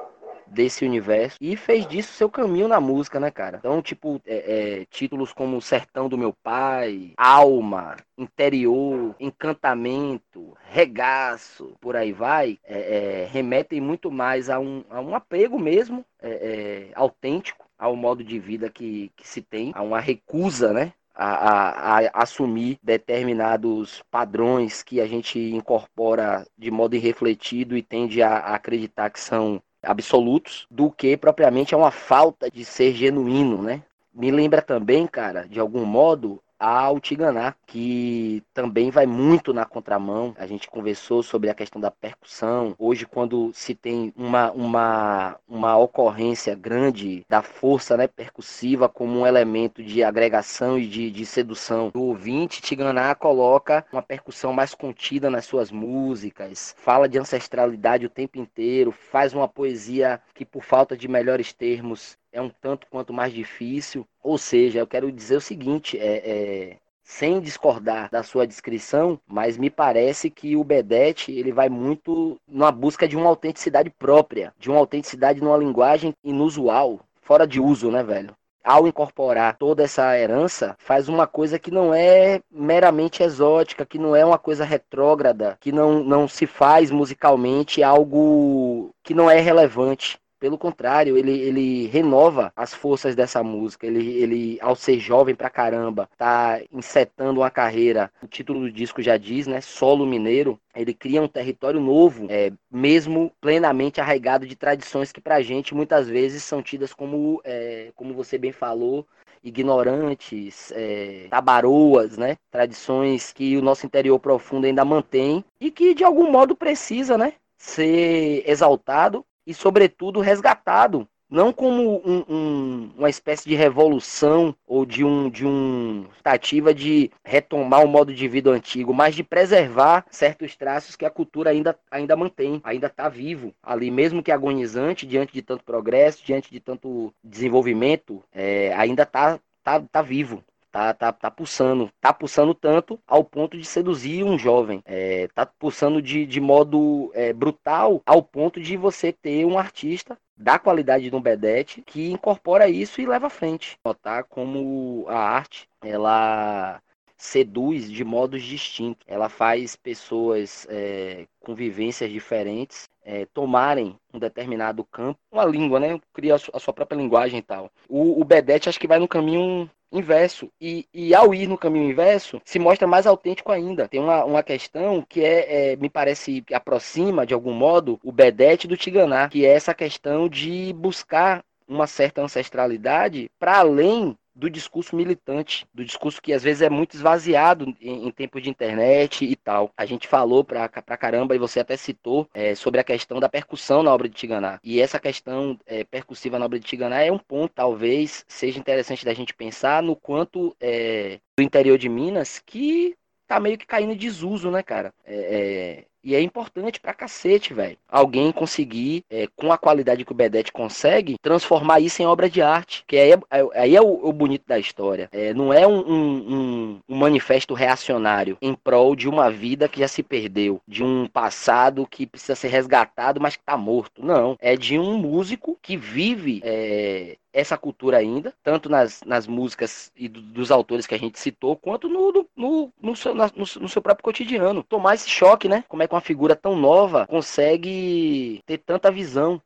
desse 0.52 0.84
universo 0.84 1.38
e 1.40 1.56
fez 1.56 1.86
disso 1.86 2.12
seu 2.12 2.28
caminho 2.28 2.68
na 2.68 2.78
música, 2.78 3.18
né, 3.18 3.30
cara? 3.30 3.58
Então, 3.58 3.80
tipo, 3.80 4.20
é, 4.26 4.80
é, 4.80 4.84
títulos 4.86 5.32
como 5.32 5.60
Sertão 5.60 6.08
do 6.08 6.18
Meu 6.18 6.32
Pai, 6.32 7.12
Alma, 7.16 7.96
Interior, 8.16 9.14
Encantamento, 9.18 10.56
Regaço, 10.68 11.74
por 11.80 11.96
aí 11.96 12.12
vai, 12.12 12.58
é, 12.64 13.22
é 13.22 13.28
remetem 13.30 13.80
muito 13.80 14.10
mais 14.10 14.50
a 14.50 14.58
um, 14.60 14.84
a 14.90 15.00
um 15.00 15.14
apego 15.14 15.58
mesmo 15.58 16.04
é, 16.20 16.30
é, 16.30 16.88
autêntico 16.94 17.66
ao 17.82 17.96
modo 17.96 18.22
de 18.22 18.38
vida 18.38 18.70
que, 18.70 19.10
que 19.16 19.26
se 19.26 19.42
tem, 19.42 19.72
a 19.74 19.82
uma 19.82 19.98
recusa, 19.98 20.72
né? 20.72 20.92
A, 21.12 21.26
a, 21.26 21.98
a, 21.98 22.22
assumir 22.22 22.78
determinados 22.80 24.04
padrões 24.08 24.84
que 24.84 25.00
a 25.00 25.06
gente 25.06 25.38
incorpora 25.38 26.46
de 26.56 26.70
modo 26.70 26.94
irrefletido 26.94 27.76
e 27.76 27.82
tende 27.82 28.22
a, 28.22 28.36
a 28.36 28.54
acreditar 28.54 29.10
que 29.10 29.18
são 29.18 29.60
absolutos, 29.82 30.64
do 30.70 30.92
que 30.92 31.16
propriamente 31.16 31.74
é 31.74 31.76
uma 31.76 31.90
falta 31.90 32.48
de 32.48 32.64
ser 32.64 32.94
genuíno, 32.94 33.60
né? 33.60 33.82
Me 34.14 34.30
lembra 34.30 34.62
também, 34.62 35.04
cara, 35.08 35.48
de 35.48 35.58
algum 35.58 35.84
modo, 35.84 36.40
ao 36.62 37.00
Tiganá, 37.00 37.56
que 37.66 38.40
também 38.54 38.88
vai 38.88 39.04
muito 39.04 39.52
na 39.52 39.64
contramão. 39.64 40.32
A 40.38 40.46
gente 40.46 40.70
conversou 40.70 41.20
sobre 41.20 41.50
a 41.50 41.54
questão 41.54 41.80
da 41.80 41.90
percussão. 41.90 42.76
Hoje, 42.78 43.04
quando 43.04 43.50
se 43.52 43.74
tem 43.74 44.12
uma, 44.16 44.52
uma, 44.52 45.36
uma 45.48 45.76
ocorrência 45.76 46.54
grande 46.54 47.26
da 47.28 47.42
força 47.42 47.96
né, 47.96 48.06
percussiva 48.06 48.88
como 48.88 49.18
um 49.18 49.26
elemento 49.26 49.82
de 49.82 50.04
agregação 50.04 50.78
e 50.78 50.86
de, 50.86 51.10
de 51.10 51.26
sedução 51.26 51.90
do 51.90 52.00
ouvinte, 52.00 52.62
Tiganá 52.62 53.12
coloca 53.16 53.84
uma 53.92 54.02
percussão 54.02 54.52
mais 54.52 54.72
contida 54.72 55.28
nas 55.28 55.44
suas 55.44 55.72
músicas, 55.72 56.76
fala 56.78 57.08
de 57.08 57.18
ancestralidade 57.18 58.06
o 58.06 58.10
tempo 58.10 58.38
inteiro, 58.38 58.92
faz 58.92 59.34
uma 59.34 59.48
poesia 59.48 60.20
que, 60.32 60.44
por 60.44 60.62
falta 60.62 60.96
de 60.96 61.08
melhores 61.08 61.52
termos, 61.52 62.16
é 62.32 62.40
um 62.40 62.48
tanto 62.48 62.86
quanto 62.90 63.12
mais 63.12 63.32
difícil. 63.32 64.06
Ou 64.22 64.38
seja, 64.38 64.80
eu 64.80 64.86
quero 64.86 65.12
dizer 65.12 65.36
o 65.36 65.40
seguinte: 65.40 65.98
é, 65.98 66.16
é, 66.16 66.76
sem 67.04 67.40
discordar 67.40 68.08
da 68.10 68.22
sua 68.22 68.46
descrição, 68.46 69.20
mas 69.26 69.58
me 69.58 69.68
parece 69.68 70.30
que 70.30 70.56
o 70.56 70.64
Bedete 70.64 71.30
ele 71.32 71.52
vai 71.52 71.68
muito 71.68 72.40
na 72.48 72.70
busca 72.72 73.06
de 73.06 73.16
uma 73.16 73.28
autenticidade 73.28 73.90
própria, 73.90 74.54
de 74.58 74.70
uma 74.70 74.78
autenticidade 74.78 75.40
numa 75.40 75.56
linguagem 75.56 76.14
inusual, 76.24 77.00
fora 77.20 77.46
de 77.46 77.60
uso, 77.60 77.90
né, 77.90 78.02
velho? 78.02 78.34
Ao 78.64 78.86
incorporar 78.86 79.56
toda 79.58 79.82
essa 79.82 80.16
herança, 80.16 80.76
faz 80.78 81.08
uma 81.08 81.26
coisa 81.26 81.58
que 81.58 81.72
não 81.72 81.92
é 81.92 82.40
meramente 82.48 83.20
exótica, 83.20 83.84
que 83.84 83.98
não 83.98 84.14
é 84.14 84.24
uma 84.24 84.38
coisa 84.38 84.64
retrógrada, 84.64 85.58
que 85.60 85.72
não, 85.72 86.04
não 86.04 86.28
se 86.28 86.46
faz 86.46 86.88
musicalmente 86.88 87.82
algo 87.82 88.94
que 89.02 89.14
não 89.14 89.28
é 89.28 89.40
relevante. 89.40 90.16
Pelo 90.42 90.58
contrário, 90.58 91.16
ele, 91.16 91.38
ele 91.38 91.86
renova 91.86 92.52
as 92.56 92.74
forças 92.74 93.14
dessa 93.14 93.44
música. 93.44 93.86
Ele, 93.86 94.10
ele, 94.20 94.58
ao 94.60 94.74
ser 94.74 94.98
jovem 94.98 95.36
pra 95.36 95.48
caramba, 95.48 96.10
tá 96.18 96.60
insetando 96.72 97.38
uma 97.38 97.48
carreira. 97.48 98.10
O 98.20 98.26
título 98.26 98.58
do 98.58 98.72
disco 98.72 99.00
já 99.00 99.16
diz, 99.16 99.46
né? 99.46 99.60
Solo 99.60 100.04
mineiro. 100.04 100.58
Ele 100.74 100.92
cria 100.92 101.22
um 101.22 101.28
território 101.28 101.78
novo, 101.80 102.26
é, 102.28 102.50
mesmo 102.68 103.30
plenamente 103.40 104.00
arraigado 104.00 104.44
de 104.44 104.56
tradições 104.56 105.12
que 105.12 105.20
pra 105.20 105.40
gente 105.42 105.76
muitas 105.76 106.08
vezes 106.08 106.42
são 106.42 106.60
tidas 106.60 106.92
como, 106.92 107.40
é, 107.44 107.92
como 107.94 108.12
você 108.12 108.36
bem 108.36 108.50
falou, 108.50 109.06
ignorantes, 109.44 110.72
é, 110.74 111.28
tabaroas, 111.30 112.18
né? 112.18 112.36
Tradições 112.50 113.32
que 113.32 113.56
o 113.56 113.62
nosso 113.62 113.86
interior 113.86 114.18
profundo 114.18 114.66
ainda 114.66 114.84
mantém 114.84 115.44
e 115.60 115.70
que 115.70 115.94
de 115.94 116.02
algum 116.02 116.28
modo 116.32 116.56
precisa, 116.56 117.16
né? 117.16 117.34
Ser 117.56 118.42
exaltado 118.44 119.24
e, 119.46 119.54
sobretudo, 119.54 120.20
resgatado. 120.20 121.08
Não 121.32 121.50
como 121.50 122.02
um, 122.04 122.24
um, 122.28 122.90
uma 122.98 123.08
espécie 123.08 123.48
de 123.48 123.54
revolução 123.54 124.54
ou 124.66 124.84
de 124.84 125.02
um 125.02 125.30
de 125.30 125.46
um 125.46 126.04
tentativa 126.16 126.74
de 126.74 127.10
retomar 127.24 127.82
o 127.82 127.88
modo 127.88 128.12
de 128.12 128.28
vida 128.28 128.50
antigo, 128.50 128.92
mas 128.92 129.14
de 129.14 129.24
preservar 129.24 130.04
certos 130.10 130.54
traços 130.56 130.94
que 130.94 131.06
a 131.06 131.10
cultura 131.10 131.48
ainda, 131.48 131.74
ainda 131.90 132.14
mantém, 132.14 132.60
ainda 132.62 132.86
está 132.86 133.08
vivo 133.08 133.54
ali, 133.62 133.90
mesmo 133.90 134.22
que 134.22 134.30
agonizante 134.30 135.06
diante 135.06 135.32
de 135.32 135.40
tanto 135.40 135.64
progresso, 135.64 136.22
diante 136.22 136.50
de 136.50 136.60
tanto 136.60 137.14
desenvolvimento, 137.24 138.22
é, 138.30 138.74
ainda 138.74 139.04
está 139.04 139.40
tá, 139.64 139.80
tá 139.80 140.02
vivo 140.02 140.44
tá, 140.72 140.94
tá, 140.94 141.12
tá 141.12 141.30
pulsando. 141.30 141.90
Tá 142.00 142.12
pulsando 142.12 142.54
tanto 142.54 142.98
ao 143.06 143.22
ponto 143.22 143.56
de 143.56 143.64
seduzir 143.64 144.24
um 144.24 144.38
jovem. 144.38 144.82
É, 144.86 145.28
tá 145.34 145.44
pulsando 145.44 146.00
de, 146.00 146.26
de 146.26 146.40
modo 146.40 147.12
é, 147.14 147.32
brutal 147.32 148.02
ao 148.06 148.22
ponto 148.22 148.60
de 148.60 148.76
você 148.76 149.12
ter 149.12 149.44
um 149.44 149.58
artista 149.58 150.18
da 150.36 150.58
qualidade 150.58 151.08
de 151.08 151.14
um 151.14 151.20
Bedete 151.20 151.82
que 151.82 152.10
incorpora 152.10 152.68
isso 152.68 153.00
e 153.00 153.06
leva 153.06 153.26
à 153.26 153.30
frente. 153.30 153.78
Notar 153.84 154.24
como 154.24 155.04
a 155.06 155.18
arte, 155.18 155.68
ela 155.82 156.80
seduz 157.16 157.88
de 157.88 158.02
modos 158.04 158.42
distintos. 158.42 159.04
Ela 159.06 159.28
faz 159.28 159.76
pessoas 159.76 160.66
é, 160.68 161.26
com 161.38 161.54
vivências 161.54 162.10
diferentes 162.10 162.88
é, 163.04 163.26
tomarem 163.26 163.96
um 164.12 164.18
determinado 164.18 164.84
campo, 164.84 165.20
uma 165.30 165.44
língua, 165.44 165.78
né? 165.78 166.00
Cria 166.12 166.34
a 166.34 166.58
sua 166.58 166.72
própria 166.72 166.96
linguagem 166.96 167.38
e 167.38 167.42
tal. 167.42 167.70
O, 167.88 168.20
o 168.20 168.24
Bedete 168.24 168.68
acho 168.68 168.80
que 168.80 168.88
vai 168.88 168.98
no 168.98 169.08
caminho 169.08 169.70
inverso. 169.92 170.50
E, 170.60 170.86
e 170.92 171.14
ao 171.14 171.34
ir 171.34 171.46
no 171.46 171.58
caminho 171.58 171.90
inverso, 171.90 172.40
se 172.44 172.58
mostra 172.58 172.86
mais 172.86 173.06
autêntico 173.06 173.52
ainda. 173.52 173.88
Tem 173.88 174.00
uma, 174.00 174.24
uma 174.24 174.42
questão 174.42 175.04
que 175.08 175.24
é, 175.24 175.72
é 175.72 175.76
me 175.76 175.90
parece, 175.90 176.42
que 176.42 176.54
aproxima 176.54 177.26
de 177.26 177.34
algum 177.34 177.52
modo 177.52 178.00
o 178.02 178.10
Bedete 178.10 178.66
do 178.66 178.76
Tiganá, 178.76 179.28
que 179.28 179.44
é 179.44 179.52
essa 179.52 179.74
questão 179.74 180.28
de 180.28 180.72
buscar 180.72 181.44
uma 181.68 181.86
certa 181.86 182.22
ancestralidade 182.22 183.30
para 183.38 183.58
além 183.58 184.16
do 184.34 184.48
discurso 184.48 184.96
militante, 184.96 185.66
do 185.72 185.84
discurso 185.84 186.20
que 186.20 186.32
às 186.32 186.42
vezes 186.42 186.62
é 186.62 186.70
muito 186.70 186.94
esvaziado 186.94 187.74
em, 187.80 188.06
em 188.06 188.10
tempos 188.10 188.42
de 188.42 188.50
internet 188.50 189.24
e 189.24 189.36
tal. 189.36 189.70
A 189.76 189.84
gente 189.84 190.08
falou 190.08 190.44
pra, 190.44 190.68
pra 190.68 190.96
caramba, 190.96 191.34
e 191.34 191.38
você 191.38 191.60
até 191.60 191.76
citou, 191.76 192.28
é, 192.34 192.54
sobre 192.54 192.80
a 192.80 192.84
questão 192.84 193.20
da 193.20 193.28
percussão 193.28 193.82
na 193.82 193.92
obra 193.92 194.08
de 194.08 194.14
Tiganá. 194.14 194.58
E 194.62 194.80
essa 194.80 194.98
questão 194.98 195.58
é, 195.66 195.84
percussiva 195.84 196.38
na 196.38 196.46
obra 196.46 196.58
de 196.58 196.66
Tiganá 196.66 197.00
é 197.00 197.12
um 197.12 197.18
ponto, 197.18 197.52
talvez, 197.54 198.24
seja 198.26 198.58
interessante 198.58 199.04
da 199.04 199.14
gente 199.14 199.34
pensar 199.34 199.82
no 199.82 199.94
quanto 199.96 200.56
é, 200.60 201.20
do 201.36 201.42
interior 201.42 201.78
de 201.78 201.88
Minas 201.88 202.38
que 202.38 202.96
tá 203.26 203.40
meio 203.40 203.56
que 203.56 203.66
caindo 203.66 203.92
em 203.92 203.96
desuso, 203.96 204.50
né, 204.50 204.62
cara? 204.62 204.92
É, 205.04 205.14
é, 205.14 205.84
e 206.04 206.14
é 206.14 206.20
importante 206.20 206.80
pra 206.80 206.92
cacete, 206.94 207.54
velho. 207.54 207.76
Alguém 207.88 208.32
conseguir, 208.32 209.04
é, 209.10 209.26
com 209.36 209.52
a 209.52 209.58
qualidade 209.58 210.04
que 210.04 210.12
o 210.12 210.14
Bedete 210.14 210.52
consegue, 210.52 211.16
transformar 211.22 211.80
isso 211.80 212.02
em 212.02 212.06
obra 212.06 212.28
de 212.28 212.42
arte. 212.42 212.84
Que 212.86 212.96
aí 212.96 213.12
é, 213.12 213.18
é 213.30 213.60
aí 213.60 213.76
é 213.76 213.80
o, 213.80 214.08
o, 214.08 214.12
bonito 214.12 214.44
da 214.46 214.58
história. 214.58 215.08
É, 215.12 215.32
não 215.32 215.52
é 215.52 215.66
um, 215.66 215.78
um, 215.78 216.80
um, 216.88 216.96
manifesto 216.96 217.54
reacionário 217.54 218.36
em 218.40 218.54
prol 218.54 218.96
de 218.96 219.08
uma 219.08 219.30
vida 219.30 219.68
que 219.68 219.80
já 219.80 219.88
se 219.88 220.02
perdeu, 220.02 220.60
de 220.66 220.82
um 220.82 221.06
passado 221.06 221.86
que 221.86 222.06
precisa 222.06 222.34
ser 222.34 222.48
resgatado, 222.48 223.20
mas 223.20 223.36
que 223.36 223.44
tá 223.44 223.56
morto. 223.56 224.04
Não. 224.04 224.36
É 224.40 224.56
de 224.56 224.78
um 224.78 224.96
músico 224.98 225.58
que 225.62 225.76
vive 225.76 226.40
é, 226.44 227.16
essa 227.32 227.56
cultura 227.56 227.98
ainda, 227.98 228.34
tanto 228.42 228.68
nas, 228.68 229.02
nas 229.04 229.26
músicas 229.26 229.90
e 229.96 230.08
do, 230.08 230.20
dos 230.20 230.50
autores 230.50 230.86
que 230.86 230.94
a 230.94 230.98
gente 230.98 231.18
citou, 231.18 231.56
quanto 231.56 231.88
no, 231.88 232.12
no, 232.12 232.28
no, 232.36 232.72
no, 232.80 232.96
seu, 232.96 233.14
na, 233.14 233.26
no, 233.28 233.44
no, 233.60 233.68
seu 233.68 233.80
próprio 233.80 234.04
cotidiano. 234.04 234.62
Tomar 234.62 234.94
esse 234.94 235.08
choque, 235.08 235.48
né? 235.48 235.64
Como 235.68 235.82
é 235.82 235.88
que 235.88 235.94
uma 235.94 236.00
figura 236.00 236.36
tão 236.36 236.56
nova 236.56 237.06
consegue 237.06 238.40
ter 238.46 238.58
tanta 238.58 238.90
visão 238.90 239.40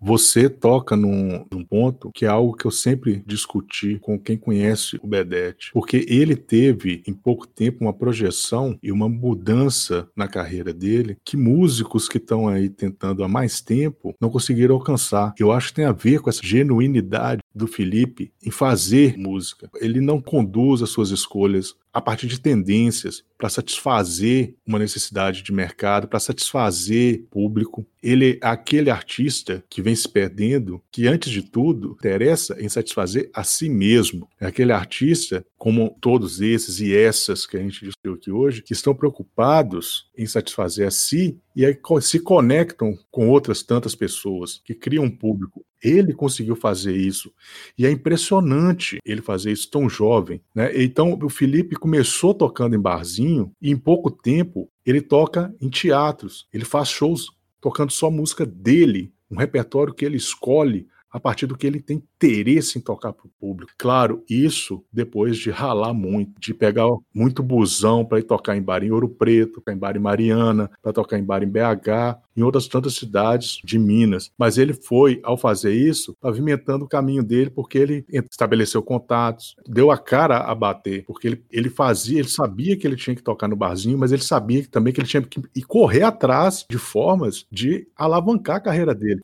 você 0.00 0.48
toca 0.48 0.96
num, 0.96 1.44
num, 1.52 1.64
ponto 1.64 2.10
que 2.12 2.24
é 2.24 2.28
algo 2.28 2.56
que 2.56 2.64
eu 2.64 2.70
sempre 2.70 3.22
discuti 3.26 3.98
com 4.00 4.18
quem 4.18 4.36
conhece 4.36 4.98
o 5.02 5.06
Bedete, 5.06 5.70
porque 5.72 6.06
ele 6.08 6.34
teve 6.34 7.02
em 7.06 7.12
pouco 7.12 7.46
tempo 7.46 7.84
uma 7.84 7.92
projeção 7.92 8.78
e 8.82 8.90
uma 8.90 9.08
mudança 9.08 10.08
na 10.16 10.26
carreira 10.26 10.72
dele 10.72 11.18
que 11.24 11.36
músicos 11.36 12.08
que 12.08 12.16
estão 12.16 12.48
aí 12.48 12.68
tentando 12.68 13.22
há 13.22 13.28
mais 13.28 13.60
tempo 13.60 14.14
não 14.20 14.30
conseguiram 14.30 14.74
alcançar. 14.74 15.34
Eu 15.38 15.52
acho 15.52 15.68
que 15.68 15.74
tem 15.74 15.84
a 15.84 15.92
ver 15.92 16.20
com 16.20 16.30
essa 16.30 16.40
genuinidade 16.42 17.42
do 17.54 17.66
Felipe 17.66 18.32
em 18.42 18.50
fazer 18.50 19.16
música. 19.18 19.70
Ele 19.80 20.00
não 20.00 20.20
conduz 20.20 20.82
as 20.82 20.90
suas 20.90 21.10
escolhas 21.10 21.74
a 21.92 22.00
partir 22.00 22.26
de 22.26 22.40
tendências 22.40 23.24
para 23.36 23.48
satisfazer 23.48 24.54
uma 24.66 24.78
necessidade 24.78 25.42
de 25.42 25.52
mercado, 25.52 26.06
para 26.06 26.20
satisfazer 26.20 27.24
público. 27.30 27.86
Ele 28.02 28.38
é 28.42 28.46
aquele 28.46 28.90
artista 28.90 29.64
que 29.68 29.80
vem 29.80 29.96
se 29.96 30.08
perdendo, 30.08 30.82
que 30.92 31.06
antes 31.06 31.32
de 31.32 31.42
tudo 31.42 31.96
interessa 31.98 32.56
em 32.60 32.68
satisfazer 32.68 33.30
a 33.34 33.42
si 33.42 33.68
mesmo. 33.68 34.28
É 34.38 34.46
aquele 34.46 34.72
artista, 34.72 35.44
como 35.56 35.96
todos 36.00 36.40
esses 36.40 36.80
e 36.80 36.94
essas 36.94 37.46
que 37.46 37.56
a 37.56 37.60
gente 37.60 37.84
discutiu 37.84 38.14
aqui 38.14 38.30
hoje, 38.30 38.62
que 38.62 38.72
estão 38.72 38.94
preocupados 38.94 40.08
em 40.16 40.26
satisfazer 40.26 40.86
a 40.86 40.90
si 40.90 41.38
e 41.54 41.66
aí 41.66 41.78
se 42.00 42.20
conectam 42.20 42.96
com 43.10 43.28
outras 43.28 43.62
tantas 43.62 43.94
pessoas, 43.94 44.60
que 44.64 44.74
criam 44.74 45.04
um 45.04 45.10
público. 45.10 45.64
Ele 45.82 46.12
conseguiu 46.12 46.54
fazer 46.54 46.94
isso. 46.94 47.32
E 47.76 47.86
é 47.86 47.90
impressionante 47.90 48.98
ele 49.04 49.22
fazer 49.22 49.50
isso 49.50 49.70
tão 49.70 49.88
jovem. 49.88 50.40
Né? 50.54 50.70
Então, 50.82 51.18
o 51.20 51.28
Felipe 51.28 51.76
começou 51.76 52.34
tocando 52.34 52.76
em 52.76 52.80
barzinho 52.80 53.52
e 53.60 53.70
em 53.70 53.76
pouco 53.76 54.10
tempo 54.10 54.70
ele 54.84 55.00
toca 55.00 55.54
em 55.60 55.68
teatros. 55.68 56.46
Ele 56.52 56.64
faz 56.64 56.88
shows 56.88 57.30
tocando 57.60 57.90
só 57.90 58.10
música 58.10 58.46
dele, 58.46 59.12
um 59.30 59.36
repertório 59.36 59.94
que 59.94 60.04
ele 60.04 60.16
escolhe 60.16 60.86
a 61.10 61.18
partir 61.18 61.46
do 61.46 61.56
que 61.56 61.66
ele 61.66 61.80
tem 61.80 61.96
interesse 61.96 62.78
em 62.78 62.82
tocar 62.82 63.12
para 63.12 63.26
o 63.26 63.30
público. 63.40 63.72
Claro, 63.76 64.22
isso 64.28 64.84
depois 64.92 65.36
de 65.36 65.50
ralar 65.50 65.92
muito, 65.92 66.40
de 66.40 66.54
pegar 66.54 66.86
muito 67.14 67.42
busão 67.42 68.04
para 68.04 68.18
ir 68.20 68.24
tocar 68.24 68.56
em 68.56 68.62
bar 68.62 68.84
em 68.84 68.90
Ouro 68.90 69.08
Preto, 69.08 69.54
tocar 69.54 69.72
em 69.72 69.78
bar 69.78 69.96
em 69.96 70.00
Mariana, 70.00 70.70
para 70.82 70.92
tocar 70.92 71.18
em 71.18 71.24
bar 71.24 71.42
em 71.42 71.48
BH, 71.48 72.18
em 72.36 72.42
outras 72.42 72.68
tantas 72.68 72.94
cidades 72.94 73.60
de 73.64 73.78
Minas. 73.78 74.30
Mas 74.38 74.56
ele 74.56 74.72
foi, 74.72 75.20
ao 75.22 75.36
fazer 75.36 75.72
isso, 75.74 76.16
pavimentando 76.20 76.84
o 76.84 76.88
caminho 76.88 77.22
dele, 77.22 77.50
porque 77.50 77.78
ele 77.78 78.04
estabeleceu 78.30 78.82
contatos, 78.82 79.56
deu 79.66 79.90
a 79.90 79.98
cara 79.98 80.38
a 80.38 80.54
bater, 80.54 81.04
porque 81.04 81.26
ele, 81.26 81.44
ele 81.50 81.70
fazia, 81.70 82.18
ele 82.18 82.28
sabia 82.28 82.76
que 82.76 82.86
ele 82.86 82.96
tinha 82.96 83.16
que 83.16 83.22
tocar 83.22 83.48
no 83.48 83.56
barzinho, 83.56 83.98
mas 83.98 84.12
ele 84.12 84.22
sabia 84.22 84.66
também 84.70 84.92
que 84.92 85.00
ele 85.00 85.08
tinha 85.08 85.22
que 85.22 85.62
correr 85.62 86.02
atrás 86.02 86.64
de 86.68 86.78
formas 86.78 87.46
de 87.50 87.86
alavancar 87.96 88.56
a 88.56 88.60
carreira 88.60 88.94
dele. 88.94 89.20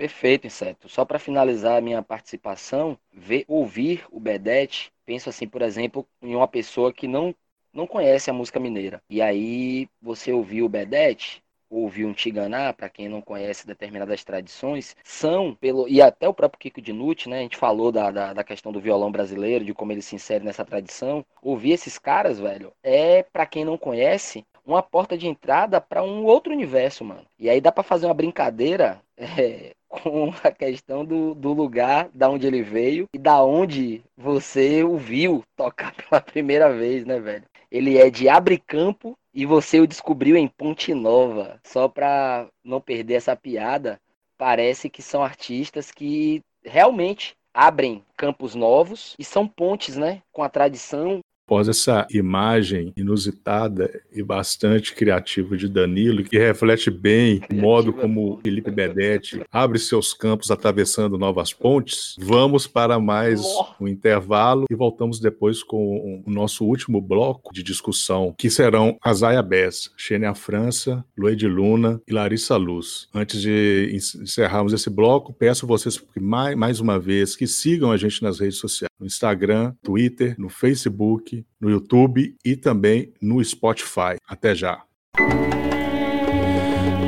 Perfeito, 0.00 0.46
Inseto. 0.46 0.88
Só 0.88 1.04
para 1.04 1.18
finalizar 1.18 1.76
a 1.76 1.80
minha 1.82 2.02
participação, 2.02 2.96
ver, 3.12 3.44
ouvir 3.46 4.06
o 4.10 4.18
Bedete, 4.18 4.90
penso 5.04 5.28
assim, 5.28 5.46
por 5.46 5.60
exemplo, 5.60 6.08
em 6.22 6.34
uma 6.34 6.48
pessoa 6.48 6.90
que 6.90 7.06
não, 7.06 7.34
não 7.70 7.86
conhece 7.86 8.30
a 8.30 8.32
música 8.32 8.58
mineira. 8.58 9.02
E 9.10 9.20
aí 9.20 9.90
você 10.00 10.32
ouvir 10.32 10.62
o 10.62 10.70
Bedete, 10.70 11.44
ouvir 11.68 12.06
um 12.06 12.14
Tiganá, 12.14 12.72
para 12.72 12.88
quem 12.88 13.10
não 13.10 13.20
conhece 13.20 13.66
determinadas 13.66 14.24
tradições, 14.24 14.96
são, 15.04 15.54
pelo 15.54 15.86
e 15.86 16.00
até 16.00 16.26
o 16.26 16.32
próprio 16.32 16.58
Kiko 16.60 16.80
Dinucci, 16.80 17.28
né? 17.28 17.40
A 17.40 17.42
gente 17.42 17.58
falou 17.58 17.92
da, 17.92 18.10
da, 18.10 18.32
da, 18.32 18.42
questão 18.42 18.72
do 18.72 18.80
violão 18.80 19.12
brasileiro, 19.12 19.66
de 19.66 19.74
como 19.74 19.92
ele 19.92 20.00
se 20.00 20.14
insere 20.16 20.42
nessa 20.42 20.64
tradição. 20.64 21.22
Ouvir 21.42 21.72
esses 21.72 21.98
caras, 21.98 22.40
velho, 22.40 22.72
é, 22.82 23.22
para 23.22 23.44
quem 23.44 23.66
não 23.66 23.76
conhece, 23.76 24.46
uma 24.64 24.82
porta 24.82 25.18
de 25.18 25.28
entrada 25.28 25.78
para 25.78 26.02
um 26.02 26.24
outro 26.24 26.54
universo, 26.54 27.04
mano. 27.04 27.26
E 27.38 27.50
aí 27.50 27.60
dá 27.60 27.70
para 27.70 27.82
fazer 27.82 28.06
uma 28.06 28.14
brincadeira. 28.14 28.98
É, 29.38 29.74
com 29.90 30.32
a 30.44 30.52
questão 30.52 31.04
do, 31.04 31.34
do 31.34 31.52
lugar 31.52 32.08
da 32.14 32.30
onde 32.30 32.46
ele 32.46 32.62
veio 32.62 33.06
e 33.12 33.18
da 33.18 33.42
onde 33.42 34.02
você 34.16 34.84
o 34.84 34.96
viu 34.96 35.42
tocar 35.56 35.92
pela 36.08 36.20
primeira 36.20 36.72
vez, 36.72 37.04
né, 37.04 37.18
velho? 37.18 37.44
Ele 37.70 37.98
é 37.98 38.08
de 38.08 38.28
Abricampo 38.28 39.18
e 39.34 39.44
você 39.44 39.80
o 39.80 39.86
descobriu 39.86 40.36
em 40.36 40.48
Ponte 40.48 40.94
Nova. 40.94 41.60
Só 41.64 41.88
para 41.88 42.48
não 42.64 42.80
perder 42.80 43.14
essa 43.14 43.36
piada, 43.36 44.00
parece 44.38 44.88
que 44.88 45.02
são 45.02 45.22
artistas 45.22 45.90
que 45.90 46.40
realmente 46.64 47.34
abrem 47.52 48.04
campos 48.16 48.54
novos 48.54 49.14
e 49.18 49.24
são 49.24 49.46
pontes, 49.46 49.96
né, 49.96 50.22
com 50.32 50.42
a 50.42 50.48
tradição 50.48 51.20
após 51.50 51.68
essa 51.68 52.06
imagem 52.12 52.92
inusitada 52.96 54.00
e 54.12 54.22
bastante 54.22 54.94
criativa 54.94 55.56
de 55.56 55.68
Danilo, 55.68 56.22
que 56.22 56.38
reflete 56.38 56.92
bem 56.92 57.40
o 57.50 57.56
modo 57.56 57.92
como 57.92 58.38
Felipe 58.40 58.70
Benetti 58.70 59.42
abre 59.50 59.80
seus 59.80 60.14
campos 60.14 60.52
atravessando 60.52 61.18
novas 61.18 61.52
pontes, 61.52 62.14
vamos 62.20 62.68
para 62.68 63.00
mais 63.00 63.42
um 63.80 63.88
intervalo 63.88 64.66
e 64.70 64.76
voltamos 64.76 65.18
depois 65.18 65.64
com 65.64 66.22
o 66.24 66.30
nosso 66.30 66.64
último 66.64 67.00
bloco 67.00 67.52
de 67.52 67.64
discussão, 67.64 68.32
que 68.38 68.48
serão 68.48 68.96
as 69.02 69.24
Ayabés, 69.24 69.90
Xênia 69.96 70.34
França, 70.34 71.04
Luede 71.18 71.48
Luna 71.48 72.00
e 72.06 72.12
Larissa 72.12 72.56
Luz. 72.56 73.08
Antes 73.12 73.42
de 73.42 73.90
encerrarmos 73.92 74.72
esse 74.72 74.88
bloco, 74.88 75.32
peço 75.32 75.66
vocês 75.66 76.00
mais, 76.20 76.54
mais 76.54 76.78
uma 76.78 76.96
vez 76.96 77.34
que 77.34 77.48
sigam 77.48 77.90
a 77.90 77.96
gente 77.96 78.22
nas 78.22 78.38
redes 78.38 78.58
sociais, 78.58 78.90
no 79.00 79.06
Instagram, 79.06 79.74
Twitter, 79.82 80.36
no 80.38 80.48
Facebook, 80.48 81.39
no 81.60 81.70
YouTube 81.70 82.36
e 82.44 82.56
também 82.56 83.12
no 83.20 83.42
Spotify. 83.44 84.16
Até 84.28 84.54
já. 84.54 84.82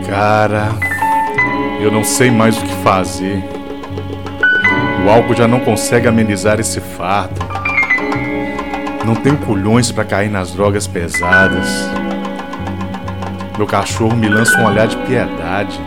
Cara, 0.07 0.69
eu 1.81 1.91
não 1.91 2.05
sei 2.05 2.31
mais 2.31 2.57
o 2.57 2.61
que 2.61 2.75
fazer. 2.83 3.43
O 5.05 5.11
álcool 5.11 5.35
já 5.35 5.49
não 5.49 5.61
consegue 5.61 6.07
amenizar 6.07 6.61
esse 6.61 6.81
fardo. 6.81 7.41
Não 9.05 9.15
tenho 9.17 9.39
culhões 9.39 9.91
para 9.91 10.05
cair 10.05 10.31
nas 10.31 10.53
drogas 10.53 10.87
pesadas. 10.87 11.69
Meu 13.57 13.67
cachorro 13.67 14.17
me 14.17 14.29
lança 14.29 14.59
um 14.61 14.67
olhar 14.67 14.87
de 14.87 14.97
piedade. 14.99 15.81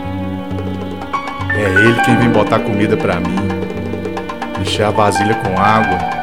É 1.54 1.64
ele 1.64 2.00
quem 2.02 2.16
vem 2.16 2.30
botar 2.30 2.58
comida 2.58 2.96
para 2.96 3.18
mim, 3.18 3.36
encher 4.60 4.84
a 4.84 4.90
vasilha 4.90 5.34
com 5.36 5.58
água 5.58 6.15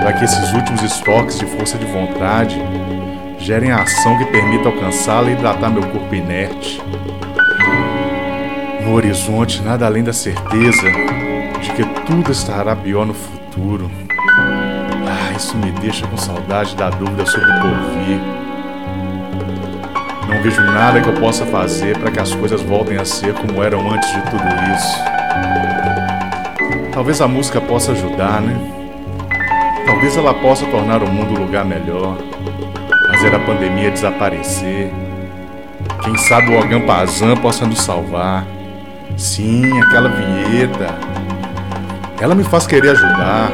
para 0.00 0.12
que 0.12 0.24
esses 0.24 0.52
últimos 0.52 0.82
estoques 0.82 1.38
de 1.38 1.46
força 1.46 1.78
de 1.78 1.86
vontade 1.86 2.60
gerem 3.38 3.70
a 3.70 3.82
ação 3.82 4.16
que 4.18 4.24
permita 4.26 4.68
alcançá-la 4.68 5.30
e 5.30 5.32
hidratar 5.32 5.70
meu 5.70 5.82
corpo 5.82 6.14
inerte. 6.14 6.82
No 8.82 8.94
horizonte, 8.94 9.62
nada 9.62 9.86
além 9.86 10.04
da 10.04 10.12
certeza 10.12 10.90
de 11.60 11.70
que 11.72 11.84
tudo 12.06 12.30
estará 12.30 12.76
pior 12.76 13.06
no 13.06 13.14
futuro. 13.14 13.90
Ah, 15.06 15.32
isso 15.36 15.56
me 15.56 15.70
deixa 15.72 16.06
com 16.06 16.16
saudade 16.16 16.76
da 16.76 16.90
dúvida 16.90 17.24
sobre 17.26 17.50
o 17.50 17.60
porvir. 17.60 18.20
Não 20.28 20.42
vejo 20.42 20.60
nada 20.62 21.00
que 21.00 21.08
eu 21.08 21.14
possa 21.14 21.46
fazer 21.46 21.98
para 21.98 22.10
que 22.10 22.20
as 22.20 22.34
coisas 22.34 22.60
voltem 22.60 22.98
a 22.98 23.04
ser 23.04 23.32
como 23.34 23.62
eram 23.62 23.90
antes 23.90 24.10
de 24.10 24.20
tudo 24.22 24.44
isso. 24.74 25.14
Talvez 26.92 27.20
a 27.20 27.28
música 27.28 27.60
possa 27.60 27.92
ajudar, 27.92 28.40
né? 28.40 28.83
Talvez 29.86 30.16
ela 30.16 30.34
possa 30.34 30.64
tornar 30.66 31.02
o 31.02 31.06
mundo 31.06 31.38
um 31.38 31.44
lugar 31.44 31.64
melhor, 31.64 32.16
fazer 33.10 33.34
a 33.34 33.38
pandemia 33.38 33.90
desaparecer. 33.90 34.90
Quem 36.02 36.16
sabe 36.16 36.50
o 36.50 36.58
Ogan 36.58 36.80
Pazan 36.82 37.36
possa 37.36 37.66
nos 37.66 37.80
salvar. 37.80 38.46
Sim, 39.16 39.80
aquela 39.82 40.08
vinheta. 40.08 40.94
Ela 42.20 42.34
me 42.34 42.44
faz 42.44 42.66
querer 42.66 42.90
ajudar. 42.90 43.50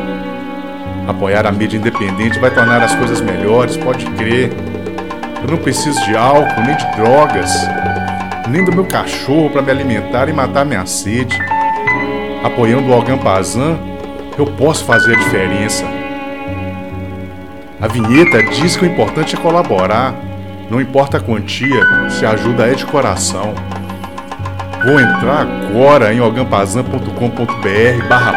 Apoiar 1.08 1.46
a 1.46 1.52
mídia 1.52 1.76
independente 1.76 2.38
vai 2.38 2.50
tornar 2.50 2.82
as 2.82 2.94
coisas 2.94 3.20
melhores, 3.20 3.76
pode 3.76 4.06
crer. 4.12 4.52
Eu 5.42 5.48
não 5.48 5.56
preciso 5.58 5.98
de 6.04 6.16
álcool, 6.16 6.62
nem 6.62 6.76
de 6.76 6.86
drogas, 6.96 7.50
nem 8.48 8.64
do 8.64 8.72
meu 8.72 8.84
cachorro 8.84 9.50
para 9.50 9.62
me 9.62 9.70
alimentar 9.70 10.28
e 10.28 10.32
matar 10.32 10.64
minha 10.64 10.86
sede. 10.86 11.36
Apoiando 12.44 12.90
o 12.90 12.98
Ogan 12.98 13.18
Pazan, 13.18 13.78
eu 14.38 14.46
posso 14.46 14.84
fazer 14.84 15.14
a 15.14 15.18
diferença. 15.18 15.99
A 17.80 17.88
vinheta 17.88 18.42
diz 18.42 18.76
que 18.76 18.84
o 18.84 18.86
importante 18.86 19.34
é 19.34 19.38
colaborar, 19.38 20.14
não 20.70 20.82
importa 20.82 21.16
a 21.16 21.20
quantia, 21.20 21.80
se 22.10 22.26
a 22.26 22.32
ajuda 22.32 22.66
é 22.66 22.74
de 22.74 22.84
coração. 22.84 23.54
Vou 24.84 25.00
entrar 25.00 25.46
agora 25.46 26.12
em 26.12 26.20
ogampazan.com.br 26.20 28.06
barra 28.06 28.32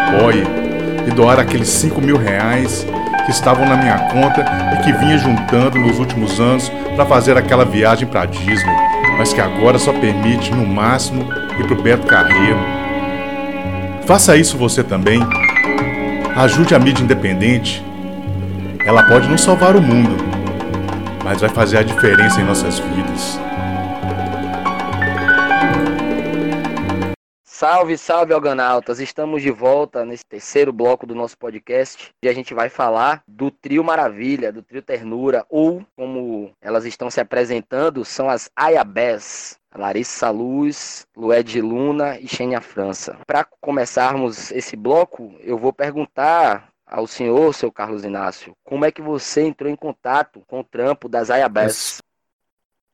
e 1.06 1.12
doar 1.12 1.40
aqueles 1.40 1.68
5 1.68 2.00
mil 2.02 2.16
reais 2.16 2.88
que 3.26 3.32
estavam 3.32 3.68
na 3.68 3.76
minha 3.76 3.98
conta 4.10 4.46
e 4.76 4.84
que 4.84 4.94
vinha 4.94 5.18
juntando 5.18 5.78
nos 5.78 6.00
últimos 6.00 6.40
anos 6.40 6.70
para 6.96 7.06
fazer 7.06 7.38
aquela 7.38 7.66
viagem 7.66 8.08
para 8.08 8.26
Disney, 8.26 8.76
mas 9.18 9.34
que 9.34 9.42
agora 9.42 9.78
só 9.78 9.92
permite, 9.92 10.54
no 10.54 10.66
máximo, 10.66 11.28
ir 11.60 11.66
para 11.66 11.78
o 11.78 11.82
Beto 11.82 12.08
Carreiro. 12.08 12.60
Faça 14.06 14.38
isso 14.38 14.58
você 14.58 14.82
também. 14.84 15.20
Ajude 16.34 16.74
a 16.74 16.80
mídia 16.80 17.04
independente 17.04 17.84
ela 18.86 19.08
pode 19.08 19.30
não 19.30 19.38
salvar 19.38 19.76
o 19.78 19.82
mundo, 19.82 20.18
mas 21.24 21.40
vai 21.40 21.50
fazer 21.50 21.78
a 21.78 21.84
diferença 21.84 22.42
em 22.42 22.44
nossas 22.44 22.80
vidas. 22.80 23.40
Salve, 27.46 27.98
salve, 27.98 28.34
Alganautas! 28.34 29.00
Estamos 29.00 29.42
de 29.42 29.50
volta 29.50 30.04
nesse 30.04 30.26
terceiro 30.26 30.74
bloco 30.74 31.08
do 31.08 31.16
nosso 31.16 31.38
podcast 31.38 32.12
e 32.22 32.28
a 32.28 32.34
gente 32.34 32.54
vai 32.54 32.68
falar 32.68 33.24
do 33.26 33.50
trio 33.50 33.82
Maravilha, 33.86 34.52
do 34.52 34.62
trio 34.62 34.82
Ternura, 34.82 35.46
ou 35.50 35.82
como 35.96 36.52
elas 36.62 36.84
estão 36.84 37.10
se 37.10 37.22
apresentando, 37.22 38.04
são 38.04 38.30
as 38.30 38.50
Ayabés. 38.54 39.58
Larissa 39.76 40.30
Luz, 40.30 41.08
Lued 41.18 41.60
Luna 41.60 42.20
e 42.20 42.28
Xenia 42.28 42.62
França. 42.62 43.18
Para 43.26 43.44
começarmos 43.60 44.52
esse 44.52 44.76
bloco, 44.76 45.34
eu 45.40 45.58
vou 45.58 45.74
perguntar 45.74 46.70
ao 46.86 47.08
senhor, 47.08 47.54
seu 47.54 47.72
Carlos 47.72 48.04
Inácio, 48.04 48.54
como 48.64 48.86
é 48.86 48.92
que 48.92 49.02
você 49.02 49.42
entrou 49.42 49.70
em 49.70 49.76
contato 49.76 50.44
com 50.48 50.60
o 50.60 50.64
trampo 50.64 51.10
das 51.10 51.30
Ayabés? 51.30 52.00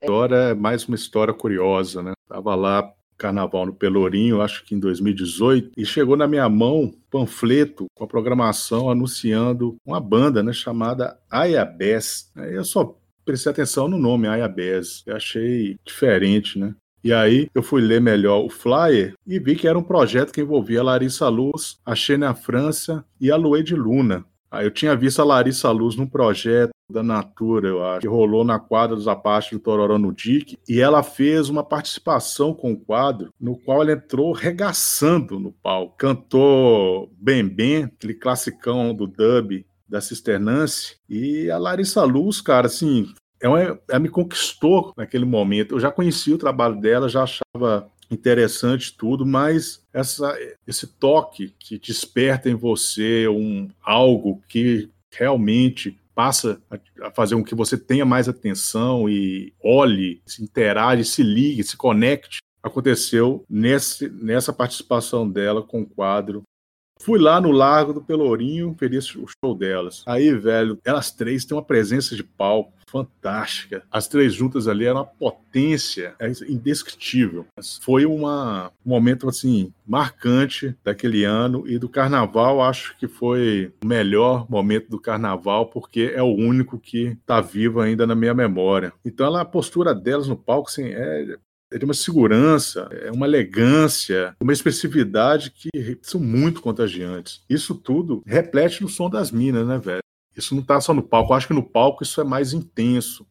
História 0.01 0.35
é 0.35 0.53
mais 0.53 0.85
uma 0.85 0.95
história 0.95 1.33
curiosa, 1.33 2.01
né? 2.01 2.13
Tava 2.27 2.55
lá 2.55 2.93
Carnaval 3.17 3.65
no 3.65 3.73
Pelourinho, 3.73 4.41
acho 4.41 4.63
que 4.63 4.73
em 4.73 4.79
2018, 4.79 5.71
e 5.75 5.85
chegou 5.85 6.15
na 6.15 6.25
minha 6.25 6.47
mão 6.47 6.83
um 6.83 6.91
panfleto 7.11 7.87
com 7.93 8.03
a 8.05 8.07
programação 8.07 8.89
anunciando 8.89 9.75
uma 9.85 9.99
banda 9.99 10.41
né, 10.41 10.53
chamada 10.53 11.19
Ayabés. 11.29 12.31
Eu 12.35 12.63
só 12.63 12.97
prestei 13.25 13.51
atenção 13.51 13.89
no 13.89 13.97
nome 13.97 14.27
Ayabés, 14.27 15.03
eu 15.05 15.15
achei 15.15 15.77
diferente, 15.85 16.57
né? 16.57 16.73
E 17.03 17.13
aí 17.13 17.49
eu 17.55 17.63
fui 17.63 17.81
ler 17.81 18.01
melhor 18.01 18.43
o 18.43 18.49
flyer 18.49 19.13
e 19.25 19.39
vi 19.39 19.55
que 19.55 19.67
era 19.67 19.77
um 19.77 19.83
projeto 19.83 20.33
que 20.33 20.41
envolvia 20.41 20.81
a 20.81 20.83
Larissa 20.83 21.27
Luz, 21.29 21.79
a 21.85 21.95
Xênia 21.95 22.33
França 22.33 23.05
e 23.19 23.31
a 23.31 23.35
Lued 23.35 23.73
Luna. 23.75 24.25
Aí 24.51 24.65
eu 24.65 24.71
tinha 24.71 24.95
visto 24.95 25.21
a 25.21 25.25
Larissa 25.25 25.69
Luz 25.69 25.95
num 25.95 26.07
projeto 26.07 26.71
da 26.89 27.03
Natura, 27.03 27.67
eu 27.67 27.85
acho, 27.85 28.01
que 28.01 28.07
rolou 28.07 28.43
na 28.43 28.57
quadra 28.57 28.95
dos 28.95 29.07
Apaches 29.07 29.51
do 29.51 29.59
Tororó 29.59 29.99
no 29.99 30.11
DIC, 30.11 30.57
e 30.67 30.81
ela 30.81 31.03
fez 31.03 31.47
uma 31.47 31.63
participação 31.63 32.51
com 32.51 32.71
o 32.71 32.79
quadro, 32.79 33.31
no 33.39 33.55
qual 33.55 33.83
ela 33.83 33.91
entrou 33.91 34.31
regaçando 34.31 35.39
no 35.39 35.51
palco. 35.51 35.95
Cantou 35.97 37.11
Bem 37.15 37.47
Bem, 37.47 37.83
aquele 37.83 38.15
classicão 38.15 38.93
do 38.93 39.05
dub 39.05 39.63
da 39.87 40.01
Cisternance, 40.01 40.95
e 41.07 41.49
a 41.51 41.57
Larissa 41.59 42.03
Luz, 42.03 42.41
cara, 42.41 42.65
assim, 42.65 43.07
ela, 43.41 43.79
ela 43.87 43.99
me 43.99 44.09
conquistou 44.09 44.93
naquele 44.95 45.25
momento. 45.25 45.75
Eu 45.75 45.79
já 45.79 45.91
conhecia 45.91 46.35
o 46.35 46.39
trabalho 46.39 46.79
dela, 46.79 47.09
já 47.09 47.23
achava 47.23 47.89
interessante 48.11 48.95
tudo, 48.97 49.25
mas 49.25 49.85
essa, 49.93 50.35
esse 50.65 50.87
toque 50.87 51.53
que 51.59 51.77
desperta 51.77 52.49
em 52.49 52.55
você 52.55 53.27
um 53.27 53.69
algo 53.81 54.41
que 54.47 54.89
realmente 55.11 55.97
passa 56.15 56.61
a 57.01 57.11
fazer 57.11 57.35
com 57.35 57.43
que 57.43 57.55
você 57.55 57.77
tenha 57.77 58.05
mais 58.05 58.27
atenção 58.27 59.09
e 59.09 59.53
olhe, 59.63 60.21
se 60.25 60.43
interage, 60.43 61.05
se 61.05 61.23
ligue, 61.23 61.63
se 61.63 61.77
conecte, 61.77 62.39
aconteceu 62.61 63.45
nesse, 63.49 64.09
nessa 64.09 64.51
participação 64.51 65.29
dela 65.29 65.61
com 65.61 65.81
o 65.81 65.85
quadro 65.85 66.43
Fui 67.01 67.17
lá 67.17 67.39
no 67.39 67.51
Largo 67.51 67.93
do 67.93 68.01
Pelourinho, 68.01 68.75
feliz 68.77 69.15
o 69.15 69.25
show 69.25 69.55
delas. 69.55 70.03
Aí, 70.05 70.33
velho, 70.33 70.77
elas 70.83 71.09
três 71.11 71.45
têm 71.45 71.55
uma 71.55 71.63
presença 71.63 72.13
de 72.13 72.23
palco 72.23 72.73
fantástica. 72.89 73.83
As 73.91 74.07
três 74.07 74.33
juntas 74.33 74.67
ali 74.67 74.85
eram 74.85 74.99
uma 74.99 75.05
potência 75.05 76.15
é 76.19 76.29
indescritível. 76.47 77.45
Foi 77.81 78.05
uma, 78.05 78.71
um 78.85 78.89
momento 78.89 79.27
assim 79.29 79.73
marcante 79.85 80.75
daquele 80.83 81.23
ano 81.23 81.67
e 81.67 81.77
do 81.77 81.89
carnaval, 81.89 82.61
acho 82.61 82.97
que 82.97 83.07
foi 83.07 83.71
o 83.83 83.87
melhor 83.87 84.49
momento 84.49 84.89
do 84.89 84.99
carnaval 84.99 85.67
porque 85.67 86.11
é 86.13 86.21
o 86.21 86.35
único 86.35 86.77
que 86.77 87.17
está 87.21 87.41
vivo 87.41 87.79
ainda 87.79 88.05
na 88.05 88.15
minha 88.15 88.33
memória. 88.33 88.93
Então, 89.05 89.35
a 89.35 89.45
postura 89.45 89.93
delas 89.93 90.27
no 90.27 90.35
palco 90.35 90.69
assim, 90.69 90.85
é 90.85 91.37
é 91.71 91.77
de 91.77 91.85
uma 91.85 91.93
segurança, 91.93 92.89
é 92.91 93.11
uma 93.11 93.27
elegância, 93.27 94.35
uma 94.41 94.51
expressividade 94.51 95.51
que 95.51 95.69
são 96.01 96.19
muito 96.19 96.61
contagiantes. 96.61 97.43
Isso 97.49 97.75
tudo 97.75 98.23
reflete 98.25 98.81
no 98.81 98.89
som 98.89 99.09
das 99.09 99.31
minas, 99.31 99.67
né, 99.67 99.77
velho? 99.77 100.01
Isso 100.35 100.55
não 100.55 100.61
está 100.61 100.79
só 100.79 100.93
no 100.93 101.01
palco. 101.01 101.33
Eu 101.33 101.37
acho 101.37 101.47
que 101.47 101.53
no 101.53 101.63
palco 101.63 102.03
isso 102.03 102.21
é 102.21 102.23
mais 102.23 102.53
intenso. 102.53 103.25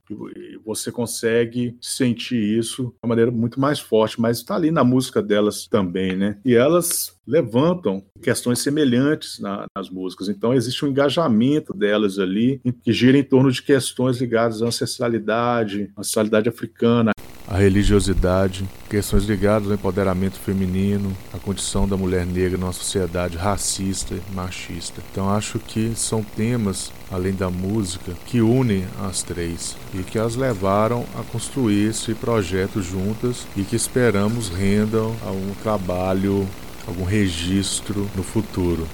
Você 0.65 0.93
consegue 0.93 1.77
sentir 1.81 2.59
isso 2.59 2.85
de 2.85 2.89
uma 3.03 3.09
maneira 3.11 3.31
muito 3.31 3.61
mais 3.61 3.79
forte, 3.79 4.21
mas 4.21 4.39
está 4.39 4.55
ali 4.55 4.71
na 4.71 4.85
música 4.85 5.23
delas 5.23 5.67
também, 5.67 6.17
né? 6.17 6.39
E 6.45 6.55
elas 6.55 7.19
levantam 7.27 8.03
questões 8.23 8.61
semelhantes 8.61 9.39
na, 9.39 9.67
nas 9.77 9.91
músicas. 9.91 10.29
Então 10.29 10.55
existe 10.55 10.85
um 10.85 10.89
engajamento 10.89 11.75
delas 11.75 12.19
ali 12.19 12.61
que 12.83 12.93
gira 12.93 13.19
em 13.19 13.25
torno 13.25 13.51
de 13.51 13.63
questões 13.63 14.19
ligadas 14.19 14.63
à 14.63 14.67
ancestralidade, 14.67 15.91
ancestralidade 15.97 16.49
africana, 16.49 17.13
a 17.51 17.57
religiosidade, 17.57 18.69
questões 18.91 19.25
ligadas 19.25 19.69
ao 19.69 19.75
empoderamento 19.75 20.39
feminino, 20.39 21.17
a 21.33 21.39
condição 21.39 21.89
da 21.89 21.97
mulher 21.97 22.27
negra 22.27 22.59
numa 22.59 22.75
sociedade 22.75 23.39
racista 23.39 24.15
e 24.15 24.35
machista. 24.35 25.03
Então 25.11 25.31
acho 25.31 25.59
que 25.59 25.95
são 25.97 26.23
temas, 26.23 26.93
além 27.11 27.35
da 27.35 27.51
música, 27.51 28.13
que 28.27 28.41
unem 28.41 28.87
as 29.01 29.23
três 29.23 29.77
e 29.95 30.03
que 30.03 30.19
as 30.19 30.37
levaram 30.37 31.05
a 31.19 31.23
construir 31.23 31.91
esse 31.91 32.15
projeto 32.15 32.83
juntas 32.83 33.47
e 33.57 33.63
que 33.63 33.77
esperamos 33.77 34.49
rendam 34.49 35.17
a 35.27 35.31
um 35.31 35.55
trabalho, 35.63 36.47
algum 36.87 37.05
registro 37.05 38.09
no 38.15 38.23
futuro. 38.23 38.87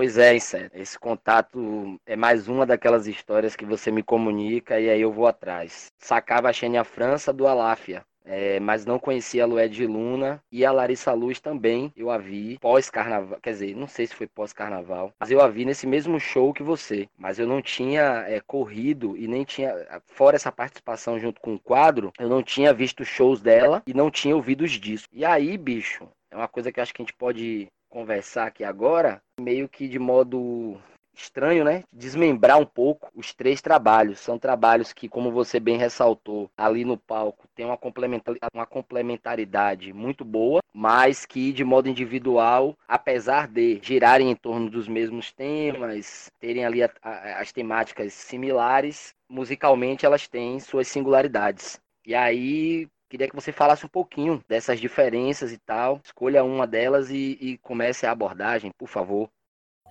Pois 0.00 0.16
é, 0.16 0.36
esse 0.36 0.96
contato 0.96 1.98
é 2.06 2.14
mais 2.14 2.46
uma 2.46 2.64
daquelas 2.64 3.08
histórias 3.08 3.56
que 3.56 3.64
você 3.64 3.90
me 3.90 4.02
comunica 4.02 4.78
e 4.78 4.88
aí 4.88 5.00
eu 5.00 5.12
vou 5.12 5.26
atrás. 5.26 5.88
Sacava 5.98 6.48
a 6.48 6.52
Xenia 6.52 6.84
França 6.84 7.32
do 7.32 7.48
Aláfia, 7.48 8.04
é, 8.28 8.60
mas 8.60 8.84
não 8.84 8.98
conhecia 8.98 9.42
a 9.42 9.46
Lued 9.46 9.86
Luna 9.86 10.42
e 10.52 10.64
a 10.64 10.70
Larissa 10.70 11.12
Luz 11.12 11.40
também. 11.40 11.90
Eu 11.96 12.10
a 12.10 12.18
vi 12.18 12.58
pós-carnaval, 12.60 13.40
quer 13.40 13.52
dizer, 13.52 13.74
não 13.74 13.88
sei 13.88 14.06
se 14.06 14.14
foi 14.14 14.26
pós-carnaval, 14.26 15.12
mas 15.18 15.30
eu 15.30 15.40
a 15.40 15.48
vi 15.48 15.64
nesse 15.64 15.86
mesmo 15.86 16.20
show 16.20 16.52
que 16.52 16.62
você. 16.62 17.08
Mas 17.16 17.38
eu 17.38 17.46
não 17.46 17.62
tinha 17.62 18.24
é, 18.28 18.40
corrido 18.46 19.16
e 19.16 19.26
nem 19.26 19.44
tinha, 19.44 19.74
fora 20.06 20.36
essa 20.36 20.52
participação 20.52 21.18
junto 21.18 21.40
com 21.40 21.54
o 21.54 21.58
quadro, 21.58 22.12
eu 22.18 22.28
não 22.28 22.42
tinha 22.42 22.72
visto 22.74 23.04
shows 23.04 23.40
dela 23.40 23.82
e 23.86 23.94
não 23.94 24.10
tinha 24.10 24.36
ouvido 24.36 24.62
os 24.62 24.72
discos. 24.72 25.08
E 25.12 25.24
aí, 25.24 25.56
bicho, 25.56 26.06
é 26.30 26.36
uma 26.36 26.48
coisa 26.48 26.70
que 26.70 26.80
acho 26.80 26.92
que 26.92 27.00
a 27.00 27.04
gente 27.04 27.14
pode 27.14 27.68
conversar 27.88 28.46
aqui 28.46 28.62
agora, 28.62 29.22
meio 29.40 29.68
que 29.68 29.88
de 29.88 29.98
modo 29.98 30.78
estranho, 31.18 31.64
né? 31.64 31.84
Desmembrar 31.92 32.58
um 32.58 32.66
pouco 32.66 33.10
os 33.14 33.34
três 33.34 33.60
trabalhos. 33.60 34.20
São 34.20 34.38
trabalhos 34.38 34.92
que, 34.92 35.08
como 35.08 35.30
você 35.30 35.58
bem 35.60 35.76
ressaltou, 35.76 36.50
ali 36.56 36.84
no 36.84 36.96
palco 36.96 37.46
tem 37.54 37.66
uma, 37.66 37.78
uma 38.54 38.66
complementaridade 38.66 39.92
muito 39.92 40.24
boa, 40.24 40.60
mas 40.72 41.26
que 41.26 41.52
de 41.52 41.64
modo 41.64 41.88
individual, 41.88 42.76
apesar 42.86 43.48
de 43.48 43.80
girarem 43.82 44.30
em 44.30 44.36
torno 44.36 44.70
dos 44.70 44.86
mesmos 44.88 45.32
temas, 45.32 46.30
terem 46.38 46.64
ali 46.64 46.82
a, 46.82 46.90
a, 47.02 47.40
as 47.40 47.52
temáticas 47.52 48.12
similares, 48.12 49.14
musicalmente 49.28 50.06
elas 50.06 50.28
têm 50.28 50.60
suas 50.60 50.88
singularidades. 50.88 51.80
E 52.06 52.14
aí, 52.14 52.88
Queria 53.10 53.26
que 53.26 53.34
você 53.34 53.50
falasse 53.50 53.86
um 53.86 53.88
pouquinho 53.88 54.44
dessas 54.46 54.78
diferenças 54.78 55.50
e 55.50 55.56
tal. 55.56 55.98
Escolha 56.04 56.44
uma 56.44 56.66
delas 56.66 57.08
e, 57.10 57.38
e 57.40 57.56
comece 57.58 58.04
a 58.04 58.10
abordagem, 58.10 58.70
por 58.76 58.86
favor. 58.86 59.30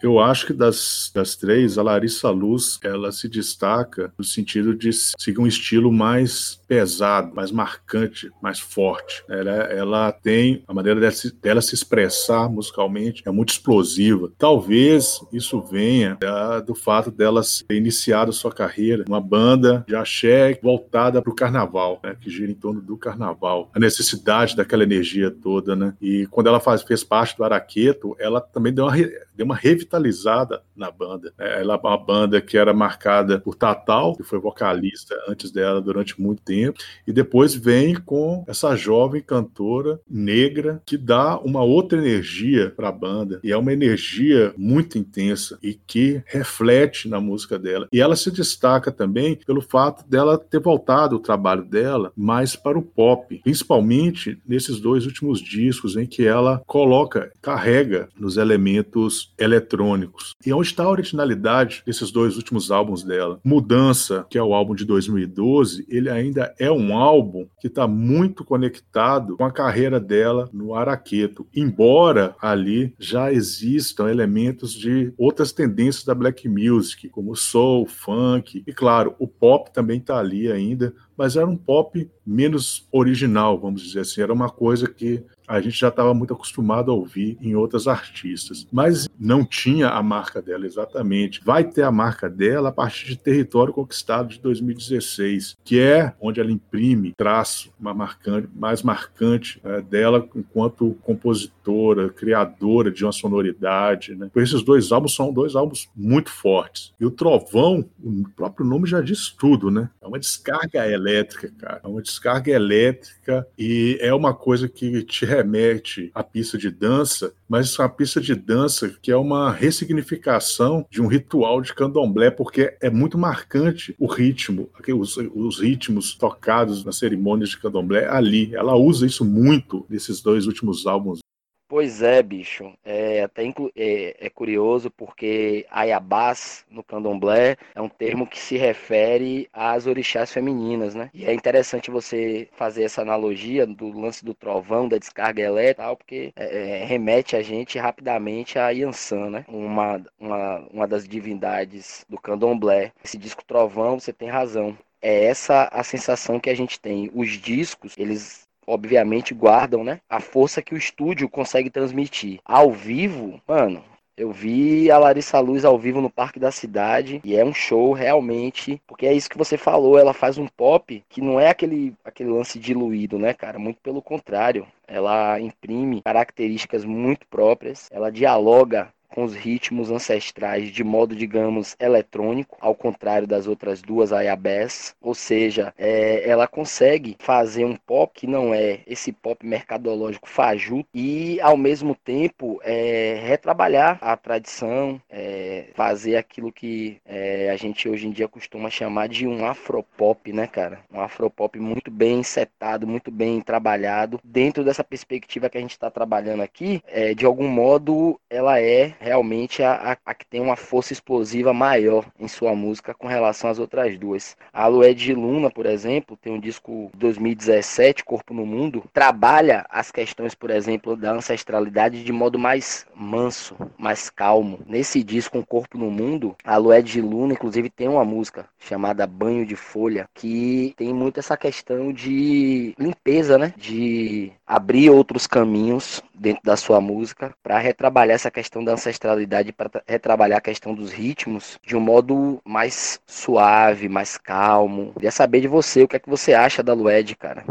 Eu 0.02 0.20
acho 0.20 0.48
que 0.48 0.54
das, 0.54 1.12
das 1.14 1.36
três, 1.36 1.78
a 1.78 1.84
Larissa 1.84 2.30
Luz, 2.30 2.80
ela 2.84 3.12
se 3.12 3.28
destaca 3.28 4.14
no 4.18 4.24
sentido 4.24 4.76
de 4.76 4.92
seguir 4.94 5.40
um 5.40 5.48
estilo 5.48 5.92
mais 5.92 6.60
pesado, 6.68 7.34
mais 7.34 7.52
marcante, 7.52 8.32
mais 8.42 8.60
forte. 8.60 9.24
Ela, 9.30 9.52
ela 9.52 10.12
tem 10.12 10.64
a 10.68 10.74
maneira 10.74 11.00
dela 11.00 11.12
se, 11.12 11.34
dela 11.36 11.62
se 11.62 11.74
expressar 11.74 12.50
musicalmente, 12.50 13.24
é 13.26 13.32
muito 13.32 13.50
explosiva. 13.50 14.32
Talvez 14.38 15.20
isso 15.32 15.62
venha 15.62 16.18
é, 16.22 16.62
do 16.62 16.76
fato 16.76 17.10
dela 17.10 17.42
ter 17.68 17.76
iniciado 17.76 18.34
sua 18.34 18.52
carreira 18.52 19.06
numa 19.08 19.22
banda 19.22 19.84
de 19.88 19.96
axé 19.96 20.60
voltada 20.62 21.22
para 21.22 21.32
o 21.32 21.36
carnaval, 21.36 22.00
né, 22.04 22.16
que 22.20 22.30
gira 22.30 22.52
em 22.52 22.56
torno 22.56 22.82
do 22.82 22.98
carnaval. 22.98 23.72
A 23.74 23.80
necessidade 23.80 24.56
daquela 24.56 24.84
energia 24.84 25.32
toda, 25.32 25.76
né? 25.76 25.94
E 26.02 26.26
quando 26.28 26.48
ela 26.48 26.60
faz, 26.60 26.84
fez 26.84 27.04
parte 27.04 27.36
do 27.38 27.44
Araqueto, 27.44 28.16
ela 28.20 28.42
também 28.42 28.74
deu 28.74 28.86
uma, 28.86 28.96
deu 28.96 29.46
uma 29.46 29.56
revitalizada 29.88 30.62
na 30.76 30.92
banda. 30.92 31.34
É, 31.40 31.62
ela 31.62 31.76
é 31.76 31.78
uma 31.78 31.98
banda 31.98 32.42
que 32.42 32.58
era 32.58 32.74
marcada 32.74 33.40
por 33.40 33.56
Tatal, 33.56 34.16
que 34.16 34.24
foi 34.24 34.40
vocalista 34.40 35.16
antes 35.28 35.50
dela 35.50 35.82
durante 35.82 36.22
muito 36.22 36.42
tempo, 36.44 36.80
e 37.08 37.14
depois 37.14 37.56
vem 37.56 37.96
com 37.96 38.44
essa 38.48 38.76
jovem 38.76 39.22
cantora 39.22 40.00
negra 40.10 40.82
que 40.86 40.98
dá 40.98 41.40
uma 41.40 41.64
outra 41.64 41.98
energia 41.98 42.72
para 42.76 42.90
a 42.90 42.92
banda, 42.92 43.40
e 43.44 43.52
é 43.52 43.58
uma 43.58 43.74
energia 43.74 44.54
muito 44.58 44.98
intensa 44.98 45.58
e 45.64 45.74
que 45.74 46.22
reflete 46.26 47.08
na 47.08 47.20
música 47.20 47.58
dela. 47.58 47.88
E 47.92 48.02
ela 48.02 48.16
se 48.16 48.30
destaca 48.30 48.92
também 48.92 49.40
pelo 49.46 49.62
fato 49.62 50.08
dela 50.08 50.38
ter 50.38 50.60
voltado 50.60 51.16
o 51.16 51.20
trabalho 51.20 51.64
dela 51.64 52.12
mais 52.16 52.56
para 52.56 52.78
o 52.78 52.82
pop, 52.82 53.40
principalmente 53.44 54.38
nesses 54.48 54.80
dois 54.80 55.06
últimos 55.06 55.40
discos 55.40 55.96
em 55.96 56.06
que 56.06 56.26
ela 56.26 56.62
coloca, 56.66 57.32
carrega 57.42 58.10
nos 58.18 58.38
elementos 58.38 59.34
eletrônicos 59.38 59.77
eletrônicos. 59.78 60.36
E 60.46 60.52
onde 60.52 60.68
está 60.68 60.84
a 60.84 60.90
originalidade 60.90 61.84
desses 61.86 62.12
dois 62.12 62.36
últimos 62.36 62.72
álbuns 62.72 63.04
dela? 63.04 63.40
Mudança, 63.44 64.26
que 64.30 64.38
é 64.38 64.44
o 64.44 64.54
álbum 64.54 64.74
de 64.74 64.86
2012, 64.86 65.86
ele 65.90 66.10
ainda 66.10 66.54
é 66.60 66.72
um 66.72 66.96
álbum 66.98 67.48
que 67.60 67.68
está 67.68 67.88
muito 67.88 68.44
conectado 68.44 69.38
com 69.38 69.46
a 69.46 69.52
carreira 69.52 70.00
dela 70.00 70.50
no 70.52 70.74
Araqueto, 70.74 71.48
embora 71.56 72.36
ali 72.42 72.94
já 73.00 73.32
existam 73.32 74.10
elementos 74.10 74.74
de 74.74 75.14
outras 75.18 75.52
tendências 75.52 76.04
da 76.04 76.16
black 76.16 76.48
music, 76.50 77.10
como 77.10 77.36
soul, 77.36 77.86
funk, 77.86 78.64
e 78.66 78.74
claro, 78.74 79.16
o 79.20 79.28
pop 79.28 79.72
também 79.72 80.00
está 80.00 80.18
ali 80.18 80.52
ainda, 80.52 80.94
mas 81.18 81.36
era 81.36 81.48
um 81.48 81.58
pop 81.58 82.10
menos 82.26 82.88
original, 82.92 83.60
vamos 83.60 83.82
dizer 83.82 84.02
assim. 84.02 84.22
Era 84.22 84.34
uma 84.34 84.50
coisa 84.50 84.88
que 84.88 85.24
a 85.48 85.62
gente 85.62 85.80
já 85.80 85.88
estava 85.88 86.14
muito 86.14 86.34
acostumado 86.34 86.92
a 86.92 86.94
ouvir 86.94 87.38
em 87.42 87.56
outras 87.56 87.88
artistas, 87.88 88.68
mas 88.72 89.08
não 89.18 89.46
tinha 89.46 89.90
a 89.90 90.04
marca 90.04 90.42
dela 90.42 90.66
exatamente. 90.66 91.42
Vai 91.44 91.64
ter 91.64 91.84
a 91.84 91.92
marca 91.92 92.30
dela 92.30 92.70
a 92.70 92.72
partir 92.72 93.08
de 93.08 93.18
Território 93.18 93.74
Conquistado 93.74 94.30
de 94.30 94.40
2016, 94.42 95.58
que 95.64 95.80
é 95.80 96.14
onde 96.20 96.42
ela 96.42 96.52
imprime 96.52 97.14
traço 97.16 97.72
mais 97.80 98.84
marcante 98.84 99.62
é, 99.64 99.82
dela 99.82 100.28
enquanto 100.36 100.98
compositora, 101.02 102.10
criadora 102.10 102.92
de 102.92 103.06
uma 103.06 103.12
sonoridade. 103.12 104.16
Né? 104.16 104.30
Esses 104.36 104.62
dois 104.64 104.92
álbuns 104.92 105.16
são 105.16 105.32
dois 105.32 105.56
álbuns 105.56 105.90
muito 105.96 106.30
fortes. 106.30 106.94
E 107.00 107.06
o 107.06 107.12
Trovão, 107.12 107.86
o 108.04 108.30
próprio 108.36 108.66
nome 108.66 108.88
já 108.88 109.02
diz 109.02 109.30
tudo, 109.30 109.72
né? 109.72 109.90
É 110.02 110.08
uma 110.08 110.20
descarga 110.20 110.88
elétrica, 110.90 111.52
cara. 111.58 111.82
É 111.84 111.88
uma 111.88 112.02
descarga 112.02 112.52
elétrica 112.52 113.48
e 113.58 113.98
é 114.02 114.14
uma 114.14 114.34
coisa 114.34 114.68
que 114.68 115.04
te 115.04 115.26
remete 115.38 116.12
à 116.14 116.24
pista 116.24 116.58
de 116.58 116.70
dança, 116.70 117.34
mas 117.48 117.80
a 117.80 117.88
pista 117.88 118.20
de 118.20 118.34
dança 118.34 118.90
que 119.02 119.12
é 119.12 119.16
uma 119.18 119.52
ressignificação 119.52 120.86
de 120.90 121.02
um 121.02 121.08
ritual 121.08 121.62
de 121.62 121.74
candomblé, 121.74 122.32
porque 122.32 122.76
é 122.82 122.90
muito 122.90 123.18
marcante 123.18 123.96
o 124.00 124.08
ritmo, 124.08 124.70
os, 124.96 125.18
os 125.18 125.60
ritmos 125.60 126.16
tocados 126.16 126.84
nas 126.84 126.98
cerimônias 126.98 127.50
de 127.50 127.58
candomblé 127.58 128.08
ali. 128.08 128.54
Ela 128.56 128.76
usa 128.76 129.06
isso 129.06 129.24
muito 129.24 129.86
nesses 129.90 130.22
dois 130.22 130.48
últimos 130.48 130.86
álbuns 130.86 131.20
Pois 131.70 132.02
é, 132.02 132.24
bicho. 132.24 132.74
É 132.86 133.24
até 133.24 133.44
é, 133.76 134.16
é, 134.26 134.30
curioso 134.30 134.90
porque 134.90 135.66
Ayabás 135.70 136.66
no 136.70 136.82
candomblé 136.82 137.58
é 137.76 137.82
um 137.82 137.90
termo 137.90 138.26
que 138.26 138.40
se 138.40 138.56
refere 138.58 139.50
às 139.52 139.86
orixás 139.86 140.32
femininas, 140.32 140.96
né? 140.96 141.10
E 141.14 141.26
é 141.26 141.34
interessante 141.34 141.92
você 141.92 142.48
fazer 142.54 142.84
essa 142.84 143.02
analogia 143.02 143.68
do 143.68 143.92
lance 143.92 144.24
do 144.24 144.34
trovão, 144.34 144.88
da 144.88 144.98
descarga 144.98 145.42
elétrica, 145.42 145.96
porque 145.96 146.32
é, 146.38 146.84
é, 146.84 146.86
remete 146.86 147.36
a 147.36 147.42
gente 147.42 147.78
rapidamente 147.78 148.58
a 148.58 148.70
Yansan, 148.70 149.30
né? 149.30 149.46
Uma, 149.50 150.02
uma, 150.18 150.60
uma 150.72 150.88
das 150.88 151.06
divindades 151.06 152.06
do 152.08 152.18
candomblé. 152.18 152.94
Esse 153.04 153.18
disco 153.18 153.44
trovão, 153.44 154.00
você 154.00 154.14
tem 154.14 154.30
razão 154.30 154.78
é 155.02 155.26
essa 155.26 155.70
a 155.72 155.84
sensação 155.84 156.40
que 156.40 156.50
a 156.50 156.56
gente 156.56 156.80
tem. 156.80 157.12
Os 157.14 157.30
discos, 157.30 157.94
eles 157.98 158.47
obviamente 158.68 159.34
guardam, 159.34 159.84
né, 159.84 160.00
a 160.10 160.20
força 160.20 160.62
que 160.62 160.76
o 160.76 160.78
estúdio 160.78 161.30
consegue 161.30 161.70
transmitir. 161.70 162.40
Ao 162.46 162.72
vivo, 162.72 163.42
mano, 163.48 163.84
eu 164.18 164.32
vi 164.32 164.90
a 164.90 164.98
Larissa 164.98 165.40
Luz 165.40 165.64
ao 165.64 165.78
vivo 165.78 166.02
no 166.02 166.10
Parque 166.10 166.40
da 166.40 166.52
Cidade 166.52 167.22
e 167.24 167.36
é 167.36 167.46
um 167.46 167.54
show 167.54 167.94
realmente, 167.94 168.82
porque 168.88 169.06
é 169.06 169.14
isso 169.14 169.30
que 169.30 169.38
você 169.38 169.58
falou, 169.58 169.98
ela 169.98 170.12
faz 170.12 170.40
um 170.40 170.48
pop 170.48 171.04
que 171.08 171.22
não 171.22 171.40
é 171.40 171.50
aquele, 171.50 171.94
aquele 172.04 172.32
lance 172.32 172.58
diluído, 172.58 173.20
né, 173.20 173.34
cara? 173.34 173.60
Muito 173.60 173.80
pelo 173.80 174.02
contrário, 174.02 174.68
ela 174.88 175.40
imprime 175.40 176.02
características 176.02 176.84
muito 176.84 177.28
próprias, 177.28 177.88
ela 177.92 178.12
dialoga 178.12 178.92
com 179.18 179.24
os 179.24 179.34
ritmos 179.34 179.90
ancestrais 179.90 180.70
de 180.70 180.84
modo, 180.84 181.16
digamos, 181.16 181.76
eletrônico, 181.80 182.56
ao 182.62 182.76
contrário 182.76 183.26
das 183.26 183.48
outras 183.48 183.82
duas 183.82 184.14
ayabés, 184.14 184.96
ou 185.02 185.16
seja, 185.16 185.74
é, 185.76 186.30
ela 186.30 186.48
consegue 186.48 187.16
fazer 187.18 187.66
um 187.66 187.76
pop 187.76 188.12
que 188.14 188.28
não 188.28 188.54
é 188.54 188.82
esse 188.86 189.12
pop 189.12 189.44
mercadológico 189.44 190.30
fajuto 190.30 190.88
e, 190.94 191.42
ao 191.42 191.58
mesmo 191.58 191.96
tempo, 191.96 192.62
é, 192.64 193.20
retrabalhar 193.26 193.98
a 194.02 194.16
tradição, 194.16 195.02
é, 195.10 195.70
fazer 195.74 196.16
aquilo 196.16 196.52
que 196.52 197.02
é, 197.04 197.50
a 197.50 197.56
gente 197.56 197.90
hoje 197.90 198.06
em 198.06 198.12
dia 198.12 198.28
costuma 198.28 198.70
chamar 198.70 199.10
de 199.10 199.26
um 199.26 199.48
afropop, 199.48 200.32
né, 200.32 200.46
cara? 200.46 200.82
Um 200.94 201.02
afropop 201.02 201.60
muito 201.60 201.90
bem 201.90 202.22
setado, 202.22 202.86
muito 202.86 203.10
bem 203.10 203.42
trabalhado. 203.42 204.20
Dentro 204.24 204.64
dessa 204.64 204.84
perspectiva 204.84 205.50
que 205.50 205.58
a 205.58 205.62
gente 205.62 205.72
está 205.72 205.90
trabalhando 205.90 206.44
aqui, 206.44 206.84
é, 206.86 207.16
de 207.16 207.26
algum 207.26 207.48
modo, 207.48 208.20
ela 208.30 208.62
é 208.62 208.94
realmente 209.08 209.64
a, 209.64 209.98
a, 210.06 210.14
que 210.14 210.26
tem 210.26 210.42
uma 210.42 210.56
força 210.56 210.94
explosiva 210.94 211.54
maior 211.54 212.06
em 212.20 212.28
sua 212.28 212.54
música 212.54 212.94
com 212.94 213.08
relação 213.08 213.50
às 213.50 213.58
outras 213.58 213.98
duas. 213.98 214.36
A 214.54 214.68
Lued 214.68 215.14
Luna, 215.14 215.50
por 215.50 215.66
exemplo, 215.66 216.18
tem 216.18 216.34
um 216.34 216.40
disco 216.40 216.92
2017, 216.96 218.04
Corpo 218.04 218.34
no 218.34 218.46
Mundo, 218.46 218.84
trabalha 218.94 219.66
as 219.70 219.92
questões, 219.92 220.36
por 220.36 220.50
exemplo, 220.50 220.96
da 220.96 221.14
ancestralidade 221.14 222.04
de 222.04 222.12
modo 222.12 222.38
mais 222.38 222.86
manso, 222.94 223.56
mais 223.78 224.10
calmo. 224.10 224.60
Nesse 224.66 225.04
disco, 225.04 225.38
um 225.38 225.44
Corpo 225.44 225.78
no 225.78 225.90
Mundo, 225.90 226.36
a 226.44 226.58
Lued 226.58 227.02
Luna, 227.02 227.34
inclusive, 227.34 227.70
tem 227.70 227.88
uma 227.88 228.04
música 228.04 228.46
chamada 228.60 229.08
Banho 229.08 229.46
de 229.46 229.56
Folha, 229.56 230.10
que 230.14 230.74
tem 230.76 230.94
muito 230.94 231.20
essa 231.20 231.38
questão 231.38 231.94
de 231.94 232.74
limpeza, 232.78 233.38
né? 233.38 233.54
De 233.56 234.32
abrir 234.46 234.90
outros 234.90 235.28
caminhos 235.28 236.02
dentro 236.14 236.42
da 236.44 236.58
sua 236.58 236.82
música 236.82 237.34
para 237.44 237.60
retrabalhar 237.60 238.16
essa 238.16 238.32
questão 238.32 238.64
da 238.64 238.74
ancestralidade, 238.74 238.97
para 238.98 239.84
retrabalhar 239.88 240.38
a 240.38 240.42
questão 240.42 240.74
dos 240.74 240.92
ritmos 240.92 241.60
de 241.66 241.76
um 241.76 241.80
modo 241.80 242.40
mais 242.46 243.00
suave, 243.06 243.90
mais 243.90 244.18
calmo. 244.18 244.94
Queria 244.94 245.12
saber 245.12 245.42
de 245.42 245.48
você 245.48 245.84
o 245.84 245.88
que 245.88 245.96
é 245.96 246.00
que 246.00 246.10
você 246.10 246.34
acha 246.34 246.64
da 246.64 246.74
Lued, 246.74 247.16
cara. 247.16 247.46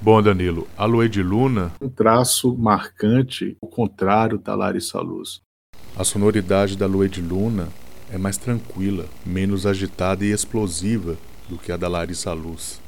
Bom, 0.00 0.22
Danilo, 0.22 0.68
a 0.76 0.84
Lued 0.84 1.22
Luna, 1.22 1.72
um 1.80 1.88
traço 1.88 2.56
marcante, 2.56 3.56
o 3.60 3.66
contrário 3.66 4.38
da 4.38 4.54
Larissa 4.54 5.00
Luz. 5.00 5.40
A 5.96 6.04
sonoridade 6.04 6.76
da 6.76 6.86
Lued 6.86 7.20
Luna 7.22 7.68
é 8.12 8.18
mais 8.18 8.36
tranquila, 8.36 9.06
menos 9.24 9.66
agitada 9.66 10.24
e 10.24 10.30
explosiva 10.30 11.16
do 11.48 11.56
que 11.56 11.72
a 11.72 11.76
da 11.76 11.88
Larissa 11.88 12.32
Luz. 12.32 12.80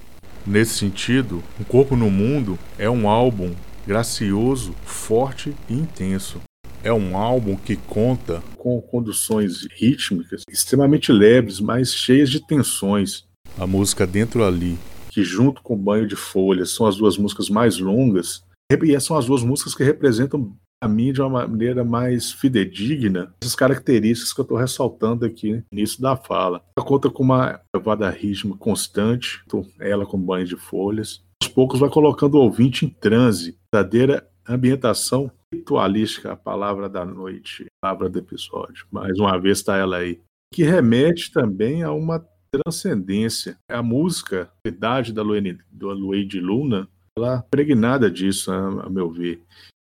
Nesse 0.47 0.79
sentido, 0.79 1.43
Um 1.61 1.65
Corpo 1.65 1.97
no 1.97 2.11
Mundo 2.11 2.59
é 2.79 2.89
um 2.89 3.09
álbum 3.09 3.55
gracioso, 3.87 4.75
forte 4.85 5.55
e 5.69 5.75
intenso. 5.75 6.41
É 6.83 6.93
um 6.93 7.17
álbum 7.17 7.57
que 7.57 7.77
conta 7.77 8.41
com 8.57 8.81
conduções 8.81 9.67
rítmicas 9.73 10.43
extremamente 10.49 11.11
leves, 11.11 11.61
mas 11.61 11.93
cheias 11.93 12.31
de 12.31 12.41
tensões. 12.41 13.27
A 13.59 13.67
música 13.67 14.07
Dentro 14.07 14.45
Ali, 14.45 14.79
que 15.11 15.25
junto 15.25 15.61
com 15.63 15.77
Banho 15.77 16.07
de 16.07 16.15
Folhas 16.15 16.71
são 16.71 16.87
as 16.87 16.97
duas 16.97 17.19
músicas 17.19 17.49
mais 17.49 17.79
longas, 17.79 18.45
e 18.71 19.01
são 19.01 19.17
as 19.17 19.27
duas 19.27 19.43
músicas 19.43 19.75
que 19.75 19.83
representam 19.83 20.55
a 20.81 20.87
mim 20.87 21.13
de 21.13 21.21
uma 21.21 21.49
maneira 21.49 21.83
mais 21.83 22.31
fidedigna 22.31 23.35
essas 23.43 23.57
características 23.57 24.33
que 24.33 24.41
eu 24.41 24.45
estou 24.45 24.57
ressaltando 24.57 25.25
aqui 25.25 25.55
no 25.55 25.65
início 25.73 26.01
da 26.01 26.17
fala. 26.17 26.63
Ela 26.77 26.87
conta 26.87 27.11
com 27.11 27.25
uma 27.25 27.61
levada 27.75 28.09
ritmo 28.09 28.57
constante, 28.57 29.43
ela 29.81 30.07
com 30.07 30.17
banho 30.17 30.47
de 30.47 30.57
folhas. 30.57 31.25
Aos 31.43 31.51
poucos 31.51 31.81
vai 31.81 31.91
colocando 31.91 32.35
o 32.35 32.43
ouvinte 32.43 32.85
em 32.85 32.89
transe, 32.89 33.57
verdadeira 33.75 34.29
ambientação 34.49 35.31
ritualística, 35.53 36.33
a 36.33 36.37
palavra 36.37 36.89
da 36.89 37.05
noite, 37.05 37.65
a 37.65 37.87
palavra 37.87 38.09
do 38.09 38.19
episódio. 38.19 38.87
Mais 38.91 39.19
uma 39.19 39.39
vez 39.39 39.59
está 39.59 39.77
ela 39.77 39.99
aí. 39.99 40.21
Que 40.53 40.63
remete 40.63 41.33
também 41.33 41.83
a 41.83 41.93
uma 41.93 42.27
transcendência. 42.51 43.57
A 43.71 43.83
música, 43.83 44.51
a 44.65 44.69
idade 44.69 45.13
da 45.13 45.23
Luede 45.23 46.41
Luna, 46.41 46.89
ela 47.17 47.39
é 47.39 47.45
pregnada 47.51 48.11
disso, 48.11 48.53
a 48.53 48.89
meu 48.89 49.11
ver. 49.11 49.43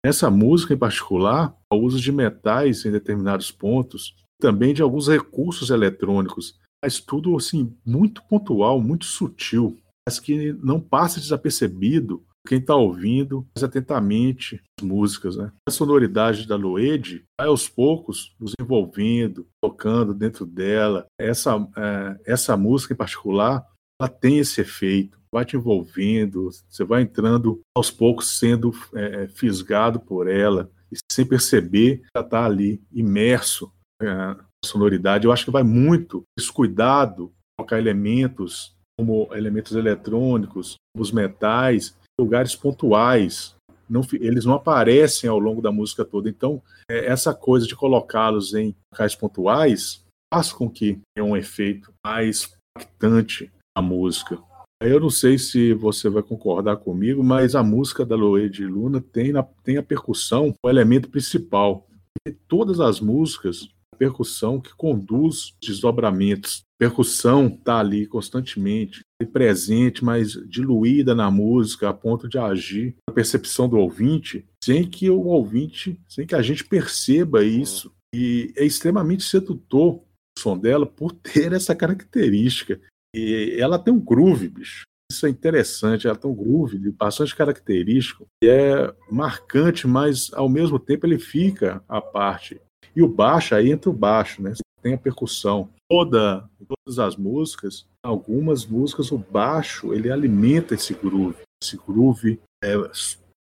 Nessa 0.05 0.31
música 0.31 0.75
em 0.75 0.79
particular, 0.79 1.55
o 1.73 1.77
uso 1.77 2.01
de 2.01 2.11
metais 2.11 2.85
em 2.85 2.91
determinados 2.91 3.51
pontos, 3.51 4.17
também 4.41 4.73
de 4.73 4.83
alguns 4.83 5.09
recursos 5.09 5.71
eletrônicos, 5.71 6.59
mas 6.83 6.99
tudo 6.99 7.37
assim 7.37 7.77
muito 7.85 8.23
pontual, 8.23 8.81
muito 8.81 9.05
sutil, 9.05 9.79
mas 10.09 10.19
que 10.19 10.55
não 10.55 10.81
passa 10.81 11.21
desapercebido 11.21 12.25
quem 12.47 12.59
está 12.59 12.75
ouvindo 12.75 13.47
mais 13.55 13.63
atentamente 13.63 14.61
as 14.79 14.87
músicas. 14.87 15.37
Né? 15.37 15.53
A 15.69 15.71
sonoridade 15.71 16.47
da 16.47 16.57
Loed 16.57 17.25
vai 17.39 17.49
aos 17.49 17.69
poucos 17.69 18.35
nos 18.41 18.53
envolvendo, 18.61 19.47
tocando 19.63 20.15
dentro 20.15 20.47
dela. 20.47 21.07
Essa, 21.19 21.57
é, 21.77 22.21
essa 22.33 22.57
música 22.57 22.95
em 22.95 22.97
particular, 22.97 23.67
ela 24.01 24.09
tem 24.09 24.39
esse 24.39 24.61
efeito 24.61 25.21
vai 25.33 25.45
te 25.45 25.57
envolvendo, 25.57 26.51
você 26.69 26.85
vai 26.85 27.03
entrando 27.03 27.61
aos 27.77 27.91
poucos 27.91 28.39
sendo 28.39 28.73
é, 28.95 29.25
é 29.25 29.29
fisgado 29.29 30.01
por 30.01 30.29
ela, 30.29 30.71
e 30.91 30.97
sem 31.11 31.25
perceber 31.25 32.03
ela 32.15 32.25
está 32.25 32.45
ali 32.45 32.83
imerso 32.93 33.73
é, 34.03 34.07
na 34.07 34.45
sonoridade. 34.65 35.27
Eu 35.27 35.33
acho 35.33 35.45
que 35.45 35.51
vai 35.51 35.63
muito 35.63 36.25
esse 36.39 36.53
cuidado 36.53 37.33
colocar 37.57 37.79
elementos 37.79 38.75
como 38.99 39.29
elementos 39.33 39.73
eletrônicos, 39.73 40.75
os 40.97 41.13
metais, 41.13 41.97
lugares 42.21 42.55
pontuais 42.55 43.57
não, 43.91 44.03
eles 44.13 44.45
não 44.45 44.55
aparecem 44.55 45.29
ao 45.29 45.39
longo 45.39 45.61
da 45.61 45.73
música 45.73 46.05
toda. 46.05 46.29
Então, 46.29 46.63
é, 46.89 47.07
essa 47.07 47.35
coisa 47.35 47.67
de 47.67 47.75
colocá-los 47.75 48.55
em 48.55 48.75
locais 48.93 49.17
pontuais 49.17 50.05
faz 50.33 50.53
com 50.53 50.71
que 50.71 51.01
tenha 51.13 51.27
um 51.27 51.37
efeito 51.37 51.93
mais 52.07 52.57
impactante 52.79 53.51
na 53.77 53.83
música. 53.83 54.39
Eu 54.81 55.01
não 55.01 55.11
sei 55.11 55.37
se 55.37 55.75
você 55.75 56.09
vai 56.09 56.23
concordar 56.23 56.77
comigo, 56.77 57.23
mas 57.23 57.55
a 57.55 57.63
música 57.63 58.07
da 58.07 58.15
Loe 58.15 58.49
de 58.49 58.65
Luna 58.65 59.01
tem, 59.01 59.33
na, 59.33 59.43
tem 59.43 59.77
a 59.77 59.83
percussão 59.83 60.55
o 60.65 60.71
elemento 60.71 61.11
principal. 61.11 61.87
E 62.27 62.31
todas 62.31 62.81
as 62.81 63.01
músicas, 63.01 63.65
a 63.65 63.67
percussão 64.01 64.59
que 64.59 64.75
conduz 64.75 65.55
desdobramentos. 65.61 66.63
Percussão 66.79 67.49
está 67.49 67.81
ali 67.81 68.07
constantemente, 68.07 69.03
presente, 69.31 70.03
mas 70.03 70.33
diluída 70.49 71.15
na 71.15 71.31
música, 71.31 71.91
a 71.91 71.93
ponto 71.93 72.27
de 72.27 72.39
agir 72.39 72.97
na 73.07 73.13
percepção 73.13 73.69
do 73.69 73.77
ouvinte, 73.77 74.47
sem 74.65 74.89
que 74.89 75.11
o 75.11 75.21
ouvinte, 75.25 76.01
sem 76.09 76.27
que 76.27 76.35
a 76.35 76.41
gente 76.41 76.65
perceba 76.65 77.45
isso. 77.45 77.93
E 78.15 78.55
é 78.57 78.65
extremamente 78.65 79.23
sedutor 79.23 79.97
o 79.97 80.05
som 80.39 80.57
dela 80.57 80.87
por 80.87 81.13
ter 81.13 81.53
essa 81.53 81.75
característica. 81.75 82.81
E 83.15 83.55
ela 83.59 83.79
tem 83.79 83.93
um 83.93 84.01
groove, 84.01 84.49
bicho. 84.49 84.85
Isso 85.13 85.27
é 85.27 85.29
interessante, 85.29 86.07
ela 86.07 86.17
tem 86.17 86.31
um 86.31 86.35
groove 86.35 86.79
bastante 86.93 87.35
característico, 87.35 88.27
e 88.43 88.49
é 88.49 88.95
marcante, 89.11 89.87
mas 89.87 90.33
ao 90.33 90.49
mesmo 90.49 90.79
tempo 90.79 91.05
ele 91.05 91.19
fica 91.19 91.85
à 91.89 92.01
parte. 92.01 92.61
E 92.95 93.03
o 93.03 93.09
baixo, 93.09 93.55
aí 93.55 93.71
entra 93.71 93.91
o 93.91 93.95
baixo, 93.95 94.43
né? 94.43 94.53
Tem 94.83 94.95
a 94.95 94.99
percussão. 94.99 95.69
Toda, 95.89 96.49
todas 96.67 96.99
as 96.99 97.17
músicas, 97.17 97.87
algumas 98.03 98.67
músicas, 98.67 99.11
o 99.13 99.19
baixo, 99.19 99.93
ele 99.93 100.11
alimenta 100.11 100.75
esse 100.75 100.95
groove. 100.95 101.43
Esse 101.63 101.77
groove 101.77 102.41
é 102.65 102.75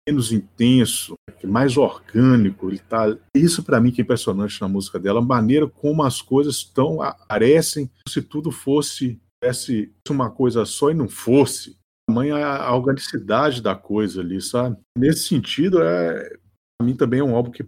menos 0.08 0.32
intenso, 0.32 1.14
mais 1.44 1.76
orgânico. 1.76 2.68
Ele 2.68 2.78
tá... 2.78 3.16
Isso 3.34 3.62
para 3.62 3.80
mim 3.80 3.90
que 3.90 4.00
é 4.00 4.04
impressionante 4.04 4.60
na 4.60 4.68
música 4.68 4.98
dela, 4.98 5.20
a 5.20 5.24
maneira 5.24 5.66
como 5.68 6.02
as 6.02 6.20
coisas 6.20 6.56
estão 6.56 7.00
aparecem, 7.00 7.90
se 8.08 8.20
tudo 8.20 8.50
fosse 8.50 9.20
tivesse 9.42 9.90
uma 10.08 10.30
coisa 10.30 10.64
só 10.64 10.90
e 10.90 10.94
não 10.94 11.08
fosse, 11.08 11.76
tamanha 12.06 12.36
a 12.36 12.74
organicidade 12.74 13.62
da 13.62 13.74
coisa 13.74 14.20
ali, 14.20 14.40
sabe? 14.40 14.76
Nesse 14.96 15.28
sentido, 15.28 15.82
é, 15.82 16.36
para 16.78 16.86
mim 16.86 16.94
também 16.94 17.20
é 17.20 17.24
um 17.24 17.34
álbum 17.34 17.50
que 17.50 17.66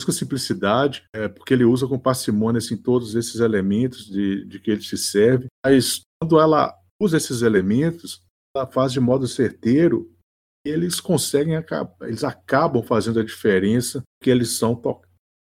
busca 0.00 0.12
simplicidade, 0.12 1.04
é, 1.14 1.28
porque 1.28 1.54
ele 1.54 1.64
usa 1.64 1.86
com 1.86 1.98
parcimônia 1.98 2.58
assim, 2.58 2.76
todos 2.76 3.14
esses 3.14 3.40
elementos 3.40 4.06
de, 4.06 4.44
de 4.44 4.58
que 4.58 4.70
ele 4.70 4.82
se 4.82 4.98
serve, 4.98 5.46
mas 5.64 6.02
quando 6.20 6.40
ela 6.40 6.74
usa 7.00 7.16
esses 7.16 7.42
elementos, 7.42 8.22
ela 8.56 8.66
faz 8.66 8.92
de 8.92 9.00
modo 9.00 9.26
certeiro 9.26 10.10
e 10.66 10.70
eles 10.70 11.00
conseguem, 11.00 11.54
eles 12.02 12.24
acabam 12.24 12.82
fazendo 12.82 13.20
a 13.20 13.24
diferença, 13.24 14.02
porque 14.18 14.30
eles 14.30 14.56
são 14.56 14.80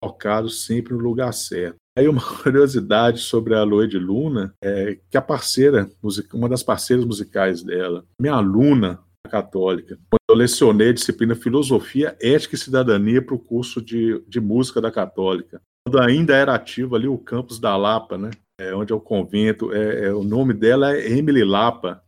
tocados 0.02 0.66
sempre 0.66 0.94
no 0.94 1.00
lugar 1.00 1.34
certo. 1.34 1.78
Aí 1.98 2.10
uma 2.10 2.22
curiosidade 2.22 3.20
sobre 3.20 3.56
a 3.56 3.64
Loe 3.64 3.88
de 3.88 3.98
Luna 3.98 4.54
é 4.62 5.00
que 5.10 5.16
a 5.16 5.22
parceira, 5.22 5.90
uma 6.34 6.50
das 6.50 6.62
parceiras 6.62 7.06
musicais 7.06 7.64
dela, 7.64 8.06
minha 8.20 8.34
aluna 8.34 9.02
católica, 9.26 9.98
quando 10.10 10.22
eu 10.30 10.36
lecionei 10.36 10.90
a 10.90 10.94
disciplina 10.94 11.36
Filosofia, 11.36 12.18
Ética 12.22 12.56
e 12.56 12.58
Cidadania 12.58 13.22
para 13.22 13.36
o 13.36 13.40
curso 13.40 13.82
de, 13.82 14.24
de 14.28 14.40
música 14.40 14.82
da 14.82 14.92
Católica, 14.92 15.62
quando 15.86 16.02
ainda 16.02 16.36
era 16.36 16.56
ativo 16.56 16.96
ali 16.96 17.08
o 17.08 17.18
campus 17.18 17.60
da 17.60 17.76
Lapa, 17.76 18.18
né? 18.18 18.32
É, 18.60 18.74
onde 18.74 18.94
é 18.94 18.96
o 18.96 19.02
convento, 19.02 19.74
é, 19.74 20.06
é, 20.06 20.14
o 20.14 20.24
nome 20.24 20.54
dela 20.54 20.96
é 20.96 21.12
Emily 21.12 21.44
Lapa. 21.44 22.02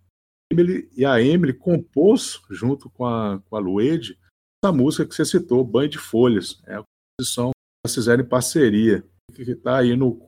Emily, 0.51 0.89
e 0.95 1.05
a 1.05 1.21
Emily 1.21 1.53
compôs, 1.53 2.41
junto 2.49 2.89
com 2.89 3.05
a, 3.05 3.41
com 3.49 3.55
a 3.55 3.59
Luede, 3.59 4.17
essa 4.63 4.73
música 4.73 5.05
que 5.05 5.13
você 5.13 5.25
citou, 5.25 5.63
Banho 5.63 5.89
de 5.89 5.97
Folhas. 5.97 6.61
É 6.65 6.75
a 6.75 6.83
composição 6.83 7.51
que 7.51 7.85
elas 7.85 7.95
fizeram 7.95 8.23
em 8.23 8.27
parceria 8.27 9.03
que 9.33 9.51
está 9.51 9.77
aí 9.77 9.95
no 9.95 10.26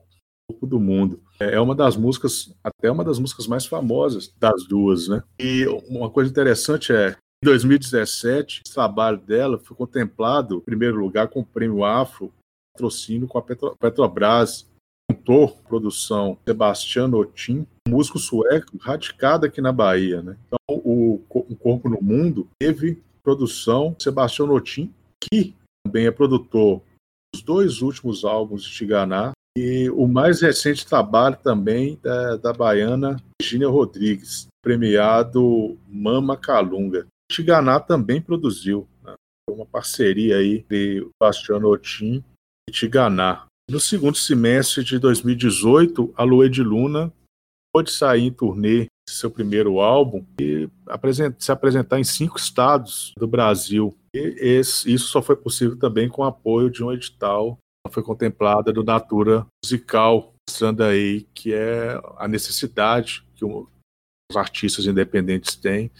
do 0.62 0.80
mundo. 0.80 1.20
É, 1.38 1.58
uma 1.60 1.74
das 1.74 1.96
músicas, 1.96 2.54
até 2.62 2.90
uma 2.90 3.04
das 3.04 3.18
músicas 3.18 3.46
mais 3.46 3.66
famosas 3.66 4.32
das 4.38 4.64
duas, 4.66 5.08
né? 5.08 5.22
E 5.38 5.66
uma 5.88 6.10
coisa 6.10 6.30
interessante 6.30 6.92
é, 6.92 7.16
em 7.42 7.46
2017, 7.46 8.62
o 8.68 8.74
trabalho 8.74 9.18
dela 9.18 9.58
foi 9.58 9.76
contemplado, 9.76 10.56
em 10.56 10.60
primeiro 10.60 10.98
lugar, 10.98 11.28
com 11.28 11.40
o 11.40 11.44
Prêmio 11.44 11.84
Afro, 11.84 12.32
patrocínio 12.74 13.26
com 13.26 13.38
a 13.38 13.42
Petro, 13.42 13.76
Petrobras, 13.78 14.68
cantor, 15.10 15.56
produção, 15.68 16.38
Sebastião 16.46 17.10
Otim, 17.14 17.66
músico 17.88 18.18
sueco, 18.18 18.76
radicado 18.78 19.46
aqui 19.46 19.60
na 19.60 19.72
Bahia, 19.72 20.22
né? 20.22 20.36
Então, 20.46 20.58
o, 20.84 21.22
o 21.28 21.56
Corpo 21.56 21.88
no 21.88 22.00
Mundo 22.00 22.48
teve 22.58 23.02
produção 23.22 23.96
Sebastião 23.98 24.50
Otim, 24.50 24.92
que 25.20 25.54
também 25.84 26.06
é 26.06 26.10
produtor 26.10 26.82
os 27.34 27.42
dois 27.42 27.80
últimos 27.80 28.24
álbuns 28.24 28.64
de 28.64 28.72
Tiganá 28.72 29.32
e 29.56 29.90
o 29.90 30.06
mais 30.06 30.40
recente 30.40 30.86
trabalho 30.86 31.36
também 31.42 31.98
da, 32.02 32.36
da 32.36 32.52
baiana 32.52 33.16
Virginia 33.40 33.68
Rodrigues, 33.68 34.46
premiado 34.62 35.78
Mama 35.88 36.36
Calunga. 36.36 37.06
Tiganá 37.30 37.80
também 37.80 38.20
produziu 38.20 38.88
né? 39.02 39.14
uma 39.48 39.66
parceria 39.66 40.36
aí 40.36 40.58
entre 40.58 41.08
Bastiano 41.20 41.68
Otim 41.68 42.22
e 42.68 42.72
Tiganá. 42.72 43.46
No 43.70 43.80
segundo 43.80 44.16
semestre 44.16 44.82
de 44.82 44.98
2018, 44.98 46.12
a 46.16 46.24
Lua 46.24 46.48
de 46.48 46.62
Luna 46.62 47.12
pôde 47.72 47.90
sair 47.90 48.22
em 48.22 48.32
turnê 48.32 48.86
seu 49.08 49.30
primeiro 49.30 49.80
álbum 49.80 50.24
e 50.40 50.68
se 51.38 51.52
apresentar 51.52 51.98
em 51.98 52.04
cinco 52.04 52.38
estados 52.38 53.12
do 53.18 53.26
Brasil. 53.26 53.96
E 54.14 54.18
esse, 54.38 54.92
isso 54.92 55.08
só 55.08 55.20
foi 55.20 55.36
possível 55.36 55.76
também 55.76 56.08
com 56.08 56.22
o 56.22 56.26
apoio 56.26 56.70
de 56.70 56.82
um 56.82 56.92
edital 56.92 57.58
foi 57.88 58.02
contemplada 58.02 58.72
do 58.72 58.84
Natura 58.84 59.46
Musical, 59.64 60.34
mostrando 60.48 60.82
aí 60.82 61.22
que 61.34 61.54
é 61.54 62.00
a 62.16 62.28
necessidade 62.28 63.26
que 63.34 63.44
os 63.44 63.66
artistas 64.36 64.86
independentes 64.86 65.56
têm 65.56 65.90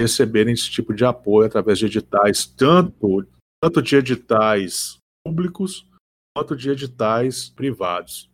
receberem 0.00 0.52
esse 0.52 0.70
tipo 0.70 0.94
de 0.94 1.04
apoio 1.04 1.46
através 1.46 1.78
de 1.78 1.86
editais, 1.86 2.46
tanto, 2.46 3.26
tanto 3.62 3.82
de 3.82 3.96
editais 3.96 4.98
públicos 5.24 5.88
quanto 6.36 6.54
de 6.54 6.70
editais 6.70 7.48
privados. 7.48 8.30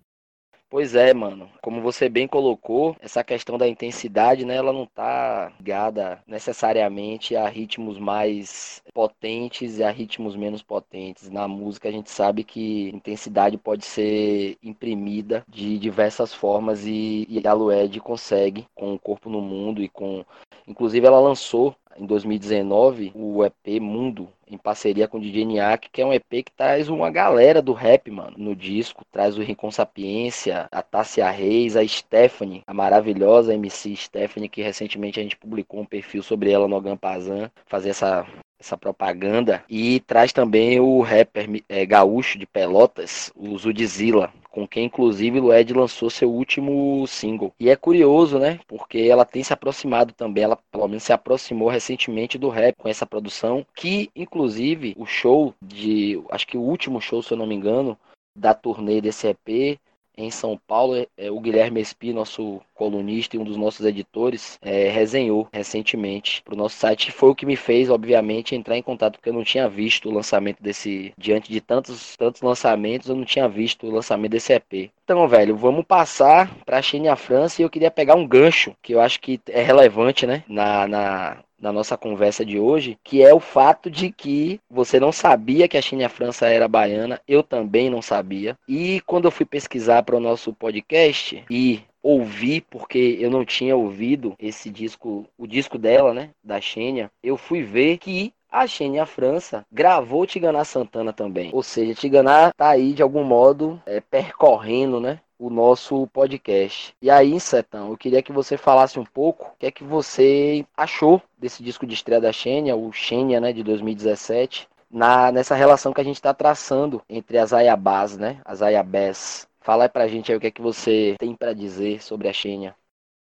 Pois 0.73 0.95
é, 0.95 1.13
mano. 1.13 1.51
Como 1.61 1.83
você 1.83 2.09
bem 2.09 2.27
colocou, 2.27 2.97
essa 2.99 3.23
questão 3.23 3.59
da 3.59 3.69
intensidade, 3.69 4.43
né, 4.47 4.57
ela 4.57 4.73
não 4.73 4.87
tá 4.87 5.53
ligada 5.59 6.23
necessariamente 6.27 7.37
a 7.37 7.47
ritmos 7.47 7.99
mais 7.99 8.83
potentes 8.95 9.79
e 9.79 9.85
a 9.85 9.91
ritmos 9.91 10.35
menos 10.35 10.63
potentes. 10.63 11.29
Na 11.29 11.47
música 11.47 11.91
a 11.91 11.93
gente 11.93 12.11
sabe 12.11 12.43
que 12.43 12.89
intensidade 12.89 13.59
pode 13.59 13.85
ser 13.85 14.57
imprimida 14.63 15.45
de 15.47 15.79
diversas 15.79 16.33
formas 16.33 16.87
e, 16.87 17.27
e 17.29 17.47
a 17.47 17.53
Lued 17.53 18.01
consegue 18.01 18.67
com 18.75 18.95
o 18.95 18.99
corpo 18.99 19.29
no 19.29 19.43
mundo 19.43 19.83
e 19.83 19.91
com 19.91 20.25
inclusive 20.67 21.07
ela 21.07 21.21
lançou 21.21 21.77
em 21.97 22.07
2019 22.07 23.13
o 23.15 23.45
EP 23.45 23.81
Mundo 23.81 24.29
em 24.49 24.59
parceria 24.59 25.09
com 25.09 25.17
o 25.17 25.21
DJ 25.21 25.45
Niak, 25.47 25.89
que 25.91 26.03
é 26.03 26.07
um 26.07 26.13
EP 26.13 26.29
que 26.29 26.53
traz 26.55 26.89
uma 26.89 27.11
galera 27.11 27.63
do 27.63 27.73
rap, 27.73 28.11
mano, 28.11 28.35
no 28.37 28.55
disco. 28.55 29.05
Traz 29.11 29.39
o 29.39 29.41
Rincon 29.41 29.71
Sapiência, 29.71 30.69
a 30.71 30.83
Tássia 30.83 31.31
Reis, 31.31 31.75
a 31.75 31.87
Stephanie, 31.87 32.63
a 32.67 32.75
maravilhosa 32.75 33.55
MC 33.55 33.97
Stephanie, 33.97 34.51
que 34.51 34.61
recentemente 34.61 35.19
a 35.19 35.23
gente 35.23 35.37
publicou 35.37 35.81
um 35.81 35.87
perfil 35.87 36.23
sobre 36.23 36.51
ela 36.51 36.69
no 36.69 36.81
Gampazan, 36.81 37.51
fazer 37.67 37.91
essa 37.91 38.27
essa 38.63 38.79
propaganda 38.79 39.65
e 39.69 39.99
traz 40.01 40.33
também 40.33 40.79
o 40.79 41.01
rapper 41.01 41.65
é, 41.69 41.85
gaúcho 41.85 42.39
de 42.39 42.47
Pelotas, 42.47 43.33
o 43.35 43.59
Zudzilla, 43.59 44.33
com 44.53 44.69
quem 44.69 44.85
inclusive 44.85 45.41
o 45.41 45.53
Ed 45.53 45.73
lançou 45.73 46.11
seu 46.11 46.31
último 46.31 47.05
single. 47.07 47.53
E 47.59 47.71
é 47.71 47.75
curioso, 47.75 48.39
né? 48.39 48.61
Porque 48.69 48.99
ela 48.99 49.25
tem 49.25 49.43
se 49.43 49.53
aproximado 49.53 50.13
também, 50.13 50.45
ela 50.45 50.59
pelo 50.71 50.87
menos 50.87 51.03
se 51.03 51.13
aproximou 51.13 51.69
recentemente 51.69 52.39
do 52.39 52.51
rap 52.51 52.77
com 52.77 52.89
essa 52.89 53.07
produção, 53.07 53.67
que 53.75 54.11
inclusive 54.15 54.95
o 54.99 55.07
show 55.07 55.55
de, 55.65 56.23
acho 56.31 56.47
que 56.47 56.57
o 56.57 56.63
último 56.63 57.01
show, 57.01 57.23
se 57.23 57.33
eu 57.33 57.39
não 57.39 57.47
me 57.47 57.55
engano, 57.55 57.99
da 58.37 58.55
turnê 58.55 59.01
desse 59.01 59.27
EP 59.29 59.81
em 60.17 60.31
São 60.31 60.59
Paulo, 60.67 60.97
é, 60.97 61.07
é, 61.17 61.31
o 61.31 61.41
Guilherme 61.41 61.81
Espi, 61.81 62.13
nosso 62.13 62.61
colunista 62.75 63.37
e 63.37 63.39
um 63.39 63.45
dos 63.45 63.57
nossos 63.57 63.85
editores, 63.87 64.59
é, 64.63 64.89
resenhou 64.89 65.49
recentemente 65.53 66.43
para 66.43 66.55
o 66.55 66.57
nosso 66.57 66.77
site. 66.77 67.13
Foi 67.13 67.31
o 67.31 67.35
que 67.35 67.47
me 67.47 67.57
fez, 67.57 67.89
obviamente, 67.91 68.55
entrar 68.55 68.77
em 68.77 68.83
contato, 68.83 69.15
porque 69.15 69.29
eu 69.29 69.35
não 69.35 69.45
tinha 69.45 69.69
visto 69.69 70.09
o 70.09 70.13
lançamento 70.13 70.63
desse. 70.63 71.13
Diante 71.17 71.51
de 71.51 71.61
tantos, 71.61 72.17
tantos 72.17 72.43
lançamentos, 72.43 73.09
eu 73.09 73.17
não 73.17 73.25
tinha 73.25 73.49
visto 73.49 73.87
o 73.87 73.91
lançamento 73.91 74.33
desse 74.33 74.53
EP. 74.53 74.91
Então, 75.05 75.27
velho, 75.29 75.57
vamos 75.57 75.85
passar 75.85 76.55
para 76.65 76.79
a 76.79 76.83
China 76.83 77.07
e 77.07 77.09
a 77.09 77.17
França 77.17 77.61
e 77.61 77.65
eu 77.65 77.71
queria 77.71 77.91
pegar 77.91 78.15
um 78.15 78.27
gancho 78.27 78.75
que 78.83 78.95
eu 78.95 79.01
acho 79.01 79.21
que 79.21 79.41
é 79.49 79.63
relevante, 79.63 80.27
né, 80.27 80.45
na, 80.49 80.87
na 80.87 81.45
na 81.63 81.73
nossa 81.73 81.97
conversa 81.97 82.45
de 82.45 82.59
hoje, 82.59 82.99
que 83.05 83.23
é 83.23 83.33
o 83.33 83.39
fato 83.39 83.89
de 83.89 84.11
que 84.11 84.61
você 84.69 84.99
não 84.99 85.13
sabia 85.13 85.69
que 85.69 85.79
a 85.79 85.83
China 85.83 86.09
França 86.09 86.47
era 86.49 86.67
baiana, 86.67 87.21
eu 87.27 87.43
também 87.43 87.89
não 87.89 88.03
sabia. 88.03 88.59
E 88.69 89.01
quando 89.07 89.27
eu 89.27 89.31
fui 89.31 89.47
pesquisar 89.47 90.03
para 90.03 90.17
o 90.17 90.21
nosso 90.21 90.53
podcast 90.53 91.45
e 91.49 91.81
ouvi, 92.03 92.61
porque 92.61 93.17
eu 93.21 93.31
não 93.31 93.45
tinha 93.45 93.77
ouvido 93.77 94.35
esse 94.41 94.69
disco, 94.69 95.25
o 95.39 95.47
disco 95.47 95.79
dela, 95.79 96.13
né, 96.13 96.31
da 96.43 96.61
Xênia, 96.61 97.11
eu 97.23 97.37
fui 97.37 97.63
ver 97.63 97.99
que 97.99 98.35
a 98.51 98.67
Xenia 98.67 99.07
França 99.07 99.65
gravou 99.73 100.27
Tiganá 100.27 100.63
Santana 100.63 101.11
também. 101.13 101.49
Ou 101.55 101.63
seja, 101.63 101.95
Tiganá 101.95 102.53
tá 102.53 102.69
aí 102.69 102.93
de 102.93 103.03
algum 103.03 103.25
modo 103.25 103.81
é, 103.87 103.99
percorrendo, 103.99 105.01
né? 105.01 105.21
O 105.43 105.51
nosso 105.51 106.07
podcast. 106.09 106.95
E 107.03 107.11
aí, 107.11 107.41
Setão, 107.41 107.91
eu 107.91 107.97
queria 107.97 108.23
que 108.23 108.31
você 108.31 108.57
falasse 108.57 109.01
um 109.01 109.05
pouco 109.05 109.47
o 109.47 109.57
que 109.59 109.67
é 109.67 109.73
que 109.73 109.83
você 109.83 110.65
achou 110.77 111.21
desse 111.37 111.65
disco 111.65 111.85
de 111.85 111.95
estreia 111.95 112.21
da 112.21 112.33
Xenia, 112.33 112.77
o 112.77 112.93
Xenia, 112.93 113.41
né, 113.41 113.53
de 113.53 113.65
2017, 113.65 114.69
na, 114.89 115.33
nessa 115.33 115.57
relação 115.57 115.93
que 115.93 116.01
a 116.01 116.05
gente 116.05 116.15
está 116.15 116.33
traçando 116.33 117.03
entre 117.11 117.39
as 117.39 117.53
Ayabás, 117.53 118.17
né, 118.17 118.41
as 118.45 118.63
Ayabés. 118.63 119.49
Fala 119.61 119.85
aí 119.85 119.89
pra 119.89 120.07
gente 120.07 120.31
aí 120.31 120.39
o 120.39 120.41
que 120.41 120.47
é 120.47 120.51
que 120.53 120.63
você 120.63 121.17
tem 121.19 121.35
para 121.35 121.53
dizer 121.53 122.01
sobre 122.01 122.29
a 122.29 122.33
Xenia. 122.33 122.73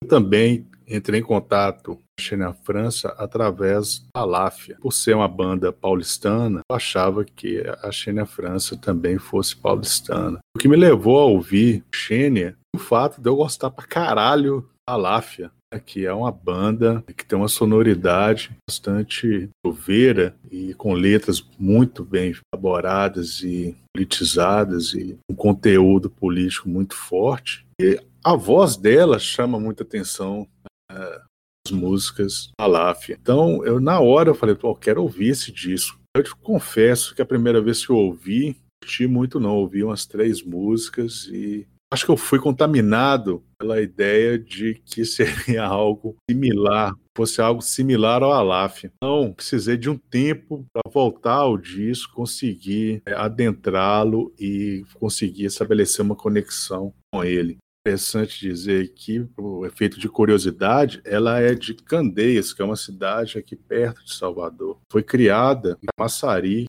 Também 0.09 0.67
entrei 0.89 1.21
em 1.21 1.23
contato 1.23 2.01
na 2.33 2.55
França 2.55 3.15
através 3.19 4.07
da 4.15 4.25
Láfia. 4.25 4.79
Por 4.81 4.93
ser 4.93 5.15
uma 5.15 5.29
banda 5.29 5.73
paulistana, 5.73 6.61
eu 6.71 6.77
achava 6.77 7.25
que 7.25 7.63
a 7.83 7.93
Xênia 7.93 8.25
França 8.25 8.77
também 8.77 9.19
fosse 9.19 9.55
paulistana. 9.55 10.39
O 10.57 10.59
que 10.59 10.69
me 10.69 10.77
levou 10.77 11.19
a 11.19 11.25
ouvir 11.25 11.85
Xênia, 11.95 12.57
o 12.75 12.79
fato 12.79 13.21
de 13.21 13.29
eu 13.29 13.37
gostar 13.37 13.71
pra 13.71 13.87
caralho 13.87 14.67
da 14.89 14.97
Láfia, 14.97 15.51
que 15.85 16.07
é 16.07 16.13
uma 16.13 16.31
banda 16.31 17.03
que 17.17 17.25
tem 17.25 17.39
uma 17.39 17.49
sonoridade 17.49 18.57
bastante 18.69 19.51
oveira 19.65 20.35
e 20.51 20.75
com 20.75 20.93
letras 20.93 21.45
muito 21.59 22.05
bem 22.05 22.35
elaboradas 22.53 23.43
e 23.43 23.77
politizadas 23.95 24.95
e 24.95 25.19
um 25.31 25.35
conteúdo 25.35 26.09
político 26.09 26.69
muito 26.69 26.95
forte. 26.95 27.67
E 27.81 28.01
a 28.25 28.35
voz 28.35 28.77
dela 28.77 29.19
chama 29.19 29.59
muita 29.59 29.83
atenção 29.83 30.47
uh, 30.91 31.21
as 31.67 31.73
músicas 31.73 32.51
da 32.59 32.67
Láfia. 32.67 33.19
Então, 33.21 33.65
eu 33.65 33.81
na 33.81 34.01
hora 34.01 34.31
eu 34.31 34.35
falei, 34.35 34.55
pô, 34.55 34.71
eu 34.71 34.75
quero 34.77 35.03
ouvir 35.03 35.29
esse 35.29 35.51
disco. 35.51 35.99
Eu 36.17 36.23
te 36.23 36.35
confesso 36.37 37.15
que 37.15 37.23
a 37.23 37.27
primeira 37.27 37.61
vez 37.61 37.85
que 37.85 37.91
eu 37.91 37.97
ouvi, 37.97 38.57
curti 38.83 39.07
muito 39.07 39.41
não, 39.41 39.57
ouvi 39.57 39.83
umas 39.83 40.07
três 40.07 40.43
músicas 40.43 41.29
e 41.31 41.67
acho 41.93 42.05
que 42.05 42.11
eu 42.11 42.17
fui 42.17 42.39
contaminado 42.39 43.45
pela 43.59 43.81
ideia 43.81 44.39
de 44.39 44.75
que 44.85 45.05
seria 45.05 45.65
algo 45.65 46.17
similar, 46.31 46.95
fosse 47.17 47.41
algo 47.41 47.63
similar 47.63 48.23
ao 48.23 48.33
Alaf. 48.33 48.85
Então, 48.85 49.33
precisei 49.33 49.77
de 49.77 49.89
um 49.89 49.97
tempo 49.97 50.67
para 50.73 50.91
voltar 50.93 51.37
ao 51.37 51.57
disco, 51.57 52.15
conseguir 52.15 53.03
é, 53.07 53.15
adentrá-lo 53.15 54.35
e 54.39 54.85
conseguir 54.95 55.47
estabelecer 55.47 56.05
uma 56.05 56.17
conexão 56.17 56.93
com 57.13 57.25
ele 57.25 57.59
interessante 57.87 58.41
dizer 58.41 58.93
que, 58.95 59.25
o 59.39 59.65
efeito 59.65 60.01
de 60.01 60.09
curiosidade, 60.09 61.01
ela 61.05 61.39
é 61.39 61.55
de 61.55 61.73
Candeias, 61.73 62.53
que 62.53 62.61
é 62.61 62.65
uma 62.65 62.75
cidade 62.75 63.39
aqui 63.39 63.55
perto 63.55 64.05
de 64.05 64.13
Salvador. 64.13 64.79
Foi 64.91 65.05
criada 65.05 65.79
em 65.81 65.87
Massari. 65.99 66.65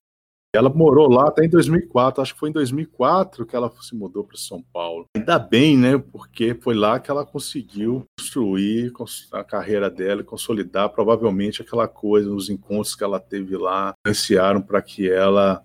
Ela 0.57 0.69
morou 0.69 1.09
lá 1.09 1.27
até 1.27 1.45
em 1.45 1.49
2004. 1.49 2.21
Acho 2.21 2.33
que 2.33 2.39
foi 2.39 2.49
em 2.49 2.53
2004 2.53 3.45
que 3.45 3.55
ela 3.55 3.71
se 3.79 3.95
mudou 3.95 4.23
para 4.23 4.37
São 4.37 4.63
Paulo. 4.73 5.05
Ainda 5.15 5.37
bem, 5.37 5.77
né? 5.77 5.97
Porque 5.97 6.55
foi 6.55 6.73
lá 6.75 6.99
que 6.99 7.11
ela 7.11 7.25
conseguiu 7.25 8.03
construir 8.19 8.91
a 9.31 9.43
carreira 9.43 9.89
dela 9.89 10.21
e 10.21 10.25
consolidar 10.25 10.89
provavelmente 10.89 11.61
aquela 11.61 11.87
coisa, 11.87 12.33
os 12.33 12.49
encontros 12.49 12.95
que 12.95 13.03
ela 13.03 13.19
teve 13.19 13.55
lá, 13.55 13.93
influenciaram 14.05 14.61
para 14.61 14.81
que 14.81 15.09
ela 15.09 15.63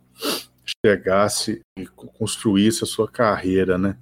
chegasse 0.84 1.60
e 1.78 1.86
construísse 1.86 2.84
a 2.84 2.86
sua 2.86 3.08
carreira, 3.08 3.78
né? 3.78 3.96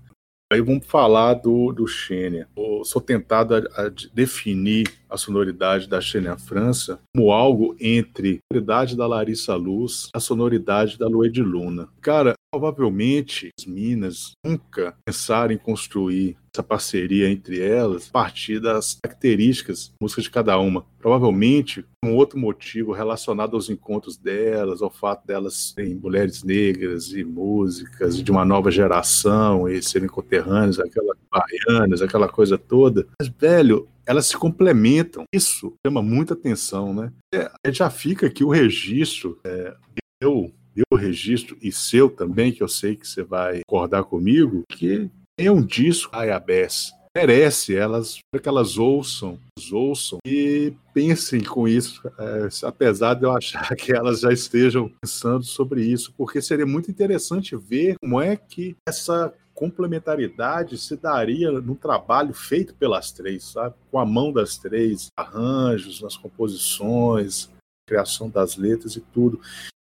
Aí 0.53 0.61
vamos 0.61 0.85
falar 0.85 1.35
do, 1.35 1.73
do 1.73 1.87
Xênia. 1.87 2.49
Eu 2.57 2.85
sou 2.85 3.01
tentado 3.01 3.55
a, 3.55 3.59
a, 3.59 3.89
definir 4.13 4.93
a 5.09 5.17
sonoridade 5.17 5.89
da 5.89 6.01
Xênia 6.01 6.37
França 6.37 6.99
como 7.15 7.31
algo 7.31 7.77
entre 7.79 8.41
a 8.51 8.55
sonoridade 8.55 8.97
da 8.97 9.07
Larissa 9.07 9.55
Luz 9.55 10.07
e 10.07 10.11
a 10.13 10.19
sonoridade 10.19 10.99
da 10.99 11.07
Lued 11.07 11.41
Luna. 11.41 11.89
Cara, 12.01 12.35
provavelmente 12.53 13.51
as 13.57 13.65
Minas 13.65 14.33
nunca 14.45 14.93
pensaram 15.05 15.55
em 15.55 15.59
construir 15.59 16.37
essa 16.53 16.63
parceria 16.63 17.31
entre 17.31 17.61
elas 17.61 18.09
a 18.09 18.13
partir 18.13 18.61
das 18.61 18.99
características 19.03 19.93
músicas 20.01 20.25
de 20.25 20.31
cada 20.31 20.59
uma. 20.59 20.85
Provavelmente 20.99 21.85
um 22.05 22.15
outro 22.15 22.39
motivo 22.39 22.93
relacionado 22.93 23.55
aos 23.55 23.71
encontros 23.71 24.17
delas, 24.17 24.83
ao 24.83 24.91
fato 24.91 25.27
delas 25.27 25.73
serem 25.75 25.95
mulheres 25.95 26.43
negras 26.43 27.13
e 27.13 27.25
músicas 27.25 28.23
de 28.23 28.31
uma 28.31 28.45
nova 28.45 28.71
geração 28.71 29.69
e 29.69 29.83
serem 29.83 30.09
conterrâneas, 30.09 30.79
aquelas 30.79 31.17
baianas, 31.31 32.03
aquela 32.03 32.29
coisa 32.29 32.59
toda. 32.59 33.07
Mas, 33.21 33.29
velho, 33.29 33.89
elas 34.05 34.27
se 34.27 34.37
complementam. 34.37 35.25
Isso 35.33 35.75
chama 35.87 36.03
muita 36.03 36.35
atenção, 36.35 36.93
né? 36.93 37.13
É, 37.33 37.51
já 37.73 37.89
fica 37.89 38.27
aqui 38.27 38.43
o 38.43 38.51
registro. 38.51 39.39
É, 39.45 39.75
eu 40.21 40.53
meu 40.75 40.99
registro 40.99 41.57
e 41.61 41.73
seu 41.73 42.09
também, 42.09 42.53
que 42.53 42.63
eu 42.63 42.69
sei 42.69 42.97
que 42.97 43.07
você 43.07 43.23
vai 43.23 43.61
acordar 43.67 44.05
comigo, 44.05 44.63
que 44.71 45.11
é 45.47 45.51
um 45.51 45.65
disco 45.65 46.15
Ayabés. 46.15 46.93
Merece 47.17 47.75
elas, 47.75 48.19
para 48.31 48.41
que 48.41 48.49
elas 48.49 48.79
ouçam, 48.79 49.39
ouçam 49.73 50.19
e 50.25 50.73
pensem 50.95 51.43
com 51.43 51.67
isso, 51.67 52.01
é, 52.19 52.49
apesar 52.65 53.15
de 53.15 53.25
eu 53.25 53.37
achar 53.37 53.69
que 53.75 53.93
elas 53.93 54.21
já 54.21 54.33
estejam 54.33 54.91
pensando 55.01 55.45
sobre 55.45 55.83
isso, 55.83 56.13
porque 56.17 56.41
seria 56.41 56.67
muito 56.67 56.91
interessante 56.91 57.57
ver 57.57 57.97
como 58.01 58.21
é 58.21 58.37
que 58.37 58.77
essa 58.89 59.33
complementaridade 59.55 60.79
se 60.79 60.97
daria 60.97 61.51
no 61.51 61.75
trabalho 61.75 62.33
feito 62.33 62.75
pelas 62.75 63.11
três, 63.11 63.45
sabe? 63.45 63.75
Com 63.91 63.99
a 63.99 64.07
mão 64.07 64.33
das 64.33 64.57
três, 64.57 65.09
arranjos, 65.17 66.01
nas 66.01 66.17
composições, 66.17 67.51
criação 67.89 68.31
das 68.31 68.57
letras 68.57 68.95
e 68.95 69.01
tudo. 69.01 69.41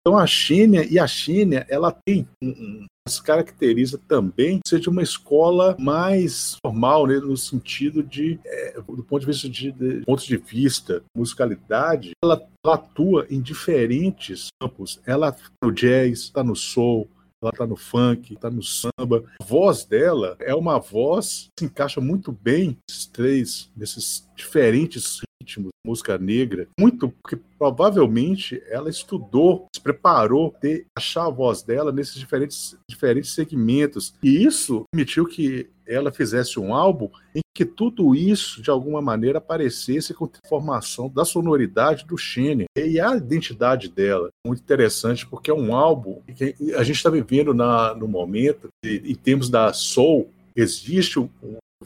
Então 0.07 0.17
a 0.17 0.25
China 0.25 0.85
e 0.85 1.01
a 1.01 1.07
China 1.09 1.67
ela 1.69 1.91
tem 1.91 2.29
um, 2.41 2.87
se 3.09 3.21
caracteriza 3.21 4.01
também 4.07 4.61
de 4.65 4.89
uma 4.89 5.03
escola 5.03 5.77
mais 5.81 6.57
formal, 6.65 7.09
né, 7.09 7.17
no 7.17 7.37
sentido 7.37 8.05
de, 8.05 8.39
é, 8.47 8.81
do 8.83 9.03
ponto 9.03 9.21
de 9.23 9.27
vista 9.27 9.49
de, 9.49 9.73
de, 9.73 10.05
ponto 10.05 10.25
de 10.25 10.37
vista, 10.37 11.03
musicalidade, 11.17 12.13
ela, 12.23 12.41
ela 12.65 12.77
atua 12.77 13.27
em 13.29 13.41
diferentes 13.41 14.47
campos. 14.63 15.01
Ela 15.05 15.31
está 15.31 15.51
no 15.65 15.73
jazz, 15.73 16.21
está 16.21 16.45
no 16.45 16.55
soul, 16.55 17.11
ela 17.43 17.51
está 17.51 17.67
no 17.67 17.77
funk, 17.77 18.35
está 18.35 18.49
no 18.49 18.63
samba. 18.63 19.25
A 19.41 19.45
voz 19.45 19.85
dela 19.85 20.37
é 20.39 20.55
uma 20.55 20.79
voz 20.79 21.49
que 21.57 21.65
se 21.65 21.67
encaixa 21.67 22.01
muito 22.01 22.31
bem 22.31 22.79
nesses 22.89 23.07
três, 23.07 23.71
nesses 23.77 24.25
diferentes 24.37 25.21
ritmos, 25.47 25.71
música 25.85 26.19
negra, 26.19 26.69
muito 26.79 27.09
porque 27.09 27.39
provavelmente 27.57 28.61
ela 28.69 28.91
estudou, 28.91 29.67
se 29.75 29.81
preparou 29.81 30.55
de 30.61 30.85
achar 30.97 31.27
a 31.27 31.31
voz 31.31 31.63
dela 31.63 31.93
nesses 31.93 32.17
diferentes, 32.17 32.77
diferentes 32.91 33.33
segmentos. 33.33 34.15
E 34.23 34.45
isso 34.45 34.85
permitiu 34.91 35.27
que 35.27 35.71
ela 35.87 36.11
fizesse 36.11 36.59
um 36.59 36.75
álbum 36.75 37.09
em 37.33 37.41
que 37.55 37.65
tudo 37.65 38.15
isso, 38.15 38.61
de 38.61 38.71
alguma 38.71 39.01
maneira, 39.01 39.39
aparecesse 39.39 40.13
com 40.13 40.29
informação 40.45 41.09
da 41.09 41.25
sonoridade 41.25 42.05
do 42.05 42.19
Shane 42.19 42.65
e 42.77 42.99
a 42.99 43.17
identidade 43.17 43.89
dela. 43.89 44.29
Muito 44.45 44.61
interessante, 44.61 45.25
porque 45.25 45.51
é 45.51 45.55
um 45.55 45.75
álbum 45.75 46.21
que 46.35 46.57
a 46.75 46.83
gente 46.83 46.97
está 46.97 47.09
vivendo 47.09 47.55
na, 47.55 47.95
no 47.95 48.09
momento, 48.09 48.69
em 48.85 49.15
termos 49.15 49.49
da 49.49 49.73
soul, 49.73 50.29
existe 50.57 51.21
um, 51.21 51.29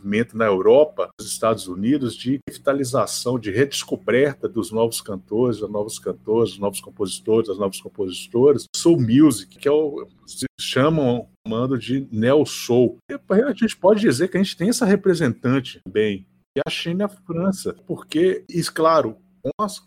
movimento 0.01 0.37
na 0.37 0.47
Europa, 0.47 1.11
nos 1.19 1.31
Estados 1.31 1.69
Unidos, 1.69 2.17
de 2.17 2.41
revitalização, 2.49 3.39
de 3.39 3.51
redescoberta 3.51 4.49
dos 4.49 4.73
novos 4.73 5.01
cantores, 5.01 5.59
dos 5.59 5.71
novos 5.71 5.99
cantores, 5.99 6.51
dos 6.51 6.59
novos 6.59 6.81
compositores, 6.81 7.49
das 7.49 7.59
novas 7.59 7.81
compositoras, 7.81 8.65
soul 8.75 9.01
music, 9.01 9.59
que 9.59 9.69
é 9.69 9.73
o 9.73 10.07
se 10.27 10.47
chamam 10.59 11.29
chamando 11.47 11.79
de 11.79 12.07
neo 12.13 12.45
soul. 12.47 12.99
E 13.11 13.15
a 13.15 13.53
gente 13.53 13.77
pode 13.77 14.01
dizer 14.01 14.29
que 14.29 14.37
a 14.37 14.43
gente 14.43 14.57
tem 14.57 14.69
essa 14.69 14.85
representante 14.85 15.81
bem, 15.89 16.27
que 16.55 16.61
é 16.61 16.63
a 16.67 16.71
China 16.71 17.05
e 17.05 17.05
a 17.05 17.09
França, 17.09 17.75
porque, 17.87 18.45
isso, 18.49 18.73
claro, 18.73 19.17
com 19.43 19.51
as, 19.63 19.83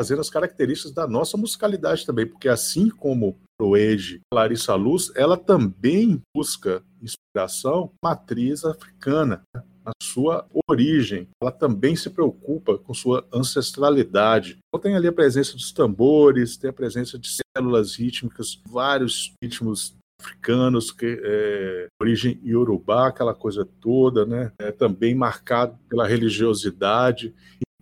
fazendo 0.00 0.20
as 0.20 0.30
características 0.30 0.92
da 0.92 1.06
nossa 1.06 1.36
musicalidade 1.36 2.04
também, 2.04 2.26
porque 2.26 2.48
assim 2.48 2.88
como 2.88 3.38
o 3.60 3.74
Age, 3.74 4.20
Larissa 4.32 4.74
Luz, 4.74 5.12
ela 5.14 5.36
também 5.36 6.20
busca 6.34 6.82
inspiração 7.00 7.92
matriz 8.02 8.64
africana, 8.64 9.42
na 9.84 9.92
sua 10.02 10.46
origem. 10.68 11.28
Ela 11.40 11.52
também 11.52 11.94
se 11.94 12.08
preocupa 12.08 12.78
com 12.78 12.94
sua 12.94 13.26
ancestralidade. 13.32 14.58
Então 14.68 14.80
tem 14.80 14.96
ali 14.96 15.06
a 15.06 15.12
presença 15.12 15.52
dos 15.52 15.72
tambores, 15.72 16.56
tem 16.56 16.70
a 16.70 16.72
presença 16.72 17.18
de 17.18 17.28
células 17.54 17.94
rítmicas, 17.94 18.60
vários 18.66 19.34
ritmos 19.42 19.94
africanos, 20.20 20.90
que 20.90 21.20
é, 21.22 21.86
origem 22.00 22.40
iorubá, 22.42 23.08
aquela 23.08 23.34
coisa 23.34 23.68
toda, 23.80 24.24
né? 24.24 24.52
É, 24.58 24.72
também 24.72 25.14
marcado 25.14 25.78
pela 25.88 26.06
religiosidade. 26.06 27.34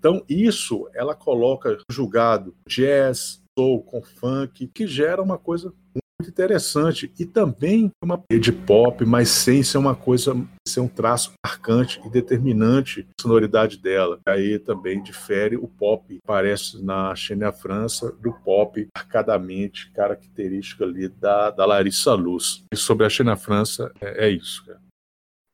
Então 0.02 0.24
isso 0.28 0.88
ela 0.94 1.14
coloca 1.14 1.78
julgado 1.88 2.56
jazz, 2.68 3.40
soul 3.56 3.84
com 3.84 4.02
funk, 4.02 4.66
que 4.66 4.84
gera 4.84 5.22
uma 5.22 5.38
coisa 5.38 5.72
muito 5.94 6.28
interessante 6.28 7.12
e 7.16 7.24
também 7.24 7.88
uma 8.02 8.20
de 8.28 8.50
pop, 8.50 9.04
mas 9.04 9.28
sem 9.28 9.62
ser 9.62 9.78
uma 9.78 9.94
coisa, 9.94 10.34
ser 10.66 10.80
um 10.80 10.88
traço 10.88 11.34
marcante 11.46 12.00
e 12.04 12.10
determinante 12.10 13.06
a 13.16 13.22
sonoridade 13.22 13.78
dela. 13.78 14.18
Aí 14.26 14.58
também 14.58 15.00
difere 15.00 15.56
o 15.56 15.68
pop, 15.68 16.18
parece 16.26 16.84
na 16.84 17.14
Xenia 17.14 17.52
França, 17.52 18.10
do 18.20 18.32
pop 18.32 18.84
marcadamente 18.96 19.92
característica 19.92 20.82
ali 20.82 21.08
da, 21.08 21.52
da 21.52 21.64
Larissa 21.64 22.12
Luz. 22.14 22.64
E 22.74 22.76
sobre 22.76 23.06
a 23.06 23.08
Xenia 23.08 23.36
França, 23.36 23.92
é, 24.00 24.26
é 24.26 24.30
isso, 24.30 24.64
cara. 24.66 24.80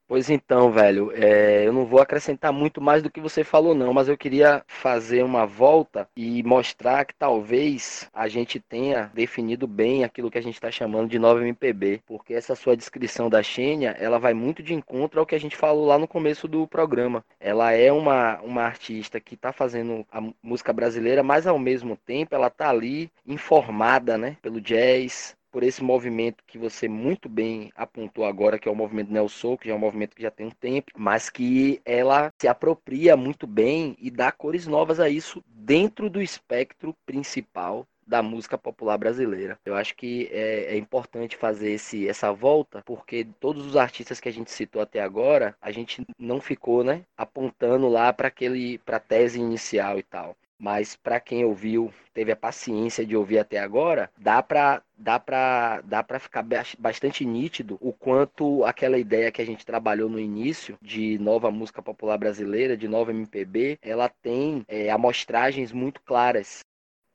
Pois 0.08 0.30
então, 0.30 0.72
velho, 0.72 1.12
é, 1.14 1.66
eu 1.66 1.72
não 1.72 1.84
vou 1.84 2.00
acrescentar 2.00 2.50
muito 2.50 2.80
mais 2.80 3.02
do 3.02 3.10
que 3.10 3.20
você 3.20 3.44
falou, 3.44 3.74
não, 3.74 3.92
mas 3.92 4.08
eu 4.08 4.16
queria 4.16 4.64
fazer 4.66 5.22
uma 5.22 5.44
volta 5.44 6.08
e 6.16 6.42
mostrar 6.44 7.04
que 7.04 7.14
talvez 7.14 8.08
a 8.14 8.26
gente 8.26 8.58
tenha 8.58 9.10
definido 9.12 9.66
bem 9.66 10.04
aquilo 10.04 10.30
que 10.30 10.38
a 10.38 10.42
gente 10.42 10.54
está 10.54 10.70
chamando 10.70 11.10
de 11.10 11.18
nova 11.18 11.42
MPB, 11.42 12.00
porque 12.06 12.32
essa 12.32 12.56
sua 12.56 12.74
descrição 12.74 13.28
da 13.28 13.42
Xênia, 13.42 13.94
ela 14.00 14.18
vai 14.18 14.32
muito 14.32 14.62
de 14.62 14.72
encontro 14.72 15.20
ao 15.20 15.26
que 15.26 15.34
a 15.34 15.40
gente 15.40 15.54
falou 15.54 15.84
lá 15.84 15.98
no 15.98 16.08
começo 16.08 16.48
do 16.48 16.66
programa. 16.66 17.22
Ela 17.38 17.72
é 17.72 17.92
uma, 17.92 18.40
uma 18.40 18.62
artista 18.62 19.20
que 19.20 19.34
está 19.34 19.52
fazendo 19.52 20.06
a 20.10 20.22
música 20.42 20.72
brasileira, 20.72 21.22
mas 21.22 21.46
ao 21.46 21.58
mesmo 21.58 21.98
tempo 21.98 22.34
ela 22.34 22.46
está 22.46 22.70
ali 22.70 23.10
informada, 23.26 24.16
né, 24.16 24.38
pelo 24.40 24.58
jazz, 24.58 25.36
por 25.50 25.62
esse 25.62 25.82
movimento 25.82 26.44
que 26.46 26.58
você 26.58 26.88
muito 26.88 27.28
bem 27.28 27.72
apontou 27.74 28.24
agora, 28.24 28.58
que 28.58 28.68
é 28.68 28.72
o 28.72 28.76
movimento 28.76 29.12
Neo 29.12 29.28
Soul, 29.28 29.58
que 29.58 29.68
já 29.68 29.74
é 29.74 29.76
um 29.76 29.80
movimento 29.80 30.14
que 30.14 30.22
já 30.22 30.30
tem 30.30 30.46
um 30.46 30.50
tempo, 30.50 30.92
mas 30.96 31.30
que 31.30 31.80
ela 31.84 32.32
se 32.40 32.48
apropria 32.48 33.16
muito 33.16 33.46
bem 33.46 33.96
e 34.00 34.10
dá 34.10 34.30
cores 34.30 34.66
novas 34.66 35.00
a 35.00 35.08
isso 35.08 35.42
dentro 35.46 36.08
do 36.08 36.20
espectro 36.20 36.94
principal 37.04 37.86
da 38.08 38.22
música 38.22 38.56
popular 38.56 38.96
brasileira. 38.96 39.58
Eu 39.66 39.74
acho 39.74 39.94
que 39.94 40.28
é, 40.32 40.74
é, 40.74 40.76
importante 40.78 41.36
fazer 41.36 41.72
esse, 41.72 42.08
essa 42.08 42.32
volta, 42.32 42.82
porque 42.86 43.26
todos 43.38 43.66
os 43.66 43.76
artistas 43.76 44.18
que 44.18 44.28
a 44.28 44.32
gente 44.32 44.50
citou 44.50 44.80
até 44.80 45.00
agora, 45.00 45.54
a 45.60 45.70
gente 45.70 46.02
não 46.18 46.40
ficou, 46.40 46.82
né, 46.82 47.04
apontando 47.16 47.86
lá 47.86 48.10
para 48.12 48.28
aquele, 48.28 48.78
para 48.78 48.98
tese 48.98 49.38
inicial 49.38 49.98
e 49.98 50.02
tal 50.02 50.34
mas 50.58 50.96
para 50.96 51.20
quem 51.20 51.44
ouviu, 51.44 51.92
teve 52.12 52.32
a 52.32 52.36
paciência 52.36 53.06
de 53.06 53.16
ouvir 53.16 53.38
até 53.38 53.58
agora, 53.58 54.10
dá 54.16 54.42
para 54.42 54.82
dá 54.96 55.20
para 55.20 55.80
dá 55.82 56.02
para 56.02 56.18
ficar 56.18 56.44
bastante 56.78 57.24
nítido 57.24 57.78
o 57.80 57.92
quanto 57.92 58.64
aquela 58.64 58.98
ideia 58.98 59.30
que 59.30 59.40
a 59.40 59.46
gente 59.46 59.64
trabalhou 59.64 60.08
no 60.08 60.18
início 60.18 60.76
de 60.82 61.18
nova 61.18 61.50
música 61.50 61.80
popular 61.80 62.18
brasileira, 62.18 62.76
de 62.76 62.88
nova 62.88 63.12
MPB, 63.12 63.78
ela 63.80 64.08
tem 64.08 64.64
é, 64.66 64.90
amostragens 64.90 65.72
muito 65.72 66.00
claras, 66.02 66.64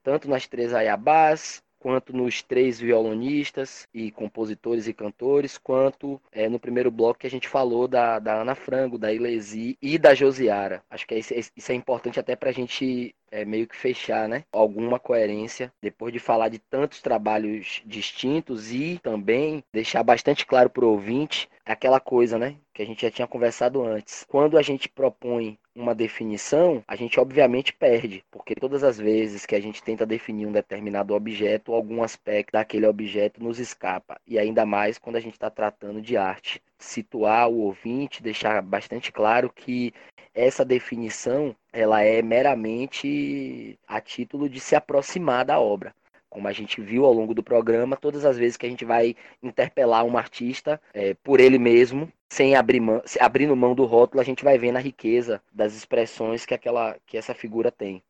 tanto 0.02 0.30
nas 0.30 0.48
três 0.48 0.74
ayabás, 0.74 1.62
quanto 1.84 2.16
nos 2.16 2.42
três 2.42 2.80
violonistas 2.80 3.86
e 3.94 4.10
compositores 4.10 4.88
e 4.88 4.94
cantores, 4.94 5.58
quanto 5.58 6.20
é, 6.32 6.48
no 6.48 6.58
primeiro 6.58 6.90
bloco 6.90 7.20
que 7.20 7.28
a 7.28 7.30
gente 7.30 7.50
falou 7.50 7.90
da, 7.90 8.20
da 8.20 8.36
Ana 8.42 8.56
Frango, 8.56 8.98
da 8.98 9.12
Ilesi 9.12 9.78
e 9.82 9.98
da 9.98 10.16
Josiara. 10.16 10.82
Acho 10.90 11.06
que 11.06 11.14
isso 11.16 11.34
é, 11.34 11.40
isso 11.40 11.72
é 11.74 11.76
importante 11.76 12.18
até 12.18 12.38
para 12.38 12.52
a 12.52 12.54
gente 12.54 13.14
é, 13.34 13.44
meio 13.44 13.68
que 13.68 13.76
fechar, 13.76 14.30
né? 14.30 14.46
Alguma 14.52 15.00
coerência 15.00 15.74
depois 15.82 16.14
de 16.14 16.20
falar 16.20 16.50
de 16.50 16.60
tantos 16.60 17.02
trabalhos 17.02 17.82
distintos 17.84 18.72
e 18.72 19.00
também 19.02 19.64
deixar 19.74 20.04
bastante 20.04 20.46
claro 20.46 20.70
para 20.70 20.86
o 20.86 20.90
ouvinte 20.90 21.50
aquela 21.66 22.00
coisa, 22.00 22.38
né? 22.38 22.58
Que 22.72 22.84
a 22.84 22.86
gente 22.86 23.02
já 23.02 23.10
tinha 23.10 23.28
conversado 23.28 23.84
antes. 23.84 24.24
Quando 24.28 24.56
a 24.56 24.62
gente 24.62 24.88
propõe 24.88 25.58
uma 25.76 25.96
definição, 25.96 26.84
a 26.88 26.96
gente 26.96 27.20
obviamente 27.20 27.74
perde, 27.74 28.24
porque 28.30 28.54
todas 28.54 28.84
as 28.84 29.00
vezes 29.00 29.48
que 29.48 29.56
a 29.56 29.60
gente 29.60 29.82
tenta 29.82 30.06
definir 30.06 30.46
um 30.46 30.52
determinado 30.52 31.16
objeto, 31.16 31.74
algum 31.74 32.04
aspecto 32.04 32.52
daquele 32.52 32.86
objeto 32.86 33.44
nos 33.44 33.58
escapa. 33.58 34.20
E 34.28 34.38
ainda 34.38 34.64
mais 34.66 35.00
quando 35.00 35.16
a 35.16 35.20
gente 35.20 35.34
está 35.34 35.50
tratando 35.50 36.02
de 36.02 36.16
arte. 36.16 36.62
Situar 36.84 37.50
o 37.50 37.62
ouvinte, 37.62 38.22
deixar 38.22 38.62
bastante 38.62 39.12
claro 39.12 39.50
que 39.50 39.94
essa 40.34 40.66
definição 40.66 41.56
ela 41.72 42.02
é 42.02 42.22
meramente 42.22 43.80
a 43.88 44.02
título 44.02 44.50
de 44.50 44.60
se 44.60 44.76
aproximar 44.76 45.46
da 45.46 45.60
obra. 45.60 45.96
Como 46.30 46.48
a 46.48 46.52
gente 46.52 46.82
viu 46.82 47.06
ao 47.06 47.14
longo 47.14 47.34
do 47.34 47.42
programa, 47.42 47.96
todas 47.96 48.26
as 48.26 48.38
vezes 48.38 48.58
que 48.58 48.66
a 48.66 48.70
gente 48.70 48.84
vai 48.84 49.16
interpelar 49.42 50.04
um 50.04 50.18
artista 50.18 50.80
é, 50.94 51.14
por 51.24 51.40
ele 51.40 51.58
mesmo, 51.58 52.12
sem 52.30 52.56
abrir 52.56 52.80
mão, 52.80 53.02
abrindo 53.20 53.56
mão 53.56 53.74
do 53.74 53.86
rótulo, 53.86 54.20
a 54.22 54.26
gente 54.26 54.44
vai 54.44 54.58
vendo 54.58 54.78
a 54.78 54.82
riqueza 54.82 55.42
das 55.54 55.76
expressões 55.76 56.46
que, 56.46 56.54
aquela, 56.54 56.98
que 57.06 57.18
essa 57.18 57.34
figura 57.34 57.72
tem. 57.72 58.04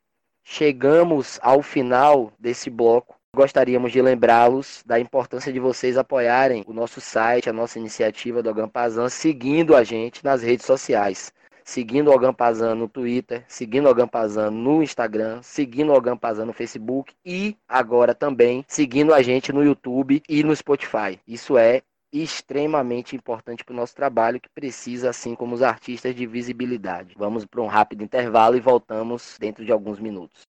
Chegamos 0.44 1.40
ao 1.44 1.62
final 1.62 2.34
desse 2.40 2.70
bloco 2.70 3.16
Gostaríamos 3.36 3.92
de 3.92 4.02
lembrá-los 4.02 4.84
da 4.86 5.00
importância 5.00 5.52
de 5.52 5.60
vocês 5.60 5.98
apoiarem 5.98 6.64
o 6.68 6.74
nosso 6.74 7.02
site, 7.02 7.50
a 7.50 7.54
nossa 7.54 7.80
iniciativa 7.80 8.44
do 8.44 8.50
Agampazan, 8.50 9.10
seguindo 9.10 9.76
a 9.76 9.84
gente 9.84 10.24
nas 10.24 10.44
redes 10.44 10.66
sociais 10.66 11.34
seguindo 11.64 12.10
o 12.10 12.14
Agampazan 12.14 12.76
no 12.76 12.88
Twitter, 12.88 13.44
seguindo 13.48 13.86
o 13.86 13.90
Agampazan 13.90 14.52
no 14.52 14.84
Instagram, 14.84 15.42
seguindo 15.42 15.92
o 15.92 15.96
Agampazan 15.96 16.46
no 16.46 16.54
Facebook 16.54 17.14
e 17.26 17.56
agora 17.68 18.14
também 18.14 18.66
seguindo 18.68 19.14
a 19.14 19.22
gente 19.22 19.52
no 19.52 19.64
YouTube 19.64 20.22
e 20.28 20.44
no 20.44 20.56
Spotify. 20.56 21.20
Isso 21.28 21.58
é 21.58 21.82
extremamente 22.12 23.16
importante 23.16 23.64
para 23.64 23.74
o 23.74 23.76
nosso 23.76 23.96
trabalho, 23.96 24.40
que 24.40 24.50
precisa, 24.50 25.10
assim 25.10 25.34
como 25.34 25.56
os 25.56 25.64
artistas, 25.64 26.14
de 26.14 26.28
visibilidade. 26.28 27.16
Vamos 27.18 27.44
para 27.44 27.62
um 27.62 27.66
rápido 27.66 28.04
intervalo 28.04 28.56
e 28.56 28.60
voltamos 28.60 29.36
dentro 29.40 29.66
de 29.66 29.72
alguns 29.72 30.00
minutos. 30.00 30.44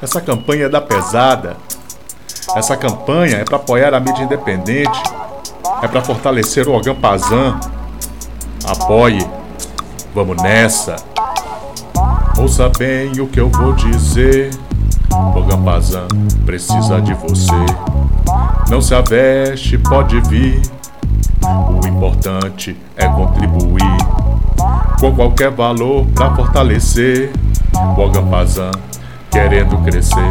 Essa 0.00 0.20
campanha 0.20 0.66
é 0.66 0.68
da 0.68 0.80
pesada. 0.80 1.56
Essa 2.54 2.76
campanha 2.76 3.38
é 3.38 3.44
para 3.44 3.56
apoiar 3.56 3.92
a 3.94 4.00
mídia 4.00 4.22
independente, 4.22 5.02
é 5.82 5.88
para 5.88 6.02
fortalecer 6.02 6.68
o 6.68 6.74
Ogampazan 6.74 7.58
apoie. 8.66 9.24
Vamos 10.14 10.42
nessa. 10.42 10.96
Ouça 12.38 12.70
bem 12.78 13.20
o 13.20 13.28
que 13.28 13.40
eu 13.40 13.48
vou 13.48 13.72
dizer. 13.72 14.50
O 15.12 15.42
Gambazan 15.42 16.08
precisa 16.44 17.00
de 17.00 17.14
você. 17.14 17.52
Não 18.68 18.82
se 18.82 18.94
aveste, 18.94 19.78
pode 19.78 20.20
vir. 20.22 20.60
O 21.42 21.86
importante 21.86 22.76
é 22.96 23.06
contribuir 23.08 23.96
com 24.98 25.14
qualquer 25.14 25.50
valor 25.50 26.06
para 26.14 26.34
fortalecer 26.34 27.30
o 27.96 28.10
Gambazan 28.10 28.72
querendo 29.36 29.76
crescer 29.84 30.28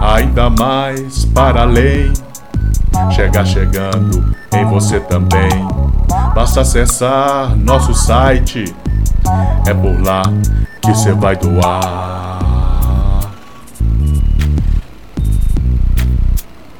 ainda 0.00 0.48
mais 0.48 1.26
para 1.26 1.60
além. 1.62 2.10
Chegar 3.10 3.44
chegando 3.44 4.34
em 4.52 4.64
você 4.64 5.00
também. 5.00 5.50
Basta 6.34 6.62
acessar 6.62 7.54
nosso 7.56 7.92
site, 7.92 8.74
é 9.66 9.74
por 9.74 10.00
lá 10.00 10.22
que 10.80 10.90
você 10.90 11.12
vai 11.12 11.36
doar. 11.36 12.38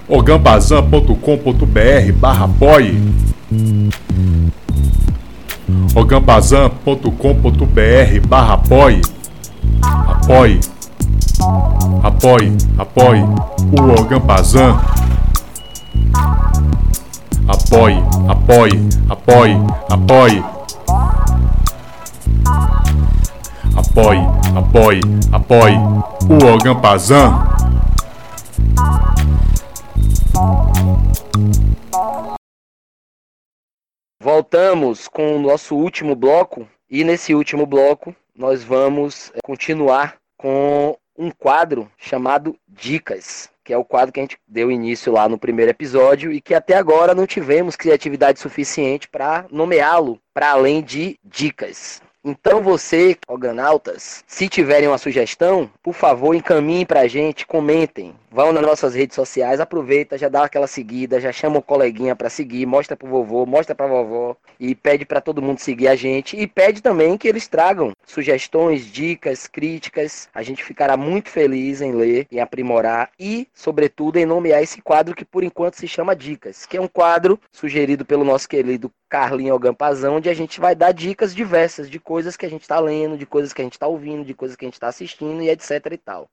ogambazan.com.br 0.06 2.12
barra 2.16 2.44
apoie 2.44 3.02
ogambazan.com.br 5.94 8.28
barra 8.28 8.54
apoie 8.54 9.00
apoie 10.06 10.60
apoie 12.02 12.52
apoie 12.78 13.22
o 13.22 14.00
Ogambazan 14.00 14.78
Apoie, 17.46 18.02
apoie, 18.26 18.70
apoie, 19.10 19.54
apoie. 19.90 20.42
Apoie, 23.76 24.20
apoie, 24.56 25.00
apoie 25.30 25.76
o 26.30 26.54
Ogampazan. 26.54 27.34
Voltamos 34.22 35.06
com 35.06 35.36
o 35.36 35.38
nosso 35.38 35.76
último 35.76 36.16
bloco 36.16 36.66
e 36.88 37.04
nesse 37.04 37.34
último 37.34 37.66
bloco 37.66 38.16
nós 38.34 38.64
vamos 38.64 39.30
eh, 39.34 39.40
continuar 39.44 40.16
com 40.38 40.96
um 41.16 41.30
quadro 41.30 41.90
chamado 41.96 42.56
Dicas 42.68 43.50
que 43.64 43.72
é 43.72 43.78
o 43.78 43.84
quadro 43.84 44.12
que 44.12 44.20
a 44.20 44.22
gente 44.22 44.38
deu 44.46 44.70
início 44.70 45.10
lá 45.10 45.26
no 45.26 45.38
primeiro 45.38 45.70
episódio 45.70 46.30
e 46.30 46.40
que 46.40 46.54
até 46.54 46.76
agora 46.76 47.14
não 47.14 47.26
tivemos 47.26 47.74
criatividade 47.74 48.38
suficiente 48.38 49.08
para 49.08 49.46
nomeá-lo 49.50 50.20
para 50.34 50.50
além 50.50 50.82
de 50.82 51.18
dicas. 51.24 52.02
Então 52.26 52.62
você, 52.62 53.18
organautas, 53.28 54.24
se 54.26 54.48
tiverem 54.48 54.88
uma 54.88 54.96
sugestão, 54.96 55.70
por 55.82 55.92
favor, 55.92 56.34
encaminhem 56.34 56.86
pra 56.86 57.06
gente, 57.06 57.46
comentem. 57.46 58.14
Vão 58.30 58.50
nas 58.50 58.62
nossas 58.64 58.94
redes 58.94 59.14
sociais, 59.14 59.60
aproveita, 59.60 60.16
já 60.16 60.30
dá 60.30 60.44
aquela 60.44 60.66
seguida, 60.66 61.20
já 61.20 61.30
chama 61.30 61.58
o 61.58 61.62
coleguinha 61.62 62.16
para 62.16 62.30
seguir, 62.30 62.64
mostra 62.64 62.96
pro 62.96 63.06
vovô, 63.06 63.44
mostra 63.44 63.74
pra 63.74 63.86
vovó 63.86 64.36
e 64.58 64.74
pede 64.74 65.04
para 65.04 65.20
todo 65.20 65.42
mundo 65.42 65.58
seguir 65.58 65.86
a 65.86 65.94
gente 65.94 66.34
e 66.34 66.46
pede 66.46 66.80
também 66.80 67.18
que 67.18 67.28
eles 67.28 67.46
tragam 67.46 67.92
sugestões, 68.06 68.86
dicas, 68.90 69.46
críticas. 69.46 70.28
A 70.34 70.42
gente 70.42 70.64
ficará 70.64 70.96
muito 70.96 71.28
feliz 71.28 71.82
em 71.82 71.92
ler, 71.92 72.26
em 72.32 72.40
aprimorar 72.40 73.10
e, 73.20 73.46
sobretudo, 73.52 74.16
em 74.16 74.24
nomear 74.24 74.62
esse 74.62 74.80
quadro 74.80 75.14
que 75.14 75.26
por 75.26 75.44
enquanto 75.44 75.74
se 75.74 75.86
chama 75.86 76.16
Dicas, 76.16 76.64
que 76.64 76.78
é 76.78 76.80
um 76.80 76.88
quadro 76.88 77.38
sugerido 77.52 78.04
pelo 78.04 78.24
nosso 78.24 78.48
querido 78.48 78.90
Carlinho 79.14 79.54
Ogampazão, 79.54 80.16
onde 80.16 80.28
a 80.28 80.34
gente 80.34 80.58
vai 80.58 80.74
dar 80.74 80.90
dicas 80.90 81.32
diversas 81.32 81.88
de 81.88 82.00
coisas 82.00 82.36
que 82.36 82.44
a 82.44 82.50
gente 82.50 82.62
está 82.62 82.80
lendo, 82.80 83.16
de 83.16 83.24
coisas 83.24 83.52
que 83.52 83.62
a 83.62 83.64
gente 83.64 83.74
está 83.74 83.86
ouvindo, 83.86 84.24
de 84.24 84.34
coisas 84.34 84.56
que 84.56 84.64
a 84.64 84.66
gente 84.66 84.74
está 84.74 84.88
assistindo 84.88 85.40
e 85.40 85.48
etc 85.48 85.70
e 85.92 85.96
tal. 85.96 86.28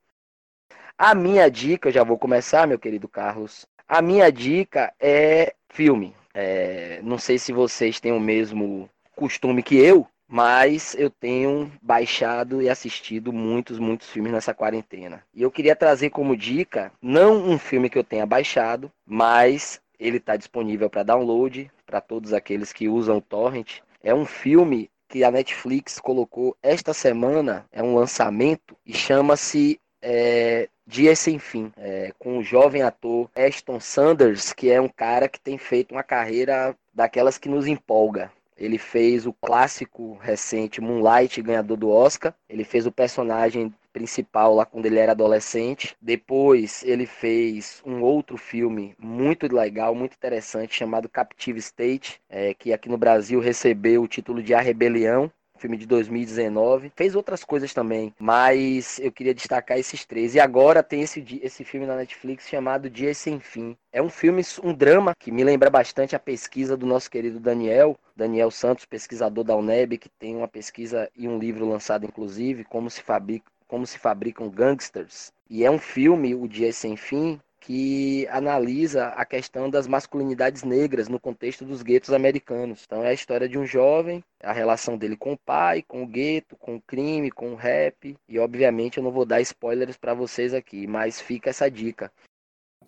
A 0.97 1.13
minha 1.13 1.47
dica, 1.47 1.91
já 1.91 2.03
vou 2.03 2.17
começar, 2.17 2.65
meu 2.65 2.79
querido 2.79 3.07
Carlos. 3.07 3.67
A 3.87 4.01
minha 4.01 4.31
dica 4.31 4.91
é 4.99 5.53
filme. 5.69 6.15
É, 6.33 6.99
não 7.03 7.19
sei 7.19 7.37
se 7.37 7.53
vocês 7.53 7.99
têm 7.99 8.13
o 8.13 8.19
mesmo 8.19 8.89
costume 9.15 9.61
que 9.61 9.77
eu, 9.77 10.07
mas 10.27 10.95
eu 10.97 11.11
tenho 11.11 11.71
baixado 11.83 12.63
e 12.63 12.69
assistido 12.69 13.31
muitos, 13.31 13.77
muitos 13.77 14.09
filmes 14.09 14.31
nessa 14.31 14.55
quarentena. 14.55 15.21
E 15.35 15.43
eu 15.43 15.51
queria 15.51 15.75
trazer 15.75 16.09
como 16.09 16.35
dica, 16.35 16.91
não 16.99 17.47
um 17.47 17.59
filme 17.59 17.91
que 17.91 17.97
eu 17.99 18.03
tenha 18.03 18.25
baixado, 18.25 18.91
mas 19.05 19.79
ele 19.99 20.17
está 20.17 20.35
disponível 20.35 20.89
para 20.89 21.03
download, 21.03 21.69
para 21.91 21.99
todos 21.99 22.31
aqueles 22.31 22.71
que 22.71 22.87
usam 22.87 23.19
torrent. 23.19 23.79
É 24.01 24.15
um 24.15 24.25
filme 24.25 24.89
que 25.09 25.25
a 25.25 25.29
Netflix 25.29 25.99
colocou 25.99 26.55
esta 26.63 26.93
semana, 26.93 27.65
é 27.69 27.83
um 27.83 27.93
lançamento 27.93 28.77
e 28.85 28.93
chama-se 28.93 29.77
é, 30.01 30.69
Dias 30.87 31.19
Sem 31.19 31.37
Fim, 31.37 31.69
é, 31.75 32.13
com 32.17 32.37
o 32.37 32.43
jovem 32.43 32.81
ator 32.81 33.29
Ashton 33.35 33.81
Sanders, 33.81 34.53
que 34.53 34.71
é 34.71 34.79
um 34.79 34.87
cara 34.87 35.27
que 35.27 35.39
tem 35.39 35.57
feito 35.57 35.91
uma 35.91 36.01
carreira 36.01 36.73
daquelas 36.93 37.37
que 37.37 37.49
nos 37.49 37.67
empolga. 37.67 38.31
Ele 38.57 38.77
fez 38.77 39.25
o 39.25 39.33
clássico 39.33 40.17
recente 40.21 40.79
Moonlight, 40.79 41.41
ganhador 41.41 41.75
do 41.75 41.89
Oscar. 41.89 42.33
Ele 42.47 42.63
fez 42.63 42.85
o 42.85 42.91
personagem 42.91 43.73
principal 43.91 44.55
lá 44.55 44.65
quando 44.65 44.85
ele 44.85 44.99
era 44.99 45.11
adolescente. 45.11 45.95
Depois 46.01 46.83
ele 46.83 47.05
fez 47.05 47.81
um 47.85 48.01
outro 48.01 48.37
filme 48.37 48.95
muito 48.99 49.53
legal, 49.53 49.93
muito 49.93 50.15
interessante, 50.15 50.75
chamado 50.75 51.09
Captive 51.09 51.59
State, 51.59 52.21
é, 52.29 52.53
que 52.53 52.73
aqui 52.73 52.89
no 52.89 52.97
Brasil 52.97 53.39
recebeu 53.39 54.03
o 54.03 54.07
título 54.07 54.41
de 54.41 54.53
A 54.53 54.61
Rebelião 54.61 55.31
filme 55.61 55.77
de 55.77 55.85
2019. 55.85 56.91
Fez 56.95 57.15
outras 57.15 57.43
coisas 57.43 57.73
também, 57.73 58.13
mas 58.19 58.99
eu 58.99 59.11
queria 59.11 59.33
destacar 59.33 59.77
esses 59.77 60.03
três. 60.03 60.33
E 60.33 60.39
agora 60.39 60.81
tem 60.81 61.03
esse, 61.03 61.23
esse 61.43 61.63
filme 61.63 61.85
na 61.85 61.95
Netflix 61.95 62.49
chamado 62.49 62.89
Dias 62.89 63.17
Sem 63.17 63.39
Fim. 63.39 63.77
É 63.93 64.01
um 64.01 64.09
filme, 64.09 64.41
um 64.63 64.73
drama 64.73 65.13
que 65.17 65.31
me 65.31 65.43
lembra 65.43 65.69
bastante 65.69 66.15
a 66.15 66.19
pesquisa 66.19 66.75
do 66.75 66.85
nosso 66.85 67.09
querido 67.11 67.39
Daniel, 67.39 67.97
Daniel 68.15 68.49
Santos, 68.49 68.85
pesquisador 68.85 69.43
da 69.43 69.55
UNEB, 69.55 69.99
que 69.99 70.09
tem 70.09 70.35
uma 70.35 70.47
pesquisa 70.47 71.09
e 71.15 71.27
um 71.27 71.37
livro 71.37 71.69
lançado, 71.69 72.05
inclusive, 72.05 72.63
como 72.63 72.89
se 72.89 73.03
fabrica, 73.03 73.51
como 73.71 73.87
se 73.87 73.97
fabricam 73.97 74.49
gangsters. 74.49 75.31
E 75.49 75.63
é 75.63 75.71
um 75.71 75.79
filme, 75.79 76.35
O 76.35 76.45
Dia 76.45 76.73
Sem 76.73 76.97
Fim, 76.97 77.39
que 77.61 78.27
analisa 78.27 79.07
a 79.07 79.23
questão 79.23 79.69
das 79.69 79.87
masculinidades 79.87 80.63
negras 80.63 81.07
no 81.07 81.17
contexto 81.17 81.63
dos 81.63 81.81
guetos 81.81 82.11
americanos. 82.11 82.83
Então 82.85 83.01
é 83.01 83.07
a 83.07 83.13
história 83.13 83.47
de 83.47 83.57
um 83.57 83.65
jovem, 83.65 84.21
a 84.43 84.51
relação 84.51 84.97
dele 84.97 85.15
com 85.15 85.31
o 85.31 85.37
pai, 85.37 85.81
com 85.81 86.03
o 86.03 86.07
gueto, 86.07 86.57
com 86.57 86.75
o 86.75 86.81
crime, 86.81 87.31
com 87.31 87.53
o 87.53 87.55
rap. 87.55 88.17
E 88.27 88.37
obviamente 88.37 88.97
eu 88.97 89.03
não 89.03 89.11
vou 89.11 89.25
dar 89.25 89.39
spoilers 89.39 89.95
para 89.95 90.13
vocês 90.13 90.53
aqui, 90.53 90.85
mas 90.85 91.21
fica 91.21 91.49
essa 91.49 91.71
dica. 91.71 92.11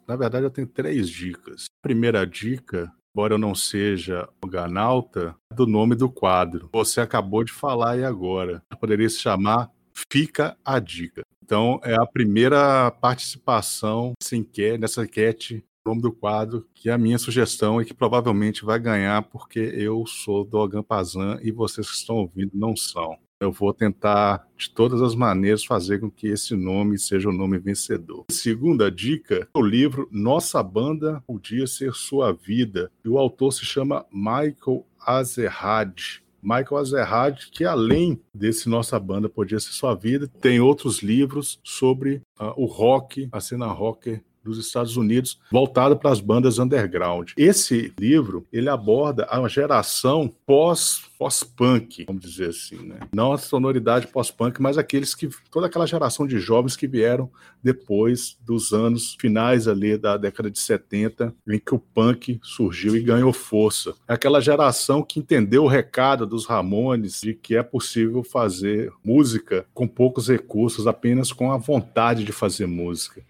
Na 0.05 0.17
verdade 0.17 0.45
eu 0.45 0.51
tenho 0.51 0.67
três 0.67 1.07
dicas. 1.07 1.67
primeira 1.81 2.27
dica 2.27 2.91
embora 3.15 3.35
eu 3.35 3.37
não 3.37 3.53
seja 3.53 4.27
o 4.43 4.47
Ganalta, 4.47 5.35
é 5.51 5.55
do 5.55 5.67
nome 5.67 5.95
do 5.95 6.09
quadro. 6.09 6.67
Você 6.73 6.99
acabou 6.99 7.43
de 7.43 7.53
falar 7.53 7.91
aí 7.91 8.03
agora. 8.03 8.63
Poderia 8.79 9.07
se 9.07 9.19
chamar 9.19 9.69
Fica 9.93 10.57
a 10.63 10.79
Dica. 10.79 11.23
Então, 11.43 11.79
é 11.83 11.93
a 11.93 12.05
primeira 12.05 12.89
participação 12.91 14.13
que, 14.51 14.77
nessa 14.77 15.03
enquete, 15.03 15.63
nome 15.85 16.01
do 16.01 16.11
quadro, 16.11 16.65
que 16.73 16.89
é 16.89 16.93
a 16.93 16.97
minha 16.97 17.17
sugestão 17.17 17.81
e 17.81 17.85
que 17.85 17.93
provavelmente 17.93 18.63
vai 18.63 18.79
ganhar 18.79 19.21
porque 19.23 19.59
eu 19.59 20.05
sou 20.05 20.45
do 20.45 20.57
Ogampazan 20.57 21.39
e 21.41 21.51
vocês 21.51 21.89
que 21.89 21.97
estão 21.97 22.15
ouvindo 22.15 22.51
não 22.53 22.75
são. 22.75 23.17
Eu 23.39 23.51
vou 23.51 23.73
tentar, 23.73 24.47
de 24.55 24.69
todas 24.69 25.01
as 25.01 25.13
maneiras, 25.15 25.65
fazer 25.65 25.99
com 25.99 26.09
que 26.09 26.27
esse 26.27 26.55
nome 26.55 26.97
seja 26.97 27.27
o 27.27 27.33
nome 27.33 27.59
vencedor. 27.59 28.23
Segunda 28.31 28.89
dica, 28.89 29.49
o 29.53 29.61
livro 29.61 30.07
Nossa 30.09 30.63
Banda 30.63 31.21
Podia 31.27 31.67
Ser 31.67 31.93
Sua 31.93 32.31
Vida. 32.31 32.89
E 33.03 33.09
o 33.09 33.17
autor 33.17 33.51
se 33.51 33.65
chama 33.65 34.05
Michael 34.09 34.87
Azerrad. 34.97 36.22
Michael 36.43 36.81
Azerrad, 36.81 37.37
que 37.51 37.63
além 37.63 38.21
desse 38.33 38.67
Nossa 38.67 38.99
Banda 38.99 39.29
Podia 39.29 39.59
Ser 39.59 39.71
Sua 39.71 39.95
Vida, 39.95 40.27
tem 40.41 40.59
outros 40.59 41.01
livros 41.01 41.59
sobre 41.63 42.21
uh, 42.39 42.53
o 42.57 42.65
rock, 42.65 43.29
a 43.31 43.39
cena 43.39 43.67
rocker 43.67 44.21
dos 44.43 44.57
Estados 44.57 44.97
Unidos, 44.97 45.39
voltado 45.51 45.95
para 45.95 46.11
as 46.11 46.19
bandas 46.19 46.59
underground. 46.59 47.31
Esse 47.37 47.93
livro, 47.99 48.45
ele 48.51 48.69
aborda 48.69 49.27
a 49.29 49.47
geração 49.47 50.31
pós 50.45 51.03
pós-punk, 51.23 52.03
vamos 52.05 52.21
dizer 52.21 52.49
assim, 52.49 52.85
né? 52.85 52.99
Não 53.13 53.31
a 53.31 53.37
sonoridade 53.37 54.07
pós-punk, 54.07 54.61
mas 54.61 54.77
aqueles 54.77 55.15
que 55.15 55.29
toda 55.49 55.67
aquela 55.67 55.87
geração 55.87 56.27
de 56.27 56.37
jovens 56.37 56.75
que 56.75 56.85
vieram 56.85 57.31
depois 57.63 58.37
dos 58.45 58.73
anos 58.73 59.15
finais 59.17 59.65
ali 59.65 59.97
da 59.97 60.17
década 60.17 60.51
de 60.51 60.59
70, 60.59 61.33
em 61.47 61.57
que 61.57 61.73
o 61.73 61.79
punk 61.79 62.41
surgiu 62.43 62.97
e 62.97 63.01
ganhou 63.01 63.31
força. 63.31 63.93
É 64.05 64.13
aquela 64.13 64.41
geração 64.41 65.01
que 65.01 65.17
entendeu 65.17 65.63
o 65.63 65.67
recado 65.67 66.27
dos 66.27 66.45
Ramones 66.45 67.21
de 67.21 67.33
que 67.33 67.55
é 67.55 67.63
possível 67.63 68.21
fazer 68.21 68.91
música 69.01 69.65
com 69.73 69.87
poucos 69.87 70.27
recursos, 70.27 70.87
apenas 70.87 71.31
com 71.31 71.53
a 71.53 71.57
vontade 71.57 72.25
de 72.25 72.33
fazer 72.33 72.65
música. 72.65 73.23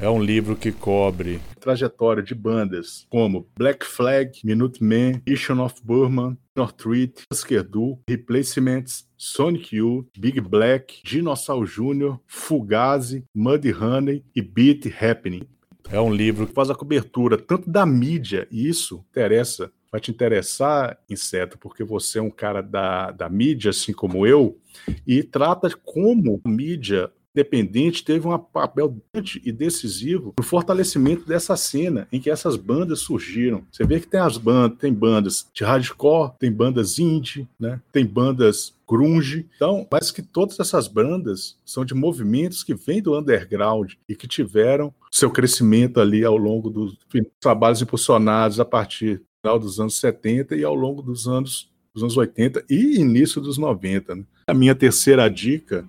É 0.00 0.08
um 0.08 0.20
livro 0.20 0.56
que 0.56 0.72
cobre 0.72 1.40
trajetória 1.60 2.22
de 2.22 2.34
bandas 2.34 3.06
como 3.08 3.46
Black 3.56 3.86
Flag, 3.86 4.40
Minutemen, 4.44 5.22
Mission 5.26 5.64
of 5.64 5.76
Burman, 5.84 6.36
Northreat, 6.56 7.22
Husker 7.32 7.66
Replacements, 8.08 9.08
Sonic 9.16 9.76
Youth, 9.76 10.06
Big 10.18 10.40
Black, 10.40 11.00
Dinossauro 11.04 11.66
Jr., 11.66 12.18
Fugazi, 12.26 13.24
Muddy 13.32 13.72
Honey 13.72 14.24
e 14.34 14.42
Beat 14.42 14.92
Happening. 15.00 15.46
É 15.88 16.00
um 16.00 16.12
livro 16.12 16.46
que 16.46 16.52
faz 16.52 16.70
a 16.70 16.74
cobertura 16.74 17.36
tanto 17.36 17.70
da 17.70 17.86
mídia, 17.86 18.48
e 18.50 18.68
isso 18.68 19.04
interessa, 19.10 19.70
vai 19.90 20.00
te 20.00 20.10
interessar, 20.10 20.98
Inseto, 21.08 21.58
porque 21.58 21.84
você 21.84 22.18
é 22.18 22.22
um 22.22 22.30
cara 22.30 22.62
da, 22.62 23.10
da 23.10 23.28
mídia, 23.28 23.70
assim 23.70 23.92
como 23.92 24.26
eu, 24.26 24.58
e 25.06 25.22
trata 25.22 25.68
como 25.84 26.40
a 26.44 26.48
mídia 26.48 27.10
independente 27.34 28.04
teve 28.04 28.26
um 28.26 28.38
papel 28.38 28.96
grande 29.12 29.40
e 29.44 29.50
decisivo 29.50 30.34
no 30.38 30.44
fortalecimento 30.44 31.26
dessa 31.26 31.56
cena 31.56 32.06
em 32.12 32.20
que 32.20 32.30
essas 32.30 32.56
bandas 32.56 33.00
surgiram. 33.00 33.64
Você 33.70 33.84
vê 33.84 33.98
que 33.98 34.06
tem 34.06 34.20
as 34.20 34.36
bandas, 34.36 34.78
tem 34.78 34.92
bandas 34.92 35.46
de 35.52 35.64
hardcore, 35.64 36.32
tem 36.38 36.52
bandas 36.52 36.98
indie, 36.98 37.48
né? 37.58 37.80
Tem 37.90 38.04
bandas 38.04 38.74
grunge. 38.86 39.46
Então, 39.56 39.86
mas 39.90 40.10
que 40.10 40.22
todas 40.22 40.60
essas 40.60 40.86
bandas 40.86 41.56
são 41.64 41.84
de 41.84 41.94
movimentos 41.94 42.62
que 42.62 42.74
vêm 42.74 43.00
do 43.00 43.18
underground 43.18 43.92
e 44.08 44.14
que 44.14 44.28
tiveram 44.28 44.92
seu 45.10 45.30
crescimento 45.30 46.00
ali 46.00 46.24
ao 46.24 46.36
longo 46.36 46.68
dos 46.68 46.98
trabalhos 47.40 47.80
impulsionados 47.80 48.60
a 48.60 48.64
partir 48.64 49.22
dos 49.42 49.80
anos 49.80 49.98
70 49.98 50.54
e 50.54 50.62
ao 50.62 50.74
longo 50.74 51.02
dos 51.02 51.26
anos 51.26 51.72
dos 51.94 52.02
anos 52.02 52.16
80 52.16 52.64
e 52.70 53.00
início 53.00 53.40
dos 53.40 53.58
90. 53.58 54.14
Né? 54.14 54.24
A 54.46 54.54
minha 54.54 54.74
terceira 54.74 55.28
dica 55.28 55.86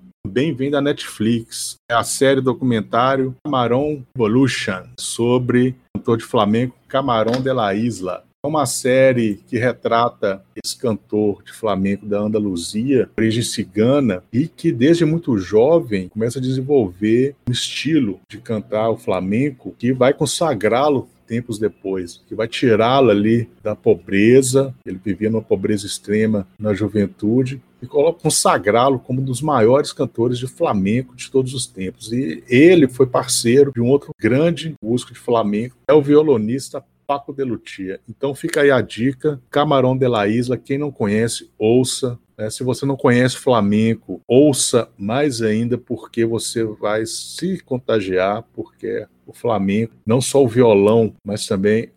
vem 0.53 0.71
da 0.71 0.81
Netflix. 0.81 1.75
É 1.89 1.93
a 1.93 2.03
série 2.03 2.41
documentário 2.41 3.35
Camarão 3.43 4.05
Evolution, 4.15 4.83
sobre 4.97 5.75
o 5.93 5.99
cantor 5.99 6.17
de 6.17 6.23
flamenco 6.23 6.75
Camarão 6.87 7.41
de 7.41 7.51
la 7.51 7.73
Isla. 7.73 8.23
É 8.45 8.49
uma 8.49 8.65
série 8.65 9.39
que 9.47 9.57
retrata 9.57 10.43
esse 10.61 10.75
cantor 10.75 11.41
de 11.43 11.53
flamenco 11.53 12.05
da 12.05 12.19
Andaluzia, 12.19 13.09
origem 13.17 13.41
cigana, 13.41 14.21
e 14.33 14.49
que 14.49 14.69
desde 14.69 15.05
muito 15.05 15.37
jovem 15.37 16.09
começa 16.09 16.39
a 16.39 16.41
desenvolver 16.41 17.37
um 17.47 17.53
estilo 17.53 18.19
de 18.27 18.39
cantar 18.39 18.89
o 18.89 18.97
flamenco 18.97 19.73
que 19.79 19.93
vai 19.93 20.13
consagrá-lo 20.13 21.07
tempos 21.25 21.57
depois, 21.57 22.21
que 22.27 22.35
vai 22.35 22.49
tirá-lo 22.49 23.11
ali 23.11 23.49
da 23.63 23.77
pobreza, 23.77 24.75
ele 24.85 24.99
vivia 25.01 25.29
numa 25.29 25.41
pobreza 25.41 25.87
extrema 25.87 26.45
na 26.59 26.73
juventude, 26.73 27.61
e 27.81 27.87
consagrá-lo 27.87 28.99
como 28.99 29.21
um 29.21 29.25
dos 29.25 29.41
maiores 29.41 29.91
cantores 29.91 30.37
de 30.37 30.47
flamenco 30.47 31.15
de 31.15 31.29
todos 31.29 31.53
os 31.53 31.65
tempos. 31.65 32.11
E 32.11 32.43
ele 32.47 32.87
foi 32.87 33.05
parceiro 33.05 33.73
de 33.73 33.81
um 33.81 33.87
outro 33.87 34.11
grande 34.19 34.73
músico 34.81 35.13
de 35.13 35.19
flamenco, 35.19 35.77
é 35.87 35.93
o 35.93 36.01
violonista 36.01 36.83
Paco 37.05 37.33
de 37.33 37.43
Lutia. 37.43 37.99
Então 38.09 38.33
fica 38.33 38.61
aí 38.61 38.71
a 38.71 38.81
dica, 38.81 39.41
Camarão 39.49 39.97
de 39.97 40.07
la 40.07 40.27
Isla, 40.27 40.57
quem 40.57 40.77
não 40.77 40.91
conhece, 40.91 41.49
ouça, 41.57 42.19
Né? 42.37 42.49
Se 42.49 42.63
você 42.63 42.85
não 42.85 42.95
conhece 42.95 43.37
flamenco, 43.37 44.21
ouça 44.27 44.89
mais 44.97 45.41
ainda, 45.41 45.77
porque 45.77 46.25
você 46.25 46.63
vai 46.63 47.05
se 47.05 47.59
contagiar, 47.59 48.43
porque 48.53 49.05
o 49.25 49.33
Flamengo, 49.33 49.93
não 50.05 50.19
só 50.19 50.43
o 50.43 50.47
violão, 50.47 51.13
mas 51.25 51.47
também 51.47 51.91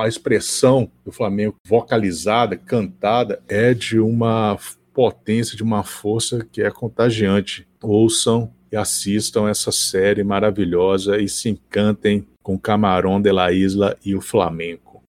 a 0.00 0.08
expressão 0.08 0.90
do 1.04 1.12
Flamengo 1.12 1.56
vocalizada, 1.66 2.56
cantada, 2.56 3.42
é 3.48 3.74
de 3.74 3.98
uma 3.98 4.58
potência, 4.92 5.56
de 5.56 5.62
uma 5.62 5.84
força 5.84 6.46
que 6.50 6.62
é 6.62 6.70
contagiante. 6.70 7.66
Ouçam 7.82 8.50
e 8.72 8.76
assistam 8.76 9.48
essa 9.48 9.70
série 9.72 10.24
maravilhosa 10.24 11.20
e 11.20 11.28
se 11.28 11.48
encantem 11.50 12.26
com 12.42 12.58
Camarão 12.58 13.20
de 13.20 13.32
la 13.32 13.52
Isla 13.52 13.96
e 14.04 14.14
o 14.14 14.20
Flamengo. 14.20 15.02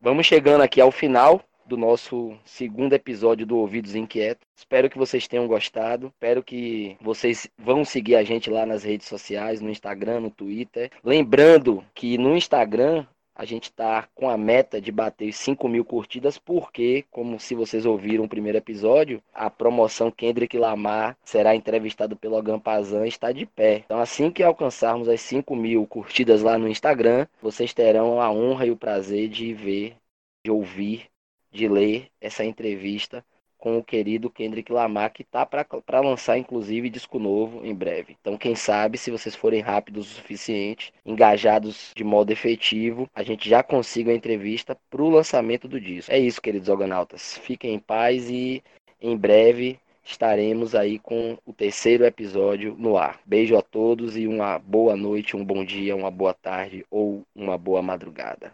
Vamos 0.00 0.26
chegando 0.26 0.62
aqui 0.62 0.80
ao 0.80 0.90
final 0.90 1.42
do 1.66 1.76
nosso 1.76 2.36
segundo 2.44 2.94
episódio 2.94 3.46
do 3.46 3.56
Ouvidos 3.56 3.94
Inquietos. 3.94 4.44
Espero 4.56 4.90
que 4.90 4.98
vocês 4.98 5.28
tenham 5.28 5.46
gostado. 5.46 6.08
Espero 6.08 6.42
que 6.42 6.96
vocês 7.00 7.48
vão 7.56 7.84
seguir 7.84 8.16
a 8.16 8.24
gente 8.24 8.50
lá 8.50 8.66
nas 8.66 8.82
redes 8.82 9.06
sociais, 9.06 9.60
no 9.60 9.70
Instagram, 9.70 10.20
no 10.20 10.30
Twitter. 10.30 10.90
Lembrando 11.04 11.84
que 11.94 12.18
no 12.18 12.36
Instagram 12.36 13.06
a 13.40 13.46
gente 13.46 13.70
está 13.70 14.06
com 14.14 14.28
a 14.28 14.36
meta 14.36 14.78
de 14.78 14.92
bater 14.92 15.32
5 15.32 15.66
mil 15.66 15.82
curtidas, 15.82 16.36
porque, 16.36 17.06
como 17.10 17.40
se 17.40 17.54
vocês 17.54 17.86
ouviram 17.86 18.24
o 18.24 18.28
primeiro 18.28 18.58
episódio, 18.58 19.22
a 19.32 19.48
promoção 19.48 20.10
Kendrick 20.10 20.58
Lamar 20.58 21.16
será 21.24 21.56
entrevistado 21.56 22.14
pelo 22.14 22.34
Logan 22.34 22.60
Pazan 22.60 23.06
está 23.06 23.32
de 23.32 23.46
pé. 23.46 23.78
Então, 23.86 23.98
assim 23.98 24.30
que 24.30 24.42
alcançarmos 24.42 25.08
as 25.08 25.22
5 25.22 25.56
mil 25.56 25.86
curtidas 25.86 26.42
lá 26.42 26.58
no 26.58 26.68
Instagram, 26.68 27.26
vocês 27.40 27.72
terão 27.72 28.20
a 28.20 28.30
honra 28.30 28.66
e 28.66 28.70
o 28.70 28.76
prazer 28.76 29.26
de 29.30 29.54
ver, 29.54 29.96
de 30.44 30.50
ouvir 30.50 31.08
de 31.50 31.66
ler 31.66 32.08
essa 32.20 32.44
entrevista 32.44 33.24
com 33.60 33.78
o 33.78 33.84
querido 33.84 34.30
Kendrick 34.30 34.72
Lamar, 34.72 35.12
que 35.12 35.22
tá 35.22 35.44
para 35.46 36.00
lançar, 36.00 36.38
inclusive, 36.38 36.88
disco 36.88 37.18
novo 37.18 37.64
em 37.64 37.74
breve. 37.74 38.16
Então, 38.20 38.36
quem 38.36 38.54
sabe, 38.54 38.98
se 38.98 39.10
vocês 39.10 39.36
forem 39.36 39.60
rápidos 39.60 40.10
o 40.10 40.14
suficiente, 40.14 40.92
engajados 41.04 41.92
de 41.94 42.02
modo 42.02 42.32
efetivo, 42.32 43.08
a 43.14 43.22
gente 43.22 43.48
já 43.48 43.62
consiga 43.62 44.10
a 44.10 44.14
entrevista 44.14 44.76
para 44.88 45.02
o 45.02 45.10
lançamento 45.10 45.68
do 45.68 45.80
disco. 45.80 46.10
É 46.10 46.18
isso, 46.18 46.40
queridos 46.40 46.68
organautas. 46.68 47.38
Fiquem 47.38 47.74
em 47.74 47.78
paz 47.78 48.30
e 48.30 48.62
em 49.00 49.16
breve 49.16 49.78
estaremos 50.02 50.74
aí 50.74 50.98
com 50.98 51.38
o 51.46 51.52
terceiro 51.52 52.04
episódio 52.04 52.74
no 52.78 52.96
ar. 52.96 53.20
Beijo 53.24 53.56
a 53.56 53.62
todos 53.62 54.16
e 54.16 54.26
uma 54.26 54.58
boa 54.58 54.96
noite, 54.96 55.36
um 55.36 55.44
bom 55.44 55.64
dia, 55.64 55.94
uma 55.94 56.10
boa 56.10 56.34
tarde 56.34 56.84
ou 56.90 57.22
uma 57.34 57.56
boa 57.56 57.82
madrugada. 57.82 58.52